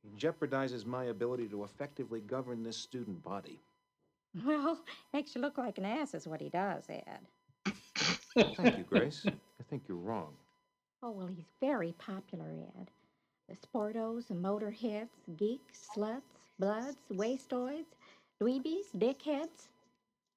He 0.02 0.10
jeopardizes 0.18 0.84
my 0.84 1.04
ability 1.04 1.48
to 1.48 1.64
effectively 1.64 2.20
govern 2.20 2.62
this 2.62 2.76
student 2.76 3.22
body. 3.22 3.60
Well, 4.44 4.78
makes 5.12 5.34
you 5.34 5.40
look 5.40 5.58
like 5.58 5.78
an 5.78 5.84
ass 5.84 6.14
is 6.14 6.26
what 6.26 6.40
he 6.40 6.48
does, 6.48 6.84
Ed. 6.88 7.20
Thank 8.56 8.78
you, 8.78 8.84
Grace. 8.84 9.24
I 9.26 9.62
think 9.68 9.82
you're 9.88 9.98
wrong. 9.98 10.32
Oh, 11.02 11.10
well, 11.10 11.26
he's 11.26 11.50
very 11.60 11.94
popular, 11.98 12.46
Ed. 12.80 12.90
The 13.48 13.56
sportos, 13.56 14.28
the 14.28 14.34
motorheads, 14.34 15.08
geeks, 15.36 15.90
sluts, 15.94 16.22
bloods, 16.58 16.96
wastoids, 17.12 17.84
dweebies, 18.40 18.86
dickheads, 18.96 19.68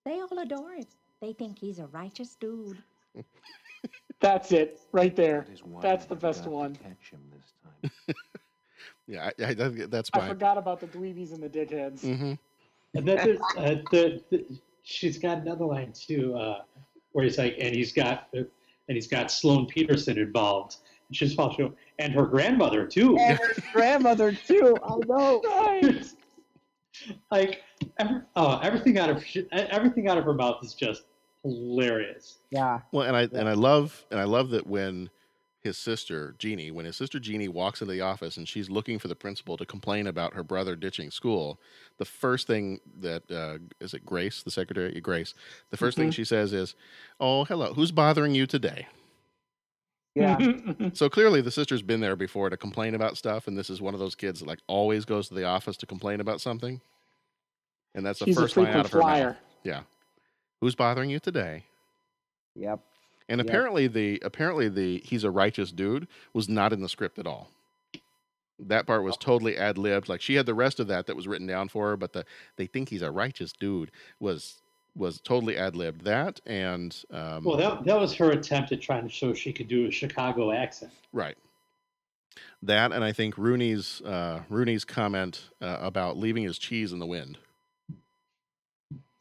they 0.06 0.20
all 0.22 0.38
adore 0.40 0.74
him. 0.74 0.86
They 1.22 1.34
think 1.34 1.58
he's 1.60 1.80
a 1.80 1.88
righteous 1.88 2.36
dude. 2.36 2.78
That's 4.20 4.52
it, 4.52 4.80
right 4.92 5.16
there. 5.16 5.42
That 5.48 5.54
is 5.54 5.64
why 5.64 5.82
That's 5.82 6.06
I 6.06 6.10
the 6.10 6.16
best 6.16 6.46
one. 6.48 6.76
Catch 6.76 7.12
him 7.12 7.22
this 7.32 7.54
time. 7.64 8.16
Yeah, 9.08 9.30
I, 9.40 9.44
I, 9.46 9.54
that- 9.54 9.92
that's 9.92 10.10
I 10.14 10.28
forgot 10.28 10.58
about 10.58 10.80
the 10.80 10.88
dweebies 10.88 11.34
and 11.34 11.42
the 11.44 11.50
dickheads. 11.50 12.02
hmm 12.02 12.34
And 12.96 13.06
then 13.08 13.18
there's, 13.18 13.40
uh, 13.58 13.76
the, 13.92 14.22
the, 14.32 14.46
she's 14.84 15.18
got 15.20 15.40
another 15.40 15.66
line 15.66 15.94
too, 15.94 16.36
uh, 16.36 16.62
where 17.12 17.24
he's 17.24 17.38
like, 17.38 17.56
and 17.60 17.76
he's 17.76 17.92
got, 17.94 18.28
and 18.34 18.48
he's 18.88 19.08
got 19.08 19.32
Sloane 19.32 19.68
Peterson 19.68 20.18
involved. 20.18 20.78
And 21.08 21.16
she's 21.16 21.38
also, 21.38 21.74
and 22.00 22.14
her 22.14 22.26
grandmother 22.26 22.86
too. 22.88 23.18
And 23.18 23.38
her 23.38 23.54
grandmother 23.74 24.32
too. 24.32 24.76
I 24.84 24.96
know. 25.08 25.42
Right. 25.46 26.06
like, 27.32 27.62
every, 28.00 28.22
oh, 28.36 28.60
everything 28.60 28.98
out 28.98 29.10
of 29.10 29.24
she- 29.24 29.48
everything 29.52 30.08
out 30.08 30.18
of 30.18 30.24
her 30.24 30.34
mouth 30.34 30.64
is 30.64 30.74
just 30.74 31.04
hilarious. 31.44 32.40
Yeah. 32.50 32.80
Well, 32.92 33.06
and 33.08 33.16
I 33.16 33.24
and 33.38 33.48
I 33.50 33.54
love 33.54 34.04
and 34.12 34.20
I 34.20 34.24
love 34.24 34.50
that 34.52 34.66
when 34.66 35.10
his 35.66 35.78
sister 35.78 36.34
Jeannie, 36.40 36.72
when 36.72 36.86
his 36.86 36.96
sister 36.96 37.20
Jeannie 37.20 37.50
walks 37.50 37.82
into 37.82 37.92
the 37.94 38.00
office 38.02 38.38
and 38.38 38.48
she's 38.48 38.70
looking 38.70 38.98
for 39.00 39.10
the 39.10 39.16
principal 39.16 39.58
to 39.58 39.66
complain 39.66 40.08
about 40.08 40.34
her 40.34 40.44
brother 40.44 40.76
ditching 40.78 41.12
school, 41.12 41.60
the 41.98 42.06
first 42.06 42.48
thing 42.48 42.80
that 43.02 43.30
uh, 43.30 43.58
is 43.84 43.94
it 43.94 44.06
Grace, 44.06 44.42
the 44.44 44.52
secretary, 44.52 45.00
Grace, 45.02 45.34
the 45.72 45.78
1st 45.78 45.96
thing 45.98 46.10
Mhm. 46.10 46.14
she 46.14 46.24
says 46.24 46.54
is, 46.54 46.76
"Oh, 47.20 47.44
hello, 47.44 47.74
who's 47.74 47.92
bothering 47.92 48.34
you 48.34 48.48
today?" 48.48 48.88
Yeah. 50.16 50.38
So 50.94 51.10
clearly, 51.10 51.42
the 51.42 51.52
sister's 51.52 51.82
been 51.82 52.00
there 52.00 52.16
before 52.16 52.50
to 52.50 52.56
complain 52.56 52.96
about 52.96 53.18
stuff, 53.18 53.48
and 53.48 53.58
this 53.58 53.70
is 53.70 53.82
one 53.82 53.94
of 53.94 54.00
those 54.00 54.16
kids 54.16 54.40
that 54.40 54.48
like 54.48 54.60
always 54.68 55.04
goes 55.04 55.28
to 55.28 55.34
the 55.34 55.44
office 55.44 55.76
to 55.78 55.86
complain 55.86 56.22
about 56.22 56.40
something, 56.40 56.80
and 57.94 58.06
that's 58.06 58.20
the 58.20 58.26
She's 58.26 58.38
a 58.38 58.42
first 58.42 58.56
line 58.56 58.68
out 58.68 58.86
of 58.86 58.92
her 58.94 59.02
flyer. 59.02 59.28
mouth. 59.32 59.38
Yeah, 59.64 59.82
who's 60.62 60.76
bothering 60.76 61.10
you 61.10 61.20
today? 61.20 61.66
Yep. 62.56 62.80
And 63.28 63.40
Yep. 63.40 63.48
apparently 63.48 63.88
the 63.88 64.22
apparently 64.24 64.70
the 64.70 65.00
he's 65.04 65.24
a 65.24 65.32
righteous 65.32 65.72
dude 65.72 66.08
was 66.34 66.48
not 66.48 66.74
in 66.74 66.82
the 66.82 66.90
script 66.90 67.18
at 67.20 67.28
all. 67.28 67.50
That 68.60 68.88
part 68.88 69.04
was 69.04 69.18
totally 69.18 69.58
ad 69.58 69.78
libbed. 69.78 70.08
Like 70.08 70.22
she 70.22 70.36
had 70.36 70.46
the 70.46 70.54
rest 70.54 70.80
of 70.80 70.88
that 70.88 71.08
that 71.08 71.16
was 71.16 71.28
written 71.28 71.48
down 71.48 71.68
for 71.68 71.90
her, 71.90 71.98
but 71.98 72.14
the 72.14 72.26
they 72.56 72.68
think 72.68 72.90
he's 72.90 73.02
a 73.02 73.12
righteous 73.12 73.52
dude 73.52 73.92
was 74.20 74.62
was 74.96 75.20
totally 75.20 75.58
ad 75.58 75.76
libbed. 75.76 76.04
That 76.06 76.40
and 76.46 76.96
um, 77.12 77.44
Well, 77.44 77.58
that 77.58 77.84
that 77.84 78.00
was 78.00 78.14
her 78.14 78.32
attempt 78.32 78.72
at 78.72 78.82
trying 78.82 79.04
to 79.04 79.10
show 79.10 79.34
she 79.34 79.52
could 79.52 79.68
do 79.68 79.88
a 79.88 79.92
Chicago 79.92 80.52
accent. 80.52 80.94
right. 81.12 81.38
That 82.62 82.92
and 82.92 83.04
I 83.04 83.12
think 83.12 83.38
Rooney's 83.38 84.02
uh, 84.02 84.44
Rooney's 84.50 84.86
comment 84.86 85.50
uh, 85.62 85.78
about 85.82 86.18
leaving 86.18 86.44
his 86.44 86.58
cheese 86.58 86.92
in 86.94 87.00
the 87.00 87.06
wind. 87.06 87.38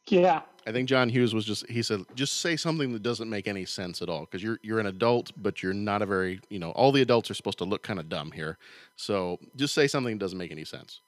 Yeah. 0.09 0.43
I 0.67 0.73
think 0.73 0.89
John 0.89 1.09
Hughes 1.11 1.35
was 1.35 1.45
just 1.45 1.69
he 1.69 1.83
said 1.83 2.05
just 2.15 2.41
say 2.41 2.57
something 2.57 2.93
that 2.93 3.03
doesn't 3.03 3.29
make 3.29 3.49
any 3.49 3.67
sense 3.67 4.01
at 4.03 4.09
all 4.09 4.21
because 4.23 4.43
you're 4.43 4.59
you're 4.63 4.81
an 4.81 4.87
adult 4.87 5.31
but 5.37 5.63
you're 5.63 5.75
not 5.75 6.03
a 6.03 6.07
very 6.07 6.41
you 6.51 6.59
know 6.59 6.71
all 6.73 6.93
the 6.93 7.03
adults 7.03 7.31
are 7.31 7.35
supposed 7.35 7.59
to 7.59 7.65
look 7.65 7.83
kind 7.83 8.01
of 8.01 8.09
dumb 8.09 8.31
here 8.33 8.59
so 8.97 9.39
just 9.57 9.75
say 9.75 9.87
something 9.87 10.15
that 10.15 10.25
doesn't 10.25 10.39
make 10.39 10.53
any 10.53 10.65
sense 10.65 11.01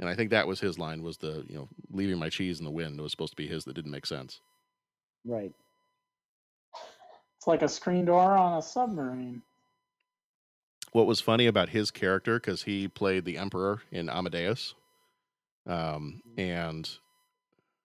and 0.00 0.08
I 0.08 0.14
think 0.14 0.30
that 0.30 0.46
was 0.46 0.60
his 0.60 0.78
line 0.78 1.02
was 1.02 1.16
the 1.18 1.44
you 1.48 1.56
know 1.56 1.68
leaving 1.90 2.18
my 2.18 2.28
cheese 2.28 2.60
in 2.60 2.64
the 2.64 2.70
wind 2.70 3.00
was 3.00 3.10
supposed 3.10 3.32
to 3.32 3.36
be 3.36 3.48
his 3.48 3.64
that 3.64 3.74
didn't 3.74 3.90
make 3.90 4.06
sense 4.06 4.40
Right. 5.24 5.52
It's 7.38 7.46
like 7.46 7.62
a 7.62 7.68
screen 7.68 8.04
door 8.04 8.36
on 8.36 8.58
a 8.58 8.62
submarine. 8.62 9.42
what 10.92 11.06
was 11.06 11.20
funny 11.20 11.46
about 11.46 11.70
his 11.70 11.90
character 11.90 12.38
because 12.38 12.62
he 12.64 12.88
played 12.88 13.24
the 13.24 13.38
emperor 13.38 13.82
in 13.90 14.08
Amadeus 14.08 14.74
um, 15.66 16.22
and 16.38 16.88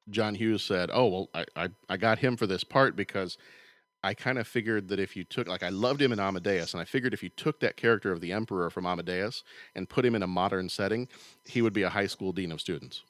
John 0.10 0.36
Hughes 0.36 0.64
said 0.64 0.90
oh 0.94 1.08
well 1.08 1.30
I, 1.34 1.46
I 1.56 1.70
I 1.90 1.98
got 1.98 2.20
him 2.20 2.38
for 2.38 2.48
this 2.48 2.64
part 2.64 2.96
because 2.96 3.38
I 4.04 4.14
kind 4.14 4.38
of 4.38 4.48
figured 4.48 4.88
that 4.90 5.00
if 5.00 5.18
you 5.18 5.26
took, 5.26 5.48
like, 5.48 5.62
I 5.62 5.70
loved 5.70 6.02
him 6.02 6.14
in 6.14 6.20
Amadeus, 6.20 6.74
and 6.74 6.80
I 6.80 6.86
figured 6.86 7.14
if 7.14 7.22
you 7.22 7.30
took 7.30 7.60
that 7.60 7.76
character 7.76 8.12
of 8.12 8.22
the 8.22 8.32
Emperor 8.32 8.70
from 8.70 8.86
Amadeus 8.86 9.44
and 9.76 9.90
put 9.90 10.06
him 10.06 10.16
in 10.16 10.24
a 10.24 10.28
modern 10.28 10.70
setting, 10.70 11.08
he 11.46 11.62
would 11.62 11.74
be 11.74 11.84
a 11.84 11.90
high 11.90 12.08
school 12.08 12.32
dean 12.32 12.54
of 12.54 12.62
students. 12.62 13.04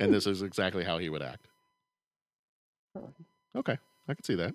and 0.00 0.12
this 0.12 0.26
is 0.26 0.42
exactly 0.42 0.84
how 0.84 0.98
he 0.98 1.08
would 1.08 1.22
act. 1.22 1.48
Okay, 3.56 3.78
I 4.08 4.14
can 4.14 4.24
see 4.24 4.34
that. 4.34 4.52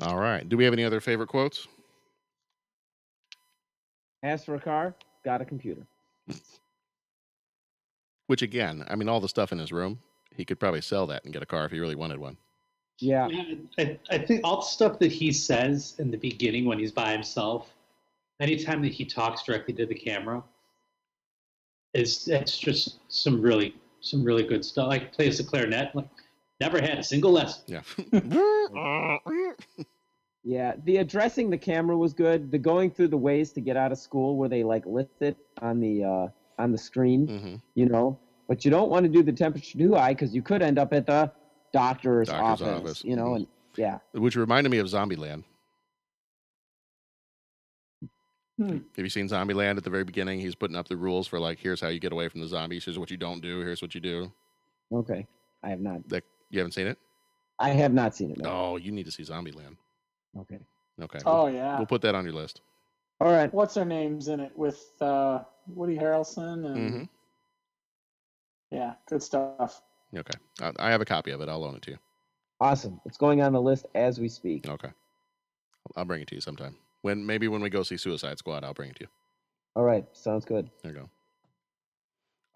All 0.00 0.16
right. 0.16 0.48
Do 0.48 0.56
we 0.56 0.62
have 0.62 0.72
any 0.72 0.84
other 0.84 1.00
favorite 1.00 1.26
quotes? 1.28 1.66
Ask 4.22 4.44
for 4.44 4.54
a 4.54 4.60
car, 4.60 4.94
got 5.28 5.42
a 5.42 5.44
computer. 5.44 5.86
Which, 8.28 8.40
again, 8.40 8.82
I 8.88 8.96
mean, 8.96 9.10
all 9.10 9.20
the 9.20 9.28
stuff 9.28 9.52
in 9.52 9.58
his 9.58 9.72
room, 9.72 9.98
he 10.34 10.46
could 10.46 10.58
probably 10.58 10.80
sell 10.80 11.06
that 11.08 11.22
and 11.24 11.34
get 11.34 11.42
a 11.42 11.46
car 11.46 11.66
if 11.66 11.70
he 11.70 11.80
really 11.80 11.96
wanted 11.96 12.18
one. 12.18 12.38
Yeah. 12.98 13.28
I, 13.78 13.98
I 14.10 14.18
think 14.18 14.40
all 14.42 14.56
the 14.56 14.66
stuff 14.66 14.98
that 15.00 15.12
he 15.12 15.30
says 15.32 15.96
in 15.98 16.10
the 16.10 16.16
beginning 16.16 16.64
when 16.64 16.78
he's 16.78 16.92
by 16.92 17.12
himself, 17.12 17.74
anytime 18.40 18.80
that 18.82 18.92
he 18.92 19.04
talks 19.04 19.42
directly 19.42 19.74
to 19.74 19.84
the 19.84 19.94
camera, 19.94 20.42
is 21.92 22.26
it's 22.28 22.58
just 22.58 23.00
some 23.08 23.42
really 23.42 23.74
some 24.00 24.24
really 24.24 24.44
good 24.44 24.64
stuff. 24.64 24.88
Like 24.88 25.12
plays 25.12 25.36
the 25.36 25.44
clarinet, 25.44 25.94
like 25.94 26.08
never 26.58 26.80
had 26.80 26.98
a 26.98 27.04
single 27.04 27.32
lesson. 27.32 27.64
Yeah. 27.66 27.82
Yeah, 30.48 30.72
the 30.84 30.96
addressing 30.96 31.50
the 31.50 31.58
camera 31.58 31.94
was 31.94 32.14
good. 32.14 32.50
The 32.50 32.56
going 32.58 32.90
through 32.90 33.08
the 33.08 33.18
ways 33.18 33.52
to 33.52 33.60
get 33.60 33.76
out 33.76 33.92
of 33.92 33.98
school 33.98 34.38
where 34.38 34.48
they 34.48 34.64
like 34.64 34.86
list 34.86 35.20
it 35.20 35.36
on 35.60 35.78
the 35.78 36.02
uh, 36.02 36.28
on 36.58 36.72
the 36.72 36.78
screen, 36.78 37.28
hmm 37.28 37.56
you 37.74 37.84
know. 37.84 38.18
But 38.48 38.64
you 38.64 38.70
don't 38.70 38.88
want 38.88 39.04
to 39.04 39.10
do 39.10 39.22
the 39.22 39.30
temperature 39.30 39.76
too 39.76 39.92
high 39.92 40.14
because 40.14 40.34
you 40.34 40.40
could 40.40 40.62
end 40.62 40.78
up 40.78 40.94
at 40.94 41.04
the 41.04 41.30
doctor's, 41.74 42.28
Doctor's 42.28 42.62
office, 42.62 42.66
office, 42.66 43.04
you 43.04 43.14
know. 43.14 43.26
mhm. 43.26 43.36
And 43.36 43.46
yeah, 43.76 43.98
Which 44.12 44.36
reminded 44.36 44.70
me 44.70 44.78
of 44.78 44.86
Zombieland. 44.86 45.44
Hmm. 48.56 48.78
Have 48.96 49.04
you 49.04 49.10
seen 49.10 49.28
Zombieland 49.28 49.76
at 49.76 49.84
the 49.84 49.90
very 49.90 50.04
beginning? 50.04 50.40
He's 50.40 50.54
putting 50.54 50.76
up 50.76 50.88
the 50.88 50.96
rules 50.96 51.26
for 51.28 51.38
like, 51.38 51.58
here's 51.58 51.82
how 51.82 51.88
you 51.88 52.00
get 52.00 52.12
away 52.12 52.28
from 52.28 52.40
the 52.40 52.48
zombies. 52.48 52.86
Here's 52.86 52.98
what 52.98 53.10
you 53.10 53.18
don't 53.18 53.42
do. 53.42 53.60
Here's 53.60 53.82
what 53.82 53.94
you 53.94 54.00
do. 54.00 54.32
Okay, 54.90 55.26
I 55.62 55.68
have 55.68 55.80
not. 55.80 56.08
That 56.08 56.24
you 56.48 56.58
haven't 56.58 56.72
seen 56.72 56.86
it? 56.86 56.96
I 57.58 57.68
have 57.68 57.92
not 57.92 58.16
seen 58.16 58.30
it. 58.30 58.38
No. 58.38 58.48
Oh, 58.50 58.76
you 58.76 58.92
need 58.92 59.04
to 59.04 59.12
see 59.12 59.24
Zombieland. 59.24 59.76
Okay. 60.36 60.58
Okay. 61.00 61.18
Oh 61.24 61.44
we'll, 61.44 61.54
yeah. 61.54 61.76
We'll 61.76 61.86
put 61.86 62.02
that 62.02 62.14
on 62.14 62.24
your 62.24 62.34
list. 62.34 62.60
All 63.20 63.32
right. 63.32 63.52
What's 63.52 63.74
their 63.74 63.84
names 63.84 64.28
in 64.28 64.40
it 64.40 64.52
with 64.56 64.84
uh, 65.00 65.40
Woody 65.66 65.96
Harrelson 65.96 66.66
and 66.66 66.76
mm-hmm. 66.76 67.02
yeah, 68.70 68.94
good 69.08 69.22
stuff. 69.22 69.82
Okay. 70.16 70.38
I, 70.60 70.72
I 70.78 70.90
have 70.90 71.00
a 71.00 71.04
copy 71.04 71.30
of 71.30 71.40
it. 71.40 71.48
I'll 71.48 71.60
loan 71.60 71.76
it 71.76 71.82
to 71.82 71.92
you. 71.92 71.98
Awesome. 72.60 73.00
It's 73.04 73.18
going 73.18 73.40
on 73.42 73.52
the 73.52 73.60
list 73.60 73.86
as 73.94 74.18
we 74.18 74.28
speak. 74.28 74.68
Okay. 74.68 74.90
I'll 75.96 76.04
bring 76.04 76.22
it 76.22 76.28
to 76.28 76.34
you 76.34 76.40
sometime. 76.40 76.76
When 77.02 77.24
maybe 77.24 77.48
when 77.48 77.60
we 77.60 77.70
go 77.70 77.82
see 77.82 77.96
Suicide 77.96 78.38
Squad, 78.38 78.64
I'll 78.64 78.74
bring 78.74 78.90
it 78.90 78.96
to 78.96 79.04
you. 79.04 79.08
All 79.76 79.84
right. 79.84 80.04
Sounds 80.12 80.44
good. 80.44 80.68
There 80.82 80.92
you 80.92 80.98
go. 80.98 81.10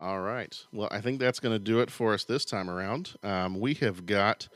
All 0.01 0.21
right. 0.21 0.59
Well, 0.73 0.89
I 0.91 1.01
think 1.01 1.21
that's 1.21 1.39
going 1.39 1.55
to 1.55 1.61
do 1.61 1.79
it 1.79 1.89
for 1.89 2.13
us 2.13 2.25
this 2.25 2.45
time 2.45 2.69
around. 2.69 3.15
Um, 3.23 3.61
we 3.61 3.75
have 3.75 4.05
got, 4.05 4.49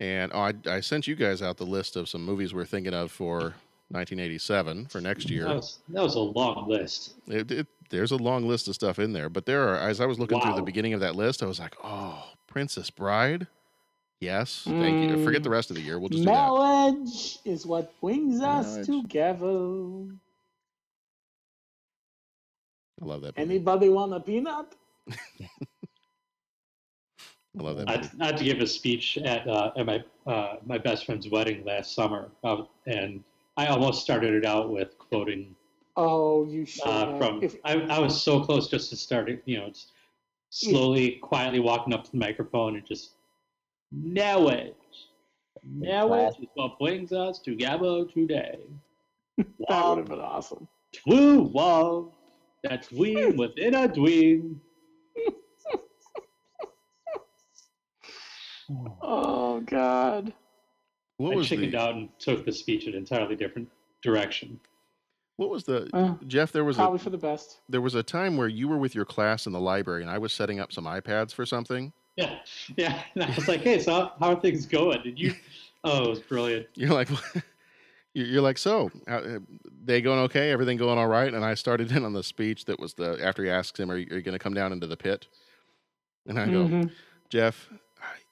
and 0.00 0.32
oh, 0.34 0.40
I, 0.40 0.52
I 0.66 0.80
sent 0.80 1.06
you 1.06 1.14
guys 1.14 1.42
out 1.42 1.56
the 1.56 1.66
list 1.66 1.96
of 1.96 2.08
some 2.08 2.24
movies 2.24 2.52
we're 2.52 2.64
thinking 2.64 2.94
of 2.94 3.10
for 3.10 3.54
1987 3.88 4.86
for 4.86 5.00
next 5.00 5.30
year. 5.30 5.44
That 5.44 5.56
was, 5.56 5.78
that 5.88 6.02
was 6.02 6.14
a 6.16 6.20
long 6.20 6.68
list. 6.68 7.14
It, 7.26 7.50
it, 7.50 7.66
there's 7.90 8.10
a 8.10 8.16
long 8.16 8.46
list 8.48 8.68
of 8.68 8.74
stuff 8.74 8.98
in 8.98 9.12
there, 9.12 9.28
but 9.28 9.46
there 9.46 9.68
are. 9.68 9.76
As 9.76 10.00
I 10.00 10.06
was 10.06 10.18
looking 10.18 10.40
through 10.40 10.54
the 10.54 10.62
beginning 10.62 10.92
of 10.92 11.00
that 11.00 11.16
list, 11.16 11.42
I 11.42 11.46
was 11.46 11.60
like, 11.60 11.74
"Oh, 11.82 12.24
Princess 12.46 12.90
Bride." 12.90 13.46
Yes, 14.20 14.62
thank 14.64 15.10
you. 15.10 15.16
Hmm. 15.16 15.24
Forget 15.24 15.42
the 15.42 15.50
rest 15.50 15.70
of 15.70 15.76
the 15.76 15.82
year. 15.82 15.98
We'll 15.98 16.08
just 16.08 16.22
do 16.22 16.26
that. 16.26 16.32
Knowledge 16.32 17.38
is 17.44 17.66
what 17.66 17.92
brings 18.00 18.40
us 18.40 18.88
Knowledge. 18.88 19.02
together. 19.02 20.14
I 23.00 23.04
love 23.04 23.20
that. 23.20 23.36
Movie. 23.36 23.50
Anybody 23.50 23.88
want 23.90 24.14
a 24.14 24.20
peanut? 24.20 24.74
I 27.58 27.62
love 27.62 27.76
that. 27.78 27.88
Movie. 27.88 28.08
I 28.20 28.26
had 28.26 28.36
to 28.36 28.44
give 28.44 28.58
a 28.60 28.66
speech 28.66 29.18
at 29.18 29.46
uh, 29.48 29.72
at 29.76 29.86
my 29.86 30.04
uh, 30.26 30.56
my 30.66 30.78
best 30.78 31.06
friend's 31.06 31.28
wedding 31.28 31.64
last 31.64 31.94
summer, 31.94 32.30
uh, 32.44 32.64
and 32.86 33.22
I 33.56 33.66
almost 33.66 34.02
started 34.02 34.34
it 34.34 34.44
out 34.44 34.70
with 34.70 34.98
quoting 34.98 35.54
Oh, 35.96 36.44
you 36.44 36.66
should. 36.66 36.86
uh, 36.86 37.16
from. 37.16 37.42
If- 37.42 37.56
I, 37.64 37.80
I 37.88 37.98
was 37.98 38.20
so 38.20 38.40
close 38.44 38.68
just 38.68 38.90
to 38.90 38.96
start 38.96 39.30
it, 39.30 39.42
you 39.46 39.58
know, 39.58 39.68
just 39.68 39.92
slowly, 40.50 41.12
quietly 41.22 41.60
walking 41.60 41.94
up 41.94 42.04
to 42.04 42.10
the 42.10 42.18
microphone 42.18 42.76
and 42.76 42.84
just 42.86 43.12
knowledge. 43.90 44.74
Knowledge 45.64 46.34
is 46.40 46.48
what 46.54 46.78
brings 46.78 47.12
us 47.12 47.38
together 47.38 48.04
today. 48.04 48.58
that 49.36 49.88
would 49.88 49.98
have 49.98 50.06
been 50.06 50.20
awesome. 50.20 50.68
True 50.92 51.50
love, 51.54 52.12
that 52.62 52.88
dream 52.88 53.36
within 53.38 53.74
a 53.74 53.88
dream. 53.88 54.60
Oh 59.02 59.60
God. 59.60 60.32
What 61.18 61.32
I 61.32 61.36
was 61.36 61.48
chickened 61.48 61.72
the 61.72 61.80
out 61.80 61.94
and 61.94 62.08
took 62.18 62.44
the 62.44 62.52
speech 62.52 62.84
in 62.86 62.92
an 62.92 62.98
entirely 62.98 63.36
different 63.36 63.68
direction. 64.02 64.60
What 65.36 65.50
was 65.50 65.64
the 65.64 65.88
Uh, 65.92 66.14
Jeff? 66.26 66.52
There 66.52 66.64
was 66.64 66.76
Probably 66.76 66.96
a 66.96 66.98
for 67.02 67.10
the 67.10 67.18
best. 67.18 67.60
there 67.68 67.80
was 67.80 67.94
a 67.94 68.02
time 68.02 68.36
where 68.36 68.48
you 68.48 68.68
were 68.68 68.78
with 68.78 68.94
your 68.94 69.04
class 69.04 69.46
in 69.46 69.52
the 69.52 69.60
library, 69.60 70.02
and 70.02 70.10
I 70.10 70.18
was 70.18 70.32
setting 70.32 70.60
up 70.60 70.72
some 70.72 70.84
iPads 70.84 71.32
for 71.32 71.44
something. 71.46 71.92
Yeah, 72.16 72.38
yeah. 72.76 73.02
And 73.14 73.24
I 73.24 73.34
was 73.34 73.46
like, 73.48 73.60
"Hey, 73.60 73.78
so 73.78 73.92
how, 73.92 74.12
how 74.18 74.32
are 74.34 74.40
things 74.40 74.64
going?" 74.66 75.02
Did 75.02 75.18
you? 75.18 75.34
Oh, 75.84 76.04
it 76.04 76.08
was 76.08 76.20
brilliant. 76.20 76.66
You're 76.74 76.94
like, 76.94 77.08
you're 78.14 78.26
you're 78.26 78.42
like, 78.42 78.56
so 78.58 78.90
uh, 79.06 79.38
they 79.84 80.00
going 80.00 80.20
okay? 80.20 80.50
Everything 80.50 80.78
going 80.78 80.98
all 80.98 81.06
right? 81.08 81.32
And 81.32 81.44
I 81.44 81.54
started 81.54 81.92
in 81.92 82.04
on 82.04 82.14
the 82.14 82.22
speech 82.22 82.64
that 82.64 82.80
was 82.80 82.94
the 82.94 83.18
after 83.22 83.44
he 83.44 83.50
asks 83.50 83.78
him, 83.78 83.90
"Are 83.90 83.96
you, 83.96 84.06
you 84.10 84.22
going 84.22 84.32
to 84.32 84.38
come 84.38 84.54
down 84.54 84.72
into 84.72 84.86
the 84.86 84.96
pit?" 84.96 85.28
And 86.26 86.38
I 86.38 86.46
go, 86.46 86.64
Mhm. 86.68 86.90
Jeff, 87.28 87.68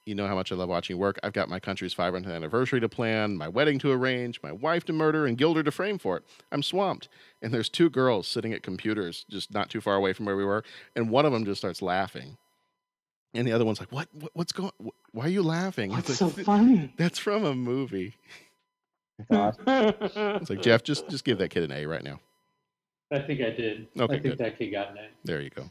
you 0.07 0.15
know 0.15 0.27
how 0.27 0.35
much 0.35 0.53
I 0.53 0.55
love 0.55 0.69
watching 0.69 0.99
work. 0.99 1.19
I've 1.23 1.33
got 1.33 1.49
my 1.49 1.59
country's 1.59 1.95
500th 1.95 2.31
anniversary 2.33 2.81
to 2.81 2.89
plan, 2.89 3.37
my 3.37 3.49
wedding 3.49 3.79
to 3.81 3.91
arrange, 3.91 4.43
my 4.43 4.53
wife 4.53 4.85
to 4.87 4.93
murder, 4.93 5.27
and 5.27 5.39
Guilder 5.39 5.63
to 5.63 5.71
frame 5.71 5.99
for 5.99 6.17
it. 6.19 6.25
I'm 6.53 6.63
swamped. 6.63 7.09
And 7.41 7.53
there's 7.53 7.69
two 7.69 7.89
girls 7.89 8.27
sitting 8.29 8.53
at 8.53 8.63
computers 8.63 9.25
just 9.31 9.53
not 9.53 9.71
too 9.71 9.81
far 9.81 9.95
away 9.95 10.13
from 10.13 10.27
where 10.27 10.37
we 10.37 10.45
were. 10.45 10.63
And 10.95 11.11
one 11.11 11.25
of 11.25 11.33
them 11.33 11.45
just 11.45 11.61
starts 11.61 11.81
laughing. 11.81 12.37
And 13.33 13.47
the 13.47 13.53
other 13.53 13.65
one's 13.65 13.81
like, 13.81 13.91
what, 13.91 14.09
what 14.13 14.31
what's 14.35 14.53
going 14.53 14.71
wh- 14.85 15.15
Why 15.15 15.25
are 15.25 15.29
you 15.31 15.43
laughing? 15.43 15.91
What's 15.91 16.11
It's 16.11 16.19
so 16.19 16.29
funny? 16.29 16.93
That's 16.97 17.19
from 17.19 17.45
a 17.45 17.55
movie. 17.55 18.15
Awesome. 19.31 19.65
It's 19.67 20.51
like, 20.51 20.61
Jeff, 20.63 20.83
just, 20.83 21.09
just 21.09 21.25
give 21.25 21.39
that 21.39 21.49
kid 21.51 21.63
an 21.65 21.73
A 21.73 21.87
right 21.87 22.03
now. 22.05 22.21
I 23.13 23.21
think 23.21 23.41
I 23.41 23.51
did. 23.51 23.89
Okay, 23.99 24.05
I 24.05 24.07
think 24.07 24.23
good. 24.23 24.39
that 24.39 24.59
kid 24.59 24.71
got 24.71 24.91
an 24.91 24.99
A. 24.99 25.09
There 25.25 25.41
you 25.41 25.51
go. 25.51 25.71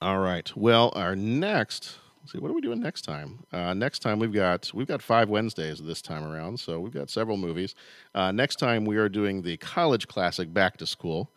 All 0.00 0.18
right. 0.18 0.50
Well, 0.56 0.92
our 0.96 1.14
next. 1.16 1.96
See. 2.26 2.38
What 2.38 2.50
are 2.50 2.54
we 2.54 2.60
doing 2.60 2.80
next 2.80 3.02
time? 3.02 3.40
Uh, 3.52 3.74
next 3.74 3.98
time 3.98 4.18
we've 4.18 4.32
got 4.32 4.70
we've 4.72 4.86
got 4.86 5.02
five 5.02 5.28
Wednesdays 5.28 5.82
this 5.82 6.00
time 6.00 6.24
around, 6.24 6.58
so 6.60 6.78
we've 6.78 6.92
got 6.92 7.10
several 7.10 7.36
movies. 7.36 7.74
Uh, 8.14 8.30
next 8.30 8.56
time 8.56 8.84
we 8.84 8.96
are 8.96 9.08
doing 9.08 9.42
the 9.42 9.56
college 9.56 10.06
classic 10.06 10.52
Back 10.52 10.76
to 10.76 10.86
School, 10.86 11.30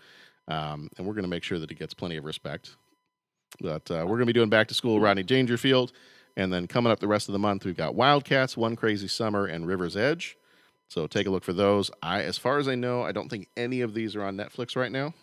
um, 0.48 0.90
and 0.98 1.08
we're 1.08 1.14
going 1.14 1.24
to 1.24 1.30
make 1.30 1.44
sure 1.44 1.58
that 1.58 1.72
it 1.72 1.80
gets 1.80 1.94
plenty 1.94 2.18
of 2.18 2.24
respect. 2.24 2.76
But 3.60 3.90
uh, 3.90 4.04
we're 4.04 4.18
going 4.18 4.22
to 4.22 4.26
be 4.28 4.34
doing 4.34 4.50
Back 4.50 4.68
to 4.68 4.74
School, 4.76 5.00
Rodney 5.00 5.24
Dangerfield, 5.24 5.92
and 6.38 6.54
then 6.54 6.68
coming 6.68 6.92
up 6.92 7.00
the 7.00 7.08
rest 7.08 7.28
of 7.30 7.34
the 7.34 7.40
month 7.40 7.66
we've 7.66 7.76
got 7.76 7.96
Wildcats, 7.96 8.56
One 8.56 8.76
Crazy 8.76 9.08
Summer, 9.08 9.46
and 9.46 9.68
River's 9.68 9.98
Edge. 9.98 10.38
So 10.88 11.08
take 11.08 11.26
a 11.26 11.32
look 11.32 11.44
for 11.44 11.54
those. 11.54 11.90
I, 12.04 12.22
as 12.22 12.38
far 12.38 12.60
as 12.60 12.68
I 12.68 12.76
know, 12.76 13.02
I 13.02 13.12
don't 13.12 13.28
think 13.28 13.48
any 13.58 13.82
of 13.82 13.96
these 13.96 14.16
are 14.16 14.24
on 14.24 14.38
Netflix 14.38 14.76
right 14.76 14.92
now 14.92 15.14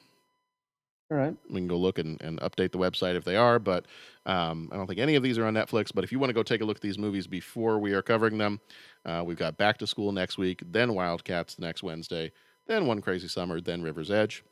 All 1.13 1.19
right. 1.19 1.37
we 1.51 1.57
can 1.57 1.69
go 1.69 1.77
look 1.77 1.99
and, 1.99 2.19
and 2.23 2.41
update 2.41 2.73
the 2.73 2.79
website 2.79 3.17
if 3.17 3.25
they 3.25 3.37
are 3.37 3.59
but 3.59 3.85
um, 4.25 4.71
i 4.73 4.77
don't 4.77 4.87
think 4.87 4.99
any 4.99 5.15
of 5.15 5.23
these 5.23 5.37
are 5.37 5.45
on 5.45 5.53
netflix 5.53 5.91
but 5.95 6.05
if 6.05 6.11
you 6.11 6.19
want 6.19 6.31
to 6.31 6.35
go 6.35 6.43
take 6.43 6.63
a 6.63 6.65
look 6.65 6.79
at 6.79 6.83
these 6.83 6.97
movies 6.97 7.27
before 7.27 7.79
we 7.79 7.93
are 7.93 8.01
covering 8.01 8.39
them 8.39 8.61
uh, 9.05 9.23
we've 9.23 9.37
got 9.37 9.59
back 9.59 9.77
to 9.77 9.87
school 9.87 10.11
next 10.11 10.39
week 10.39 10.63
then 10.65 10.95
wildcats 10.95 11.55
the 11.57 11.67
next 11.67 11.83
wednesday 11.83 12.33
then 12.67 12.87
one 12.87 13.03
crazy 13.03 13.29
summer 13.29 13.61
then 13.61 13.83
river's 13.83 14.11
edge 14.11 14.43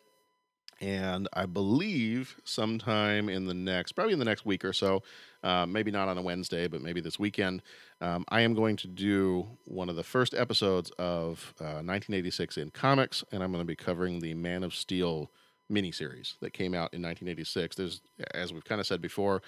and 0.83 1.29
i 1.33 1.47
believe 1.47 2.37
sometime 2.45 3.31
in 3.31 3.47
the 3.47 3.55
next 3.55 3.93
probably 3.93 4.13
in 4.13 4.19
the 4.19 4.25
next 4.27 4.45
week 4.45 4.63
or 4.63 4.75
so 4.75 5.03
uh, 5.43 5.65
maybe 5.65 5.91
not 5.91 6.09
on 6.09 6.19
a 6.19 6.23
wednesday 6.23 6.69
but 6.69 6.83
maybe 6.83 7.01
this 7.01 7.19
weekend 7.19 7.63
um, 8.03 8.23
i 8.29 8.43
am 8.43 8.53
going 8.53 8.77
to 8.77 8.87
do 8.87 9.49
one 9.65 9.89
of 9.89 9.97
the 9.97 10.05
first 10.05 10.35
episodes 10.35 10.91
of 10.99 11.55
uh, 11.59 11.81
1986 11.81 12.59
in 12.59 12.71
comics 12.71 13.25
and 13.33 13.43
i'm 13.43 13.51
going 13.51 13.63
to 13.63 13.67
be 13.67 13.75
covering 13.75 14.21
the 14.21 14.35
man 14.35 14.63
of 14.63 14.75
steel 14.75 15.31
miniseries 15.71 16.35
that 16.41 16.53
came 16.53 16.75
out 16.75 16.93
in 16.93 17.03
1986. 17.03 17.77
There's, 17.77 18.01
as 18.35 18.53
we've 18.53 18.65
kind 18.65 18.81
of 18.81 18.87
said 18.87 19.01
before, 19.01 19.43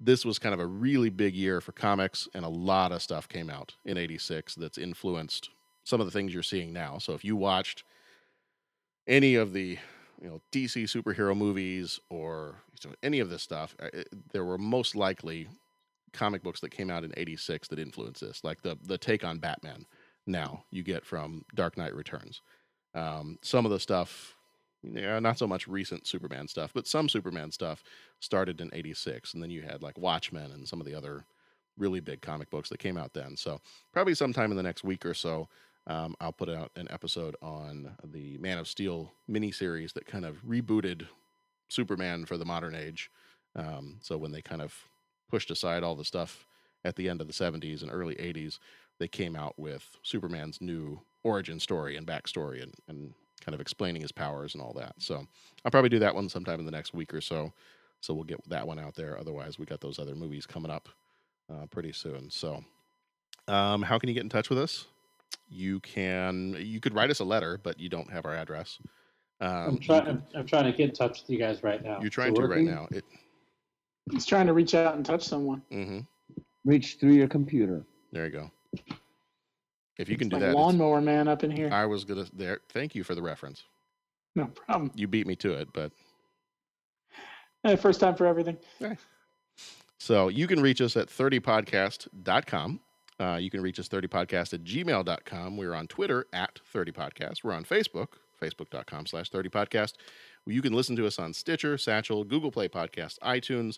this 0.00 0.24
was 0.24 0.38
kind 0.38 0.54
of 0.54 0.60
a 0.60 0.66
really 0.66 1.10
big 1.10 1.34
year 1.34 1.60
for 1.60 1.72
comics, 1.72 2.28
and 2.34 2.44
a 2.44 2.48
lot 2.48 2.90
of 2.90 3.02
stuff 3.02 3.28
came 3.28 3.50
out 3.50 3.74
in 3.84 3.98
'86 3.98 4.54
that's 4.54 4.78
influenced 4.78 5.50
some 5.84 6.00
of 6.00 6.06
the 6.06 6.10
things 6.10 6.32
you're 6.32 6.42
seeing 6.42 6.72
now. 6.72 6.98
So 6.98 7.12
if 7.12 7.24
you 7.24 7.36
watched 7.36 7.84
any 9.06 9.34
of 9.34 9.52
the 9.52 9.78
you 10.20 10.28
know 10.28 10.40
DC 10.52 10.84
superhero 10.84 11.36
movies 11.36 12.00
or 12.08 12.56
so 12.80 12.90
any 13.02 13.20
of 13.20 13.28
this 13.28 13.42
stuff, 13.42 13.76
uh, 13.80 13.88
there 14.32 14.44
were 14.44 14.58
most 14.58 14.96
likely 14.96 15.48
comic 16.12 16.42
books 16.42 16.60
that 16.60 16.70
came 16.70 16.90
out 16.90 17.04
in 17.04 17.12
'86 17.16 17.68
that 17.68 17.78
influenced 17.78 18.22
this, 18.22 18.42
like 18.42 18.62
the 18.62 18.78
the 18.82 18.98
take 18.98 19.22
on 19.22 19.38
Batman. 19.38 19.84
Now 20.26 20.64
you 20.70 20.82
get 20.82 21.04
from 21.04 21.44
Dark 21.54 21.76
Knight 21.76 21.94
Returns. 21.94 22.40
Um, 22.94 23.38
some 23.42 23.64
of 23.66 23.70
the 23.70 23.80
stuff 23.80 24.34
yeah, 24.82 25.18
not 25.18 25.38
so 25.38 25.46
much 25.46 25.68
recent 25.68 26.06
Superman 26.06 26.48
stuff, 26.48 26.72
but 26.72 26.86
some 26.86 27.08
Superman 27.08 27.50
stuff 27.50 27.82
started 28.20 28.60
in 28.60 28.70
86. 28.72 29.34
And 29.34 29.42
then 29.42 29.50
you 29.50 29.62
had 29.62 29.82
like 29.82 29.98
Watchmen 29.98 30.52
and 30.52 30.66
some 30.66 30.80
of 30.80 30.86
the 30.86 30.94
other 30.94 31.24
really 31.76 32.00
big 32.00 32.20
comic 32.20 32.50
books 32.50 32.68
that 32.70 32.78
came 32.78 32.96
out 32.96 33.12
then. 33.12 33.36
So, 33.36 33.60
probably 33.92 34.14
sometime 34.14 34.50
in 34.50 34.56
the 34.56 34.62
next 34.62 34.84
week 34.84 35.04
or 35.04 35.14
so, 35.14 35.48
um, 35.86 36.14
I'll 36.20 36.32
put 36.32 36.48
out 36.48 36.70
an 36.76 36.88
episode 36.90 37.36
on 37.42 37.96
the 38.04 38.38
Man 38.38 38.58
of 38.58 38.68
Steel 38.68 39.12
miniseries 39.28 39.92
that 39.94 40.06
kind 40.06 40.24
of 40.24 40.42
rebooted 40.44 41.06
Superman 41.68 42.26
for 42.26 42.36
the 42.36 42.44
modern 42.44 42.74
age. 42.74 43.10
Um, 43.56 43.98
so, 44.00 44.16
when 44.16 44.32
they 44.32 44.42
kind 44.42 44.62
of 44.62 44.74
pushed 45.28 45.50
aside 45.50 45.82
all 45.82 45.94
the 45.94 46.04
stuff 46.04 46.46
at 46.84 46.96
the 46.96 47.08
end 47.08 47.20
of 47.20 47.26
the 47.26 47.32
70s 47.32 47.82
and 47.82 47.90
early 47.92 48.14
80s, 48.16 48.58
they 48.98 49.08
came 49.08 49.36
out 49.36 49.58
with 49.58 49.96
Superman's 50.02 50.60
new 50.60 51.00
origin 51.22 51.60
story 51.60 51.96
and 51.96 52.06
backstory 52.06 52.62
and, 52.62 52.74
and 52.88 53.14
kind 53.40 53.54
of 53.54 53.60
explaining 53.60 54.02
his 54.02 54.12
powers 54.12 54.54
and 54.54 54.62
all 54.62 54.72
that. 54.74 54.94
So 54.98 55.26
I'll 55.64 55.70
probably 55.70 55.90
do 55.90 55.98
that 56.00 56.14
one 56.14 56.28
sometime 56.28 56.60
in 56.60 56.66
the 56.66 56.72
next 56.72 56.94
week 56.94 57.12
or 57.14 57.20
so. 57.20 57.52
So 58.00 58.14
we'll 58.14 58.24
get 58.24 58.40
that 58.48 58.66
one 58.66 58.78
out 58.78 58.94
there. 58.94 59.18
Otherwise, 59.18 59.58
we 59.58 59.66
got 59.66 59.80
those 59.80 59.98
other 59.98 60.14
movies 60.14 60.46
coming 60.46 60.70
up 60.70 60.88
uh, 61.52 61.66
pretty 61.66 61.92
soon. 61.92 62.30
So, 62.30 62.64
um, 63.48 63.82
how 63.82 63.98
can 63.98 64.08
you 64.08 64.14
get 64.14 64.22
in 64.22 64.30
touch 64.30 64.48
with 64.48 64.58
us? 64.58 64.86
You 65.48 65.80
can. 65.80 66.56
You 66.58 66.80
could 66.80 66.94
write 66.94 67.10
us 67.10 67.20
a 67.20 67.24
letter, 67.24 67.58
but 67.62 67.78
you 67.78 67.88
don't 67.88 68.10
have 68.10 68.24
our 68.24 68.34
address. 68.34 68.78
Um, 69.40 69.50
I'm 69.50 69.78
trying. 69.78 70.08
I'm, 70.08 70.22
I'm 70.34 70.46
trying 70.46 70.64
to 70.64 70.72
get 70.72 70.90
in 70.90 70.94
touch 70.94 71.22
with 71.22 71.30
you 71.30 71.38
guys 71.38 71.62
right 71.62 71.82
now. 71.82 71.98
You're 72.00 72.10
trying 72.10 72.34
to 72.34 72.46
right 72.46 72.64
now. 72.64 72.88
It. 72.90 73.04
He's 74.10 74.26
trying 74.26 74.46
to 74.46 74.52
reach 74.52 74.74
out 74.74 74.96
and 74.96 75.04
touch 75.04 75.22
someone. 75.22 75.62
hmm 75.70 76.00
Reach 76.64 76.98
through 77.00 77.12
your 77.12 77.28
computer. 77.28 77.84
There 78.12 78.26
you 78.26 78.32
go. 78.32 78.50
If 80.00 80.08
you 80.08 80.16
can 80.16 80.28
do 80.28 80.36
like 80.36 80.46
that, 80.46 80.54
lawnmower 80.54 81.00
man 81.00 81.28
up 81.28 81.44
in 81.44 81.50
here. 81.50 81.68
I 81.72 81.84
was 81.86 82.04
gonna 82.04 82.26
there. 82.32 82.60
Thank 82.70 82.94
you 82.94 83.04
for 83.04 83.14
the 83.14 83.22
reference. 83.22 83.64
No 84.34 84.46
problem. 84.46 84.90
You 84.94 85.06
beat 85.06 85.26
me 85.26 85.36
to 85.36 85.52
it, 85.52 85.68
but 85.72 85.92
Eh, 87.64 87.76
first 87.76 88.00
time 88.00 88.14
for 88.14 88.26
everything. 88.26 88.56
Okay. 88.80 88.96
So 89.98 90.28
you 90.28 90.46
can 90.46 90.62
reach 90.62 90.80
us 90.80 90.96
at 90.96 91.08
30podcast.com. 91.08 92.80
Uh, 93.18 93.36
you 93.36 93.50
can 93.50 93.60
reach 93.60 93.78
us 93.78 93.86
30podcast 93.86 94.54
at 94.54 94.64
gmail.com. 94.64 95.56
We're 95.58 95.74
on 95.74 95.86
Twitter 95.86 96.26
at 96.32 96.58
30podcast. 96.74 97.44
We're 97.44 97.52
on 97.52 97.64
Facebook, 97.64 98.08
facebook.com 98.40 99.04
slash 99.06 99.30
30podcast. 99.30 99.92
You 100.46 100.62
can 100.62 100.72
listen 100.72 100.96
to 100.96 101.06
us 101.06 101.18
on 101.18 101.34
Stitcher, 101.34 101.76
Satchel, 101.76 102.24
Google 102.24 102.50
Play 102.50 102.66
Podcast, 102.66 103.18
iTunes, 103.18 103.76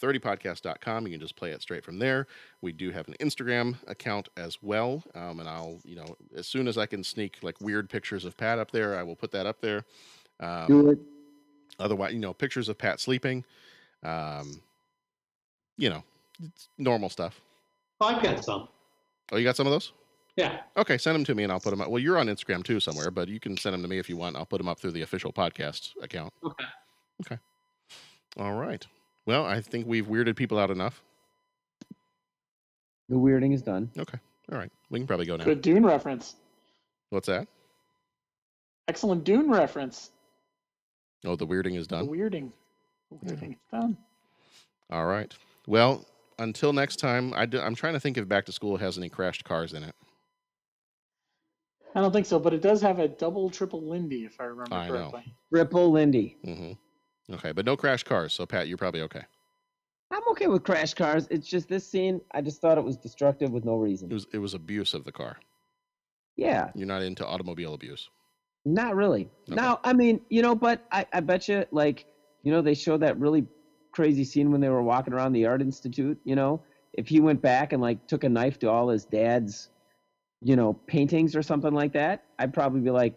30podcast.com. 0.00 1.06
You 1.06 1.12
can 1.12 1.20
just 1.20 1.36
play 1.36 1.50
it 1.50 1.62
straight 1.62 1.84
from 1.84 1.98
there. 1.98 2.26
We 2.60 2.72
do 2.72 2.90
have 2.90 3.08
an 3.08 3.14
Instagram 3.20 3.76
account 3.86 4.28
as 4.36 4.58
well. 4.62 5.02
Um, 5.14 5.40
and 5.40 5.48
I'll, 5.48 5.80
you 5.84 5.96
know, 5.96 6.16
as 6.36 6.46
soon 6.46 6.68
as 6.68 6.78
I 6.78 6.86
can 6.86 7.04
sneak 7.04 7.38
like 7.42 7.60
weird 7.60 7.88
pictures 7.88 8.24
of 8.24 8.36
Pat 8.36 8.58
up 8.58 8.70
there, 8.70 8.98
I 8.98 9.02
will 9.02 9.16
put 9.16 9.30
that 9.32 9.46
up 9.46 9.60
there. 9.60 9.84
Um, 10.40 10.66
Do 10.66 10.90
it. 10.90 10.98
Otherwise, 11.78 12.12
you 12.12 12.20
know, 12.20 12.32
pictures 12.32 12.68
of 12.68 12.78
Pat 12.78 13.00
sleeping. 13.00 13.44
Um, 14.02 14.60
you 15.76 15.90
know, 15.90 16.04
it's 16.42 16.68
normal 16.78 17.08
stuff. 17.08 17.40
Oh, 18.00 18.06
I've 18.06 18.22
got 18.22 18.44
some. 18.44 18.68
Oh, 19.32 19.36
you 19.36 19.44
got 19.44 19.56
some 19.56 19.66
of 19.66 19.72
those? 19.72 19.92
Yeah. 20.36 20.60
Okay, 20.76 20.98
send 20.98 21.14
them 21.14 21.24
to 21.24 21.34
me 21.34 21.44
and 21.44 21.52
I'll 21.52 21.60
put 21.60 21.70
them 21.70 21.80
up. 21.80 21.88
Well, 21.88 22.00
you're 22.00 22.18
on 22.18 22.26
Instagram 22.26 22.64
too 22.64 22.80
somewhere, 22.80 23.10
but 23.10 23.28
you 23.28 23.38
can 23.38 23.56
send 23.56 23.74
them 23.74 23.82
to 23.82 23.88
me 23.88 23.98
if 23.98 24.08
you 24.08 24.16
want. 24.16 24.36
I'll 24.36 24.46
put 24.46 24.58
them 24.58 24.68
up 24.68 24.80
through 24.80 24.92
the 24.92 25.02
official 25.02 25.32
podcast 25.32 25.90
account. 26.02 26.32
Okay. 26.44 26.64
Okay. 27.24 27.38
All 28.36 28.54
right. 28.54 28.84
Well, 29.26 29.44
I 29.44 29.60
think 29.60 29.86
we've 29.86 30.06
weirded 30.06 30.36
people 30.36 30.58
out 30.58 30.70
enough. 30.70 31.02
The 33.08 33.16
weirding 33.16 33.52
is 33.54 33.62
done. 33.62 33.90
Okay. 33.98 34.18
All 34.52 34.58
right. 34.58 34.70
We 34.90 34.98
can 34.98 35.06
probably 35.06 35.26
go 35.26 35.36
now. 35.36 35.44
Good 35.44 35.62
Dune 35.62 35.84
reference. 35.84 36.36
What's 37.10 37.26
that? 37.28 37.46
Excellent 38.88 39.24
Dune 39.24 39.50
reference. 39.50 40.10
Oh, 41.24 41.36
the 41.36 41.46
weirding 41.46 41.76
is 41.76 41.86
The 41.86 41.96
done. 41.96 42.08
weirding. 42.08 42.52
The 43.10 43.16
weirding 43.32 43.52
is 43.52 43.58
done. 43.70 43.96
All 44.90 45.06
right. 45.06 45.32
Well, 45.66 46.04
until 46.38 46.72
next 46.74 46.96
time, 46.96 47.32
I 47.34 47.46
d- 47.46 47.58
I'm 47.58 47.74
trying 47.74 47.94
to 47.94 48.00
think 48.00 48.18
if 48.18 48.28
Back 48.28 48.44
to 48.46 48.52
School 48.52 48.76
has 48.76 48.98
any 48.98 49.08
crashed 49.08 49.44
cars 49.44 49.72
in 49.72 49.82
it. 49.82 49.94
I 51.94 52.00
don't 52.00 52.12
think 52.12 52.26
so, 52.26 52.38
but 52.38 52.52
it 52.52 52.60
does 52.60 52.82
have 52.82 52.98
a 52.98 53.06
double 53.08 53.48
triple 53.48 53.80
Lindy, 53.88 54.24
if 54.24 54.40
I 54.40 54.44
remember 54.44 54.74
I 54.74 54.88
know. 54.88 55.10
correctly. 55.10 55.34
Triple 55.52 55.92
Lindy. 55.92 56.36
Mm-hmm. 56.44 56.72
Okay, 57.32 57.52
but 57.52 57.64
no 57.64 57.76
crash 57.76 58.02
cars. 58.02 58.32
So 58.32 58.44
Pat, 58.46 58.68
you're 58.68 58.78
probably 58.78 59.00
okay. 59.02 59.22
I'm 60.10 60.22
okay 60.30 60.46
with 60.46 60.62
crash 60.64 60.94
cars. 60.94 61.26
It's 61.30 61.48
just 61.48 61.68
this 61.68 61.86
scene. 61.88 62.20
I 62.32 62.40
just 62.40 62.60
thought 62.60 62.78
it 62.78 62.84
was 62.84 62.96
destructive 62.96 63.50
with 63.50 63.64
no 63.64 63.76
reason. 63.76 64.10
It 64.10 64.14
was 64.14 64.26
it 64.32 64.38
was 64.38 64.54
abuse 64.54 64.94
of 64.94 65.04
the 65.04 65.12
car. 65.12 65.38
Yeah, 66.36 66.70
You're 66.74 66.88
not 66.88 67.02
into 67.02 67.24
automobile 67.26 67.74
abuse. 67.74 68.08
not 68.64 68.96
really. 68.96 69.30
Now, 69.46 69.78
I 69.84 69.92
mean, 69.92 70.20
you 70.30 70.42
know, 70.42 70.56
but 70.56 70.84
I, 70.90 71.06
I 71.12 71.20
bet 71.20 71.46
you, 71.48 71.64
like, 71.70 72.06
you 72.42 72.50
know, 72.50 72.60
they 72.60 72.74
showed 72.74 73.00
that 73.02 73.18
really 73.20 73.46
crazy 73.92 74.24
scene 74.24 74.50
when 74.50 74.60
they 74.60 74.68
were 74.68 74.82
walking 74.82 75.14
around 75.14 75.32
the 75.32 75.46
art 75.46 75.62
institute. 75.62 76.18
You 76.24 76.34
know, 76.34 76.60
if 76.92 77.06
he 77.06 77.20
went 77.20 77.40
back 77.40 77.72
and 77.72 77.80
like 77.80 78.08
took 78.08 78.24
a 78.24 78.28
knife 78.28 78.58
to 78.60 78.70
all 78.70 78.88
his 78.88 79.04
dad's, 79.04 79.70
you 80.42 80.56
know, 80.56 80.72
paintings 80.88 81.36
or 81.36 81.42
something 81.42 81.72
like 81.72 81.92
that, 81.92 82.24
I'd 82.38 82.52
probably 82.52 82.80
be 82.80 82.90
like, 82.90 83.16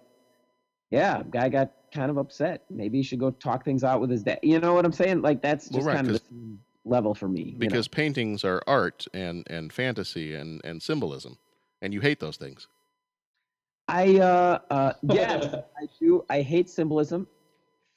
yeah, 0.92 1.24
guy 1.32 1.50
got 1.50 1.72
kind 1.94 2.10
of 2.12 2.18
upset. 2.18 2.64
Maybe 2.70 2.98
he 2.98 3.04
should 3.04 3.20
go 3.20 3.32
talk 3.32 3.64
things 3.66 3.84
out 3.84 4.02
with 4.02 4.10
his 4.10 4.24
dad. 4.24 4.40
You 4.44 4.60
know 4.60 4.74
what 4.74 4.86
I'm 4.86 4.92
saying? 4.94 5.22
Like 5.22 5.42
that's 5.42 5.70
Well, 5.72 5.80
just 5.80 5.88
right, 5.88 5.96
kind 5.96 6.08
of 6.08 6.14
'cause- 6.14 6.22
the 6.22 6.28
same 6.30 6.60
level 6.86 7.14
for 7.14 7.28
me. 7.28 7.42
you 7.44 7.52
know? 7.54 7.58
because 7.60 7.88
paintings 7.88 8.44
are 8.44 8.62
art 8.68 9.08
and 9.14 9.46
and 9.50 9.72
fantasy 9.74 10.34
and 10.36 10.62
and 10.64 10.82
symbolism, 10.82 11.38
and 11.82 11.94
you 11.94 12.02
hate 12.02 12.20
those 12.20 12.38
things. 12.38 12.68
I 13.88 14.18
uh 14.20 14.60
uh 14.70 14.94
yes, 15.04 15.46
I 15.54 15.88
do. 16.00 16.26
I 16.30 16.42
hate 16.42 16.70
symbolism, 16.70 17.28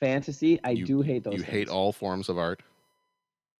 fantasy. 0.01 0.61
I 0.65 0.75
do 0.75 1.03
hate 1.03 1.25
those. 1.25 1.35
You 1.35 1.41
things. 1.41 1.51
hate 1.51 1.69
all 1.69 1.93
forms 1.93 2.29
of 2.29 2.39
art. 2.39 2.63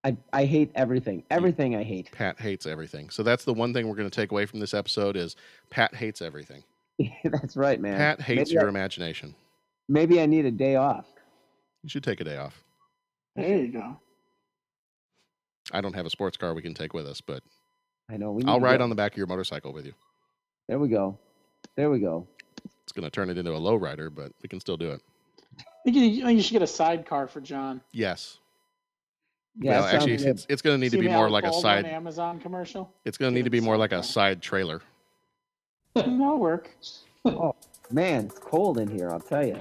I 0.03 0.17
I 0.33 0.45
hate 0.45 0.71
everything. 0.75 1.23
Everything 1.29 1.75
I 1.75 1.83
hate. 1.83 2.09
Pat 2.11 2.39
hates 2.39 2.65
everything. 2.65 3.09
So 3.09 3.21
that's 3.21 3.43
the 3.43 3.53
one 3.53 3.73
thing 3.73 3.87
we're 3.87 3.95
going 3.95 4.09
to 4.09 4.15
take 4.15 4.31
away 4.31 4.45
from 4.45 4.59
this 4.59 4.73
episode 4.73 5.15
is 5.17 5.35
Pat 5.69 5.93
hates 5.95 6.21
everything. 6.21 6.63
That's 7.23 7.55
right, 7.57 7.79
man. 7.79 7.97
Pat 7.97 8.21
hates 8.21 8.49
maybe 8.49 8.51
your 8.53 8.65
I, 8.65 8.69
imagination. 8.69 9.35
Maybe 9.89 10.21
I 10.21 10.25
need 10.25 10.45
a 10.45 10.51
day 10.51 10.75
off. 10.75 11.05
You 11.83 11.89
should 11.89 12.03
take 12.03 12.21
a 12.21 12.23
day 12.23 12.37
off. 12.37 12.63
There 13.35 13.57
you 13.57 13.71
go. 13.71 13.99
I 15.71 15.81
don't 15.81 15.93
have 15.93 16.05
a 16.05 16.09
sports 16.09 16.37
car 16.37 16.53
we 16.53 16.61
can 16.61 16.73
take 16.73 16.93
with 16.93 17.07
us, 17.07 17.21
but 17.21 17.41
I 18.09 18.17
know. 18.17 18.31
We 18.31 18.43
I'll 18.45 18.59
ride 18.59 18.77
go. 18.77 18.83
on 18.83 18.89
the 18.89 18.95
back 18.95 19.13
of 19.13 19.17
your 19.17 19.27
motorcycle 19.27 19.73
with 19.73 19.85
you. 19.85 19.93
There 20.67 20.79
we 20.79 20.89
go. 20.89 21.17
There 21.75 21.89
we 21.89 21.99
go. 21.99 22.27
It's 22.83 22.91
going 22.91 23.03
to 23.03 23.09
turn 23.09 23.29
it 23.29 23.37
into 23.37 23.51
a 23.51 23.57
low 23.57 23.75
rider, 23.75 24.09
but 24.09 24.31
we 24.41 24.49
can 24.49 24.59
still 24.59 24.77
do 24.77 24.91
it. 24.91 25.01
I 25.59 25.63
think 25.85 25.95
you, 25.95 26.27
I 26.27 26.31
you 26.31 26.41
should 26.41 26.53
get 26.53 26.61
a 26.61 26.67
sidecar 26.67 27.27
for 27.27 27.41
John. 27.41 27.81
Yes. 27.91 28.37
Yeah, 29.59 29.79
well, 29.79 29.85
actually, 29.85 30.17
good. 30.17 30.27
it's, 30.27 30.45
it's 30.49 30.61
going 30.61 30.75
to 30.75 30.79
need 30.79 30.91
to 30.91 30.97
be 30.97 31.09
more 31.09 31.29
like 31.29 31.43
a 31.43 31.53
side. 31.53 31.85
Amazon 31.85 32.39
commercial. 32.39 32.93
It's 33.03 33.17
going 33.17 33.33
to 33.33 33.35
need 33.35 33.43
to 33.43 33.49
be 33.49 33.59
more 33.59 33.77
like 33.77 33.91
a 33.91 34.01
side 34.01 34.41
trailer. 34.41 34.81
That'll 35.95 36.37
work. 36.37 36.69
oh 37.25 37.55
man, 37.93 38.25
it's 38.25 38.39
cold 38.39 38.77
in 38.77 38.87
here. 38.87 39.09
I'll 39.09 39.19
tell 39.19 39.45
you. 39.45 39.59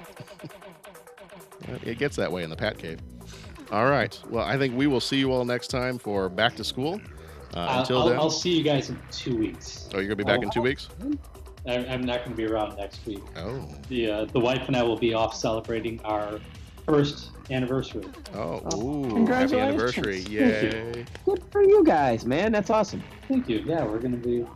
It 1.82 1.98
gets 1.98 2.16
that 2.16 2.30
way 2.30 2.42
in 2.42 2.50
the 2.50 2.56
Pat 2.56 2.78
Cave. 2.78 3.00
All 3.70 3.88
right. 3.88 4.18
Well, 4.28 4.44
I 4.44 4.58
think 4.58 4.76
we 4.76 4.86
will 4.86 5.00
see 5.00 5.18
you 5.18 5.32
all 5.32 5.44
next 5.44 5.68
time 5.68 5.98
for 5.98 6.28
back 6.28 6.56
to 6.56 6.64
school. 6.64 7.00
Uh, 7.54 7.58
I'll, 7.58 7.80
until 7.80 7.98
I'll, 7.98 8.08
then, 8.08 8.18
I'll 8.18 8.30
see 8.30 8.56
you 8.56 8.62
guys 8.62 8.90
in 8.90 8.98
two 9.10 9.36
weeks. 9.36 9.88
oh, 9.92 9.98
you're 9.98 10.08
gonna 10.08 10.16
be 10.16 10.24
back 10.24 10.42
in 10.42 10.50
two 10.50 10.62
weeks. 10.62 10.88
I, 11.66 11.74
I'm 11.74 12.02
not 12.02 12.20
going 12.24 12.30
to 12.30 12.36
be 12.36 12.46
around 12.46 12.76
next 12.78 13.04
week. 13.06 13.22
Oh. 13.36 13.68
The 13.88 14.10
uh, 14.10 14.24
the 14.26 14.40
wife 14.40 14.66
and 14.66 14.76
I 14.76 14.82
will 14.82 14.96
be 14.96 15.12
off 15.12 15.34
celebrating 15.34 16.00
our 16.04 16.40
first 16.86 17.30
anniversary. 17.50 18.04
Oh, 18.34 18.60
ooh, 18.74 19.02
happy 19.02 19.14
Congratulations. 19.14 19.52
anniversary! 19.52 20.20
Thank 20.22 20.30
Yay! 20.30 21.04
Good 21.24 21.42
for 21.50 21.62
you 21.62 21.84
guys, 21.84 22.24
man. 22.24 22.52
That's 22.52 22.70
awesome. 22.70 23.02
Thank 23.28 23.48
you. 23.48 23.58
Yeah, 23.66 23.84
we're 23.84 23.98
going 23.98 24.18
to 24.20 24.28
be 24.28 24.46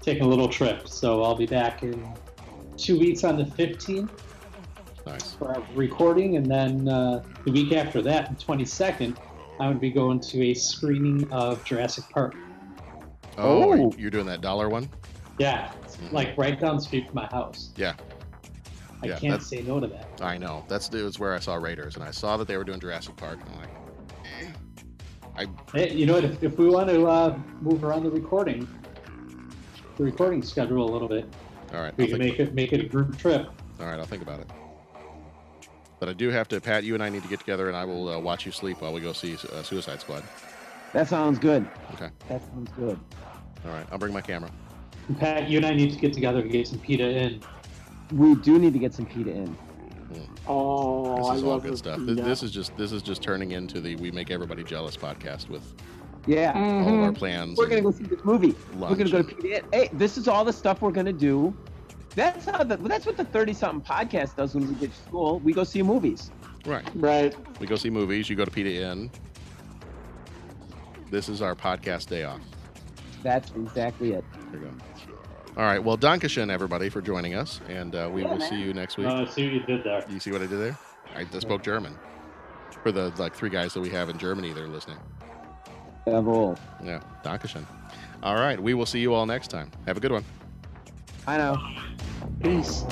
taking 0.00 0.24
a 0.24 0.28
little 0.28 0.48
trip, 0.48 0.88
so 0.88 1.22
I'll 1.22 1.36
be 1.36 1.46
back 1.46 1.82
in 1.82 2.12
two 2.78 2.98
weeks 2.98 3.24
on 3.24 3.36
the 3.36 3.44
15th 3.44 4.08
Nice. 5.06 5.32
for 5.34 5.54
our 5.56 5.62
recording, 5.74 6.36
and 6.36 6.46
then 6.46 6.88
uh, 6.88 7.22
the 7.44 7.50
week 7.52 7.72
after 7.72 8.00
that, 8.02 8.38
the 8.38 8.44
22nd, 8.44 9.16
I'm 9.60 9.66
going 9.66 9.74
to 9.74 9.80
be 9.80 9.90
going 9.90 10.20
to 10.20 10.44
a 10.50 10.54
screening 10.54 11.30
of 11.32 11.64
Jurassic 11.64 12.04
Park. 12.10 12.34
Oh, 13.36 13.70
are 13.70 13.76
you- 13.76 13.82
Oh. 13.84 13.92
you're 13.98 14.10
doing 14.10 14.26
that 14.26 14.40
dollar 14.40 14.68
one? 14.68 14.88
Yeah, 15.38 15.72
it's 15.84 15.96
like 16.12 16.36
right 16.36 16.58
down 16.58 16.76
the 16.76 16.82
street 16.82 17.06
from 17.06 17.14
my 17.16 17.26
house. 17.26 17.70
Yeah. 17.76 17.94
I 19.02 19.06
Yeah, 19.06 19.18
can't 19.18 19.42
say 19.42 19.62
no 19.62 19.78
to 19.78 19.86
that. 19.86 20.08
I 20.20 20.36
know. 20.36 20.64
That's 20.68 20.88
it 20.88 21.02
was 21.02 21.18
where 21.20 21.32
I 21.32 21.38
saw 21.38 21.54
Raiders, 21.54 21.94
and 21.94 22.04
I 22.04 22.10
saw 22.10 22.36
that 22.36 22.48
they 22.48 22.56
were 22.56 22.64
doing 22.64 22.80
Jurassic 22.80 23.16
Park. 23.16 23.38
And 23.46 23.50
I'm 23.54 23.60
like, 23.60 23.70
eh. 24.24 24.50
I 25.36 25.46
Hey, 25.78 25.94
you 25.94 26.04
know 26.06 26.14
what? 26.14 26.24
If, 26.24 26.42
if 26.42 26.58
we 26.58 26.68
want 26.68 26.88
to 26.88 27.06
uh, 27.06 27.38
move 27.60 27.84
around 27.84 28.02
the 28.02 28.10
recording, 28.10 28.66
the 29.96 30.04
recording 30.04 30.42
schedule 30.42 30.88
a 30.88 30.90
little 30.92 31.06
bit, 31.08 31.32
all 31.74 31.80
right. 31.82 31.96
we 31.96 32.04
I'll 32.04 32.10
can 32.10 32.18
make 32.18 32.38
it 32.40 32.54
make 32.54 32.72
it 32.72 32.80
a 32.80 32.88
group 32.88 33.16
trip. 33.18 33.48
all 33.80 33.86
right, 33.86 33.98
I'll 33.98 34.06
think 34.06 34.22
about 34.22 34.40
it. 34.40 34.50
But 36.00 36.08
I 36.08 36.12
do 36.12 36.30
have 36.30 36.46
to, 36.48 36.60
Pat. 36.60 36.84
You 36.84 36.94
and 36.94 37.02
I 37.02 37.08
need 37.08 37.22
to 37.22 37.28
get 37.28 37.40
together, 37.40 37.66
and 37.68 37.76
I 37.76 37.84
will 37.84 38.08
uh, 38.08 38.18
watch 38.20 38.46
you 38.46 38.52
sleep 38.52 38.80
while 38.80 38.92
we 38.92 39.00
go 39.00 39.12
see 39.12 39.34
uh, 39.52 39.62
Suicide 39.62 40.00
Squad. 40.00 40.22
That 40.92 41.08
sounds 41.08 41.38
good. 41.38 41.66
Okay. 41.94 42.08
That 42.28 42.40
sounds 42.46 42.70
good. 42.76 42.98
All 43.66 43.72
right. 43.72 43.84
I'll 43.90 43.98
bring 43.98 44.12
my 44.12 44.20
camera. 44.20 44.50
Pat, 45.18 45.48
you 45.48 45.56
and 45.56 45.66
I 45.66 45.74
need 45.74 45.92
to 45.92 45.98
get 45.98 46.12
together 46.12 46.40
to 46.42 46.48
get 46.48 46.68
some 46.68 46.78
Pita 46.78 47.02
Inn. 47.04 47.40
We 48.12 48.36
do 48.36 48.58
need 48.58 48.72
to 48.74 48.78
get 48.78 48.94
some 48.94 49.06
Pita 49.06 49.30
Inn. 49.32 49.56
Oh, 50.46 51.16
This 51.18 51.26
I 51.26 51.34
is 51.34 51.42
all 51.42 51.50
love 51.50 51.62
good 51.64 51.76
stuff. 51.76 51.98
pita. 51.98 52.22
This 52.22 52.42
is 52.42 52.50
just 52.50 52.74
this 52.78 52.92
is 52.92 53.02
just 53.02 53.20
turning 53.22 53.50
into 53.52 53.80
the 53.80 53.96
"We 53.96 54.10
Make 54.10 54.30
Everybody 54.30 54.64
Jealous" 54.64 54.96
podcast 54.96 55.48
with 55.50 55.74
Yeah. 56.28 56.52
all 56.84 56.94
of 56.94 57.00
our 57.00 57.12
plans. 57.12 57.56
We're 57.58 57.68
gonna 57.68 57.80
go 57.82 57.90
see 57.90 58.04
this 58.04 58.24
movie. 58.24 58.54
We're 58.74 58.90
gonna 58.90 59.04
go 59.04 59.22
to 59.22 59.28
and- 59.28 59.38
Pita. 59.38 59.64
Hey, 59.72 59.88
this 59.94 60.18
is 60.18 60.28
all 60.28 60.44
the 60.44 60.52
stuff 60.52 60.82
we're 60.82 60.92
gonna 60.92 61.12
do. 61.12 61.56
That's 62.14 62.44
how 62.46 62.62
the, 62.64 62.76
that's 62.76 63.06
what 63.06 63.16
the 63.16 63.24
thirty 63.24 63.52
something 63.52 63.80
podcast 63.80 64.36
does 64.36 64.54
when 64.54 64.68
we 64.68 64.74
get 64.74 64.92
to 64.92 65.02
school. 65.02 65.38
We 65.40 65.52
go 65.52 65.64
see 65.64 65.82
movies. 65.82 66.30
Right. 66.66 66.88
Right. 66.94 67.34
We 67.60 67.66
go 67.66 67.76
see 67.76 67.90
movies. 67.90 68.28
You 68.28 68.36
go 68.36 68.44
to 68.44 68.50
Pita 68.50 68.70
Inn. 68.70 69.10
This 71.10 71.28
is 71.28 71.40
our 71.40 71.54
podcast 71.54 72.08
day 72.08 72.24
off. 72.24 72.40
That's 73.22 73.50
exactly 73.52 74.12
it. 74.12 74.24
There 74.52 74.60
you 74.60 74.66
go. 74.66 74.72
All 75.56 75.64
right. 75.64 75.82
Well, 75.82 75.96
Dankeschön, 75.96 76.50
everybody, 76.50 76.88
for 76.88 77.00
joining 77.00 77.34
us, 77.34 77.60
and 77.68 77.94
uh, 77.94 78.08
we 78.12 78.22
will 78.22 78.40
see 78.40 78.60
you 78.60 78.72
next 78.74 78.96
week. 78.96 79.06
Uh, 79.06 79.26
see 79.26 79.44
what 79.44 79.54
you 79.54 79.60
did 79.60 79.84
there. 79.84 80.04
you 80.08 80.20
see 80.20 80.30
what 80.30 80.42
I 80.42 80.46
did 80.46 80.60
there? 80.60 80.78
I 81.16 81.24
just 81.24 81.42
spoke 81.42 81.62
German. 81.62 81.96
For 82.82 82.92
the 82.92 83.12
like 83.18 83.34
three 83.34 83.50
guys 83.50 83.74
that 83.74 83.80
we 83.80 83.88
have 83.90 84.08
in 84.08 84.18
Germany, 84.18 84.52
they're 84.52 84.68
listening. 84.68 84.98
Jawohl. 86.10 86.56
Yeah, 86.82 87.00
Dankeschön. 87.22 87.66
All 88.22 88.34
right. 88.34 88.60
We 88.60 88.74
will 88.74 88.86
see 88.86 89.00
you 89.00 89.14
all 89.14 89.26
next 89.26 89.48
time. 89.48 89.70
Have 89.86 89.96
a 89.96 90.00
good 90.00 90.12
one. 90.12 90.24
I 91.26 91.36
know. 91.36 91.56
Peace. 92.40 92.84